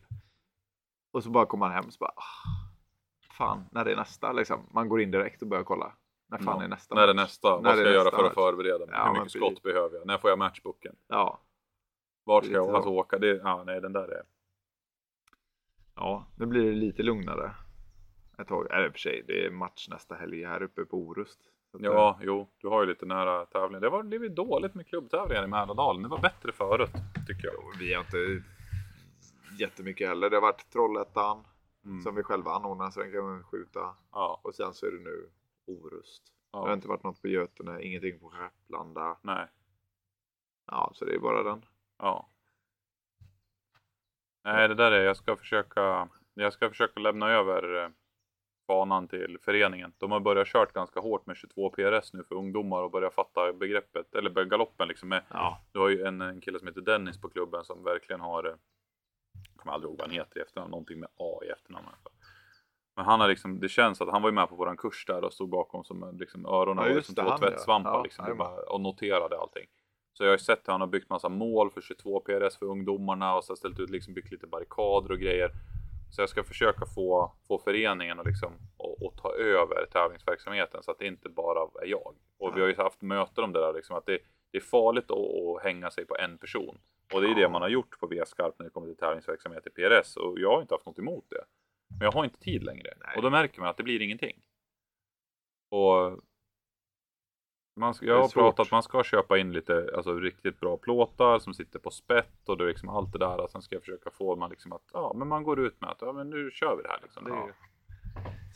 Och 1.13 1.23
så 1.25 1.31
bara 1.31 1.47
kommer 1.47 1.67
man 1.67 1.75
hem 1.75 1.85
och 1.87 1.93
så 1.93 1.99
bara, 1.99 2.13
ah, 2.17 3.33
fan 3.39 3.65
när 3.71 3.85
det 3.85 3.93
är 3.93 3.97
nästa 3.97 4.33
liksom. 4.33 4.67
Man 4.71 4.89
går 4.89 5.01
in 5.01 5.11
direkt 5.11 5.43
och 5.43 5.49
börjar 5.49 5.65
kolla. 5.65 5.93
När 6.27 6.39
fan 6.39 6.57
Ja. 6.59 6.65
är 6.65 6.69
nästa 6.69 6.95
När 6.95 7.03
är 7.03 7.07
det 7.07 7.13
nästa? 7.15 7.49
När 7.57 7.63
Vad 7.63 7.75
ska 7.77 7.85
jag 7.85 7.93
göra 7.95 8.11
för 8.11 8.25
att 8.25 8.35
förbereda 8.35 8.79
mig? 8.87 8.89
Ja, 8.93 9.05
Hur 9.07 9.13
mycket 9.15 9.33
skott 9.33 9.63
behöver 9.63 9.97
jag? 9.99 10.07
När 10.07 10.19
får 10.19 10.31
jag 10.31 10.39
matchboken? 10.39 10.97
Ja, 11.09 11.41
Vart 12.25 12.45
ska 12.45 12.55
jag 12.55 12.67
så. 12.67 12.77
alltså 12.77 12.91
åka? 12.91 13.19
Det, 13.19 13.27
ja, 13.37 13.63
nej, 13.67 13.81
den 13.81 13.93
där 13.93 14.09
är... 14.09 14.23
ja, 15.95 16.27
nu 16.39 16.47
blir 16.47 16.65
det 16.65 16.73
lite 16.73 17.03
lugnare. 17.03 17.51
Ett 18.39 18.49
tag. 18.49 18.71
Eller 18.71 18.87
i 18.87 18.89
och 18.89 18.93
för 18.93 18.99
sig, 18.99 19.25
det 19.27 19.47
är 19.47 19.51
match 19.51 19.89
nästa 19.89 20.15
helg 20.15 20.45
här 20.45 20.63
uppe 20.63 20.85
på 20.85 20.97
Orust. 20.97 21.39
Så 21.71 21.77
att, 21.77 21.83
Ja, 21.83 22.19
jo, 22.23 22.49
du 22.59 22.69
har 22.69 22.81
ju 22.83 22.89
lite 22.89 23.07
nära 23.07 23.47
tävlingar. 23.47 23.81
Det 23.81 23.89
var 23.91 24.03
det 24.03 24.19
var 24.19 24.29
dåligt 24.29 24.75
med 24.75 24.87
klubbtävlingar 24.87 25.45
i 25.45 25.47
Mälardalen. 25.47 26.03
Det 26.03 26.09
var 26.09 26.19
bättre 26.19 26.53
förut, 26.53 26.91
tycker 27.27 27.45
jag. 27.49 27.55
eh, 27.55 27.79
Vi 27.79 27.95
har 27.95 28.01
inte 28.01 28.43
jättemycket 29.61 30.09
heller. 30.09 30.31
Det 30.31 30.37
har 30.37 30.41
varit 30.43 30.71
Trollhättan 30.71 31.45
Mm. 31.85 32.03
som 32.03 32.15
vi 32.15 32.23
själva 32.23 32.51
anordnar 32.53 32.91
så 32.91 33.01
den 33.01 33.13
kan 33.13 33.45
skjuta. 33.45 33.95
Ja, 34.13 34.41
Och 34.45 34.55
sen 34.55 34.75
så 34.75 34.87
är 34.87 34.91
det 34.91 34.99
nu 34.99 35.31
Orust. 35.67 36.23
Det 36.51 36.59
har 36.59 36.69
ja, 36.69 36.75
inte 36.75 36.89
varit 36.89 37.03
något 37.03 37.23
på 37.23 37.29
Götene, 37.29 37.83
ingenting 37.83 38.19
på 38.21 38.31
Skepplanda. 38.31 39.17
nej, 39.23 39.47
Ja, 40.67 40.91
så 40.95 41.05
det 41.05 41.15
är 41.15 41.19
bara 41.19 41.43
den. 41.43 41.65
ja. 41.99 42.29
Nej, 44.45 44.69
det 44.69 44.75
där 44.75 44.93
är, 44.93 45.05
jag 45.05 45.17
ska 45.17 45.37
försöka, 45.37 46.09
jag 46.35 46.53
ska 46.53 46.69
försöka 46.69 47.01
lämna 47.01 47.31
över 47.31 47.83
eh, 47.85 47.89
fanan 48.67 49.09
till 49.09 49.39
föreningen. 49.43 49.93
De 49.99 50.11
har 50.13 50.21
börjat 50.21 50.49
kört 50.49 50.73
ganska 50.73 51.01
hårt 51.01 51.27
med 51.27 51.37
22 51.37 51.71
PRS 51.71 52.13
nu 52.13 52.25
för 52.25 52.35
ungdomar 52.35 52.83
och 52.83 52.91
börjat 52.91 53.15
fatta 53.15 53.53
begreppet, 53.53 54.15
eller 54.15 54.45
galoppen 54.45 54.89
liksom 54.89 55.09
med 55.09 55.25
Ja. 55.31 55.61
Du 55.73 55.79
har 55.79 55.89
ju 55.89 56.03
en, 56.05 56.21
en 56.21 56.41
kille 56.41 56.59
som 56.59 56.69
heter 56.69 56.81
Dennis 56.81 57.21
på 57.21 57.29
klubben 57.29 57.65
som 57.65 57.85
verkligen 57.85 58.21
har, 58.21 58.45
eh, 58.45 58.55
kommer 59.63 59.75
aldrig 59.75 59.89
ihåg 59.89 59.99
vad 59.99 60.09
han 60.09 60.17
heter 60.17 60.39
i 60.39 60.43
efternamn, 60.43 60.71
någonting 60.71 61.01
med 61.01 61.09
A 61.17 61.41
i 61.45 61.49
efternamn. 61.49 61.87
Men 62.97 63.05
han 63.05 63.21
har 63.21 63.29
liksom, 63.29 63.61
det 63.61 63.69
känns 63.69 64.01
att 64.01 64.09
han 64.09 64.23
var 64.23 64.29
ju 64.29 64.35
med 64.35 64.49
på 64.49 64.55
våran 64.55 64.77
kurs 64.77 65.05
där 65.07 65.25
och 65.25 65.33
stod 65.33 65.49
bakom 65.49 65.85
som 65.85 66.17
liksom 66.19 66.47
öronen 66.47 66.77
Ja, 66.77 66.83
var 66.83 66.89
ju 66.89 66.95
just 66.95 67.07
som 67.07 67.15
det, 67.15 67.23
två 67.23 67.29
ja. 67.29 67.39
tvättsvampar 67.39 67.91
Ja, 67.91 68.03
liksom, 68.03 68.37
bara, 68.39 68.63
och 68.63 68.81
noterade 68.81 69.39
allting. 69.39 69.67
Så 70.13 70.25
jag 70.25 70.29
har 70.29 70.35
ju 70.35 70.39
sett 70.39 70.69
hur 70.69 70.73
han 70.73 70.81
har 70.81 70.89
byggt 70.89 71.11
massa 71.11 71.29
mål 71.29 71.71
för 71.71 71.81
22 71.81 72.21
PRS 72.21 72.59
för 72.59 72.67
ungdomarna 72.67 73.37
och 73.37 73.45
så 73.45 73.57
ställt 73.57 73.81
ut, 73.81 73.91
liksom 73.91 74.15
byggt 74.15 74.31
lite 74.31 74.47
barrikader 74.47 75.13
och 75.13 75.19
grejer. 75.19 75.51
Så 76.11 76.23
jag 76.23 76.29
ska 76.29 76.45
försöka 76.45 76.87
få, 76.87 77.33
få 77.49 77.59
föreningen 77.59 78.21
att 78.21 78.27
liksom, 78.27 78.53
och, 78.77 79.03
och 79.03 79.17
ta 79.17 79.35
över 79.35 79.87
tävlingsverksamheten 79.93 80.83
så 80.83 80.91
att 80.91 80.99
det 80.99 81.07
inte 81.07 81.29
bara 81.29 81.61
är 81.83 81.87
jag. 81.87 82.15
Och 82.39 82.57
vi 82.57 82.61
har 82.61 82.69
ju 82.69 82.77
haft 82.77 83.03
möten 83.03 83.45
om 83.45 83.53
det 83.53 83.61
där 83.61 83.73
liksom, 83.73 83.97
att 83.97 84.07
det, 84.07 84.19
det 84.51 84.59
är 84.59 84.63
farligt 84.63 85.11
att, 85.11 85.19
att 85.19 85.63
hänga 85.63 85.91
sig 85.91 86.07
på 86.07 86.17
en 86.17 86.39
person. 86.39 86.79
Och 87.13 87.23
det 87.23 87.31
är 87.31 87.35
det 87.35 87.49
man 87.49 87.63
har 87.63 87.69
gjort 87.69 87.99
på 87.99 88.07
V-skarp 88.07 88.59
när 88.59 88.65
det 88.65 88.71
kommer 88.71 88.87
till 88.87 88.97
tävlingsverksamhet 88.97 89.67
i 89.67 89.71
PRS 89.71 90.17
och 90.17 90.41
jag 90.41 90.55
har 90.55 90.61
inte 90.63 90.75
haft 90.75 90.87
något 90.87 90.99
emot 90.99 91.25
det. 91.31 91.45
Men 91.99 92.05
jag 92.05 92.13
har 92.13 92.25
inte 92.25 92.39
tid 92.39 92.63
längre 92.63 92.95
Nej. 93.01 93.17
och 93.17 93.23
då 93.23 93.31
märker 93.31 93.61
man 93.61 93.71
att 93.71 93.77
det 93.77 93.83
blir 93.83 94.03
ingenting. 94.03 94.43
Och 95.71 96.21
man 97.77 97.95
ska, 97.95 98.07
jag 98.07 98.23
har 98.23 98.29
pratat 98.29 98.71
man 98.71 98.83
ska 98.83 99.05
köpa 99.05 99.39
in 99.39 99.53
lite 99.53 99.91
alltså, 99.97 100.15
riktigt 100.15 100.61
bra 100.61 100.77
plåtar 100.77 101.39
som 101.39 101.55
sitter 101.55 101.79
på 101.79 101.91
spett 101.91 102.49
och 102.49 102.57
det 102.57 102.65
liksom 102.65 102.89
allt 102.89 103.13
det 103.13 103.19
där. 103.19 103.41
Och 103.41 103.51
sen 103.51 103.63
ska 103.63 103.75
jag 103.75 103.83
försöka 103.83 104.11
få 104.11 104.37
man 104.37 104.51
liksom 104.51 104.73
att 104.73 104.91
ja, 104.93 105.13
men 105.17 105.29
man 105.29 105.43
går 105.43 105.61
ut 105.61 105.81
med 105.81 105.91
att 105.91 106.01
ja, 106.01 106.13
men 106.13 106.31
nu 106.31 106.51
kör 106.51 106.77
vi 106.77 106.83
det 106.83 106.89
här 106.89 107.01
liksom. 107.03 107.25
Det 107.25 107.31
är, 107.31 107.37
Ja. 107.37 107.53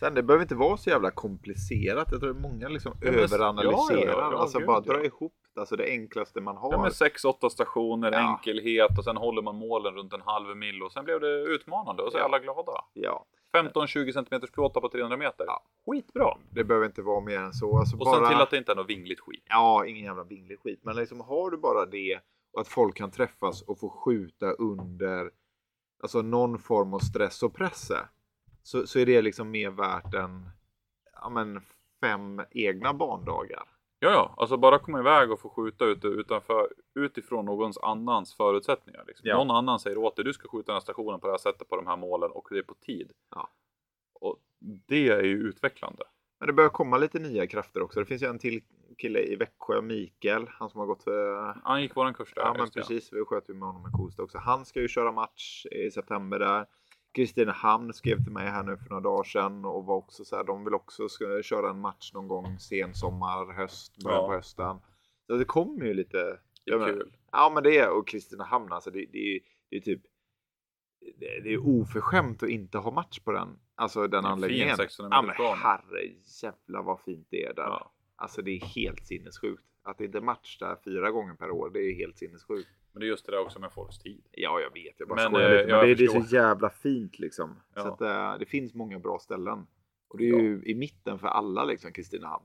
Sen 0.00 0.14
det 0.14 0.22
behöver 0.22 0.42
inte 0.44 0.54
vara 0.54 0.76
så 0.76 0.90
jävla 0.90 1.10
komplicerat. 1.10 2.08
Jag 2.10 2.20
tror 2.20 2.30
att 2.30 2.36
många 2.40 2.68
liksom 2.68 2.92
Ja, 3.00 3.10
men- 3.10 3.20
överanalyserar. 3.20 3.98
ja, 3.98 4.06
ja, 4.06 4.28
ja, 4.32 4.38
alltså 4.38 4.58
gud, 4.58 4.66
bara 4.66 4.82
ja. 4.86 4.92
dra 4.92 5.04
ihop 5.04 5.32
det. 5.54 5.60
Alltså 5.60 5.76
det 5.76 5.84
enklaste 5.90 6.40
man 6.40 6.56
har. 6.56 6.72
Ja 6.72 6.82
men 6.82 6.90
6-8 6.90 7.48
stationer, 7.50 8.12
Ja. 8.12 8.18
enkelhet 8.18 8.98
och 8.98 9.04
sen 9.04 9.16
håller 9.16 9.42
man 9.42 9.56
målen 9.56 9.94
runt 9.94 10.12
en 10.12 10.20
halv 10.20 10.56
mil 10.56 10.82
och 10.82 10.92
sen 10.92 11.04
blev 11.04 11.20
det 11.20 11.42
utmanande 11.42 12.02
och 12.02 12.12
så 12.12 12.16
är 12.18 12.20
Ja. 12.20 12.24
alla 12.24 12.38
glada. 12.38 12.72
Ja, 12.92 13.24
15-20 13.52 14.12
cm 14.12 14.40
plåtar 14.52 14.80
på 14.80 14.88
300 14.88 15.16
meter. 15.16 15.44
Ja. 15.46 15.62
Skitbra! 15.86 16.34
det 16.50 16.64
behöver 16.64 16.86
inte 16.86 17.02
vara 17.02 17.20
mer 17.20 17.38
än 17.38 17.52
så. 17.52 17.78
Alltså 17.78 17.96
Och 17.96 18.04
bara... 18.04 18.16
sen 18.20 18.28
till 18.28 18.40
att 18.42 18.50
det 18.50 18.56
inte 18.58 18.72
är 18.72 18.76
något 18.76 18.88
vingligt 18.90 19.20
skit. 19.20 19.44
Ja, 19.48 19.86
ingen 19.86 20.04
jävla 20.04 20.24
vinglig 20.24 20.60
skit. 20.60 20.80
Men 20.82 20.96
liksom 20.96 21.20
har 21.20 21.50
du 21.50 21.56
bara 21.56 21.86
det 21.86 22.20
och 22.52 22.60
att 22.60 22.68
folk 22.68 22.96
kan 22.96 23.10
träffas 23.10 23.62
och 23.62 23.78
få 23.78 23.88
skjuta 23.88 24.50
under 24.52 25.30
alltså 26.02 26.22
någon 26.22 26.58
form 26.58 26.94
av 26.94 26.98
stress 26.98 27.42
och 27.42 27.54
press 27.54 27.90
så, 28.66 28.86
så 28.86 28.98
är 28.98 29.06
det 29.06 29.22
liksom 29.22 29.50
mer 29.50 29.70
värt 29.70 30.14
än 30.14 30.50
ja, 31.12 31.28
men 31.28 31.60
fem 32.00 32.42
egna 32.50 32.94
barndagar. 32.94 33.62
Ja, 33.98 34.10
ja, 34.10 34.34
alltså 34.36 34.56
bara 34.56 34.78
komma 34.78 35.00
iväg 35.00 35.30
och 35.30 35.40
få 35.40 35.48
skjuta 35.48 35.84
ut, 35.84 36.04
utanför, 36.04 36.68
utifrån 36.94 37.44
någons 37.44 37.78
annans 37.78 38.34
förutsättningar. 38.34 39.04
Liksom. 39.06 39.28
Ja. 39.28 39.36
Någon 39.36 39.50
annan 39.50 39.78
säger 39.78 39.98
åt 39.98 40.16
dig, 40.16 40.24
du 40.24 40.32
ska 40.32 40.48
skjuta 40.48 40.66
den 40.66 40.74
här 40.74 40.80
stationen 40.80 41.20
på 41.20 41.26
det 41.26 41.32
här 41.32 41.38
sättet 41.38 41.68
på 41.68 41.76
de 41.76 41.86
här 41.86 41.96
målen 41.96 42.30
och 42.30 42.48
det 42.50 42.58
är 42.58 42.62
på 42.62 42.74
tid. 42.74 43.12
Ja. 43.30 43.50
Och 44.14 44.36
det 44.88 45.08
är 45.08 45.22
ju 45.22 45.38
utvecklande. 45.48 46.02
Men 46.38 46.46
det 46.46 46.52
börjar 46.52 46.70
komma 46.70 46.98
lite 46.98 47.18
nya 47.18 47.46
krafter 47.46 47.82
också. 47.82 48.00
Det 48.00 48.06
finns 48.06 48.22
ju 48.22 48.26
en 48.26 48.38
till 48.38 48.62
kille 48.98 49.20
i 49.20 49.36
Växjö, 49.36 49.80
Mikael, 49.82 50.48
han 50.48 50.70
som 50.70 50.80
har 50.80 50.86
gått 50.86 51.02
för 51.02 51.54
Han 51.64 51.82
gick 51.82 51.96
våran 51.96 52.14
kurs 52.14 52.34
där. 52.34 52.42
Ja 52.42 52.54
men 52.58 52.70
precis, 52.70 53.12
vi 53.12 53.24
sköt 53.24 53.48
ju 53.48 53.54
med 53.54 53.68
honom 53.68 53.88
i 53.88 53.92
Kosta 53.92 54.22
också. 54.22 54.38
Han 54.38 54.64
ska 54.64 54.80
ju 54.80 54.88
köra 54.88 55.12
match 55.12 55.66
i 55.66 55.90
september 55.90 56.38
där. 56.38 56.66
Kristinehamn 57.16 57.92
skrev 57.92 58.24
till 58.24 58.32
mig 58.32 58.46
här 58.46 58.62
nu 58.62 58.76
för 58.76 58.88
några 58.88 59.00
dagar 59.02 59.24
sedan 59.24 59.64
och 59.64 59.84
var 59.84 59.96
också 59.96 60.24
så 60.24 60.36
här, 60.36 60.44
de 60.44 60.64
vill 60.64 60.74
också 60.74 61.08
ska 61.08 61.42
köra 61.42 61.70
en 61.70 61.80
match 61.80 62.12
någon 62.14 62.28
gång 62.28 62.58
sen 62.58 62.94
sommar, 62.94 63.52
höst, 63.52 63.96
början 64.04 64.20
Ja. 64.20 64.26
på 64.28 64.32
hösten. 64.34 64.76
Så 65.26 65.36
det 65.36 65.44
kommer 65.44 65.84
ju 65.86 65.94
lite. 65.94 66.38
Det 66.64 66.72
är 66.72 66.86
kul. 66.86 67.16
Ja 67.32 67.50
men 67.54 67.62
det 67.62 67.78
är 67.78 67.90
och 67.98 68.08
Kristinehamn 68.08 68.72
alltså 68.72 68.90
det, 68.90 69.06
det, 69.12 69.36
är- 69.36 69.40
det 69.70 69.76
är 69.76 69.80
typ 69.80 70.02
det, 71.18 71.40
det 71.44 71.52
är 71.52 71.66
oförskämt 71.66 72.42
att 72.42 72.48
inte 72.48 72.78
ha 72.78 72.90
match 72.90 73.18
på 73.18 73.32
den, 73.32 73.58
alltså 73.74 74.06
den 74.06 74.24
anläggningen. 74.24 74.76
600 74.76 75.16
Ja 75.16 75.22
men 75.22 75.26
meters 75.28 75.38
bana. 75.38 75.56
herre 75.56 76.02
jävlar 76.42 76.82
vad 76.82 77.00
fint 77.00 77.26
det 77.30 77.44
är 77.44 77.54
där. 77.54 77.62
Ja. 77.62 77.92
Alltså 78.16 78.42
det 78.42 78.50
är 78.50 78.60
helt 78.66 79.06
sinnessjukt. 79.06 79.62
Att 79.82 79.98
det 79.98 80.04
inte 80.04 80.18
är 80.18 80.22
match 80.22 80.58
där 80.58 80.76
fyra 80.84 81.10
gånger 81.10 81.34
per 81.34 81.50
år, 81.50 81.70
det 81.70 81.78
är 81.80 81.94
helt 81.94 82.18
sinnessjukt. 82.18 82.68
Men 82.96 83.00
det 83.00 83.06
är 83.06 83.08
just 83.08 83.26
det 83.26 83.32
där 83.32 83.38
också 83.40 83.58
med 83.58 83.72
folks 83.72 83.98
tid. 83.98 84.24
Ja, 84.32 84.60
jag 84.60 84.70
vet. 84.70 84.94
Jag 85.00 85.08
bara 85.08 85.14
Men, 85.16 85.30
skojar 85.32 85.50
eh, 85.50 85.56
lite. 85.56 85.66
Men 85.66 85.88
jag 85.88 85.98
det, 85.98 86.04
är 86.04 86.08
så 86.28 86.34
jävla 86.36 86.70
fint 86.70 87.18
liksom. 87.18 87.62
Ja. 87.74 87.82
Så 87.82 87.88
att, 87.88 88.00
eh, 88.00 88.38
det 88.38 88.46
finns 88.46 88.74
många 88.74 88.98
bra 88.98 89.18
ställen. 89.18 89.66
Och 90.08 90.18
det 90.18 90.28
är 90.28 90.40
ju 90.40 90.62
i 90.64 90.74
mitten 90.74 91.18
för 91.18 91.26
alla 91.28 91.64
liksom, 91.64 91.92
Kristinehamn. 91.92 92.44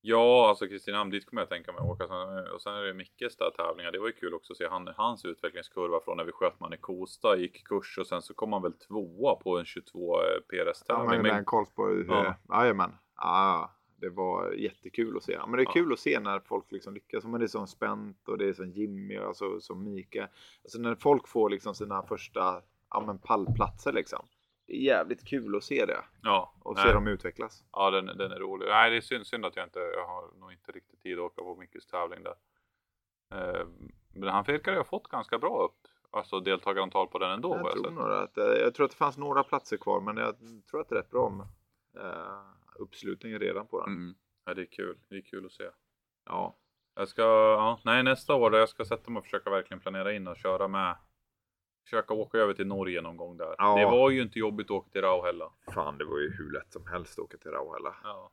Ja, 0.00 0.48
alltså 0.48 0.66
Kristinehamn, 0.66 1.10
dit 1.10 1.26
kommer 1.26 1.42
jag 1.42 1.48
tänka 1.48 1.72
mig 1.72 1.78
att 1.80 1.86
åka. 1.88 2.06
Sen- 2.08 2.52
Och 2.54 2.62
sen 2.62 2.74
är 2.74 2.82
det 2.82 2.94
Mickes 2.94 3.36
där 3.36 3.50
tävlingar. 3.50 3.92
Det 3.92 3.98
var 3.98 4.06
ju 4.06 4.12
kul 4.12 4.34
också 4.34 4.52
att 4.52 4.56
se 4.56 4.68
han, 4.68 4.88
hans 4.96 5.24
utvecklingskurva 5.24 6.00
från 6.04 6.16
när 6.16 6.24
vi 6.24 6.32
sköt 6.32 6.60
man 6.60 6.72
i 6.74 6.76
Kosta, 6.76 7.36
gick 7.36 7.64
kurs 7.66 7.98
och 7.98 8.06
sen 8.06 8.22
så 8.22 8.34
kom 8.34 8.52
han 8.52 8.62
väl 8.62 8.72
tvåa 8.72 9.34
på 9.34 9.58
en 9.58 9.64
22 9.64 10.16
Ja, 10.22 10.40
PRS-tävling. 10.48 11.08
men 11.08 11.22
Men- 11.22 11.34
den 11.34 11.44
Karlsborg. 11.44 12.04
Ja. 12.08 12.36
Ja. 12.48 12.60
Jajamän. 12.62 12.92
Ja, 13.16 13.74
det 14.00 14.08
var 14.08 14.52
jättekul 14.52 15.16
att 15.16 15.22
se. 15.22 15.38
Men 15.46 15.52
det 15.52 15.62
är 15.62 15.64
Ja. 15.64 15.72
kul 15.72 15.92
att 15.92 15.98
se 15.98 16.20
när 16.20 16.40
folk 16.40 16.72
liksom 16.72 16.94
lyckas. 16.94 17.24
Men 17.24 17.40
det 17.40 17.46
är 17.46 17.48
som 17.48 17.66
Spänt 17.66 18.28
och 18.28 18.38
det 18.38 18.48
är 18.48 18.52
som 18.52 18.70
Jimmy 18.70 19.18
och 19.18 19.26
alltså, 19.26 19.60
som 19.60 19.84
Mika. 19.84 20.28
Alltså 20.64 20.78
när 20.78 20.94
folk 20.94 21.28
får 21.28 21.50
liksom 21.50 21.74
sina 21.74 22.02
första 22.02 22.62
ja, 22.90 23.04
men 23.06 23.18
pallplatser 23.18 23.92
liksom. 23.92 24.26
Det 24.66 24.72
är 24.72 24.80
jävligt 24.80 25.24
kul 25.24 25.56
att 25.56 25.64
se 25.64 25.86
det 25.86 26.04
ja, 26.22 26.54
och 26.62 26.74
nej. 26.74 26.84
se 26.86 26.92
dem 26.92 27.06
utvecklas. 27.08 27.64
Ja, 27.72 27.90
den, 27.90 28.06
den 28.06 28.32
är 28.32 28.38
rolig. 28.38 28.68
Nej, 28.68 28.90
det 28.90 28.96
är 28.96 29.00
synd, 29.00 29.26
synd 29.26 29.44
att 29.46 29.56
jag 29.56 29.66
inte, 29.66 29.78
jag 29.78 30.06
har 30.06 30.38
nog 30.40 30.52
inte 30.52 30.72
riktigt 30.72 31.02
tid 31.02 31.18
att 31.18 31.24
åka 31.24 31.42
på 31.42 31.56
Mickes 31.56 31.86
tävling 31.86 32.20
där. 32.22 32.34
Eh, 33.34 33.66
Men 34.14 34.28
han 34.28 34.44
verkar 34.44 34.76
ha 34.76 34.84
fått 34.84 35.08
ganska 35.08 35.38
bra 35.38 35.64
upp, 35.64 35.88
alltså 36.10 36.40
deltagarantal 36.40 37.08
på 37.08 37.18
den 37.18 37.30
ändå. 37.30 37.56
Jag 37.56 37.66
jag 37.66 37.72
tror, 37.72 37.90
nog 37.90 38.10
att, 38.10 38.38
eh, 38.38 38.44
jag 38.44 38.74
tror 38.74 38.84
att 38.84 38.90
det 38.90 38.96
fanns 38.96 39.18
några 39.18 39.42
platser 39.42 39.76
kvar 39.76 40.00
men 40.00 40.16
jag 40.16 40.34
tror 40.70 40.80
att 40.80 40.88
det 40.88 40.94
är 40.94 40.98
rätt 40.98 41.10
bra 41.10 41.28
med 41.30 41.46
eh, 42.04 42.40
uppslutning 42.78 43.38
redan 43.38 43.66
på 43.66 43.80
den. 43.80 43.94
Mm. 43.94 44.14
Ja, 44.44 44.54
det 44.54 44.62
är 44.62 44.66
kul. 44.66 44.98
Det 45.08 45.16
är 45.16 45.20
kul 45.20 45.46
att 45.46 45.52
se. 45.52 45.70
Ja. 46.24 46.58
Jag 46.94 47.08
ska, 47.08 47.22
ja, 47.22 47.80
nej 47.84 48.02
nästa 48.02 48.34
år 48.34 48.56
jag 48.56 48.68
ska 48.68 48.84
sätta 48.84 49.10
mig 49.10 49.18
och 49.18 49.24
försöka 49.24 49.50
verkligen 49.50 49.80
planera 49.80 50.12
in 50.12 50.28
och 50.28 50.36
köra 50.36 50.68
med. 50.68 50.96
Försöka 51.84 52.14
åka 52.14 52.38
över 52.38 52.54
till 52.54 52.66
Norge 52.66 53.00
någon 53.00 53.16
gång 53.16 53.36
där. 53.36 53.54
Ja. 53.58 53.78
Det 53.78 53.84
var 53.84 54.10
ju 54.10 54.22
inte 54.22 54.38
jobbigt 54.38 54.66
att 54.66 54.70
åka 54.70 54.90
till 54.90 55.00
Rauhella. 55.00 55.52
Fan 55.74 55.98
det 55.98 56.04
var 56.04 56.18
ju 56.18 56.30
hur 56.36 56.50
lätt 56.50 56.72
som 56.72 56.86
helst 56.86 57.18
att 57.18 57.24
åka 57.24 57.36
till 57.36 57.50
Rauhalla. 57.50 57.96
Ja. 58.02 58.32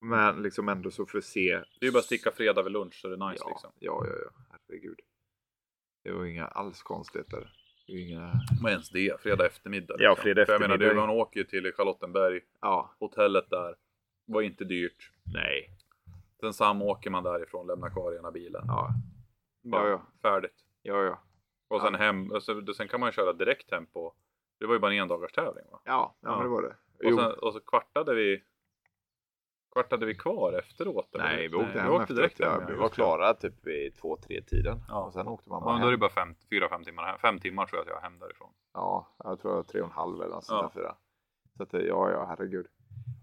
Men 0.00 0.42
liksom 0.42 0.68
ändå 0.68 0.90
så 0.90 1.06
för 1.06 1.20
se. 1.20 1.50
Det 1.56 1.80
är 1.80 1.86
ju 1.86 1.92
bara 1.92 1.98
att 1.98 2.04
sticka 2.04 2.30
fredag 2.30 2.62
vid 2.62 2.72
lunch 2.72 2.94
så 2.94 3.08
det 3.08 3.14
är 3.14 3.30
nice 3.30 3.44
ja, 3.44 3.48
liksom. 3.48 3.72
Ja, 3.78 4.06
ja, 4.06 4.12
ja. 4.24 4.30
Herregud. 4.50 5.00
Det 6.04 6.12
var 6.12 6.24
inga 6.24 6.46
alls 6.46 6.82
konstigheter. 6.82 7.59
Det 7.90 7.96
är 7.96 8.08
Inga... 8.08 8.32
Men 8.62 8.72
ens 8.72 8.90
det, 8.90 9.20
fredag 9.20 9.46
eftermiddag. 9.46 9.94
Ja, 9.98 10.10
liksom. 10.10 10.22
fredag 10.22 10.46
För 10.46 10.52
jag 10.52 10.60
menar, 10.60 10.76
det, 10.78 10.84
eftermiddag. 10.84 11.06
man 11.06 11.16
åker 11.16 11.40
ju 11.40 11.44
till 11.46 11.72
Charlottenberg, 11.72 12.40
Ja. 12.60 12.94
hotellet 12.98 13.50
där. 13.50 13.74
Var 14.26 14.42
inte 14.42 14.64
dyrt. 14.64 15.10
Nej. 15.34 15.70
Sen 16.40 16.52
samåker 16.52 17.10
man 17.10 17.22
därifrån, 17.24 17.66
lämnar 17.66 17.90
kvar 17.90 18.18
ena 18.18 18.30
bilen. 18.30 18.62
Ja. 18.66 18.88
Bara 19.62 19.88
Ja, 19.90 20.02
Färdigt. 20.22 20.64
Ja, 20.82 21.02
ja. 21.04 21.20
Och 21.68 21.80
sen 21.80 21.92
Ja. 21.92 21.98
hem, 21.98 22.30
och 22.32 22.42
så, 22.42 22.74
sen 22.76 22.88
kan 22.88 23.00
man 23.00 23.12
köra 23.12 23.32
direkt 23.32 23.70
hem 23.70 23.86
på, 23.86 24.14
det 24.58 24.66
var 24.66 24.74
ju 24.74 24.80
bara 24.80 24.92
en 24.92 24.98
endagars 25.02 25.32
tävling 25.32 25.64
va? 25.72 25.80
Ja, 25.84 26.16
ja, 26.20 26.28
Ja. 26.36 26.42
det 26.42 26.48
var 26.48 26.62
det. 26.62 26.76
Och, 27.08 27.20
sen, 27.20 27.32
och 27.32 27.52
så 27.52 27.60
kvartade 27.60 28.14
vi 28.14 28.42
Kvartade 29.72 30.06
vi 30.06 30.14
kvar 30.14 30.52
efteråt? 30.52 31.14
eller? 31.14 31.24
Nej, 31.24 31.48
vi 31.48 31.54
åkte 31.56 31.80
hem 31.80 31.90
vi 31.92 31.98
åkte 31.98 32.14
direkt 32.14 32.40
ja, 32.40 32.50
hem. 32.50 32.66
Vi 32.66 32.72
ja, 32.72 32.78
var 32.80 32.88
klara 32.88 33.34
typ 33.34 33.66
vid 33.66 33.96
två, 33.96 34.16
tre 34.16 34.42
tiden. 34.42 34.80
Ja. 34.88 35.04
Och 35.04 35.12
sen 35.12 35.28
åkte 35.28 35.48
man 35.50 35.60
Ja, 35.60 35.64
bara 35.64 35.72
men 35.74 35.80
då 35.82 35.86
är 35.86 35.90
det 35.90 35.94
hem. 35.94 36.00
bara 36.00 36.10
fem, 36.10 36.34
fyra, 36.50 36.68
fem 36.68 36.84
timmar 36.84 37.02
hem. 37.06 37.18
Fem 37.18 37.38
timmar 37.38 37.66
tror 37.66 37.78
jag 37.78 37.82
att 37.88 37.94
jag 38.02 38.10
hem 38.10 38.18
därifrån. 38.18 38.50
Ja, 38.74 39.06
jag 39.24 39.40
tror 39.40 39.54
jag 39.56 39.66
tre 39.68 39.80
och 39.80 39.86
en 39.86 39.92
halv 39.92 40.22
eller 40.22 40.34
något 40.34 40.46
Ja. 40.48 40.70
fyra. 40.74 40.94
Så 41.56 41.62
att 41.62 41.70
det- 41.70 41.86
ja, 41.86 42.10
ja, 42.10 42.24
herregud. 42.28 42.66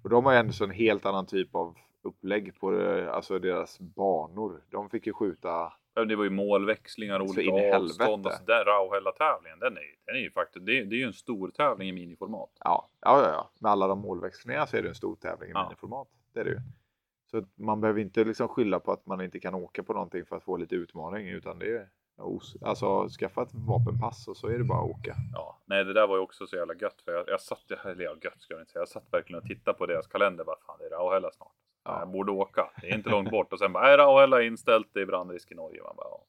Och 0.04 0.10
de 0.10 0.26
har 0.26 0.32
ju 0.34 0.38
ändå 0.39 0.54
så 0.54 0.64
en 0.64 0.72
helt 0.72 1.06
annan 1.06 1.26
typ 1.26 1.56
av 1.56 1.76
upplägg 2.04 2.60
på 2.60 2.72
det, 2.72 3.12
alltså 3.14 3.39
deras 3.39 3.80
banor. 3.80 4.64
De 4.70 4.89
fick 4.89 5.08
ju 5.08 5.14
skjuta, 5.14 5.74
Ja, 5.93 6.06
Det 6.06 6.16
var 6.16 6.24
ju 6.24 6.30
målväxlingar, 6.30 7.20
Så 7.20 7.24
olika 7.34 7.41
i 7.68 7.72
avstånd. 7.72 8.26
Och 8.26 8.34
så 8.34 8.43
där 8.43 8.66
Rauhella-tävlingen, 8.66 9.60
den 9.60 9.78
är, 9.78 9.95
den 10.06 10.16
är 10.16 10.20
ju 10.20 10.32
faktiskt, 10.32 10.66
det, 10.66 10.84
det 10.84 10.95
är 10.95 11.00
ju 11.00 11.06
en 11.06 11.14
stor 11.14 11.50
tävling 11.50 11.89
i 11.89 11.91
miniformat. 11.91 12.50
ja, 12.64 12.89
ja, 13.02 13.22
ja, 13.22 13.30
ja. 13.32 13.50
Med 13.60 13.72
alla 13.72 13.88
de 13.88 14.00
målväxlingarna 14.00 14.68
så 14.68 14.78
är 14.78 14.82
det 14.82 14.89
en 14.89 14.95
stor 14.95 15.16
tävling 15.16 15.50
i 15.50 15.54
Ja. 15.54 15.64
miniformat. 15.64 16.08
Det 16.38 16.41
är 16.41 16.45
det 16.45 16.51
ju. 16.51 16.61
Så 17.31 17.38
att 17.38 17.57
man 17.57 17.81
behöver 17.81 18.01
inte 18.01 18.23
liksom 18.23 18.47
skylla 18.47 18.79
på 18.79 18.91
att 18.91 19.05
man 19.05 19.21
inte 19.21 19.39
kan 19.39 19.55
åka 19.55 19.83
på 19.83 19.93
någonting 19.93 20.25
för 20.25 20.35
att 20.35 20.43
få 20.43 20.57
lite 20.57 20.75
utmaning 20.75 21.27
utan 21.27 21.59
det 21.59 21.77
är 21.77 21.89
alltså 22.61 23.09
skaffa 23.09 23.41
ett 23.41 23.53
vapenpass 23.53 24.27
och 24.27 24.38
så 24.38 24.47
är 24.47 24.57
det 24.57 24.63
bara 24.63 24.79
att 24.79 24.89
åka. 24.89 25.15
Ja, 25.33 25.61
nej 25.65 25.83
det 25.83 25.93
där 25.93 26.07
var 26.07 26.15
ju 26.15 26.21
också 26.21 26.47
så 26.47 26.55
jävla 26.55 26.73
gött 26.73 27.01
för 27.01 27.11
jag, 27.11 27.29
jag 27.29 27.41
satt, 27.41 27.71
eller 27.71 28.03
ja, 28.03 28.15
gött 28.23 28.41
ska 28.41 28.53
jag 28.53 28.61
inte 28.61 28.71
säga, 28.71 28.81
jag 28.81 28.89
satt 28.89 29.13
verkligen 29.13 29.41
och 29.41 29.47
tittade 29.47 29.77
på 29.77 29.85
deras 29.85 30.07
kalender 30.07 30.43
bara 30.43 30.57
fan 30.65 30.77
det 30.79 30.85
är 30.85 30.89
Rauhälla 30.89 31.31
snart. 31.31 31.51
Ja. 31.83 31.99
Jag 31.99 32.09
borde 32.09 32.31
åka, 32.31 32.69
det 32.81 32.89
är 32.89 32.95
inte 32.95 33.09
långt 33.09 33.31
bort 33.31 33.53
och 33.53 33.59
sen 33.59 33.73
bara 33.73 33.93
är 33.93 33.97
Rauhälla 33.97 34.41
inställt, 34.41 34.88
det 34.93 35.01
är 35.01 35.05
brandrisk 35.05 35.51
i 35.51 35.55
Norge. 35.55 35.83
Man 35.83 35.95
bara, 35.95 36.07
ja. 36.09 36.25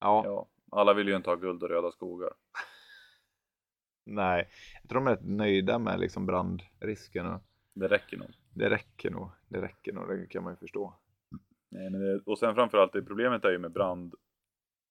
Ja, 0.00 0.22
ja, 0.24 0.46
alla 0.70 0.94
vill 0.94 1.08
ju 1.08 1.16
inte 1.16 1.30
ha 1.30 1.36
guld 1.36 1.62
och 1.62 1.68
röda 1.68 1.90
skogar. 1.92 2.30
nej. 4.04 4.48
Jag 4.82 4.88
tror 4.88 5.00
de 5.00 5.06
är 5.06 5.10
rätt 5.10 5.24
nöjda 5.24 5.78
med 5.78 6.00
liksom 6.00 6.26
brandrisken 6.26 7.26
och 7.26 7.42
Det 7.74 7.88
räcker 7.88 8.16
nog. 8.16 8.28
Det 8.58 8.70
räcker 8.70 9.10
nog. 9.10 9.30
Det 9.48 9.62
räcker 9.62 9.92
nog, 9.92 10.08
det 10.08 10.26
kan 10.26 10.44
man 10.44 10.52
ju 10.52 10.56
förstå. 10.56 10.94
Nej, 11.70 11.90
men 11.90 12.00
det, 12.00 12.20
och 12.26 12.38
sen 12.38 12.54
framförallt, 12.54 12.92
det 12.92 13.02
problemet 13.02 13.44
är 13.44 13.50
ju 13.50 13.58
med 13.58 13.72
brand. 13.72 14.14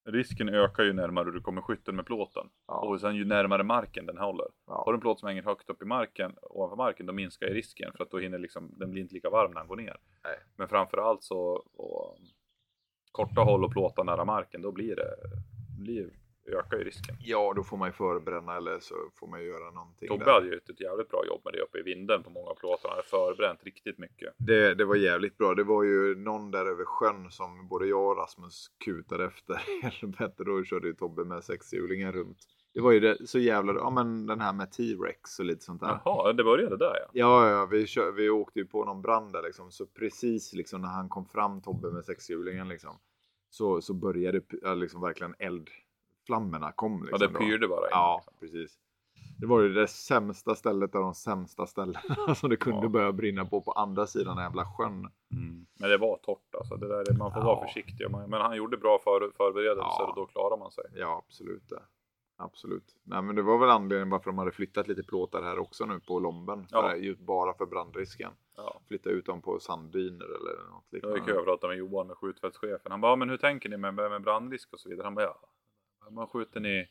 Risken 0.06 0.50
ökar 0.50 0.84
ju 0.84 0.94
närmare 0.94 1.32
du 1.32 1.42
kommer 1.42 1.62
skytten 1.62 1.96
med 1.96 2.06
plåten. 2.06 2.50
Ja, 2.68 2.80
Och 2.80 3.02
sen 3.02 3.16
ju 3.16 3.26
närmare 3.26 3.64
marken 3.64 4.06
den 4.06 4.18
håller. 4.18 4.48
Har 4.66 4.86
du 4.86 4.92
ja, 4.92 4.94
en 4.94 5.00
plåt 5.02 5.20
som 5.20 5.28
hänger 5.28 5.44
högt 5.44 5.70
upp 5.70 5.82
i 5.82 5.86
marken, 5.86 6.36
ovanför 6.42 6.76
marken, 6.76 7.06
då 7.06 7.14
minskar 7.14 7.48
ju 7.48 7.54
risken. 7.54 7.92
För 7.98 8.04
att 8.04 8.12
då 8.12 8.20
hinner 8.20 8.40
liksom, 8.40 8.74
den 8.78 8.92
blir 8.92 9.02
inte 9.02 9.14
lika 9.14 9.30
varm 9.30 9.52
när 9.52 9.60
den 9.60 9.68
går 9.68 9.76
ner. 9.76 9.98
Nej. 10.24 10.40
Men 10.56 10.68
framförallt 10.68 11.24
så, 11.24 11.40
och, 11.74 12.18
korta 13.12 13.42
håll 13.42 13.66
och 13.66 13.72
plåtar 13.72 14.04
nära 14.04 14.26
marken, 14.26 14.62
då 14.62 14.72
blir 14.72 14.96
det, 14.96 15.16
blir, 15.80 16.10
ökar 16.54 16.78
ju 16.78 16.84
risken. 16.84 17.16
ja, 17.20 17.54
då 17.56 17.64
får 17.64 17.78
man 17.78 17.90
ju 17.90 17.94
förbränna 17.94 18.58
eller 18.58 18.80
så 18.80 18.96
får 19.16 19.28
man 19.28 19.42
ju 19.42 19.48
göra 19.48 19.72
någonting. 19.72 20.08
Tobbe 20.08 20.32
hade 20.32 20.48
ju 20.48 20.54
ett, 20.54 20.70
ett 20.70 20.82
jävligt 20.82 21.10
bra 21.10 21.26
jobb 21.28 21.42
med 21.46 21.54
det 21.54 21.62
uppe 21.62 21.80
i 21.80 21.82
vinden 21.82 22.24
på 22.24 22.30
många 22.30 22.54
plåtar. 22.54 22.90
Han 22.90 22.98
hade 22.98 23.08
förbränt 23.08 23.64
riktigt 23.64 23.98
mycket. 23.98 24.34
Det, 24.38 24.76
det 24.76 24.86
var 24.86 24.96
jävligt 24.96 25.38
bra. 25.38 25.54
Det 25.54 25.64
var 25.64 25.84
ju 25.84 26.16
någon 26.16 26.52
där 26.52 26.66
över 26.66 26.86
sjön 26.86 27.32
som 27.32 27.68
både 27.68 27.88
jag 27.88 28.12
och 28.12 28.18
Rasmus 28.18 28.68
kutade 28.86 29.26
efter. 29.26 29.56
Helvete, 29.82 30.44
då 30.44 30.64
körde 30.64 30.88
ju 30.88 30.94
Tobbe 30.94 31.24
med 31.24 31.44
sexhjulingen 31.44 32.12
runt. 32.12 32.38
Det 32.74 32.82
var 32.82 32.92
ju 32.92 33.00
det, 33.00 33.28
så 33.28 33.40
jävla, 33.40 33.74
ja 33.74 33.90
men 33.90 34.26
den 34.26 34.42
här 34.42 34.54
med 34.54 34.72
T-Rex 34.72 35.40
och 35.40 35.46
lite 35.46 35.66
sånt 35.66 35.82
där. 35.82 36.00
Jaha, 36.06 36.34
det 36.34 36.44
började 36.44 36.78
där 36.78 36.96
ja. 37.02 37.10
Ja, 37.14 37.50
ja, 37.50 37.66
vi, 37.66 37.88
kör, 37.88 38.12
vi 38.12 38.30
åkte 38.30 38.60
ju 38.60 38.66
på 38.66 38.86
någon 38.86 39.02
brand 39.02 39.34
där 39.34 39.44
liksom. 39.44 39.72
Så 39.72 39.86
precis 39.86 40.54
liksom 40.54 40.82
när 40.82 40.90
han 40.90 41.10
kom 41.10 41.26
fram 41.26 41.62
Tobbe 41.62 41.92
med 41.92 42.06
sexhjulingen 42.06 42.68
liksom. 42.68 43.00
Så, 43.50 43.82
så 43.82 43.94
började 43.94 44.42
ja, 44.62 44.74
liksom 44.74 45.02
verkligen 45.02 45.36
eldflammorna 46.32 46.72
kom 46.72 47.02
liksom. 47.04 47.18
Ja, 47.22 47.28
det 47.28 47.34
pyrde 47.40 47.68
bara 47.68 47.86
in. 47.86 47.88
Ja, 47.92 48.16
liksom. 48.26 48.34
precis. 48.40 48.78
Det 49.40 49.48
var 49.48 49.62
ju 49.62 49.74
det 49.74 49.88
sämsta 49.88 50.56
stället 50.56 50.96
av 50.96 51.02
de 51.02 51.14
sämsta 51.14 51.68
ställena 51.68 52.00
som 52.36 52.50
det 52.50 52.58
kunde 52.58 52.82
Ja. 52.86 52.90
börja 52.90 53.12
brinna 53.12 53.46
på 53.46 53.62
på 53.62 53.72
andra 53.72 54.08
sidan 54.08 54.36
den 54.36 54.46
jävla 54.46 54.66
sjön. 54.78 55.10
Mm. 55.32 55.66
Men 55.80 55.90
det 55.90 55.98
var 55.98 56.18
torrt 56.18 56.56
alltså. 56.58 56.76
Det 56.76 56.88
där, 56.88 57.12
är- 57.14 57.18
man 57.18 57.32
får 57.34 57.42
Ja. 57.42 57.46
vara 57.46 57.68
försiktig. 57.68 58.12
Man- 58.12 58.30
Men 58.30 58.42
han 58.42 58.56
gjorde 58.58 58.78
bra 58.78 59.00
för, 59.04 59.32
förberedelser 59.38 59.84
Ja. 60.00 60.08
och 60.10 60.16
då 60.16 60.26
klarar 60.26 60.58
man 60.58 60.72
sig. 60.72 60.84
Ja, 60.96 61.24
absolut. 61.28 61.70
Det. 61.70 61.82
Absolut. 62.40 62.96
Nej, 63.04 63.22
men 63.22 63.36
det 63.36 63.42
var 63.42 63.58
väl 63.58 63.70
anledningen 63.70 64.10
varför 64.10 64.26
de 64.32 64.38
hade 64.38 64.52
flyttat 64.52 64.88
lite 64.88 65.04
plåtar 65.04 65.44
här 65.44 65.60
också 65.60 65.86
nu 65.86 66.00
på 66.00 66.20
Lomben. 66.20 66.68
Ja. 66.72 66.82
För, 66.82 66.96
just 66.96 67.22
bara 67.22 67.54
för 67.54 67.66
brandrisken. 67.66 68.32
Ja. 68.58 68.80
Flytta 68.88 69.10
ut 69.10 69.26
dem 69.26 69.42
på 69.42 69.60
sanddyner 69.60 70.26
eller 70.26 70.70
något 70.72 70.86
Jag 70.90 70.98
gick 70.98 71.04
liknande. 71.06 71.32
jag 71.32 71.38
och 71.40 71.46
pratade 71.46 71.72
med 71.72 71.78
Johan, 71.78 72.08
med 72.08 72.18
skjutfältschefen. 72.18 72.92
Han 72.92 73.02
bara, 73.02 73.12
"Ja, 73.12 73.16
men 73.16 73.30
hur 73.30 73.38
tänker 73.38 73.70
ni 73.70 73.78
med, 73.78 73.94
med, 73.94 74.10
med 74.12 74.22
brandrisk 74.22 74.74
och 74.74 74.80
så 74.80 74.90
vidare? 74.90 75.04
Han 75.06 75.16
bara, 75.16 75.26
ja. 75.26 75.40
Man 76.12 76.28
skjuter 76.28 76.60
ni, 76.60 76.88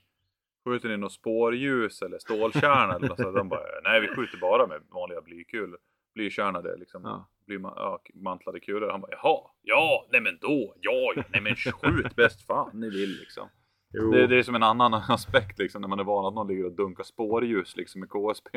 skjuter 0.64 0.88
ni 0.88 0.96
något 0.96 1.12
spårljus 1.12 2.02
eller 2.02 2.18
stålkärna 2.18 2.94
eller 2.94 3.08
något 3.08 3.20
sånt? 3.20 3.36
De 3.36 3.48
bara, 3.48 3.62
nej 3.84 4.00
vi 4.00 4.08
skjuter 4.08 4.38
bara 4.38 4.66
med 4.66 4.82
vanliga 4.90 5.20
blykul. 5.20 5.76
Blykärnade 6.14 6.76
liksom. 6.76 7.02
Ja. 7.04 7.28
Blyma, 7.46 7.72
ja, 7.76 8.02
mantlade 8.14 8.60
kulor. 8.60 8.90
Han 8.90 9.00
bara, 9.00 9.12
jaha, 9.22 9.50
ja, 9.62 10.06
nej 10.12 10.20
men 10.20 10.38
då, 10.40 10.74
ja, 10.80 11.12
nej 11.32 11.40
men 11.40 11.54
skjut 11.56 12.16
bäst 12.16 12.46
fan 12.46 12.70
ni 12.80 12.90
vill 12.90 13.10
liksom. 13.20 13.48
Det, 14.12 14.26
det 14.26 14.36
är 14.38 14.42
som 14.42 14.54
en 14.54 14.62
annan 14.62 14.94
aspekt 15.08 15.58
liksom 15.58 15.80
när 15.82 15.88
man 15.88 16.00
är 16.00 16.04
van 16.04 16.26
att 16.26 16.34
någon 16.34 16.48
ligger 16.48 16.64
och 16.64 16.72
dunkar 16.72 17.04
spårljus 17.04 17.76
liksom 17.76 18.00
med 18.00 18.08
KSP. 18.10 18.48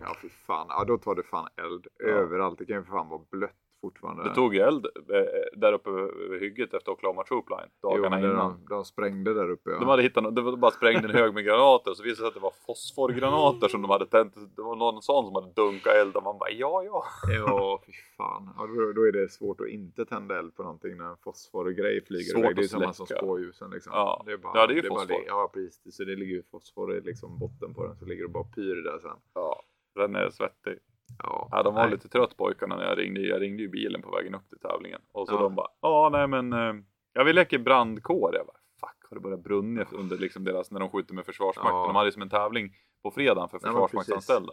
Ja, 0.00 0.16
fy 0.22 0.28
fan. 0.28 0.66
Ja, 0.68 0.84
då 0.84 0.98
tar 0.98 1.14
det 1.14 1.22
fan 1.22 1.48
eld 1.56 1.86
Ja. 1.98 2.06
överallt. 2.06 2.58
Det 2.58 2.66
kan 2.66 2.76
ju 2.76 2.82
för 2.84 2.90
fan 2.92 3.08
vara 3.08 3.22
blött 3.30 3.56
fortfarande. 3.80 4.22
Det 4.28 4.34
tog 4.34 4.54
ju 4.54 4.60
eld 4.60 4.86
eh, 4.86 5.58
där 5.60 5.72
uppe 5.72 5.90
vid 6.30 6.40
hygget 6.40 6.74
efter 6.74 6.92
Oklahoma 6.92 7.24
Troop 7.24 7.50
Line 7.50 7.70
jo, 7.82 7.88
dagarna 7.88 8.16
men 8.16 8.30
innan. 8.30 8.64
de, 8.68 8.74
de 8.74 8.84
sprängde 8.84 9.34
där 9.34 9.50
uppe. 9.50 9.70
Ja. 9.70 9.78
De 9.78 9.88
hade 9.88 10.02
hittat, 10.02 10.36
det 10.36 10.42
var 10.42 10.56
bara 10.56 10.70
sprängt 10.70 11.04
en 11.04 11.10
hög 11.10 11.34
med 11.34 11.44
granater 11.44 11.90
och 11.90 11.96
så 11.96 12.02
visade 12.02 12.12
det 12.12 12.16
sig 12.16 12.28
att 12.28 12.34
det 12.34 12.40
var 12.40 12.52
fosforgranater 12.66 13.68
som 13.68 13.82
de 13.82 13.90
hade 13.90 14.06
tänt. 14.06 14.34
Det 14.56 14.62
var 14.62 14.76
någon 14.76 15.02
sån 15.02 15.24
som 15.26 15.34
hade 15.34 15.52
dunkat 15.52 15.94
eld 15.94 16.16
och 16.16 16.22
man 16.22 16.38
bara 16.38 16.50
ja 16.50 16.82
ja. 16.84 17.04
Ja, 17.28 17.82
fy 17.86 17.92
fan. 18.16 18.50
Ja, 18.58 18.66
då, 18.66 18.92
då 18.92 19.02
är 19.08 19.12
det 19.12 19.32
svårt 19.32 19.60
att 19.60 19.68
inte 19.68 20.04
tända 20.04 20.38
eld 20.38 20.54
på 20.56 20.62
någonting 20.62 20.96
när 20.96 21.04
en 21.04 21.16
fosforgrej 21.16 22.04
flyger 22.04 22.32
Svårt 22.32 22.44
iväg. 22.44 22.56
Det 22.56 22.62
är 22.62 22.68
samma 22.68 22.92
som 22.92 23.06
spårljusen 23.06 23.70
liksom. 23.70 23.92
Ja. 23.94 24.22
det 24.26 24.32
är 24.32 24.36
bara, 24.36 24.52
Ja, 24.60 24.66
det 24.66 24.72
är 24.72 24.82
ju 24.82 24.88
bara 24.88 25.00
fosfor. 25.00 25.24
Ja, 25.26 25.50
precis. 25.54 25.96
Så 25.96 26.04
det 26.04 26.16
ligger 26.16 26.34
ju 26.34 26.42
fosfor 26.50 26.96
i 26.96 27.00
liksom 27.00 27.38
botten 27.38 27.74
på 27.74 27.86
den 27.86 27.96
så 27.96 28.04
ligger 28.04 28.22
det 28.22 28.28
bara 28.28 28.44
pyr 28.44 28.84
där 28.84 28.98
sen. 28.98 29.16
ja. 29.34 29.62
Den 29.94 30.16
är 30.16 30.30
svettig. 30.30 30.78
Ja, 31.22 31.48
Ja, 31.50 31.62
de 31.62 31.74
var 31.74 31.82
nej. 31.82 31.90
lite 31.90 32.08
trött 32.08 32.36
pojkarna 32.36 32.76
när 32.76 32.84
jag 32.84 32.98
ringde. 32.98 33.20
Jag 33.20 33.40
ringde 33.42 33.62
ju 33.62 33.68
bilen 33.68 34.02
på 34.02 34.10
vägen 34.10 34.34
upp 34.34 34.48
till 34.48 34.58
tävlingen. 34.58 35.00
Och 35.12 35.28
så 35.28 35.34
Ja. 35.34 35.38
de 35.42 35.54
bara 35.54 35.68
ja 35.80 36.08
nej 36.12 36.26
men 36.26 36.52
eh, 36.52 36.74
ja 37.12 37.24
vi 37.24 37.32
leker 37.32 37.58
brandkår. 37.58 38.34
Jag 38.34 38.46
bara 38.46 38.56
fuck 38.80 39.10
har 39.10 39.14
det 39.16 39.20
börjat 39.20 39.40
brunna 39.40 39.84
under 39.92 40.18
liksom 40.18 40.44
deras 40.44 40.70
när 40.70 40.80
de 40.80 40.88
skjuter 40.90 41.14
med 41.14 41.26
försvarsmakten. 41.26 41.74
Ja. 41.76 41.86
De 41.86 41.96
hade 41.96 42.12
som 42.12 42.22
en 42.22 42.30
tävling 42.30 42.74
på 43.02 43.10
fredagen 43.10 43.48
för 43.48 43.58
försvarsmaktsanställda. 43.58 44.52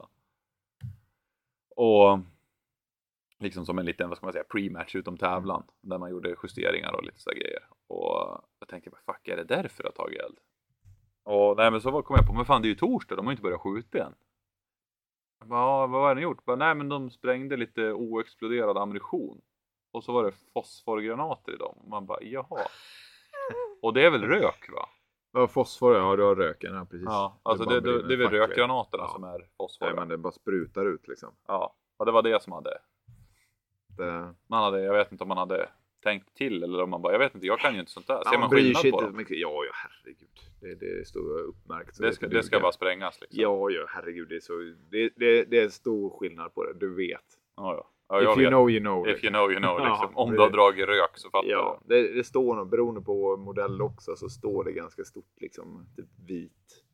Och 1.75 2.19
liksom 3.39 3.65
som 3.65 3.79
en 3.79 3.85
liten, 3.85 4.09
vad 4.09 4.17
ska 4.17 4.25
man 4.25 4.33
säga, 4.33 4.43
pre-match 4.53 4.95
utom 4.95 5.17
tävlan. 5.17 5.63
Där 5.81 5.97
man 5.97 6.11
gjorde 6.11 6.35
justeringar 6.43 6.93
och 6.95 7.03
lite 7.03 7.19
så 7.19 7.29
grejer. 7.31 7.63
Och 7.87 8.41
jag 8.59 8.67
tänkte 8.69 8.89
bara, 8.89 9.13
fuck 9.13 9.27
är 9.27 9.37
det 9.37 9.43
därför 9.43 9.83
det 9.83 9.89
har 9.89 9.93
tagit 10.05 10.19
eld? 10.21 10.37
Och 11.23 11.57
nej 11.57 11.71
men 11.71 11.81
så 11.81 11.91
var- 11.91 12.01
kom 12.01 12.15
jag 12.15 12.27
på, 12.27 12.33
men 12.33 12.45
fan 12.45 12.61
det 12.61 12.67
är 12.67 12.69
ju 12.69 12.75
torsdag, 12.75 13.15
de 13.15 13.25
har 13.25 13.31
ju 13.31 13.33
inte 13.33 13.43
börjat 13.43 13.61
skjuta 13.61 14.05
än. 14.05 14.13
Jag 15.43 15.49
bara, 15.49 15.59
"Ja, 15.59 15.87
vad 15.87 16.01
har 16.01 16.15
ni 16.15 16.21
gjort? 16.21 16.37
Jag 16.45 16.57
Bara, 16.59 16.65
nej 16.65 16.75
men 16.75 16.89
de 16.89 17.09
sprängde 17.09 17.57
lite 17.57 17.91
oexploderad 17.91 18.77
ammunition. 18.77 19.41
Och 19.91 20.03
så 20.03 20.11
var 20.13 20.23
det 20.23 20.31
fosforgranater 20.53 21.51
i 21.53 21.57
dem. 21.57 21.75
Och 21.83 21.89
man 21.89 22.05
bara, 22.05 22.21
jaha. 22.21 22.67
Och 23.81 23.93
det 23.93 24.05
är 24.05 24.09
väl 24.11 24.21
rök 24.21 24.69
va? 24.73 24.89
Ja, 25.31 25.47
fosfor, 25.47 25.95
ja 25.95 26.15
du 26.15 26.23
har 26.23 26.35
röken, 26.35 26.73
ja 26.75 26.85
precis. 26.85 27.05
Ja, 27.09 27.39
alltså 27.43 27.65
det, 27.65 27.79
det, 27.81 28.07
det 28.07 28.13
är 28.13 28.17
väl 28.17 28.29
rökgranaterna 28.29 29.03
Ja. 29.03 29.09
som 29.09 29.23
är 29.23 29.47
fosfor. 29.57 29.85
Nej, 29.85 29.95
men 29.95 30.07
det 30.07 30.17
bara 30.17 30.33
sprutar 30.33 30.85
ut 30.85 31.07
liksom. 31.07 31.29
Ja, 31.47 31.75
och 31.97 32.05
det 32.05 32.11
var 32.11 32.21
det 32.21 32.43
som 32.43 32.53
hade 32.53 32.77
Det, 33.87 34.33
Man 34.47 34.63
hade, 34.63 34.81
jag 34.83 34.93
vet 34.93 35.11
inte 35.11 35.23
om 35.23 35.27
man 35.27 35.37
hade 35.37 35.69
tänkt 36.03 36.33
till 36.35 36.63
eller 36.63 36.81
om 36.83 36.89
man 36.89 37.01
bara, 37.01 37.13
jag 37.13 37.19
vet 37.19 37.35
inte, 37.35 37.47
jag 37.47 37.59
kan 37.59 37.73
ju 37.73 37.79
inte 37.79 37.91
sånt 37.91 38.07
där. 38.07 38.23
Ser 38.23 38.33
Ja, 38.33 38.39
man 38.39 38.49
bryr 38.49 38.59
skillnad 38.63 38.81
sig 38.81 38.91
på 38.91 39.01
inte 39.01 39.17
mycket. 39.17 39.37
Ja, 39.39 39.63
ja 39.65 39.71
herregud. 39.73 40.29
Det, 40.61 40.75
det 40.75 41.07
står 41.07 41.39
uppmärkt. 41.39 41.97
Det 41.99 42.13
ska, 42.13 42.27
det 42.27 42.43
ska 42.43 42.59
bara 42.59 42.71
sprängas 42.71 43.21
liksom. 43.21 43.41
Ja, 43.41 43.69
ja 43.69 43.85
herregud. 43.89 44.29
Det 44.29 44.35
är, 44.35 44.39
så, 44.39 44.53
det, 44.91 45.09
det, 45.15 45.43
det 45.43 45.59
är 45.59 45.69
stor 45.69 46.09
skillnad 46.19 46.53
på 46.53 46.63
det. 46.63 46.73
Du 46.73 46.95
vet. 46.95 47.21
ja, 47.55 47.75
ja. 47.75 47.89
ja 48.07 48.21
If 48.21 48.25
you 48.27 48.35
vet. 48.37 48.47
know 48.47 48.69
you 48.69 48.79
know. 48.79 49.07
If 49.07 49.23
you 49.23 49.31
know 49.33 49.51
you 49.51 49.59
know 49.61 49.79
Ja, 49.79 49.87
liksom. 49.89 50.17
Om 50.17 50.29
det- 50.29 50.35
du 50.37 50.41
har 50.41 50.49
dragit 50.49 50.87
rök 50.87 51.11
så 51.17 51.29
fattar 51.29 51.49
Ja, 51.49 51.81
du. 51.85 51.95
det, 52.01 52.13
det 52.13 52.23
står 52.23 52.55
nog, 52.55 52.69
beroende 52.69 53.01
på 53.01 53.37
modell 53.37 53.81
också, 53.81 54.15
så 54.15 54.29
står 54.29 54.63
det 54.63 54.71
ganska 54.71 55.03
stort 55.03 55.41
liksom, 55.41 55.85
typ 55.95 56.09
vit. 56.27 56.51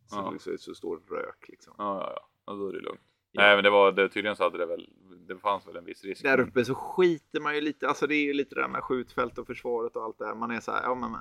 Så, 0.07 0.15
Ja. 0.15 0.33
så, 0.39 0.57
så 0.57 0.73
står 0.75 0.97
det 1.07 1.15
rök 1.15 1.45
liksom. 1.47 1.73
Ja, 1.77 1.99
ja, 2.01 2.13
ja. 2.15 2.27
ja. 2.45 2.53
Då 2.53 2.67
är 2.69 2.73
det 2.73 2.79
lugnt. 2.79 3.01
Ja. 3.31 3.41
Nej, 3.41 3.55
men 3.55 3.63
det 3.63 3.69
var 3.69 3.91
det, 3.91 4.09
tydligen 4.09 4.35
så 4.35 4.43
hade 4.43 4.57
det 4.57 4.65
väl, 4.65 4.89
det 5.29 5.39
fanns 5.39 5.67
väl 5.67 5.75
en 5.75 5.85
viss 5.85 6.03
risk. 6.03 6.23
Där 6.23 6.39
uppe 6.39 6.65
så 6.65 6.75
skiter 6.75 7.39
man 7.39 7.55
ju 7.55 7.61
lite, 7.61 7.87
alltså 7.87 8.07
det 8.07 8.15
är 8.15 8.23
ju 8.23 8.33
lite 8.33 8.55
det 8.55 8.61
där 8.61 8.67
med 8.67 8.83
skjutfält 8.83 9.37
och 9.37 9.47
försvaret 9.47 9.95
och 9.95 10.03
allt 10.03 10.17
det 10.17 10.25
här. 10.25 10.35
Man 10.35 10.51
är 10.51 10.59
så 10.59 10.71
här, 10.71 10.83
ja 10.83 10.95
men 10.95 11.11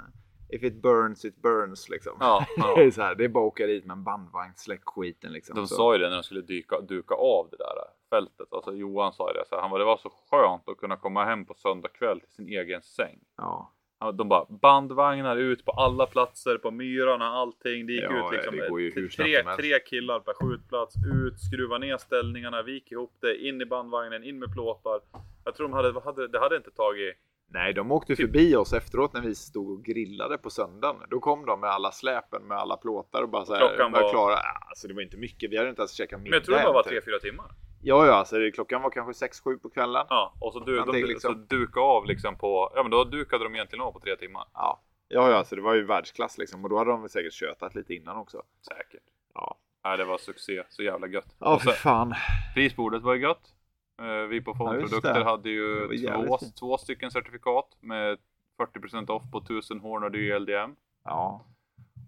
if 0.48 0.62
it 0.62 0.82
burns 0.82 1.24
it 1.24 1.42
burns 1.42 1.88
liksom. 1.88 2.16
Ja, 2.20 2.46
Det 2.56 2.80
är 2.80 2.84
ja. 2.84 2.90
så 2.90 3.02
här, 3.02 3.14
det 3.14 3.24
är 3.24 3.28
bara 3.28 3.44
att 3.44 3.52
åka 3.52 3.66
dit 3.66 3.84
med 3.84 3.94
en 3.94 4.04
bandvagn, 4.04 4.52
släck 4.56 4.82
skiten 4.84 5.32
liksom. 5.32 5.56
De 5.56 5.66
så. 5.66 5.74
sa 5.74 5.92
ju 5.92 5.98
det 5.98 6.08
när 6.08 6.16
de 6.16 6.22
skulle 6.22 6.40
dyka, 6.40 6.80
duka 6.80 7.14
av 7.14 7.48
det 7.50 7.56
där 7.56 7.66
fältet. 8.10 8.52
Alltså 8.52 8.72
Johan 8.72 9.12
sa 9.12 9.30
ju 9.30 9.38
det, 9.38 9.44
så 9.48 9.54
här, 9.54 9.62
han 9.62 9.70
var 9.70 9.78
det 9.78 9.84
var 9.84 9.96
så 9.96 10.10
skönt 10.30 10.68
att 10.68 10.78
kunna 10.78 10.96
komma 10.96 11.24
hem 11.24 11.44
på 11.44 11.54
söndag 11.54 11.88
kväll 11.88 12.20
till 12.20 12.32
sin 12.32 12.48
egen 12.48 12.82
säng. 12.82 13.18
Ja, 13.36 13.42
Ja, 13.44 13.72
De 14.14 14.28
bara 14.28 14.44
bandvagnar 14.48 15.36
ut 15.36 15.64
på 15.64 15.72
alla 15.72 16.06
platser, 16.06 16.58
på 16.58 16.70
myrarna, 16.70 17.24
allting. 17.24 17.86
Det 17.86 17.92
gick 17.92 18.02
Ja, 18.02 18.26
ut 18.26 18.32
liksom 18.32 18.56
det 18.56 19.08
tre, 19.16 19.44
tre 19.56 19.78
killar 19.78 20.20
per 20.20 20.32
skjutplats, 20.34 20.94
ut, 21.26 21.40
skruva 21.40 21.78
ner 21.78 21.96
ställningarna, 21.96 22.62
vik 22.62 22.92
ihop 22.92 23.12
det, 23.20 23.36
in 23.48 23.60
i 23.60 23.66
bandvagnen, 23.66 24.24
in 24.24 24.38
med 24.38 24.52
plåtar. 24.52 25.00
Jag 25.44 25.54
tror 25.54 25.68
de 25.68 25.72
hade, 25.74 26.00
hade 26.00 26.28
det 26.28 26.38
hade 26.38 26.56
inte 26.56 26.70
tagit... 26.70 27.16
Nej, 27.50 27.74
de 27.74 27.92
åkte 27.92 28.16
Typ. 28.16 28.26
förbi 28.26 28.56
oss 28.56 28.72
efteråt 28.72 29.12
när 29.12 29.20
vi 29.20 29.34
stod 29.34 29.70
och 29.70 29.84
grillade 29.84 30.38
på 30.38 30.50
söndagen. 30.50 30.96
Då 31.10 31.20
kom 31.20 31.46
de 31.46 31.60
med 31.60 31.70
alla 31.70 31.92
släpen 31.92 32.42
med 32.42 32.58
alla 32.58 32.76
plåtar 32.76 33.22
och 33.22 33.28
bara 33.28 33.44
så 33.44 33.54
här, 33.54 33.68
Klockan 33.68 33.92
var 33.92 34.10
klara. 34.10 34.32
Ja, 34.32 34.66
Alltså 34.68 34.88
det 34.88 34.94
var 34.94 35.02
inte 35.02 35.16
mycket, 35.16 35.50
vi 35.50 35.56
hade 35.56 35.70
inte 35.70 35.82
ens 35.82 35.92
käkat 35.92 36.20
middag. 36.20 36.30
Men 36.30 36.36
jag 36.36 36.44
tror 36.44 36.56
det 36.56 36.62
bara 36.62 36.72
var 36.72 36.82
typ. 36.82 37.06
3-4 37.06 37.18
timmar. 37.18 37.46
Ja, 37.82 38.06
ja, 38.06 38.12
alltså 38.14 38.36
klockan 38.54 38.82
var 38.82 38.90
kanske 38.90 39.26
6-7 39.26 39.58
på 39.58 39.70
kvällen. 39.70 40.06
Ja, 40.10 40.34
och 40.40 40.52
så, 40.52 40.60
du, 40.60 40.72
de, 40.72 40.78
Någonting 40.78 41.02
så 41.02 41.08
liksom. 41.08 41.46
duka 41.48 41.80
av 41.80 42.06
liksom 42.06 42.36
på... 42.36 42.72
Ja 42.74 42.82
men 42.82 42.90
då 42.90 43.04
dukade 43.04 43.44
de 43.44 43.54
egentligen 43.54 43.84
av 43.84 43.92
på 43.92 44.00
tre 44.00 44.16
timmar. 44.16 44.44
Ja. 44.54 44.80
Ja, 45.08 45.30
ja, 45.30 45.44
så 45.44 45.54
det 45.56 45.62
var 45.62 45.74
ju 45.74 45.84
världsklass 45.84 46.38
liksom. 46.38 46.64
Och 46.64 46.70
då 46.70 46.78
hade 46.78 46.90
de 46.90 47.00
väl 47.00 47.10
säkert 47.10 47.32
tjötat 47.32 47.74
lite 47.74 47.94
innan 47.94 48.16
också. 48.16 48.42
Säkert. 48.68 49.02
Ja. 49.34 49.56
Nej, 49.84 49.96
det 49.98 50.04
var 50.04 50.18
succé. 50.18 50.62
Så 50.68 50.82
jävla 50.82 51.06
gött. 51.06 51.36
Ja, 51.38 51.54
och 51.54 51.62
så, 51.62 51.70
fan. 51.70 52.14
prisbordet 52.54 53.02
var 53.02 53.14
ju 53.14 53.22
gött. 53.22 53.54
Eh, 54.00 54.06
Vi 54.28 54.40
på 54.40 54.50
Ja, 54.50 54.56
Fondprodukter 54.58 55.14
det. 55.14 55.24
hade 55.24 55.50
ju 55.50 55.88
två, 55.98 56.38
två 56.60 56.78
stycken 56.78 57.10
certifikat 57.10 57.76
med 57.80 58.18
40% 58.58 59.10
off 59.10 59.22
på 59.32 59.38
1000 59.38 59.80
Hornad 59.80 60.16
YLDM. 60.16 60.70
Ja. 61.04 61.44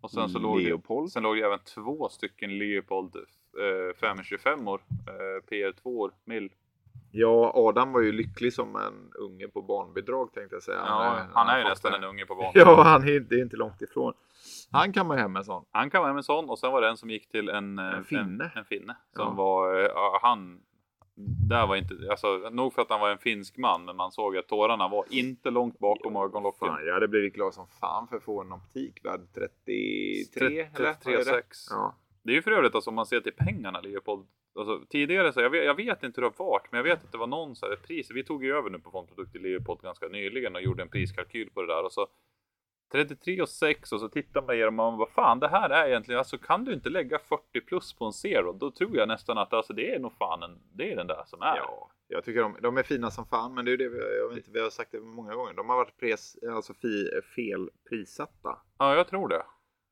Och 0.03 0.11
sen 0.11 0.29
så 0.29 0.39
låg 0.39 0.59
det, 0.59 0.64
Leopold. 0.64 1.12
sen 1.12 1.23
låg 1.23 1.37
det 1.37 1.43
även 1.43 1.59
två 1.59 2.09
stycken 2.09 2.59
Leopold 2.59 3.16
eh, 3.59 3.96
525 3.96 4.68
or 4.68 4.80
eh, 5.07 5.51
PR2 5.51 6.11
mil. 6.24 6.53
Ja, 7.12 7.53
Adam 7.55 7.92
var 7.92 8.01
ju 8.01 8.12
lycklig 8.12 8.53
som 8.53 8.76
en 8.76 9.12
unge 9.14 9.48
på 9.48 9.62
barnbidrag 9.62 10.32
tänkte 10.34 10.57
jag 10.57 10.62
säga. 10.62 10.78
Ja, 10.86 11.26
han 11.34 11.48
är 11.48 11.59
ju 11.59 11.64
nästan 11.64 11.94
en 11.94 12.05
unge 12.05 12.26
på 12.26 12.34
banan. 12.36 12.53
Ja, 12.55 12.82
han 12.82 13.03
är, 13.09 13.20
det 13.20 13.34
är 13.34 13.42
inte 13.42 13.57
långt 13.57 13.82
ifrån. 13.82 14.12
Han 14.70 14.92
kan 14.92 15.07
man 15.07 15.18
hem 15.18 15.32
med 15.32 15.44
sån. 15.44 15.64
Han 15.70 15.90
kan 15.90 16.03
vara 16.03 16.12
en 16.12 16.22
sån 16.22 16.51
och 16.51 16.59
sen 16.59 16.72
var 16.72 16.80
det 16.80 16.88
en 16.88 16.96
som 16.96 17.11
gick 17.11 17.28
till 17.28 17.48
en, 17.48 17.78
eh, 17.78 17.84
En 17.94 18.05
finne. 18.05 18.44
En, 18.44 18.59
en 18.59 18.64
finne 18.64 18.96
som 19.16 19.24
Ja. 19.26 19.30
var, 19.34 19.74
eh, 19.74 19.86
ja, 19.94 20.18
han, 20.22 20.61
där 21.48 21.66
var 21.66 21.76
inte, 21.76 21.94
alltså 22.11 22.36
nog 22.51 22.72
för 22.74 22.82
att 22.82 22.90
han 22.90 23.01
var 23.01 23.11
en 23.11 23.18
finsk 23.18 23.57
man 23.57 23.84
men 23.84 23.96
man 23.96 24.12
såg 24.12 24.36
att 24.36 24.48
tårarna 24.48 24.88
var 24.88 25.05
inte 25.11 25.51
långt 25.51 25.78
bakom 25.78 26.16
ögonlocken. 26.16 26.68
Fan, 26.68 26.86
jag 26.86 26.94
hade 26.94 27.09
blivit 27.09 27.34
glad 27.34 27.55
som 27.55 27.66
fan 27.80 28.09
för 28.09 28.16
att 28.16 28.22
få 28.22 28.40
en 28.40 28.53
optik 28.53 29.05
värd 29.05 29.20
33 29.34 30.61
eller? 30.61 30.70
33 30.94 31.12
Vad 31.12 31.14
är 31.14 31.18
det? 31.18 31.24
6. 31.24 31.59
Ja. 31.70 31.94
Det 32.23 32.33
är 32.33 32.35
ju 32.35 32.43
för 32.43 32.51
övrigt 32.51 32.75
alltså 32.75 32.91
om 32.91 32.97
man 32.97 33.07
ser 33.07 33.21
till 33.21 33.33
pengarna 33.33 33.81
Leopold. 33.81 34.27
Alltså, 34.55 34.85
tidigare 34.91 35.33
så 35.33 35.41
jag 35.41 35.51
vet, 35.51 35.64
jag 35.64 35.75
vet 35.75 36.03
inte 36.03 36.21
hur 36.21 36.29
det 36.29 36.35
har 36.39 36.45
varit 36.45 36.73
men 36.73 36.79
jag 36.79 36.85
vet 36.85 37.05
att 37.05 37.12
det 37.12 37.18
var 37.18 37.27
någon 37.27 37.57
så 37.57 37.66
här 37.66 37.77
pris. 37.77 38.11
Vi 38.11 38.25
tog 38.25 38.45
ju 38.45 38.57
över 38.57 38.71
nu 38.71 38.79
på 38.79 38.91
Fondprodukt 38.91 39.37
i 39.37 39.39
Leopold 39.39 39.81
ganska 39.81 40.09
nyligen 40.09 40.57
och 40.57 40.62
gjorde 40.62 40.83
en 40.83 40.89
priskalkyl 40.89 41.51
på 41.51 41.62
det 41.62 41.66
där 41.66 41.85
och 41.85 41.93
så 41.93 42.07
33 42.93 43.43
och 43.43 43.49
6 43.49 43.93
och 43.93 44.01
så 44.01 44.09
tittar 44.09 44.43
man 44.43 44.55
igenom 44.55 44.81
och 44.81 44.93
man 44.93 44.99
vad 44.99 45.09
fan 45.09 45.41
det 45.41 45.49
här 45.49 45.71
är 45.71 45.89
egentligen. 45.89 46.18
Alltså 46.18 46.39
kan 46.39 46.64
du 46.64 46.73
inte 46.73 46.89
lägga 46.89 47.18
40 47.18 47.61
plus 47.61 47.93
på 47.93 48.05
en 48.05 48.12
zero 48.12 48.53
då 48.53 48.71
tror 48.71 48.97
jag 48.97 49.09
nästan 49.09 49.39
att 49.39 49.53
alltså, 49.53 49.73
det 49.73 49.95
är 49.95 49.99
nog 49.99 50.12
fan 50.12 50.43
en, 50.43 50.59
det 50.73 50.93
är 50.93 50.97
den 50.97 51.07
där 51.07 51.23
som 51.27 51.43
är. 51.43 51.57
ja, 51.57 51.91
jag 52.09 52.25
tycker 52.25 52.41
de, 52.41 52.57
de 52.61 52.79
är 52.79 52.83
fina 52.83 53.11
som 53.11 53.27
fan 53.27 53.55
men 53.55 53.64
det 53.64 53.73
är 53.73 53.77
det 53.77 53.89
vi, 53.89 53.99
jag 54.18 54.29
vet 54.29 54.39
inte, 54.39 54.51
vi 54.51 54.61
har 54.61 54.71
sagt 54.71 54.93
det 54.93 55.01
många 55.01 55.35
gånger. 55.35 55.53
De 55.53 55.68
har 55.68 55.77
varit 55.77 55.97
pres, 55.97 56.37
alltså 56.55 56.75
fi, 56.75 57.11
fel 57.37 57.71
prissatta. 57.89 58.59
Ja, 58.79 58.95
jag 58.95 59.09
tror 59.09 59.29
det. 59.29 59.43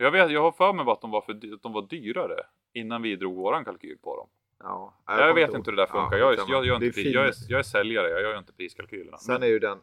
Jag, 0.01 0.11
vet, 0.11 0.31
jag 0.31 0.43
har 0.43 0.53
för 0.53 0.73
mig 0.73 0.85
att 0.89 1.01
de 1.01 1.11
var, 1.11 1.21
för, 1.21 1.33
att 1.33 1.63
de 1.63 1.73
var 1.73 1.83
dyrare 1.83 2.37
innan 2.73 3.03
vi 3.03 3.17
drog 3.17 3.35
våran 3.37 3.65
kalkyl 3.65 3.99
på 4.03 4.17
dem. 4.17 4.29
Ja, 4.59 4.95
Jag, 5.07 5.19
kommer 5.19 5.35
vet 5.35 5.55
inte 5.55 5.71
hur 5.71 5.77
det 5.77 5.83
där 5.83 5.87
funkar. 5.87 6.17
Ja, 6.19 6.35
jag, 6.49 6.65
är, 6.65 6.67
jag, 6.69 6.83
inte, 6.85 7.01
är 7.01 7.03
pri- 7.05 7.15
jag, 7.15 7.27
är, 7.29 7.33
jag 7.49 7.59
är 7.59 7.63
säljare, 7.63 8.09
jag 8.11 8.21
gör 8.23 8.39
inte 8.39 8.53
priskalkylerna. 8.53 9.17
Sen 9.17 9.43
är 9.43 9.47
ju 9.47 9.59
den 9.59 9.79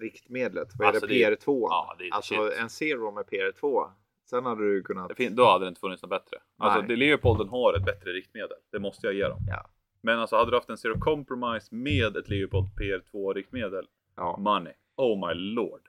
riktmedlet. 0.00 0.68
Vad 0.78 0.88
är 0.88 0.92
Alltså, 0.92 1.06
det? 1.06 1.14
det 1.14 1.22
är- 1.24 1.30
PR2? 1.36 1.66
ja, 1.70 1.94
det 1.98 2.04
är 2.08 2.14
alltså 2.14 2.34
shit. 2.50 2.58
en 2.58 2.70
Zero 2.70 3.10
med 3.10 3.24
PR2. 3.24 3.90
Sen 4.30 4.46
hade 4.46 4.62
du 4.74 4.82
kunnat... 4.82 5.10
Då 5.30 5.46
hade 5.46 5.64
det 5.64 5.68
inte 5.68 5.80
funnits 5.80 6.02
något 6.02 6.10
bättre. 6.10 6.36
Alltså 6.58 6.82
det, 6.82 6.96
Leopolden 6.96 7.48
har 7.48 7.74
ett 7.74 7.84
bättre 7.84 8.10
riktmedel. 8.12 8.56
Det 8.72 8.78
måste 8.78 9.06
jag 9.06 9.14
ge 9.14 9.28
dem. 9.28 9.38
Ja. 9.48 9.66
Men 10.02 10.18
alltså 10.18 10.36
hade 10.36 10.50
du 10.50 10.56
haft 10.56 10.70
en 10.70 10.78
Zero 10.78 11.00
Compromise 11.00 11.74
med 11.74 12.16
ett 12.16 12.28
Leopold 12.28 12.66
PR2 12.80 13.34
riktmedel. 13.34 13.86
Ja. 14.16 14.36
Money. 14.38 14.72
Oh 15.00 15.28
my 15.28 15.34
lord. 15.34 15.80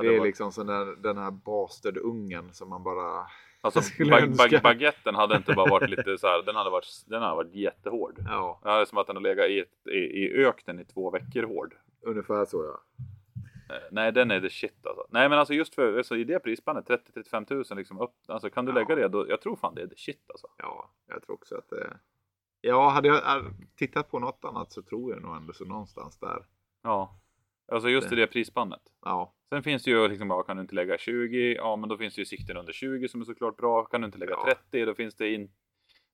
Det 0.00 0.06
är 0.14 0.18
var- 0.18 0.26
liksom 0.26 0.52
sån 0.52 0.66
där, 0.66 0.96
den 1.02 1.18
här 1.18 1.30
bastard-ungen 1.30 2.52
som 2.52 2.68
man 2.68 2.82
bara... 2.82 3.26
Alltså 3.60 3.80
bag, 4.10 4.36
bag, 4.36 4.60
baguetten 4.62 5.14
hade 5.14 5.36
inte 5.36 5.52
bara 5.54 5.70
varit 5.70 5.90
lite 5.90 6.18
så 6.18 6.26
här. 6.26 6.42
Den 6.42 6.56
hade 6.56 6.70
varit, 6.70 6.86
den 7.06 7.22
hade 7.22 7.34
varit 7.36 7.54
jättehård. 7.54 8.18
Ja, 8.26 8.60
det 8.62 8.70
är 8.70 8.84
som 8.84 8.98
att 8.98 9.06
den 9.06 9.16
har 9.16 9.22
legat 9.22 9.48
i, 9.48 9.60
ett, 9.60 9.86
i, 9.86 9.98
i 9.98 10.44
öknen 10.46 10.80
i 10.80 10.84
två 10.84 11.10
veckor 11.10 11.42
hård. 11.42 11.74
ungefär 12.02 12.44
så 12.44 12.64
ja. 12.64 12.80
Eh, 13.74 13.80
Nej, 13.90 14.12
den 14.12 14.30
är 14.30 14.40
the 14.40 14.50
shit 14.50 14.86
alltså. 14.86 15.06
Nej, 15.10 15.28
men 15.28 15.38
alltså 15.38 15.54
just 15.54 15.74
för 15.74 15.96
alltså, 15.98 16.16
i 16.16 16.24
det 16.24 16.38
prisspannet 16.38 16.88
30-35 16.88 17.44
tusen 17.44 17.76
liksom 17.76 18.00
upp. 18.00 18.14
Alltså 18.28 18.50
kan 18.50 18.64
du 18.64 18.72
Ja. 18.72 18.78
lägga 18.78 18.94
det 18.94 19.08
då? 19.08 19.28
Jag 19.28 19.40
tror 19.40 19.56
fan 19.56 19.74
det 19.74 19.82
är 19.82 19.86
the 19.86 19.96
shit 19.96 20.30
alltså. 20.30 20.46
Ja, 20.58 20.90
jag 21.08 21.22
tror 21.22 21.34
också 21.34 21.56
att 21.56 21.70
det... 21.70 21.96
Ja, 22.60 22.88
hade 22.88 23.08
jag 23.08 23.20
tittat 23.76 24.10
på 24.10 24.18
något 24.18 24.44
annat 24.44 24.72
så 24.72 24.82
tror 24.82 25.12
jag 25.12 25.22
nog 25.22 25.36
ändå 25.36 25.52
så 25.52 25.64
någonstans 25.64 26.18
där. 26.18 26.44
Ja, 26.82 27.16
alltså 27.72 27.88
just 27.88 28.12
i 28.12 28.14
Det- 28.14 28.26
prisspannet. 28.26 28.80
Ja, 29.04 29.34
Sen 29.48 29.62
finns 29.62 29.82
det 29.82 29.90
ju 29.90 30.08
liksom, 30.08 30.30
ja, 30.30 30.42
kan 30.42 30.56
du 30.56 30.60
inte 30.62 30.74
lägga 30.74 30.98
20? 30.98 31.54
Ja, 31.54 31.76
men 31.76 31.88
då 31.88 31.96
finns 31.96 32.14
det 32.14 32.20
ju 32.20 32.24
sikten 32.24 32.56
under 32.56 32.72
20 32.72 33.08
som 33.08 33.20
är 33.20 33.24
såklart 33.24 33.56
bra. 33.56 33.84
Kan 33.84 34.00
du 34.00 34.04
inte 34.06 34.18
lägga 34.18 34.32
Ja. 34.32 34.44
30? 34.70 34.84
Då 34.84 34.94
finns 34.94 35.14
det 35.14 35.34
in... 35.34 35.50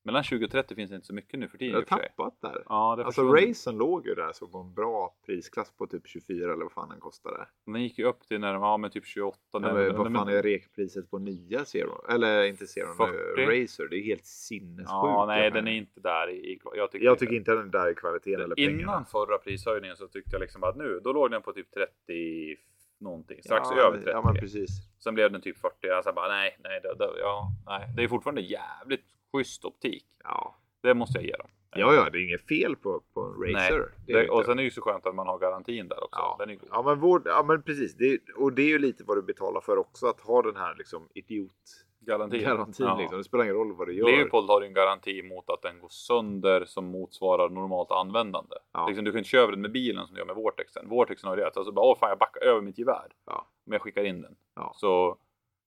Mellan 0.02 0.22
20 0.22 0.44
och 0.44 0.50
30 0.50 0.74
finns 0.74 0.90
det 0.90 0.96
inte 0.96 1.06
så 1.06 1.14
mycket 1.14 1.40
nu 1.40 1.48
för 1.48 1.58
tiden 1.58 1.84
för 1.84 1.90
har 1.90 2.02
tappat 2.02 2.40
där. 2.40 2.64
Ja, 2.68 2.96
det 2.96 3.04
Alltså 3.04 3.22
racen 3.22 3.76
låg 3.76 4.06
ju 4.06 4.14
där 4.14 4.32
så 4.32 4.48
på 4.48 4.58
en 4.58 4.74
bra 4.74 5.14
prisklass 5.26 5.72
på 5.76 5.86
typ 5.86 6.06
24 6.06 6.52
eller 6.52 6.62
vad 6.62 6.72
fan 6.72 6.88
den 6.88 7.00
kostade. 7.00 7.46
Den 7.66 7.82
gick 7.82 7.98
ju 7.98 8.04
upp 8.04 8.28
till 8.28 8.40
när 8.40 8.54
ja, 8.54 8.76
men 8.76 8.90
typ 8.90 9.06
28. 9.06 9.38
Ja, 9.52 9.58
men 9.58 9.96
vad 9.96 10.12
fan 10.12 10.28
är 10.28 10.42
rekpriset 10.42 11.10
på 11.10 11.18
nya 11.18 11.64
Zero? 11.64 12.06
Eller 12.08 12.44
inte 12.44 12.66
Zero, 12.66 12.88
nu, 12.88 12.94
40. 12.94 13.62
Racer. 13.62 13.88
Det 13.88 13.96
är 13.96 14.02
helt 14.02 14.26
sinnessjukt. 14.26 14.90
Ja, 14.90 15.24
nej, 15.26 15.50
den 15.50 15.68
är 15.68 15.72
inte 15.72 16.00
där 16.00 16.30
i... 16.30 16.52
i 16.52 16.60
jag 16.74 16.90
tycker, 16.90 17.04
Jag 17.04 17.18
tycker 17.18 17.34
inte 17.34 17.54
den 17.54 17.66
är 17.66 17.72
där 17.72 17.90
i 17.90 17.94
kvaliteten 17.94 18.40
eller 18.40 18.54
pengarna. 18.54 18.82
Innan 18.82 19.06
förra 19.06 19.38
prishöjningen 19.38 19.96
så 19.96 20.08
tyckte 20.08 20.30
jag 20.32 20.40
liksom 20.40 20.64
att 20.64 20.76
nu, 20.76 21.00
då 21.04 21.12
låg 21.12 21.30
den 21.30 21.42
på 21.42 21.52
typ 21.52 21.70
30 21.70 22.56
någonting, 23.00 23.42
strax 23.42 23.68
ja, 23.70 23.86
över 23.86 23.96
30. 23.96 24.10
Ja, 24.10 24.22
men 24.22 24.34
precis. 24.34 24.70
Sen 24.98 25.14
blev 25.14 25.32
den 25.32 25.40
typ 25.40 25.58
40. 25.58 25.74
Jag 25.80 26.04
sa 26.04 26.12
bara 26.12 26.28
nej, 26.28 26.56
nej, 26.64 26.80
det, 26.82 26.94
det, 26.94 27.10
ja, 27.20 27.48
nej, 27.66 27.88
det 27.96 28.02
är 28.02 28.08
fortfarande 28.08 28.40
jävligt 28.40 29.19
schysst 29.32 29.64
optik. 29.64 30.06
Ja. 30.24 30.56
Det 30.82 30.94
måste 30.94 31.18
jag 31.18 31.24
ge 31.24 31.32
dem. 31.32 31.48
ja, 31.76 31.94
ja, 31.94 32.10
det 32.10 32.18
är 32.18 32.24
inget 32.24 32.48
fel 32.48 32.76
på, 32.76 33.02
på 33.14 33.20
en 33.20 33.52
Nej, 33.52 33.70
Racer. 33.70 33.92
Det 34.06 34.12
det, 34.12 34.28
och 34.28 34.44
sen 34.44 34.52
är 34.52 34.56
det 34.56 34.62
ju 34.62 34.70
så 34.70 34.80
skönt 34.80 35.06
att 35.06 35.14
man 35.14 35.26
har 35.26 35.38
garantin 35.38 35.88
där 35.88 36.04
också. 36.04 36.20
Ja. 36.20 36.36
Den 36.38 36.50
är 36.50 36.54
god. 36.54 36.68
Ja 36.72 36.82
men, 36.82 37.00
vår, 37.00 37.22
ja 37.24 37.42
men 37.42 37.62
precis, 37.62 37.94
det, 37.94 38.18
och 38.36 38.52
det 38.52 38.62
är 38.62 38.68
ju 38.68 38.78
lite 38.78 39.04
vad 39.04 39.16
du 39.16 39.22
betalar 39.22 39.60
för 39.60 39.78
också, 39.78 40.06
att 40.06 40.20
ha 40.20 40.42
den 40.42 40.56
här 40.56 40.74
liksom 40.78 41.08
idiotgarantin. 41.14 42.40
Garantin. 42.40 42.86
Ja. 42.86 42.98
Liksom. 42.98 43.18
Det 43.18 43.24
spelar 43.24 43.44
ingen 43.44 43.56
roll 43.56 43.72
vad 43.72 43.88
du 43.88 43.94
gör. 43.94 44.06
Leopold 44.06 44.50
har 44.50 44.60
ju 44.60 44.66
en 44.66 44.74
garanti 44.74 45.22
mot 45.22 45.50
att 45.50 45.62
den 45.62 45.80
går 45.80 45.88
sönder 45.88 46.64
som 46.64 46.84
motsvarar 46.84 47.48
normalt 47.48 47.90
användande. 47.90 48.56
Ja. 48.72 48.86
Liksom, 48.86 49.04
du 49.04 49.10
kan 49.10 49.18
inte 49.18 49.30
köra 49.30 49.42
över 49.42 49.52
den 49.52 49.60
med 49.60 49.72
bilen 49.72 50.06
som 50.06 50.14
du 50.14 50.20
gör 50.20 50.26
med 50.26 50.36
Vortexen. 50.36 50.88
Vortexen 50.88 51.28
har 51.28 51.36
ju 51.36 51.42
det. 51.42 51.50
Alltså 51.56 51.72
bara, 51.72 51.86
åh 51.86 51.98
fan 51.98 52.08
jag 52.08 52.18
backar 52.18 52.40
över 52.40 52.60
mitt 52.60 52.78
gevär. 52.78 53.06
Ja. 53.26 53.46
Men 53.64 53.72
jag 53.72 53.82
skickar 53.82 54.04
in 54.04 54.20
den. 54.22 54.36
Ja. 54.54 54.72
Så 54.76 55.16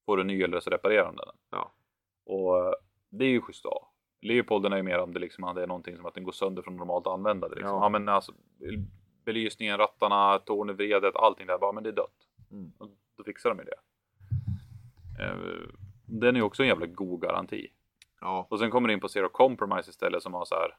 får 0.05 0.17
du 0.17 0.23
ny 0.23 0.41
eller 0.41 0.59
så 0.59 0.69
reparerar 0.69 1.05
de 1.05 1.15
den. 1.15 1.27
Ja. 1.51 1.71
Och 2.25 2.65
eh, 2.65 2.73
det 3.17 3.25
är 3.25 3.29
ju 3.29 3.41
schysst 3.41 3.65
att 3.65 3.71
ha. 3.71 3.89
Leopolden 4.21 4.73
är 4.73 4.77
ju 4.77 4.83
mer 4.83 4.99
om 4.99 5.13
det 5.13 5.19
liksom 5.19 5.43
är 5.43 5.67
någonting 5.67 5.97
som 5.97 6.05
att 6.05 6.13
den 6.13 6.23
går 6.23 6.31
sönder 6.31 6.61
från 6.61 6.75
normalt 6.77 7.07
användande. 7.07 7.55
Liksom. 7.55 7.75
Ja. 7.75 7.83
Ja. 7.85 7.89
men 7.89 8.09
alltså 8.09 8.31
belysningen, 9.25 9.77
rattarna, 9.77 10.39
tornevredet, 10.39 11.15
allting 11.15 11.47
där. 11.47 11.57
Bara, 11.57 11.71
men 11.71 11.83
det 11.83 11.89
är 11.89 11.93
dött. 11.93 12.27
Mm. 12.51 12.71
Och 12.77 12.87
då 13.17 13.23
fixar 13.23 13.49
de 13.49 13.59
ju 13.59 13.65
det. 13.65 13.75
Eh, 15.23 15.37
Den 16.05 16.35
är 16.35 16.39
ju 16.39 16.45
också 16.45 16.63
en 16.63 16.67
jävla 16.69 16.85
god 16.85 17.21
garanti. 17.21 17.67
Ja. 18.21 18.47
Och 18.49 18.59
sen 18.59 18.71
kommer 18.71 18.87
det 18.87 18.93
in 18.93 18.99
på 18.99 19.07
Zero 19.09 19.29
Compromise 19.29 19.89
istället 19.89 20.23
som 20.23 20.33
har 20.33 20.45
så 20.45 20.55
här. 20.55 20.75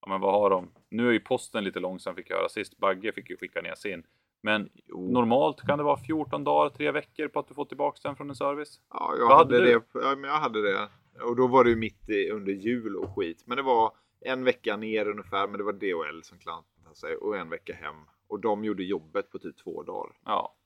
Ja 0.00 0.08
men 0.08 0.20
vad 0.20 0.32
har 0.32 0.50
de? 0.50 0.70
Nu 0.88 1.08
är 1.08 1.12
ju 1.12 1.20
posten 1.20 1.64
lite 1.64 1.80
långsam 1.80 2.14
fick 2.14 2.30
jag 2.30 2.36
höra 2.36 2.48
sist. 2.48 2.78
Bagge 2.78 3.12
fick 3.12 3.30
ju 3.30 3.36
skicka 3.36 3.60
ner 3.62 3.74
sin. 3.74 4.02
Men 4.42 4.70
Jo. 4.86 5.12
normalt 5.12 5.60
kan 5.62 5.78
det 5.78 5.84
vara 5.84 5.96
14 5.96 6.44
dagar, 6.44 6.68
3 6.70 6.90
veckor 6.90 7.28
på 7.28 7.38
att 7.40 7.48
du 7.48 7.54
får 7.54 7.64
tillbaka 7.64 7.98
den 8.02 8.16
från 8.16 8.28
en 8.30 8.36
service. 8.36 8.80
Ja, 8.92 9.14
jag 9.18 9.28
Vad 9.28 9.36
hade, 9.38 9.54
hade 9.56 9.66
du? 9.66 9.72
det. 9.92 10.00
Ja, 10.08 10.16
men 10.16 10.30
jag 10.30 10.38
hade 10.38 10.62
det. 10.62 10.88
Och 11.22 11.36
då 11.36 11.46
var 11.46 11.64
det 11.64 11.70
ju 11.70 11.76
mitt 11.76 12.08
i, 12.08 12.30
under 12.30 12.52
jul 12.52 12.96
och 12.96 13.14
skit. 13.14 13.42
Men 13.46 13.56
det 13.56 13.62
var 13.62 13.92
en 14.20 14.44
vecka 14.44 14.76
ner 14.76 15.08
ungefär. 15.08 15.48
Men 15.48 15.58
det 15.58 15.64
var 15.64 15.72
DHL 15.72 16.22
som 16.22 16.38
klantade 16.38 16.96
sig. 16.96 17.16
Och 17.16 17.36
en 17.36 17.50
vecka 17.50 17.74
hem. 17.74 17.96
Och 18.28 18.40
de 18.40 18.64
gjorde 18.64 18.84
jobbet 18.84 19.30
på 19.30 19.38
typ 19.38 19.56
två 19.56 19.82
dagar. 19.82 20.16
Ja. 20.24 20.56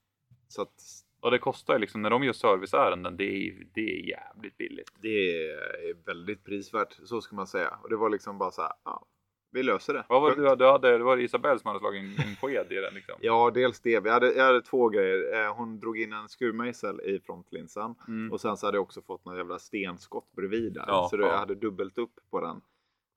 Så 0.49 0.63
att 0.63 0.83
Och 1.21 1.31
det 1.31 1.39
kostar 1.39 1.75
ju 1.75 1.81
liksom 1.81 2.03
när 2.03 2.11
de 2.11 2.25
gör 2.25 2.33
serviceärenden. 2.33 3.17
Det 3.17 3.25
är, 3.25 3.67
det 3.75 3.81
är 3.81 4.09
jävligt 4.09 4.57
billigt. 4.57 4.91
det 5.01 5.09
är 5.09 6.07
väldigt 6.07 6.45
prisvärt. 6.45 6.93
Så 7.05 7.21
ska 7.21 7.37
man 7.37 7.47
säga. 7.47 7.79
Och 7.83 7.91
det 7.91 7.97
var 7.97 8.11
liksom 8.11 8.39
bara 8.39 8.51
så 8.51 8.63
här. 8.63 8.73
Ja, 8.85 9.07
vi 9.53 9.63
löser 9.63 9.95
det. 9.95 10.05
Vad 10.09 10.23
var 10.23 10.37
det 10.37 10.57
du, 10.57 10.67
hade? 10.67 10.99
Det 10.99 11.05
var 11.05 11.17
Isabelle 11.17 11.59
som 11.59 11.69
hade 11.69 11.79
slagit 11.81 12.03
en, 12.03 12.27
en 12.29 12.37
sked 12.37 12.73
i 12.73 12.75
den 12.75 12.95
liksom. 12.95 13.15
Ja, 13.21 13.51
dels 13.55 13.81
det. 13.81 14.01
Vi 14.01 14.11
hade, 14.11 14.33
jag 14.33 14.45
hade 14.45 14.63
två 14.63 14.89
grejer. 14.89 15.45
Eh, 15.45 15.55
Hon 15.57 15.81
drog 15.81 15.99
in 15.99 16.13
en 16.13 16.29
skruvmejsel 16.29 17.01
i 17.01 17.21
frontlinsen. 17.21 17.95
Mm. 18.09 18.33
Och 18.33 18.41
sen 18.41 18.57
så 18.57 18.67
hade 18.67 18.77
jag 18.77 18.83
också 18.83 19.03
fått 19.03 19.25
några 19.25 19.39
jävla 19.39 19.59
stenskott 19.59 20.33
bredvid 20.37 20.73
där. 20.73 20.85
Ja, 20.87 21.09
så 21.11 21.17
ja. 21.17 21.27
jag 21.27 21.39
hade 21.39 21.55
dubbelt 21.55 21.99
upp 21.99 22.15
på 22.31 22.41
den. 22.41 22.61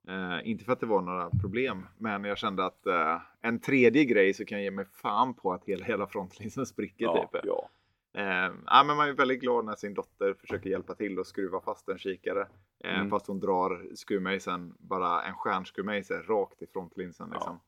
Eh, 0.08 0.48
inte 0.50 0.64
för 0.64 0.72
att 0.72 0.80
det 0.80 0.86
var 0.86 1.00
några 1.02 1.30
problem, 1.30 1.86
men 1.98 2.24
jag 2.24 2.38
kände 2.38 2.64
att 2.64 2.86
eh, 2.86 3.20
en 3.40 3.60
tredje 3.60 4.04
grej 4.04 4.34
så 4.34 4.44
kan 4.44 4.58
jag 4.58 4.64
ge 4.64 4.70
mig 4.70 4.84
fan 4.84 5.34
på 5.34 5.52
att 5.52 5.64
hela, 5.64 5.84
hela 5.84 6.06
frontlinsen 6.06 6.66
spricker 6.66 7.04
Ja, 7.04 7.30
typ. 7.32 7.40
ja. 7.44 7.68
Eh, 8.14 8.84
men 8.86 8.96
man 8.96 9.08
är 9.08 9.12
väldigt 9.12 9.40
glad 9.40 9.64
när 9.64 9.74
sin 9.74 9.94
dotter 9.94 10.34
försöker 10.34 10.70
hjälpa 10.70 10.94
till 10.94 11.18
och 11.18 11.26
skruva 11.26 11.60
fast 11.60 11.88
en 11.88 11.98
kikare. 11.98 12.46
Eh, 12.84 12.94
Mm. 12.94 13.10
Fast 13.10 13.26
hon 13.26 13.40
drar 13.40 13.94
skruvmejseln, 13.94 14.74
bara 14.78 15.22
en 15.22 15.34
stjärnskruvmejsel 15.34 16.22
rakt 16.22 16.62
i 16.62 16.66
frontlinsen. 16.66 17.30
Liksom. 17.32 17.60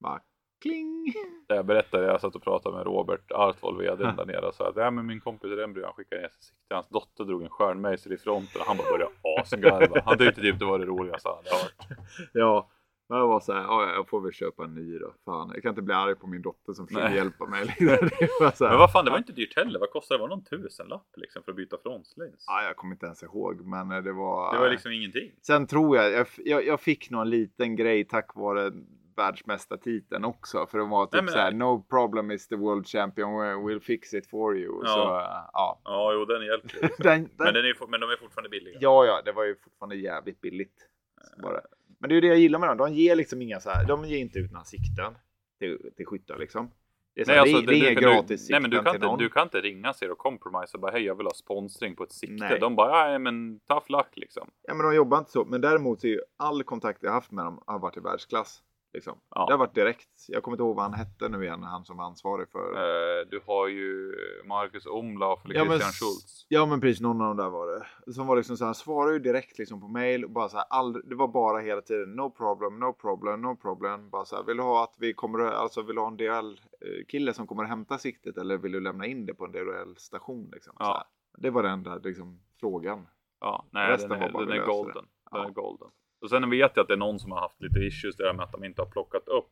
Bara 0.00 0.20
kling! 0.62 1.12
Det 1.48 1.54
jag 1.54 1.66
berättade, 1.66 2.06
jag 2.06 2.20
satt 2.20 2.36
och 2.36 2.42
pratade 2.42 2.76
med 2.76 2.86
Robert 2.86 3.30
Artvold, 3.32 3.78
vdn 3.78 4.16
där 4.16 4.26
nere 4.26 4.46
och 4.46 4.54
sa 4.54 4.68
att 4.68 4.76
ja, 4.76 4.90
men 4.90 5.06
min 5.06 5.20
kompis 5.20 5.50
i 5.50 5.56
Rembrandt 5.56 5.86
han 5.86 5.94
skickade 5.94 6.22
ner 6.22 6.28
sig 6.28 6.42
sikte. 6.42 6.74
Hans 6.74 6.88
dotter 6.88 7.24
drog 7.24 7.42
en 7.42 7.48
stjärnmejsel 7.50 8.12
i 8.12 8.16
fronten 8.16 8.60
och 8.60 8.66
han 8.66 8.76
bara 8.76 8.90
började 8.92 9.12
asgarva. 9.40 10.02
Han 10.04 10.18
tyckte 10.18 10.40
typ 10.40 10.58
det 10.58 10.64
var 10.64 10.78
det 10.78 10.84
roligaste 10.86 11.28
han 11.28 11.36
hade 11.36 11.50
hört. 11.50 11.98
Ja, 12.32 12.70
men 13.08 13.18
jag 13.18 13.28
var 13.28 13.40
så 13.40 13.52
här, 13.52 13.60
ja, 13.60 13.92
jag 13.94 14.08
får 14.08 14.20
väl 14.20 14.32
köpa 14.32 14.64
en 14.64 14.74
ny 14.74 14.98
då. 14.98 15.14
Fan, 15.24 15.50
jag 15.54 15.62
kan 15.62 15.68
inte 15.68 15.82
bli 15.82 15.94
arg 15.94 16.14
på 16.14 16.26
min 16.26 16.42
dotter 16.42 16.72
som 16.72 16.86
försöker 16.86 17.08
Nej. 17.08 17.16
hjälpa 17.16 17.46
mig. 17.46 17.76
Det 17.78 18.56
så 18.56 18.64
här, 18.64 18.70
Men 18.70 18.78
vad 18.78 18.92
fan, 18.92 19.04
det 19.04 19.10
var 19.10 19.18
inte 19.18 19.32
dyrt 19.32 19.56
heller. 19.56 19.80
Vad 19.80 19.90
kostade 19.90 20.18
det? 20.18 20.20
Var 20.22 20.28
det 20.28 20.34
någon 20.34 20.44
tusenlapp 20.44 21.06
liksom 21.16 21.42
för 21.42 21.52
att 21.52 21.56
byta 21.56 21.76
frontslins? 21.82 22.44
Ja, 22.46 22.62
jag 22.62 22.76
kommer 22.76 22.94
inte 22.94 23.06
ens 23.06 23.22
ihåg, 23.22 23.66
men 23.66 23.90
eh, 23.90 24.02
det 24.02 24.12
var... 24.12 24.52
Det 24.54 24.58
var 24.58 24.70
liksom 24.70 24.92
ingenting. 24.92 25.32
Sen 25.42 25.66
tror 25.66 25.96
jag, 25.96 26.12
jag, 26.12 26.26
jag, 26.36 26.66
jag 26.66 26.80
fick 26.80 27.10
någon 27.10 27.30
liten 27.30 27.76
grej 27.76 28.04
tack 28.04 28.34
vare 28.34 28.72
världsmästartiteln 29.16 30.24
också. 30.24 30.66
För 30.66 30.78
de 30.78 30.90
var 30.90 31.06
typ 31.06 31.22
men- 31.22 31.32
såhär, 31.32 31.52
no 31.52 31.82
problem 31.90 32.30
is 32.30 32.48
the 32.48 32.56
world 32.56 32.86
champion, 32.86 33.30
we'll 33.68 33.80
fix 33.80 34.14
it 34.14 34.30
for 34.30 34.58
you. 34.58 34.80
Ja. 34.84 34.88
Så, 34.88 35.00
äh, 35.00 35.50
ja. 35.52 35.80
Ja, 35.84 36.12
jo 36.12 36.24
den 36.24 36.46
hjälper. 36.46 36.80
Den, 37.02 37.22
den, 37.22 37.30
men, 37.36 37.54
den 37.54 37.64
är, 37.64 37.86
men 37.88 38.00
de 38.00 38.10
är 38.10 38.16
fortfarande 38.16 38.48
billiga. 38.48 38.78
Ja, 38.80 39.06
ja, 39.06 39.22
det 39.24 39.32
var 39.32 39.44
ju 39.44 39.56
fortfarande 39.56 39.96
jävligt 39.96 40.40
billigt. 40.40 40.88
Så 41.22 41.42
Bara. 41.42 41.60
Men 42.04 42.08
det 42.08 42.12
är 42.12 42.16
ju 42.16 42.20
det 42.20 42.26
jag 42.26 42.38
gillar 42.38 42.58
med 42.58 42.68
dem. 42.68 42.76
De 42.76 42.94
ger 42.94 43.16
liksom 43.16 43.42
inga 43.42 43.60
så 43.60 43.70
här, 43.70 43.84
de 43.84 44.04
ger 44.04 44.18
inte 44.18 44.38
ut 44.38 44.52
några 44.52 44.64
sikten 44.64 45.14
till, 45.58 45.90
till 45.96 46.06
skyttar 46.06 46.38
liksom. 46.38 46.70
Det 47.14 47.20
är, 47.20 47.26
Nej, 47.26 47.38
alltså, 47.38 47.60
det, 47.60 47.66
det 47.66 47.74
är 47.74 47.90
inga 47.90 48.00
du- 48.00 48.06
gratis 48.06 48.50
Nej 48.50 48.60
men 48.60 48.70
du 48.70 48.76
kan, 48.76 48.84
till 48.84 48.94
inte, 48.94 49.06
någon. 49.06 49.18
du 49.18 49.28
kan 49.28 49.42
inte 49.42 49.60
ringa 49.60 49.92
Zero 49.92 50.14
Compromise 50.14 50.76
och 50.76 50.80
bara 50.80 50.92
hej 50.92 51.02
jag 51.02 51.14
vill 51.14 51.26
ha 51.26 51.34
sponsring 51.34 51.96
på 51.96 52.04
ett 52.04 52.12
sikte. 52.12 52.34
Nej. 52.34 52.60
De 52.60 52.76
bara 52.76 53.12
ja 53.12 53.18
men 53.18 53.60
tough 53.68 53.90
luck 53.90 54.16
liksom. 54.16 54.50
Ja, 54.62 54.74
men 54.74 54.86
de 54.86 54.94
jobbar 54.94 55.18
inte 55.18 55.30
så. 55.30 55.44
Men 55.44 55.60
däremot 55.60 56.00
så 56.00 56.06
är 56.06 56.10
ju 56.10 56.20
all 56.36 56.62
kontakt 56.62 57.02
jag 57.02 57.12
haft 57.12 57.30
med 57.30 57.44
dem 57.44 57.62
har 57.66 57.78
varit 57.78 57.96
i 57.96 58.00
världsklass. 58.00 58.62
Liksom. 58.94 59.18
Ja. 59.30 59.46
Det 59.46 59.52
har 59.52 59.58
varit 59.58 59.74
direkt. 59.74 60.08
Jag 60.28 60.42
kommer 60.42 60.54
inte 60.56 60.62
ihåg 60.62 60.76
vad 60.76 60.84
han 60.84 60.94
hette 60.94 61.28
nu 61.28 61.42
igen, 61.44 61.62
han 61.62 61.84
som 61.84 61.96
var 61.96 62.04
ansvarig 62.04 62.48
för. 62.48 62.72
Eh, 62.74 63.26
du 63.30 63.40
har 63.46 63.68
ju 63.68 64.12
Marcus 64.44 64.86
Omlauf 64.86 65.44
eller 65.44 65.54
Ja, 65.54 65.64
Christian 65.64 65.92
Schultz. 65.92 66.46
Ja 66.48 66.66
men 66.66 66.80
precis, 66.80 67.00
någon 67.00 67.20
av 67.20 67.26
dem 67.28 67.36
där 67.36 67.50
var 67.50 67.66
det. 68.06 68.12
Som 68.12 68.26
var 68.26 68.36
liksom 68.36 68.56
så 68.56 68.64
här, 68.64 68.72
svarade 68.72 69.12
ju 69.12 69.18
direkt 69.18 69.58
liksom 69.58 69.80
på 69.80 69.88
mail 69.88 70.24
och 70.24 70.30
bara 70.30 70.48
så 70.48 70.56
här, 70.56 70.66
all, 70.70 70.92
det 70.92 71.14
var 71.14 71.28
bara 71.28 71.58
hela 71.60 71.80
tiden 71.80 72.12
no 72.16 72.30
problem, 72.30 72.78
no 72.78 72.92
problem, 72.92 73.42
no 73.42 73.56
problem. 73.56 74.10
Bara 74.10 74.24
så 74.24 74.36
här, 74.36 74.42
vill 74.42 74.56
du 74.56 74.62
ha 74.62 74.84
att 74.84 74.94
vi 74.98 75.14
kommer, 75.14 75.38
alltså 75.38 75.82
vill 75.82 75.94
du 75.96 76.00
ha 76.00 76.08
en 76.08 76.16
DL 76.16 76.60
kille 77.08 77.32
som 77.34 77.46
kommer 77.46 77.62
att 77.62 77.68
hämta 77.68 77.98
siktet 77.98 78.38
eller 78.38 78.56
vill 78.58 78.72
du 78.72 78.80
lämna 78.80 79.06
in 79.06 79.26
det 79.26 79.34
på 79.34 79.44
en 79.44 79.52
DL 79.52 79.96
station 79.96 80.50
liksom? 80.52 80.76
Ja. 80.78 81.04
Det 81.38 81.50
var 81.50 81.62
den 81.62 81.72
enda 81.72 81.96
liksom 81.96 82.40
frågan. 82.60 83.06
Ja, 83.40 83.64
nej 83.70 83.90
Resten 83.90 84.10
den 84.10 84.20
var 84.20 84.28
är, 84.28 84.32
bara 84.32 84.44
den 84.44 84.60
är 84.60 84.66
golden. 84.66 84.94
Den 84.94 85.40
Ja. 85.40 85.46
är 85.48 85.50
golden. 85.50 85.88
Och 86.24 86.30
sen 86.30 86.50
vet 86.50 86.72
jag 86.74 86.82
att 86.82 86.88
det 86.88 86.94
är 86.94 86.98
någon 86.98 87.18
som 87.18 87.32
har 87.32 87.40
haft 87.40 87.62
lite 87.62 87.78
issues 87.78 88.16
där 88.16 88.32
med 88.32 88.44
att 88.44 88.52
de 88.52 88.64
inte 88.64 88.82
har 88.82 88.86
plockat 88.86 89.28
upp. 89.28 89.50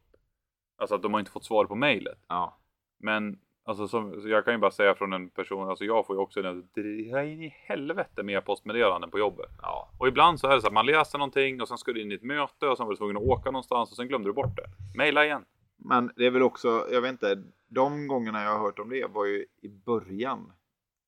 Alltså 0.79 0.95
att 0.95 1.03
de 1.03 1.13
har 1.13 1.21
inte 1.21 1.33
fått 1.33 1.45
svar 1.45 1.65
på 1.65 1.75
mejlet. 1.75 2.19
Ja. 2.29 2.59
Men 2.99 3.39
alltså 3.65 3.89
som, 3.89 4.23
jag 4.25 4.45
kan 4.45 4.55
ju 4.55 4.59
bara 4.59 4.71
säga 4.71 4.95
från 4.95 5.13
en 5.13 5.31
person, 5.31 5.69
alltså 5.69 5.85
jag 5.85 6.07
får 6.07 6.17
ju 6.17 6.21
också 6.21 6.41
en 6.41 6.69
dra 6.75 7.25
in 7.25 7.43
i 7.43 7.55
helvete 7.67 8.23
med 8.23 8.45
postmeddelanden 8.45 9.11
på 9.11 9.19
jobbet. 9.19 9.51
Ja. 9.63 9.91
Och 9.99 10.09
ibland 10.09 10.41
så 10.41 10.47
är 10.47 10.55
det 10.55 10.61
så 10.61 10.67
att 10.67 10.73
man 10.73 10.87
läser 10.87 11.19
någonting 11.19 11.61
och 11.61 11.69
sen 11.69 11.79
ska 11.79 11.93
du 11.93 12.03
in 12.03 12.13
i 12.13 12.15
ett 12.15 12.23
möte 12.23 12.69
och 12.69 12.77
sen 12.77 12.87
var 12.87 12.93
du 12.93 12.97
tvungen 12.97 13.17
att 13.17 13.23
åka 13.23 13.51
någonstans 13.51 13.91
och 13.91 13.97
sen 13.97 14.09
glömde 14.09 14.29
du 14.29 14.33
bort 14.33 14.57
det. 14.57 14.99
Maila 14.99 15.25
igen. 15.25 15.45
Men 15.77 16.13
det 16.17 16.27
är 16.27 16.31
väl 16.31 16.43
också, 16.43 16.87
jag 16.91 17.01
vet 17.01 17.13
inte, 17.13 17.43
de 17.69 18.07
gångerna 18.07 18.43
jag 18.43 18.51
har 18.51 18.59
hört 18.59 18.79
om 18.79 18.91
det 18.91 19.07
var 19.07 19.25
ju 19.25 19.47
i 19.63 19.69
början. 19.69 20.53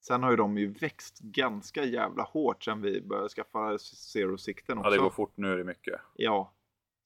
Sen 0.07 0.23
har 0.23 0.31
ju 0.31 0.37
de 0.37 0.59
ju 0.59 0.73
växt 0.73 1.19
ganska 1.21 1.85
jävla 1.85 2.23
hårt 2.23 2.65
sen 2.65 2.83
vi 2.83 3.01
började 3.01 3.29
skaffa 3.29 3.79
Zero-sikten 3.79 4.79
också. 4.79 4.91
Ja, 4.91 4.97
det 4.97 5.03
går 5.03 5.11
fort 5.11 5.37
nu 5.37 5.53
är 5.53 5.57
det 5.57 5.65
mycket. 5.65 6.01
Ja, 6.15 6.53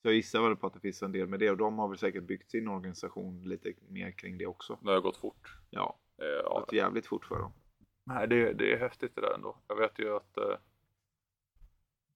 så 0.02 0.08
jag 0.08 0.14
gissar 0.14 0.42
väl 0.42 0.56
på 0.56 0.66
att 0.66 0.74
det 0.74 0.80
finns 0.80 1.02
en 1.02 1.12
del 1.12 1.28
med 1.28 1.40
det 1.40 1.50
och 1.50 1.56
de 1.56 1.78
har 1.78 1.88
väl 1.88 1.98
säkert 1.98 2.22
byggt 2.22 2.50
sin 2.50 2.68
organisation 2.68 3.42
lite 3.42 3.72
mer 3.88 4.10
kring 4.10 4.38
det 4.38 4.46
också. 4.46 4.78
Det 4.82 4.90
har 4.90 5.00
gått 5.00 5.16
fort. 5.16 5.56
Ja, 5.70 5.98
Eh, 6.18 6.26
det 6.26 6.34
har 6.34 6.42
ja. 6.42 6.60
gått 6.60 6.72
jävligt 6.72 7.06
fort 7.06 7.24
för 7.24 7.38
dem. 7.38 7.52
Nej, 8.04 8.28
det, 8.28 8.52
det 8.52 8.72
är 8.72 8.78
häftigt 8.78 9.14
det 9.14 9.20
där 9.20 9.34
ändå. 9.34 9.56
Jag 9.68 9.76
vet 9.76 9.98
ju 9.98 10.16
att 10.16 10.36
eh, 10.36 10.56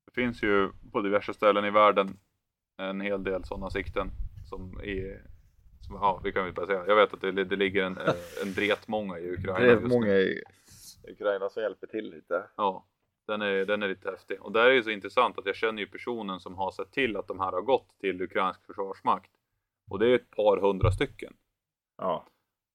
det 0.06 0.12
finns 0.14 0.42
ju 0.42 0.70
på 0.92 1.00
diverse 1.00 1.34
ställen 1.34 1.64
i 1.64 1.70
världen 1.70 2.18
en 2.76 3.00
hel 3.00 3.24
del 3.24 3.44
sådana 3.44 3.70
sikten 3.70 4.10
som 4.48 4.80
är 4.82 5.22
som, 5.86 5.94
ja, 5.94 6.20
vi 6.24 6.32
kan 6.32 6.44
väl 6.44 6.54
bara 6.54 6.66
säga. 6.66 6.86
Jag 6.86 6.96
vet 6.96 7.14
att 7.14 7.20
det, 7.20 7.44
det 7.44 7.56
ligger 7.56 7.84
en, 7.84 7.98
eh, 7.98 8.14
en 8.42 8.52
dretmånga 8.54 9.18
i 9.18 9.30
Ukraina. 9.30 9.58
Det 9.58 9.66
är 9.66 9.70
just 9.70 9.82
nu. 9.82 9.88
många 9.88 10.12
i 10.14 10.42
Ukraina 11.08 11.48
som 11.48 11.62
hjälper 11.62 11.86
till 11.86 12.10
lite. 12.10 12.44
Ja, 12.56 12.86
den 13.26 13.42
är, 13.42 13.66
den 13.66 13.82
är 13.82 13.88
lite 13.88 14.10
häftig. 14.10 14.42
Och 14.42 14.52
där 14.52 14.70
är 14.70 14.74
det 14.74 14.82
så 14.82 14.90
intressant 14.90 15.38
att 15.38 15.46
jag 15.46 15.56
känner 15.56 15.82
ju 15.82 15.88
personen 15.88 16.40
som 16.40 16.54
har 16.54 16.70
sett 16.70 16.92
till 16.92 17.16
att 17.16 17.28
de 17.28 17.40
här 17.40 17.52
har 17.52 17.62
gått 17.62 17.98
till 18.00 18.22
ukrainsk 18.22 18.66
försvarsmakt. 18.66 19.30
Och 19.90 19.98
det 19.98 20.06
är 20.08 20.14
ett 20.14 20.30
par 20.30 20.56
hundra 20.56 20.92
stycken. 20.92 21.36
Ja. 21.96 22.26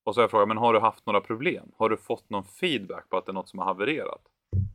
Och 0.03 0.13
så 0.13 0.19
har 0.19 0.23
jag 0.23 0.31
frågat, 0.31 0.47
men 0.47 0.57
har 0.57 0.73
du 0.73 0.79
haft 0.79 1.05
några 1.05 1.21
problem? 1.21 1.71
Har 1.77 1.89
du 1.89 1.97
fått 1.97 2.29
någon 2.29 2.43
feedback 2.43 3.09
på 3.09 3.17
att 3.17 3.25
det 3.25 3.31
är 3.31 3.33
något 3.33 3.49
som 3.49 3.59
har 3.59 3.65
havererat? 3.65 4.21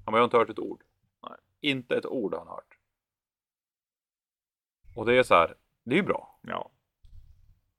Han 0.04 0.12
bara, 0.12 0.16
jag 0.16 0.20
har 0.20 0.24
inte 0.24 0.36
hört 0.36 0.50
ett 0.50 0.58
ord. 0.58 0.82
Nej. 1.22 1.38
Inte 1.60 1.96
ett 1.96 2.06
ord 2.06 2.32
har 2.32 2.38
han 2.38 2.48
hört. 2.48 2.78
Och 4.96 5.06
det 5.06 5.14
är 5.14 5.22
så 5.22 5.34
här, 5.34 5.54
det 5.84 5.94
är 5.94 5.96
ju 5.96 6.02
bra. 6.02 6.38
Ja. 6.42 6.70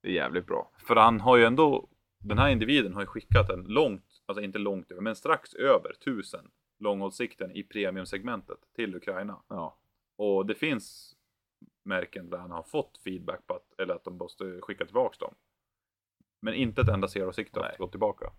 Det 0.02 0.08
är 0.08 0.14
jävligt 0.14 0.46
bra. 0.46 0.72
För 0.78 0.96
han 0.96 1.20
har 1.20 1.38
ju 1.38 1.46
ändå, 1.46 1.90
den 2.20 2.38
här 2.38 2.50
individen 2.50 2.94
har 2.94 3.02
ju 3.02 3.08
skickat 3.08 3.50
en 3.50 3.64
långt, 3.64 4.13
alltså 4.26 4.42
inte 4.42 4.60
långt 4.60 4.92
över, 4.92 5.02
men 5.02 5.16
strax 5.16 5.54
över 5.54 5.94
tusen 5.94 6.52
långhållssikten 6.80 7.52
i 7.52 7.64
premiumsegmentet 7.64 8.60
till 8.76 8.96
Ukraina. 8.96 9.42
Ja. 9.48 9.78
Och 10.16 10.46
det 10.46 10.56
finns 10.56 11.16
märken 11.84 12.30
där 12.30 12.38
han 12.38 12.52
har 12.52 12.64
fått 12.64 12.98
feedback 13.04 13.48
på 13.48 13.54
att, 13.54 13.80
eller 13.80 13.96
att 13.96 14.04
de 14.04 14.18
måste 14.18 14.62
skicka 14.62 14.86
tillbaks 14.86 15.18
dem. 15.18 15.36
Men 16.40 16.54
inte 16.54 16.82
ett 16.82 16.90
enda 16.90 17.08
zero-sikte 17.08 17.60
har 17.60 17.76
gått 17.78 17.92
tillbaka. 17.92 18.32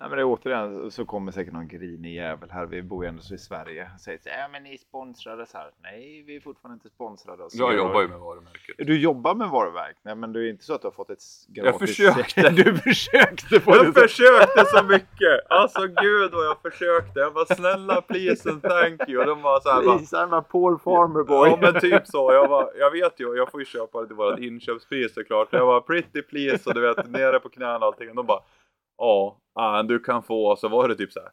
Nej 0.00 0.08
men 0.08 0.16
det 0.18 0.22
är 0.22 0.26
återigen 0.26 0.90
så 0.90 1.04
kommer 1.04 1.32
säkert 1.32 1.52
någon 1.52 1.68
grinig 1.68 2.14
jävel 2.14 2.50
här. 2.50 2.66
Vi 2.66 2.82
bor 2.82 3.04
ju 3.04 3.08
ändå 3.08 3.22
så 3.22 3.34
i 3.34 3.38
Sverige. 3.38 3.90
Säger 4.00 4.18
så 4.18 4.28
ja 4.28 4.48
men 4.52 4.62
ni 4.62 4.78
sponsrade 4.78 5.46
så 5.46 5.58
här. 5.58 5.70
Nej, 5.82 6.22
vi 6.26 6.36
är 6.36 6.40
fortfarande 6.40 6.74
inte 6.74 6.88
sponsrade. 6.88 7.42
Och 7.42 7.52
så 7.52 7.58
Jag 7.58 7.76
jobbar 7.76 8.00
ju 8.02 8.08
med 8.08 8.18
varumärket. 8.18 8.74
Du 8.78 9.00
jobbar 9.00 9.34
med 9.34 9.48
varumärke? 9.48 9.98
Nej 10.02 10.14
men 10.14 10.32
det 10.32 10.40
är 10.40 10.50
inte 10.50 10.64
så 10.64 10.74
att 10.74 10.80
du 10.82 10.86
har 10.86 10.92
fått 10.92 11.10
ett 11.10 11.22
Jag 11.48 11.64
gratis... 11.64 11.96
försökte. 11.96 12.50
du 12.50 12.76
försökte 12.76 13.60
få 13.60 13.70
Jag 13.76 13.86
det 13.86 13.92
så. 13.92 14.00
försökte 14.00 14.64
så 14.64 14.84
mycket! 14.84 15.40
Alltså 15.48 15.80
gud 15.86 16.32
vad 16.32 16.46
jag 16.46 16.62
försökte. 16.62 17.20
Jag 17.20 17.30
var 17.30 17.54
snälla 17.54 18.00
please 18.00 18.50
and 18.50 18.62
thank 18.62 19.08
you. 19.08 19.20
Och 19.20 19.26
de 19.26 19.42
var 19.42 19.60
så 19.60 19.70
här 19.70 19.82
bara, 19.82 19.96
Please, 19.96 20.16
I'm 20.16 20.38
a 20.38 20.44
poor 20.50 20.78
farmer 20.78 21.24
boy. 21.24 21.48
Ja 21.50 21.58
men 21.60 21.80
typ 21.80 22.06
så. 22.06 22.32
Jag, 22.32 22.48
var, 22.48 22.72
jag 22.78 22.90
vet 22.90 23.20
ju, 23.20 23.36
jag 23.36 23.50
får 23.50 23.60
ju 23.60 23.66
köpa 23.66 24.00
det 24.00 24.06
till 24.06 24.16
vårat 24.16 24.38
inköpspris 24.38 25.14
såklart. 25.14 25.48
Jag 25.52 25.66
var 25.66 25.80
pretty 25.80 26.22
please 26.22 26.68
och 26.70 26.74
du 26.74 26.80
vet 26.80 27.10
nere 27.10 27.40
på 27.40 27.48
knäna 27.48 27.76
och 27.76 27.82
allting. 27.82 28.08
Och 28.10 28.16
de 28.16 28.26
bara 28.26 28.40
Ja, 29.00 29.40
ah, 29.54 29.82
du 29.82 29.98
kan 29.98 30.22
få, 30.22 30.56
så 30.56 30.68
var 30.68 30.88
det 30.88 30.94
typ 30.94 31.12
så 31.12 31.20
här 31.20 31.30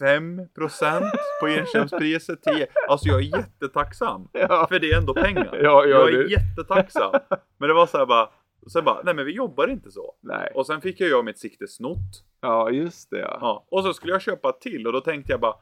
5% 0.00 1.10
på 1.40 1.48
inköpspriset, 1.48 2.42
10. 2.42 2.66
Alltså 2.88 3.08
jag 3.08 3.18
är 3.20 3.38
jättetacksam. 3.38 4.28
Ja. 4.32 4.66
För 4.68 4.78
det 4.78 4.90
är 4.90 4.98
ändå 4.98 5.14
pengar. 5.14 5.50
Ja, 5.52 5.58
ja, 5.62 5.86
jag 5.86 6.08
är 6.08 6.12
du- 6.12 6.30
jättetacksam. 6.30 7.12
Men 7.58 7.68
det 7.68 7.74
var 7.74 7.86
så 7.86 7.98
här 7.98 8.06
bara, 8.06 8.30
sen 8.72 8.84
bara, 8.84 9.02
nej 9.02 9.14
men 9.14 9.26
vi 9.26 9.32
jobbar 9.32 9.68
inte 9.68 9.90
så. 9.90 10.14
Nej. 10.22 10.52
Och 10.54 10.66
sen 10.66 10.80
fick 10.80 11.00
jag 11.00 11.08
ju 11.08 11.22
mitt 11.22 11.38
sikte 11.38 11.68
snott. 11.68 12.24
Ja, 12.40 12.70
just 12.70 13.10
det 13.10 13.18
ja. 13.18 13.38
Ja, 13.40 13.66
och 13.70 13.84
så 13.84 13.92
skulle 13.94 14.12
jag 14.12 14.22
köpa 14.22 14.52
till 14.52 14.86
och 14.86 14.92
då 14.92 15.00
tänkte 15.00 15.32
jag 15.32 15.40
bara 15.40 15.54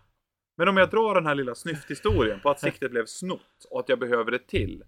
Men 0.57 0.69
om 0.69 0.77
jag 0.77 0.91
drar 0.91 1.15
den 1.15 1.27
här 1.27 1.35
lilla 1.35 1.55
snyfthistorien 1.55 2.41
på 2.41 2.51
att 2.51 2.61
siktet 2.61 2.91
blev 2.91 3.05
snott 3.07 3.67
och 3.71 3.81
att 3.81 3.89
jag 3.89 3.99
behöver 3.99 4.31
det 4.31 4.47
till 4.49 4.83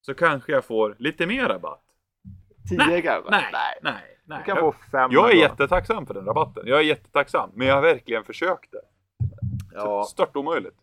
Så 0.00 0.14
kanske 0.14 0.52
jag 0.52 0.64
får 0.64 0.96
lite 0.98 1.26
mer 1.26 1.48
rabatt. 1.48 1.84
10 2.88 3.02
kanske? 3.02 3.30
Nej, 3.30 3.50
nej, 3.52 3.78
nej. 3.82 4.13
Du 4.24 4.34
kan 4.34 4.56
jag, 4.56 4.58
få 4.58 4.72
5 4.90 5.10
jag 5.12 5.30
är 5.30 5.34
jättetacksam 5.34 6.06
för 6.06 6.14
den 6.14 6.24
rabatten. 6.24 6.62
Jag 6.66 6.78
är 6.78 6.82
jättetacksam. 6.84 7.50
Men 7.54 7.66
jag 7.66 7.74
har 7.74 7.82
verkligen 7.82 8.24
försökt 8.24 8.72
det. 8.72 8.80
Ja. 9.74 10.04
Stört 10.04 10.36
omöjligt. 10.36 10.76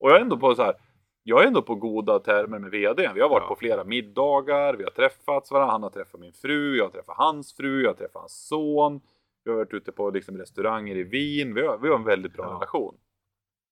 Och 0.00 0.10
jag 0.10 0.16
är 0.16 0.20
ändå 0.20 0.36
på 0.38 0.54
så 0.54 0.62
här. 0.62 0.74
Jag 1.22 1.42
är 1.42 1.46
ändå 1.46 1.62
på 1.62 1.74
goda 1.74 2.18
termer 2.18 2.58
med 2.58 2.70
VD. 2.70 3.10
Vi 3.14 3.20
har 3.20 3.28
varit 3.28 3.42
Ja. 3.42 3.48
på 3.48 3.56
flera 3.56 3.84
middagar, 3.84 4.74
vi 4.74 4.84
har 4.84 4.90
träffats 4.90 5.50
varandra. 5.50 5.72
Han 5.72 5.82
har 5.82 5.90
träffat 5.90 6.20
min 6.20 6.32
fru, 6.32 6.76
jag 6.76 6.84
har 6.84 6.90
träffat 6.90 7.16
hans 7.16 7.56
fru, 7.56 7.82
jag 7.82 7.88
har 7.88 7.94
träffat 7.94 8.20
hans 8.20 8.46
son. 8.48 9.00
Vi 9.44 9.50
har 9.50 9.58
varit 9.58 9.74
ute 9.74 9.92
på 9.92 10.10
liksom, 10.10 10.38
restauranger 10.38 10.96
i 10.96 11.02
Wien. 11.02 11.54
Vi 11.54 11.66
har, 11.66 11.78
vi 11.78 11.88
har 11.88 11.96
en 11.96 12.04
väldigt 12.04 12.32
bra 12.32 12.44
Ja. 12.44 12.54
relation. 12.54 12.94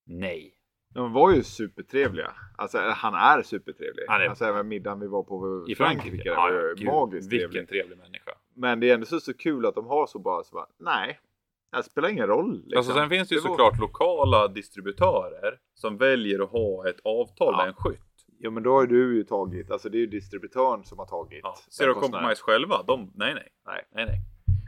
Nej. 0.06 0.54
De 0.94 1.12
var 1.12 1.32
ju 1.34 1.42
supertrevliga. 1.42 2.32
Alltså 2.56 2.78
han 2.78 3.14
är 3.14 3.42
supertrevlig. 3.42 4.04
Han 4.08 4.20
är- 4.22 4.28
Alltså 4.28 4.44
även 4.44 4.68
middagen 4.68 5.00
vi 5.00 5.06
var 5.06 5.22
på 5.22 5.64
I 5.68 5.74
Frankrike. 5.74 6.06
Frankrike. 6.06 6.30
det 6.30 6.36
var 6.36 6.50
ju 6.50 6.74
gud, 6.76 6.86
magiskt 6.86 7.32
Vilken 7.32 7.50
trevligt. 7.50 7.68
trevlig 7.68 7.98
människa. 7.98 8.32
Men 8.58 8.80
det 8.80 8.90
är 8.90 8.94
ändå 8.94 9.06
så, 9.06 9.20
så 9.20 9.34
kul 9.34 9.66
att 9.66 9.74
de 9.74 9.86
har 9.86 10.06
så 10.06 10.18
bara, 10.18 10.44
så 10.44 10.54
bara 10.54 10.66
nej. 10.78 11.20
Det 11.76 11.82
spelar 11.82 12.08
ingen 12.08 12.26
roll. 12.26 12.54
Liksom. 12.64 12.78
Alltså 12.78 12.92
sen 12.92 13.08
finns 13.08 13.28
det 13.28 13.34
ju 13.34 13.40
Det 13.40 13.48
var- 13.48 13.54
såklart 13.56 13.80
lokala 13.80 14.48
distributörer 14.48 15.58
som 15.74 15.96
väljer 15.96 16.42
att 16.42 16.50
ha 16.50 16.88
ett 16.88 17.00
avtal 17.04 17.54
Ja. 17.54 17.56
med 17.56 17.68
en 17.68 17.74
skytt. 17.74 18.00
Ja 18.38 18.50
men 18.50 18.62
då 18.62 18.72
har 18.72 18.86
du 18.86 19.16
ju 19.16 19.24
tagit, 19.24 19.70
alltså 19.70 19.88
det 19.88 19.96
är 19.98 20.00
ju 20.00 20.06
distributören 20.06 20.84
som 20.84 20.98
har 20.98 21.06
tagit. 21.06 21.40
Ja. 21.42 21.54
Zero. 21.70 21.94
Compromise 21.94 22.42
själva, 22.42 22.82
de, 22.86 23.12
nej, 23.14 23.34
nej 23.34 23.48
Nej. 23.66 23.84
nej, 23.94 24.04
nej. 24.06 24.18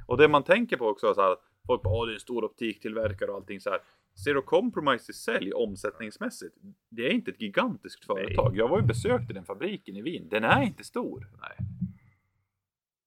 Och 0.06 0.16
det 0.16 0.28
man 0.28 0.42
tänker 0.42 0.76
på 0.76 0.86
också 0.88 1.06
är 1.06 1.14
så 1.14 1.20
här, 1.22 1.30
att 1.32 1.42
folk 1.66 1.82
bara, 1.82 1.94
"Åh, 1.94 2.06
det 2.06 2.12
är 2.12 2.14
en 2.14 2.20
stor 2.20 2.44
optiktillverkare 2.44 3.30
och 3.30 3.36
allting 3.36 3.60
så 3.60 3.70
här. 3.70 3.78
Zero 4.24 4.42
Compromise 4.42 5.10
i 5.10 5.14
sälj 5.14 5.52
omsättningsmässigt, 5.52 6.56
det 6.90 7.06
är 7.06 7.10
inte 7.10 7.30
ett 7.30 7.40
gigantiskt 7.40 8.04
företag. 8.06 8.56
Jag 8.56 8.68
var 8.68 8.80
ju 8.80 8.86
besökte 8.86 9.32
den 9.32 9.44
fabriken 9.44 9.96
i 9.96 10.02
Wien, 10.02 10.28
den 10.28 10.44
är 10.44 10.62
inte 10.62 10.84
stor. 10.84 11.26
Nej. 11.40 11.56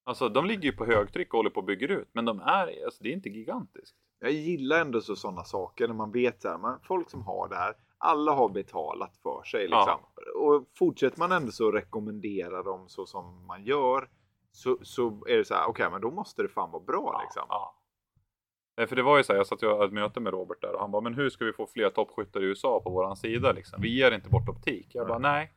Alltså 0.03 0.29
de 0.29 0.45
ligger 0.45 0.63
ju 0.63 0.71
på 0.71 0.85
högtryck 0.85 1.33
och 1.33 1.37
håller 1.37 1.49
på 1.49 1.59
och 1.59 1.65
bygger 1.65 1.91
ut, 1.91 2.09
men 2.11 2.25
de 2.25 2.39
är, 2.39 2.85
alltså 2.85 3.03
det 3.03 3.09
är 3.09 3.13
inte 3.13 3.29
gigantiskt. 3.29 3.95
Jag 4.19 4.31
gillar 4.31 4.81
ändå 4.81 5.01
så 5.01 5.15
sådana 5.15 5.43
saker 5.43 5.87
när 5.87 5.95
man 5.95 6.11
vet 6.11 6.41
så 6.41 6.49
här, 6.49 6.57
man, 6.57 6.79
folk 6.83 7.09
som 7.09 7.21
har 7.21 7.49
det 7.49 7.55
här, 7.55 7.75
alla 7.97 8.31
har 8.31 8.49
betalat 8.49 9.17
för 9.17 9.43
sig 9.43 9.67
liksom. 9.67 9.99
Och 10.35 10.65
fortsätter 10.77 11.19
man 11.19 11.31
ändå 11.31 11.51
så 11.51 11.71
rekommendera 11.71 12.63
dem 12.63 12.89
så 12.89 13.05
som 13.05 13.45
man 13.45 13.63
gör 13.63 14.09
så, 14.51 14.77
så 14.81 15.25
är 15.27 15.37
det 15.37 15.45
så 15.45 15.53
här, 15.53 15.65
okej 15.67 15.89
men 15.91 16.01
då 16.01 16.11
måste 16.11 16.41
det 16.41 16.49
fan 16.49 16.71
vara 16.71 16.83
bra 16.83 17.21
liksom. 17.23 17.45
Ja. 17.49 17.79
Nej, 18.77 18.87
För 18.87 18.95
det 18.95 19.03
var 19.03 19.17
ju 19.17 19.23
så 19.23 19.33
här, 19.33 19.37
jag 19.37 19.47
satt 19.47 19.63
ju 19.63 19.85
ett 19.85 19.93
möte 19.93 20.19
med 20.19 20.33
Robert 20.33 20.61
där 20.61 20.73
och 20.73 20.81
han 20.81 20.91
bara, 20.91 21.01
men 21.01 21.13
hur 21.13 21.29
ska 21.29 21.45
vi 21.45 21.53
få 21.53 21.67
fler 21.67 21.89
toppskyttar 21.89 22.41
i 22.41 22.45
USA 22.45 22.81
på 22.83 22.89
våran 22.89 23.15
sida 23.15 23.51
liksom? 23.51 23.81
Vi 23.81 23.97
ger 23.97 24.11
inte 24.11 24.29
bort 24.29 24.49
optik. 24.49 24.87
Jag 24.95 25.07
bara, 25.07 25.19
nej. 25.19 25.51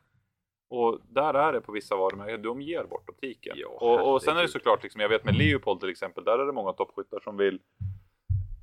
Och 0.69 0.99
där 1.09 1.33
är 1.33 1.53
det 1.53 1.61
på 1.61 1.71
vissa 1.71 1.95
varumärken, 1.95 2.41
de 2.41 2.61
ger 2.61 2.83
bort 2.83 3.09
optiken. 3.09 3.53
Ja, 3.57 3.67
och, 3.67 4.13
och 4.13 4.21
sen 4.21 4.37
är 4.37 4.41
det 4.41 4.47
såklart, 4.47 4.83
liksom, 4.83 5.01
jag 5.01 5.09
vet 5.09 5.25
med 5.25 5.35
Leopold 5.35 5.79
till 5.79 5.89
exempel, 5.89 6.23
där 6.23 6.39
är 6.39 6.45
det 6.45 6.51
många 6.53 6.73
toppskyttar 6.73 7.19
som 7.19 7.37
vill 7.37 7.59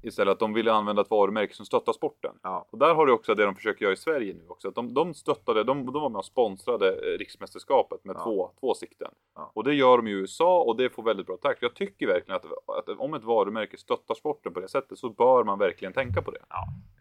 istället 0.02 0.32
att 0.32 0.38
de 0.38 0.52
vill 0.54 0.68
använda 0.68 1.02
ett 1.02 1.10
varumärke 1.10 1.54
som 1.54 1.66
stöttar 1.66 1.92
sporten. 1.92 2.34
Ja. 2.42 2.66
Och 2.70 2.78
där 2.78 2.94
har 2.94 3.06
du 3.06 3.12
också 3.12 3.34
det 3.34 3.44
de 3.44 3.54
försöker 3.54 3.82
göra 3.84 3.92
i 3.92 3.96
Sverige 3.96 4.34
nu 4.34 4.44
också. 4.48 4.68
Att 4.68 4.74
de, 4.74 4.94
de 4.94 5.14
stöttade, 5.14 5.64
de, 5.64 5.86
de 5.86 6.02
var 6.02 6.08
med 6.08 6.18
och 6.18 6.24
sponsrade 6.24 6.88
eh, 6.88 7.18
riksmästerskapet 7.18 8.04
med 8.04 8.16
Ja. 8.18 8.24
två, 8.24 8.50
två 8.60 8.74
sikten. 8.74 9.10
Ja. 9.34 9.50
Och 9.54 9.64
det 9.64 9.74
gör 9.74 9.96
de 9.96 10.06
i 10.08 10.10
USA 10.10 10.62
och 10.62 10.76
det 10.76 10.90
får 10.90 11.02
väldigt 11.02 11.26
bra 11.26 11.36
tack. 11.36 11.58
Jag 11.60 11.74
tycker 11.74 12.06
verkligen 12.06 12.36
att, 12.36 12.44
att 12.78 12.98
om 12.98 13.14
ett 13.14 13.24
varumärke 13.24 13.76
stöttar 13.76 14.14
sporten 14.14 14.54
på 14.54 14.60
det 14.60 14.68
sättet 14.68 14.98
så 14.98 15.08
bör 15.08 15.44
man 15.44 15.58
verkligen 15.58 15.92
tänka 15.92 16.22
på 16.22 16.30
det. 16.30 16.42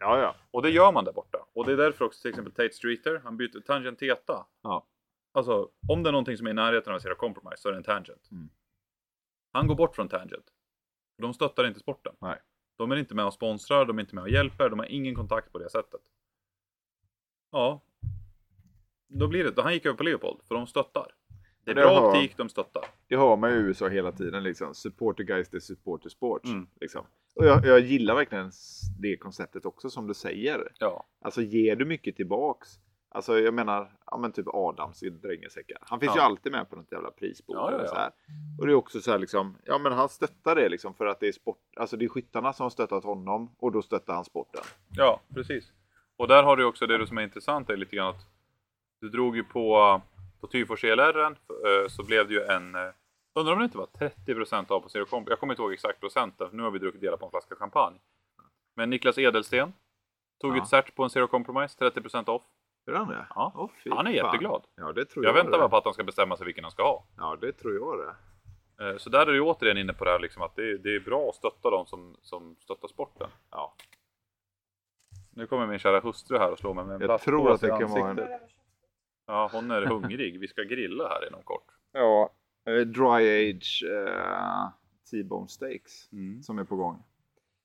Ja, 0.00 0.18
ja. 0.18 0.34
Och 0.50 0.62
det 0.62 0.70
gör 0.70 0.92
man 0.92 1.04
där 1.04 1.12
borta. 1.12 1.38
Och 1.54 1.66
det 1.66 1.72
är 1.72 1.76
därför 1.76 2.04
också 2.04 2.22
till 2.22 2.28
exempel 2.28 2.52
Tate 2.52 2.74
Streeter, 2.74 3.20
han 3.24 3.36
byter 3.36 3.60
Tangent 3.66 3.98
Theta. 3.98 4.46
Ja. 4.62 4.86
Alltså, 5.34 5.68
om 5.88 6.02
det 6.02 6.10
är 6.10 6.12
någonting 6.12 6.36
som 6.36 6.46
är 6.46 6.50
i 6.50 6.54
närheten 6.54 6.90
av 6.92 6.94
en 6.94 7.00
Zero 7.00 7.14
Compromise 7.14 7.56
så 7.62 7.68
är 7.68 7.72
det 7.72 7.78
en 7.78 7.84
Tangent. 7.84 8.30
Mm. 8.30 8.48
Han 9.52 9.66
går 9.66 9.74
bort 9.74 9.94
från 9.96 10.08
Tangent. 10.08 10.44
De 11.18 11.34
stöttar 11.34 11.66
inte 11.66 11.80
sporten. 11.80 12.14
Nej. 12.20 12.38
De 12.76 12.92
är 12.92 12.96
inte 12.96 13.14
med 13.14 13.26
och 13.26 13.32
sponsrar, 13.34 13.84
de 13.84 13.98
är 13.98 14.02
inte 14.02 14.14
med 14.14 14.22
och 14.22 14.30
hjälper, 14.30 14.68
de 14.70 14.78
har 14.78 14.86
ingen 14.86 15.14
kontakt 15.14 15.52
på 15.52 15.58
det 15.58 15.70
sättet. 15.70 16.00
Ja. 17.52 17.82
Då 19.08 19.28
blir 19.28 19.44
det, 19.44 19.62
han 19.62 19.72
gick 19.72 19.86
över 19.86 19.96
på 19.96 20.02
Leopold, 20.02 20.40
för 20.48 20.54
de 20.54 20.66
stöttar. 20.66 21.14
Det 21.64 21.70
är 21.70 21.74
Det 21.74 21.80
bra 21.80 22.00
har- 22.00 22.08
optik, 22.08 22.36
de 22.36 22.48
stöttar. 22.48 22.84
Det 23.08 23.14
har 23.14 23.36
man 23.36 23.50
ju 23.50 23.56
i 23.56 23.60
USA 23.60 23.88
hela 23.88 24.12
tiden 24.12 24.42
liksom. 24.42 24.74
Support 24.74 25.16
the 25.16 25.24
guys, 25.24 25.48
the 25.48 25.60
support 25.60 26.02
the 26.02 26.10
sports. 26.10 26.50
Mm. 26.50 26.66
Liksom. 26.80 27.06
Och 27.34 27.46
jag, 27.46 27.66
jag 27.66 27.80
gillar 27.80 28.14
verkligen 28.14 28.50
det 29.00 29.16
konceptet 29.16 29.66
också 29.66 29.90
som 29.90 30.06
du 30.06 30.14
säger. 30.14 30.72
Ja. 30.78 31.06
Alltså 31.20 31.42
ger 31.42 31.76
du 31.76 31.84
mycket 31.84 32.16
tillbaks. 32.16 32.68
Alltså 33.14 33.38
jag 33.38 33.54
menar, 33.54 33.92
ja 34.06 34.16
men 34.16 34.32
typ 34.32 34.46
Adams 34.48 35.02
i 35.02 35.10
Drängelsäckar. 35.10 35.78
Han 35.80 36.00
finns 36.00 36.12
Ja. 36.16 36.20
ju 36.20 36.24
alltid 36.26 36.52
med 36.52 36.70
på 36.70 36.76
något 36.76 36.92
jävla 36.92 37.10
prisbord. 37.10 37.56
Ja, 37.56 37.72
ja. 37.72 37.86
Så 37.86 37.94
här. 37.94 38.10
Och 38.60 38.66
det 38.66 38.72
är 38.72 38.76
också 38.76 39.00
så 39.00 39.10
här 39.10 39.18
liksom, 39.18 39.56
ja 39.64 39.78
men 39.78 39.92
han 39.92 40.08
stöttar 40.08 40.54
det 40.54 40.68
liksom 40.68 40.94
för 40.94 41.06
att 41.06 41.20
det 41.20 41.28
är 41.28 41.32
sport, 41.32 41.58
alltså 41.76 41.96
det 41.96 42.04
är 42.04 42.08
skyttarna 42.08 42.52
som 42.52 42.64
har 42.64 42.70
stöttat 42.70 43.04
honom 43.04 43.54
och 43.58 43.72
då 43.72 43.82
stöttar 43.82 44.14
han 44.14 44.24
sporten. 44.24 44.62
Ja, 44.96 45.20
precis. 45.34 45.72
Och 46.16 46.28
där 46.28 46.42
har 46.42 46.56
du 46.56 46.64
också 46.64 46.86
det 46.86 47.06
som 47.06 47.18
är 47.18 47.22
intressant 47.22 47.70
är 47.70 47.76
lite 47.76 47.96
grann 47.96 48.08
att 48.08 48.26
du 49.00 49.08
drog 49.08 49.36
ju 49.36 49.44
på, 49.44 50.00
på 50.40 50.46
Tyfors 50.46 50.84
ELR 50.84 51.20
eh, 51.24 51.88
så 51.88 52.02
blev 52.02 52.28
det 52.28 52.34
ju 52.34 52.40
en, 52.42 52.74
eh, 52.74 52.80
undrar 53.34 53.52
om 53.52 53.58
det 53.58 53.64
inte 53.64 53.78
var 53.78 53.86
30% 54.26 54.70
av 54.70 54.80
på 54.80 54.88
Zero 54.88 55.04
Comp. 55.06 55.28
Jag 55.28 55.40
kommer 55.40 55.52
inte 55.52 55.62
ihåg 55.62 55.72
exakt 55.72 56.00
procenten 56.00 56.50
för 56.50 56.56
nu 56.56 56.62
har 56.62 56.70
vi 56.70 56.78
druckit 56.78 57.00
delar 57.00 57.16
på 57.16 57.24
en 57.24 57.30
flaska 57.30 57.54
champagne. 57.56 57.98
Men 58.76 58.90
Niklas 58.90 59.18
Edelsten 59.18 59.72
tog 60.40 60.56
ett 60.56 60.68
cert 60.68 60.94
på 60.94 61.04
en 61.04 61.10
Zero 61.10 61.26
Compromise, 61.26 61.84
30% 61.84 62.28
off. 62.28 62.42
Gör 62.86 62.94
han 62.94 63.08
det? 63.08 63.26
Ja. 63.34 63.52
Åh, 63.54 63.70
fy 63.84 63.90
Han 63.90 63.98
är 63.98 64.04
fan. 64.04 64.14
jätteglad. 64.14 64.62
Ja 64.76 64.92
det 64.92 65.04
tror 65.04 65.24
Jag 65.24 65.36
jag. 65.36 65.42
väntar 65.44 65.58
bara 65.58 65.68
på 65.68 65.76
att 65.76 65.84
han 65.84 65.94
ska 65.94 66.04
bestämma 66.04 66.36
sig 66.36 66.46
vilken 66.46 66.64
han 66.64 66.70
ska 66.70 66.82
ha. 66.82 67.04
Ja 67.16 67.36
det 67.40 67.52
tror 67.52 67.74
jag 67.74 67.98
det. 67.98 68.14
Eh, 68.90 68.96
Så 68.96 69.10
där 69.10 69.26
är 69.26 69.32
du 69.32 69.40
återigen 69.40 69.78
inne 69.78 69.92
på 69.92 70.04
det 70.04 70.10
här 70.10 70.18
liksom 70.18 70.42
att 70.42 70.56
det 70.56 70.62
är, 70.70 70.78
det 70.78 70.96
är 70.96 71.00
bra 71.00 71.28
att 71.28 71.34
stötta 71.34 71.70
de 71.70 71.86
som, 71.86 72.16
som 72.22 72.56
stöttar 72.60 72.88
sporten. 72.88 73.28
Ja. 73.50 73.74
Nu 75.30 75.46
kommer 75.46 75.66
min 75.66 75.78
kära 75.78 76.00
hustru 76.00 76.38
här 76.38 76.52
och 76.52 76.58
slår 76.58 76.74
mig 76.74 76.84
med 76.84 77.02
en 77.02 77.08
Jag 77.10 77.20
tror 77.20 77.52
att 77.52 77.60
det 77.60 77.68
kan 77.68 77.90
vara 77.90 78.10
en-. 78.10 78.28
Ja, 79.26 79.50
hon 79.52 79.70
är 79.70 79.82
hungrig. 79.86 80.40
Vi 80.40 80.48
ska 80.48 80.62
grilla 80.62 81.08
här 81.08 81.28
inom 81.28 81.42
kort. 81.42 81.66
Ja. 81.92 82.30
eh, 82.66 82.80
Dry 82.80 83.50
age 83.50 83.84
eh, 83.90 84.68
T-bone 85.10 85.48
steaks 85.48 86.12
Mm. 86.12 86.42
som 86.42 86.58
är 86.58 86.64
på 86.64 86.76
gång. 86.76 87.02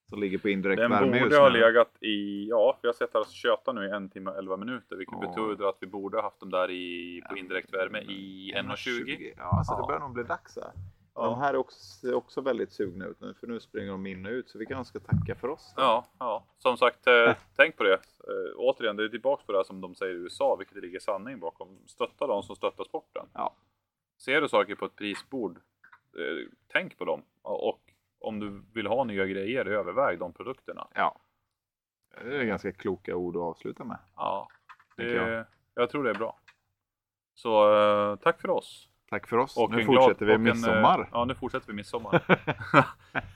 Som 0.09 0.19
ligger 0.19 0.37
på 0.37 0.49
indirekt 0.49 0.79
Den 0.81 0.91
värme 0.91 1.19
borde 1.23 1.37
ha 1.37 1.49
legat 1.49 2.03
i, 2.03 2.47
ja, 2.49 2.77
vi 2.81 2.87
har 2.87 2.93
sett 2.93 3.13
här 3.13 3.23
köta 3.23 3.73
nu 3.73 3.85
i 3.85 3.89
en 3.89 4.09
timme 4.09 4.31
och 4.31 4.37
11 4.37 4.57
minuter, 4.57 4.95
vilket 4.95 5.17
Ja. 5.21 5.27
betyder 5.27 5.69
att 5.69 5.77
vi 5.79 5.87
borde 5.87 6.17
ha 6.17 6.23
haft 6.23 6.39
dem 6.39 6.49
där 6.51 6.71
i, 6.71 7.21
på 7.29 7.37
indirekt 7.37 7.73
värme 7.73 7.99
i 7.99 8.53
1.20. 8.55 9.33
Ja, 9.37 9.43
alltså 9.43 9.73
Ja. 9.73 9.77
det 9.81 9.87
börjar 9.87 9.99
nog 9.99 10.13
bli 10.13 10.23
dags 10.23 10.55
här. 10.55 10.71
Ja. 11.15 11.25
De 11.25 11.39
här 11.39 11.53
är 11.53 11.57
också, 11.57 12.13
också 12.13 12.41
väldigt 12.41 12.71
sugna 12.71 13.05
ut 13.05 13.19
nu, 13.21 13.33
för 13.39 13.47
nu 13.47 13.59
springer 13.59 13.91
de 13.91 14.05
in 14.05 14.25
och 14.25 14.31
ut, 14.31 14.49
så 14.49 14.57
vi 14.57 14.65
kanske 14.65 14.99
ska 14.99 15.07
tacka 15.15 15.35
för 15.35 15.47
oss. 15.47 15.73
då. 15.75 15.81
Ja, 15.81 16.05
ja, 16.19 16.45
som 16.57 16.77
sagt, 16.77 17.07
eh, 17.07 17.35
tänk 17.55 17.77
på 17.77 17.83
det. 17.83 17.93
Eh, 17.93 18.53
återigen, 18.55 18.95
det 18.95 19.03
är 19.03 19.09
tillbaka 19.09 19.43
på 19.45 19.51
det 19.51 19.57
här 19.57 19.63
som 19.63 19.81
de 19.81 19.95
säger 19.95 20.13
i 20.13 20.17
USA, 20.17 20.55
vilket 20.55 20.75
det 20.75 20.81
ligger 20.81 20.99
sanning 20.99 21.39
bakom. 21.39 21.77
Stötta 21.85 22.27
de 22.27 22.43
som 22.43 22.55
stöttar 22.55 22.83
sporten. 22.83 23.25
Ja. 23.33 23.55
Ser 24.17 24.41
du 24.41 24.47
saker 24.49 24.75
på 24.75 24.85
ett 24.85 24.95
prisbord, 24.95 25.57
eh, 26.17 26.47
tänk 26.67 26.97
på 26.97 27.05
dem. 27.05 27.21
Och 27.41 27.81
om 28.19 28.39
du 28.39 28.63
vill 28.73 28.87
ha 28.87 29.03
nya 29.03 29.25
grejer, 29.25 29.65
överväg 29.65 30.19
de 30.19 30.33
produkterna. 30.33 30.87
ja. 30.95 31.19
Det 32.23 32.37
är 32.37 32.43
ganska 32.43 32.71
kloka 32.71 33.15
ord 33.15 33.35
att 33.35 33.41
avsluta 33.41 33.83
med. 33.83 33.97
Ja, 34.15 34.47
det, 34.95 35.03
jag. 35.11 35.45
jag. 35.75 35.89
tror 35.89 36.03
det 36.03 36.09
är 36.09 36.13
bra. 36.13 36.39
Så 37.33 37.73
eh, 38.11 38.15
tack 38.15 38.41
för 38.41 38.49
oss. 38.49 38.89
Tack 39.09 39.27
för 39.27 39.37
oss. 39.37 39.57
Och 39.57 39.71
nu 39.71 39.79
en 39.79 39.85
fortsätter 39.85 40.25
glad- 40.25 40.27
vi 40.27 40.33
en, 40.33 40.47
eh, 40.47 40.53
midsommar. 40.53 41.09
ja, 41.11 41.25
nu 41.25 41.35
fortsätter 41.35 41.67
vi 41.67 41.73
midsommar. 41.73 42.11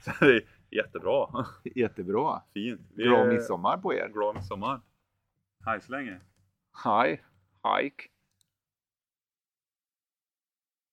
Så 0.00 0.24
det 0.24 0.36
är 0.36 0.42
jättebra. 0.70 1.26
Jättebra. 1.64 2.42
Fint. 2.54 2.80
Vi 2.94 3.04
Glad 3.04 3.28
midsommar 3.28 3.76
på 3.78 3.94
er. 3.94 4.08
Glad 4.08 4.34
midsommar. 4.34 4.80
Hej 5.66 5.80
så 5.80 5.92
länge. 5.92 6.20
Hej. 6.84 7.24
Hike. 7.80 8.04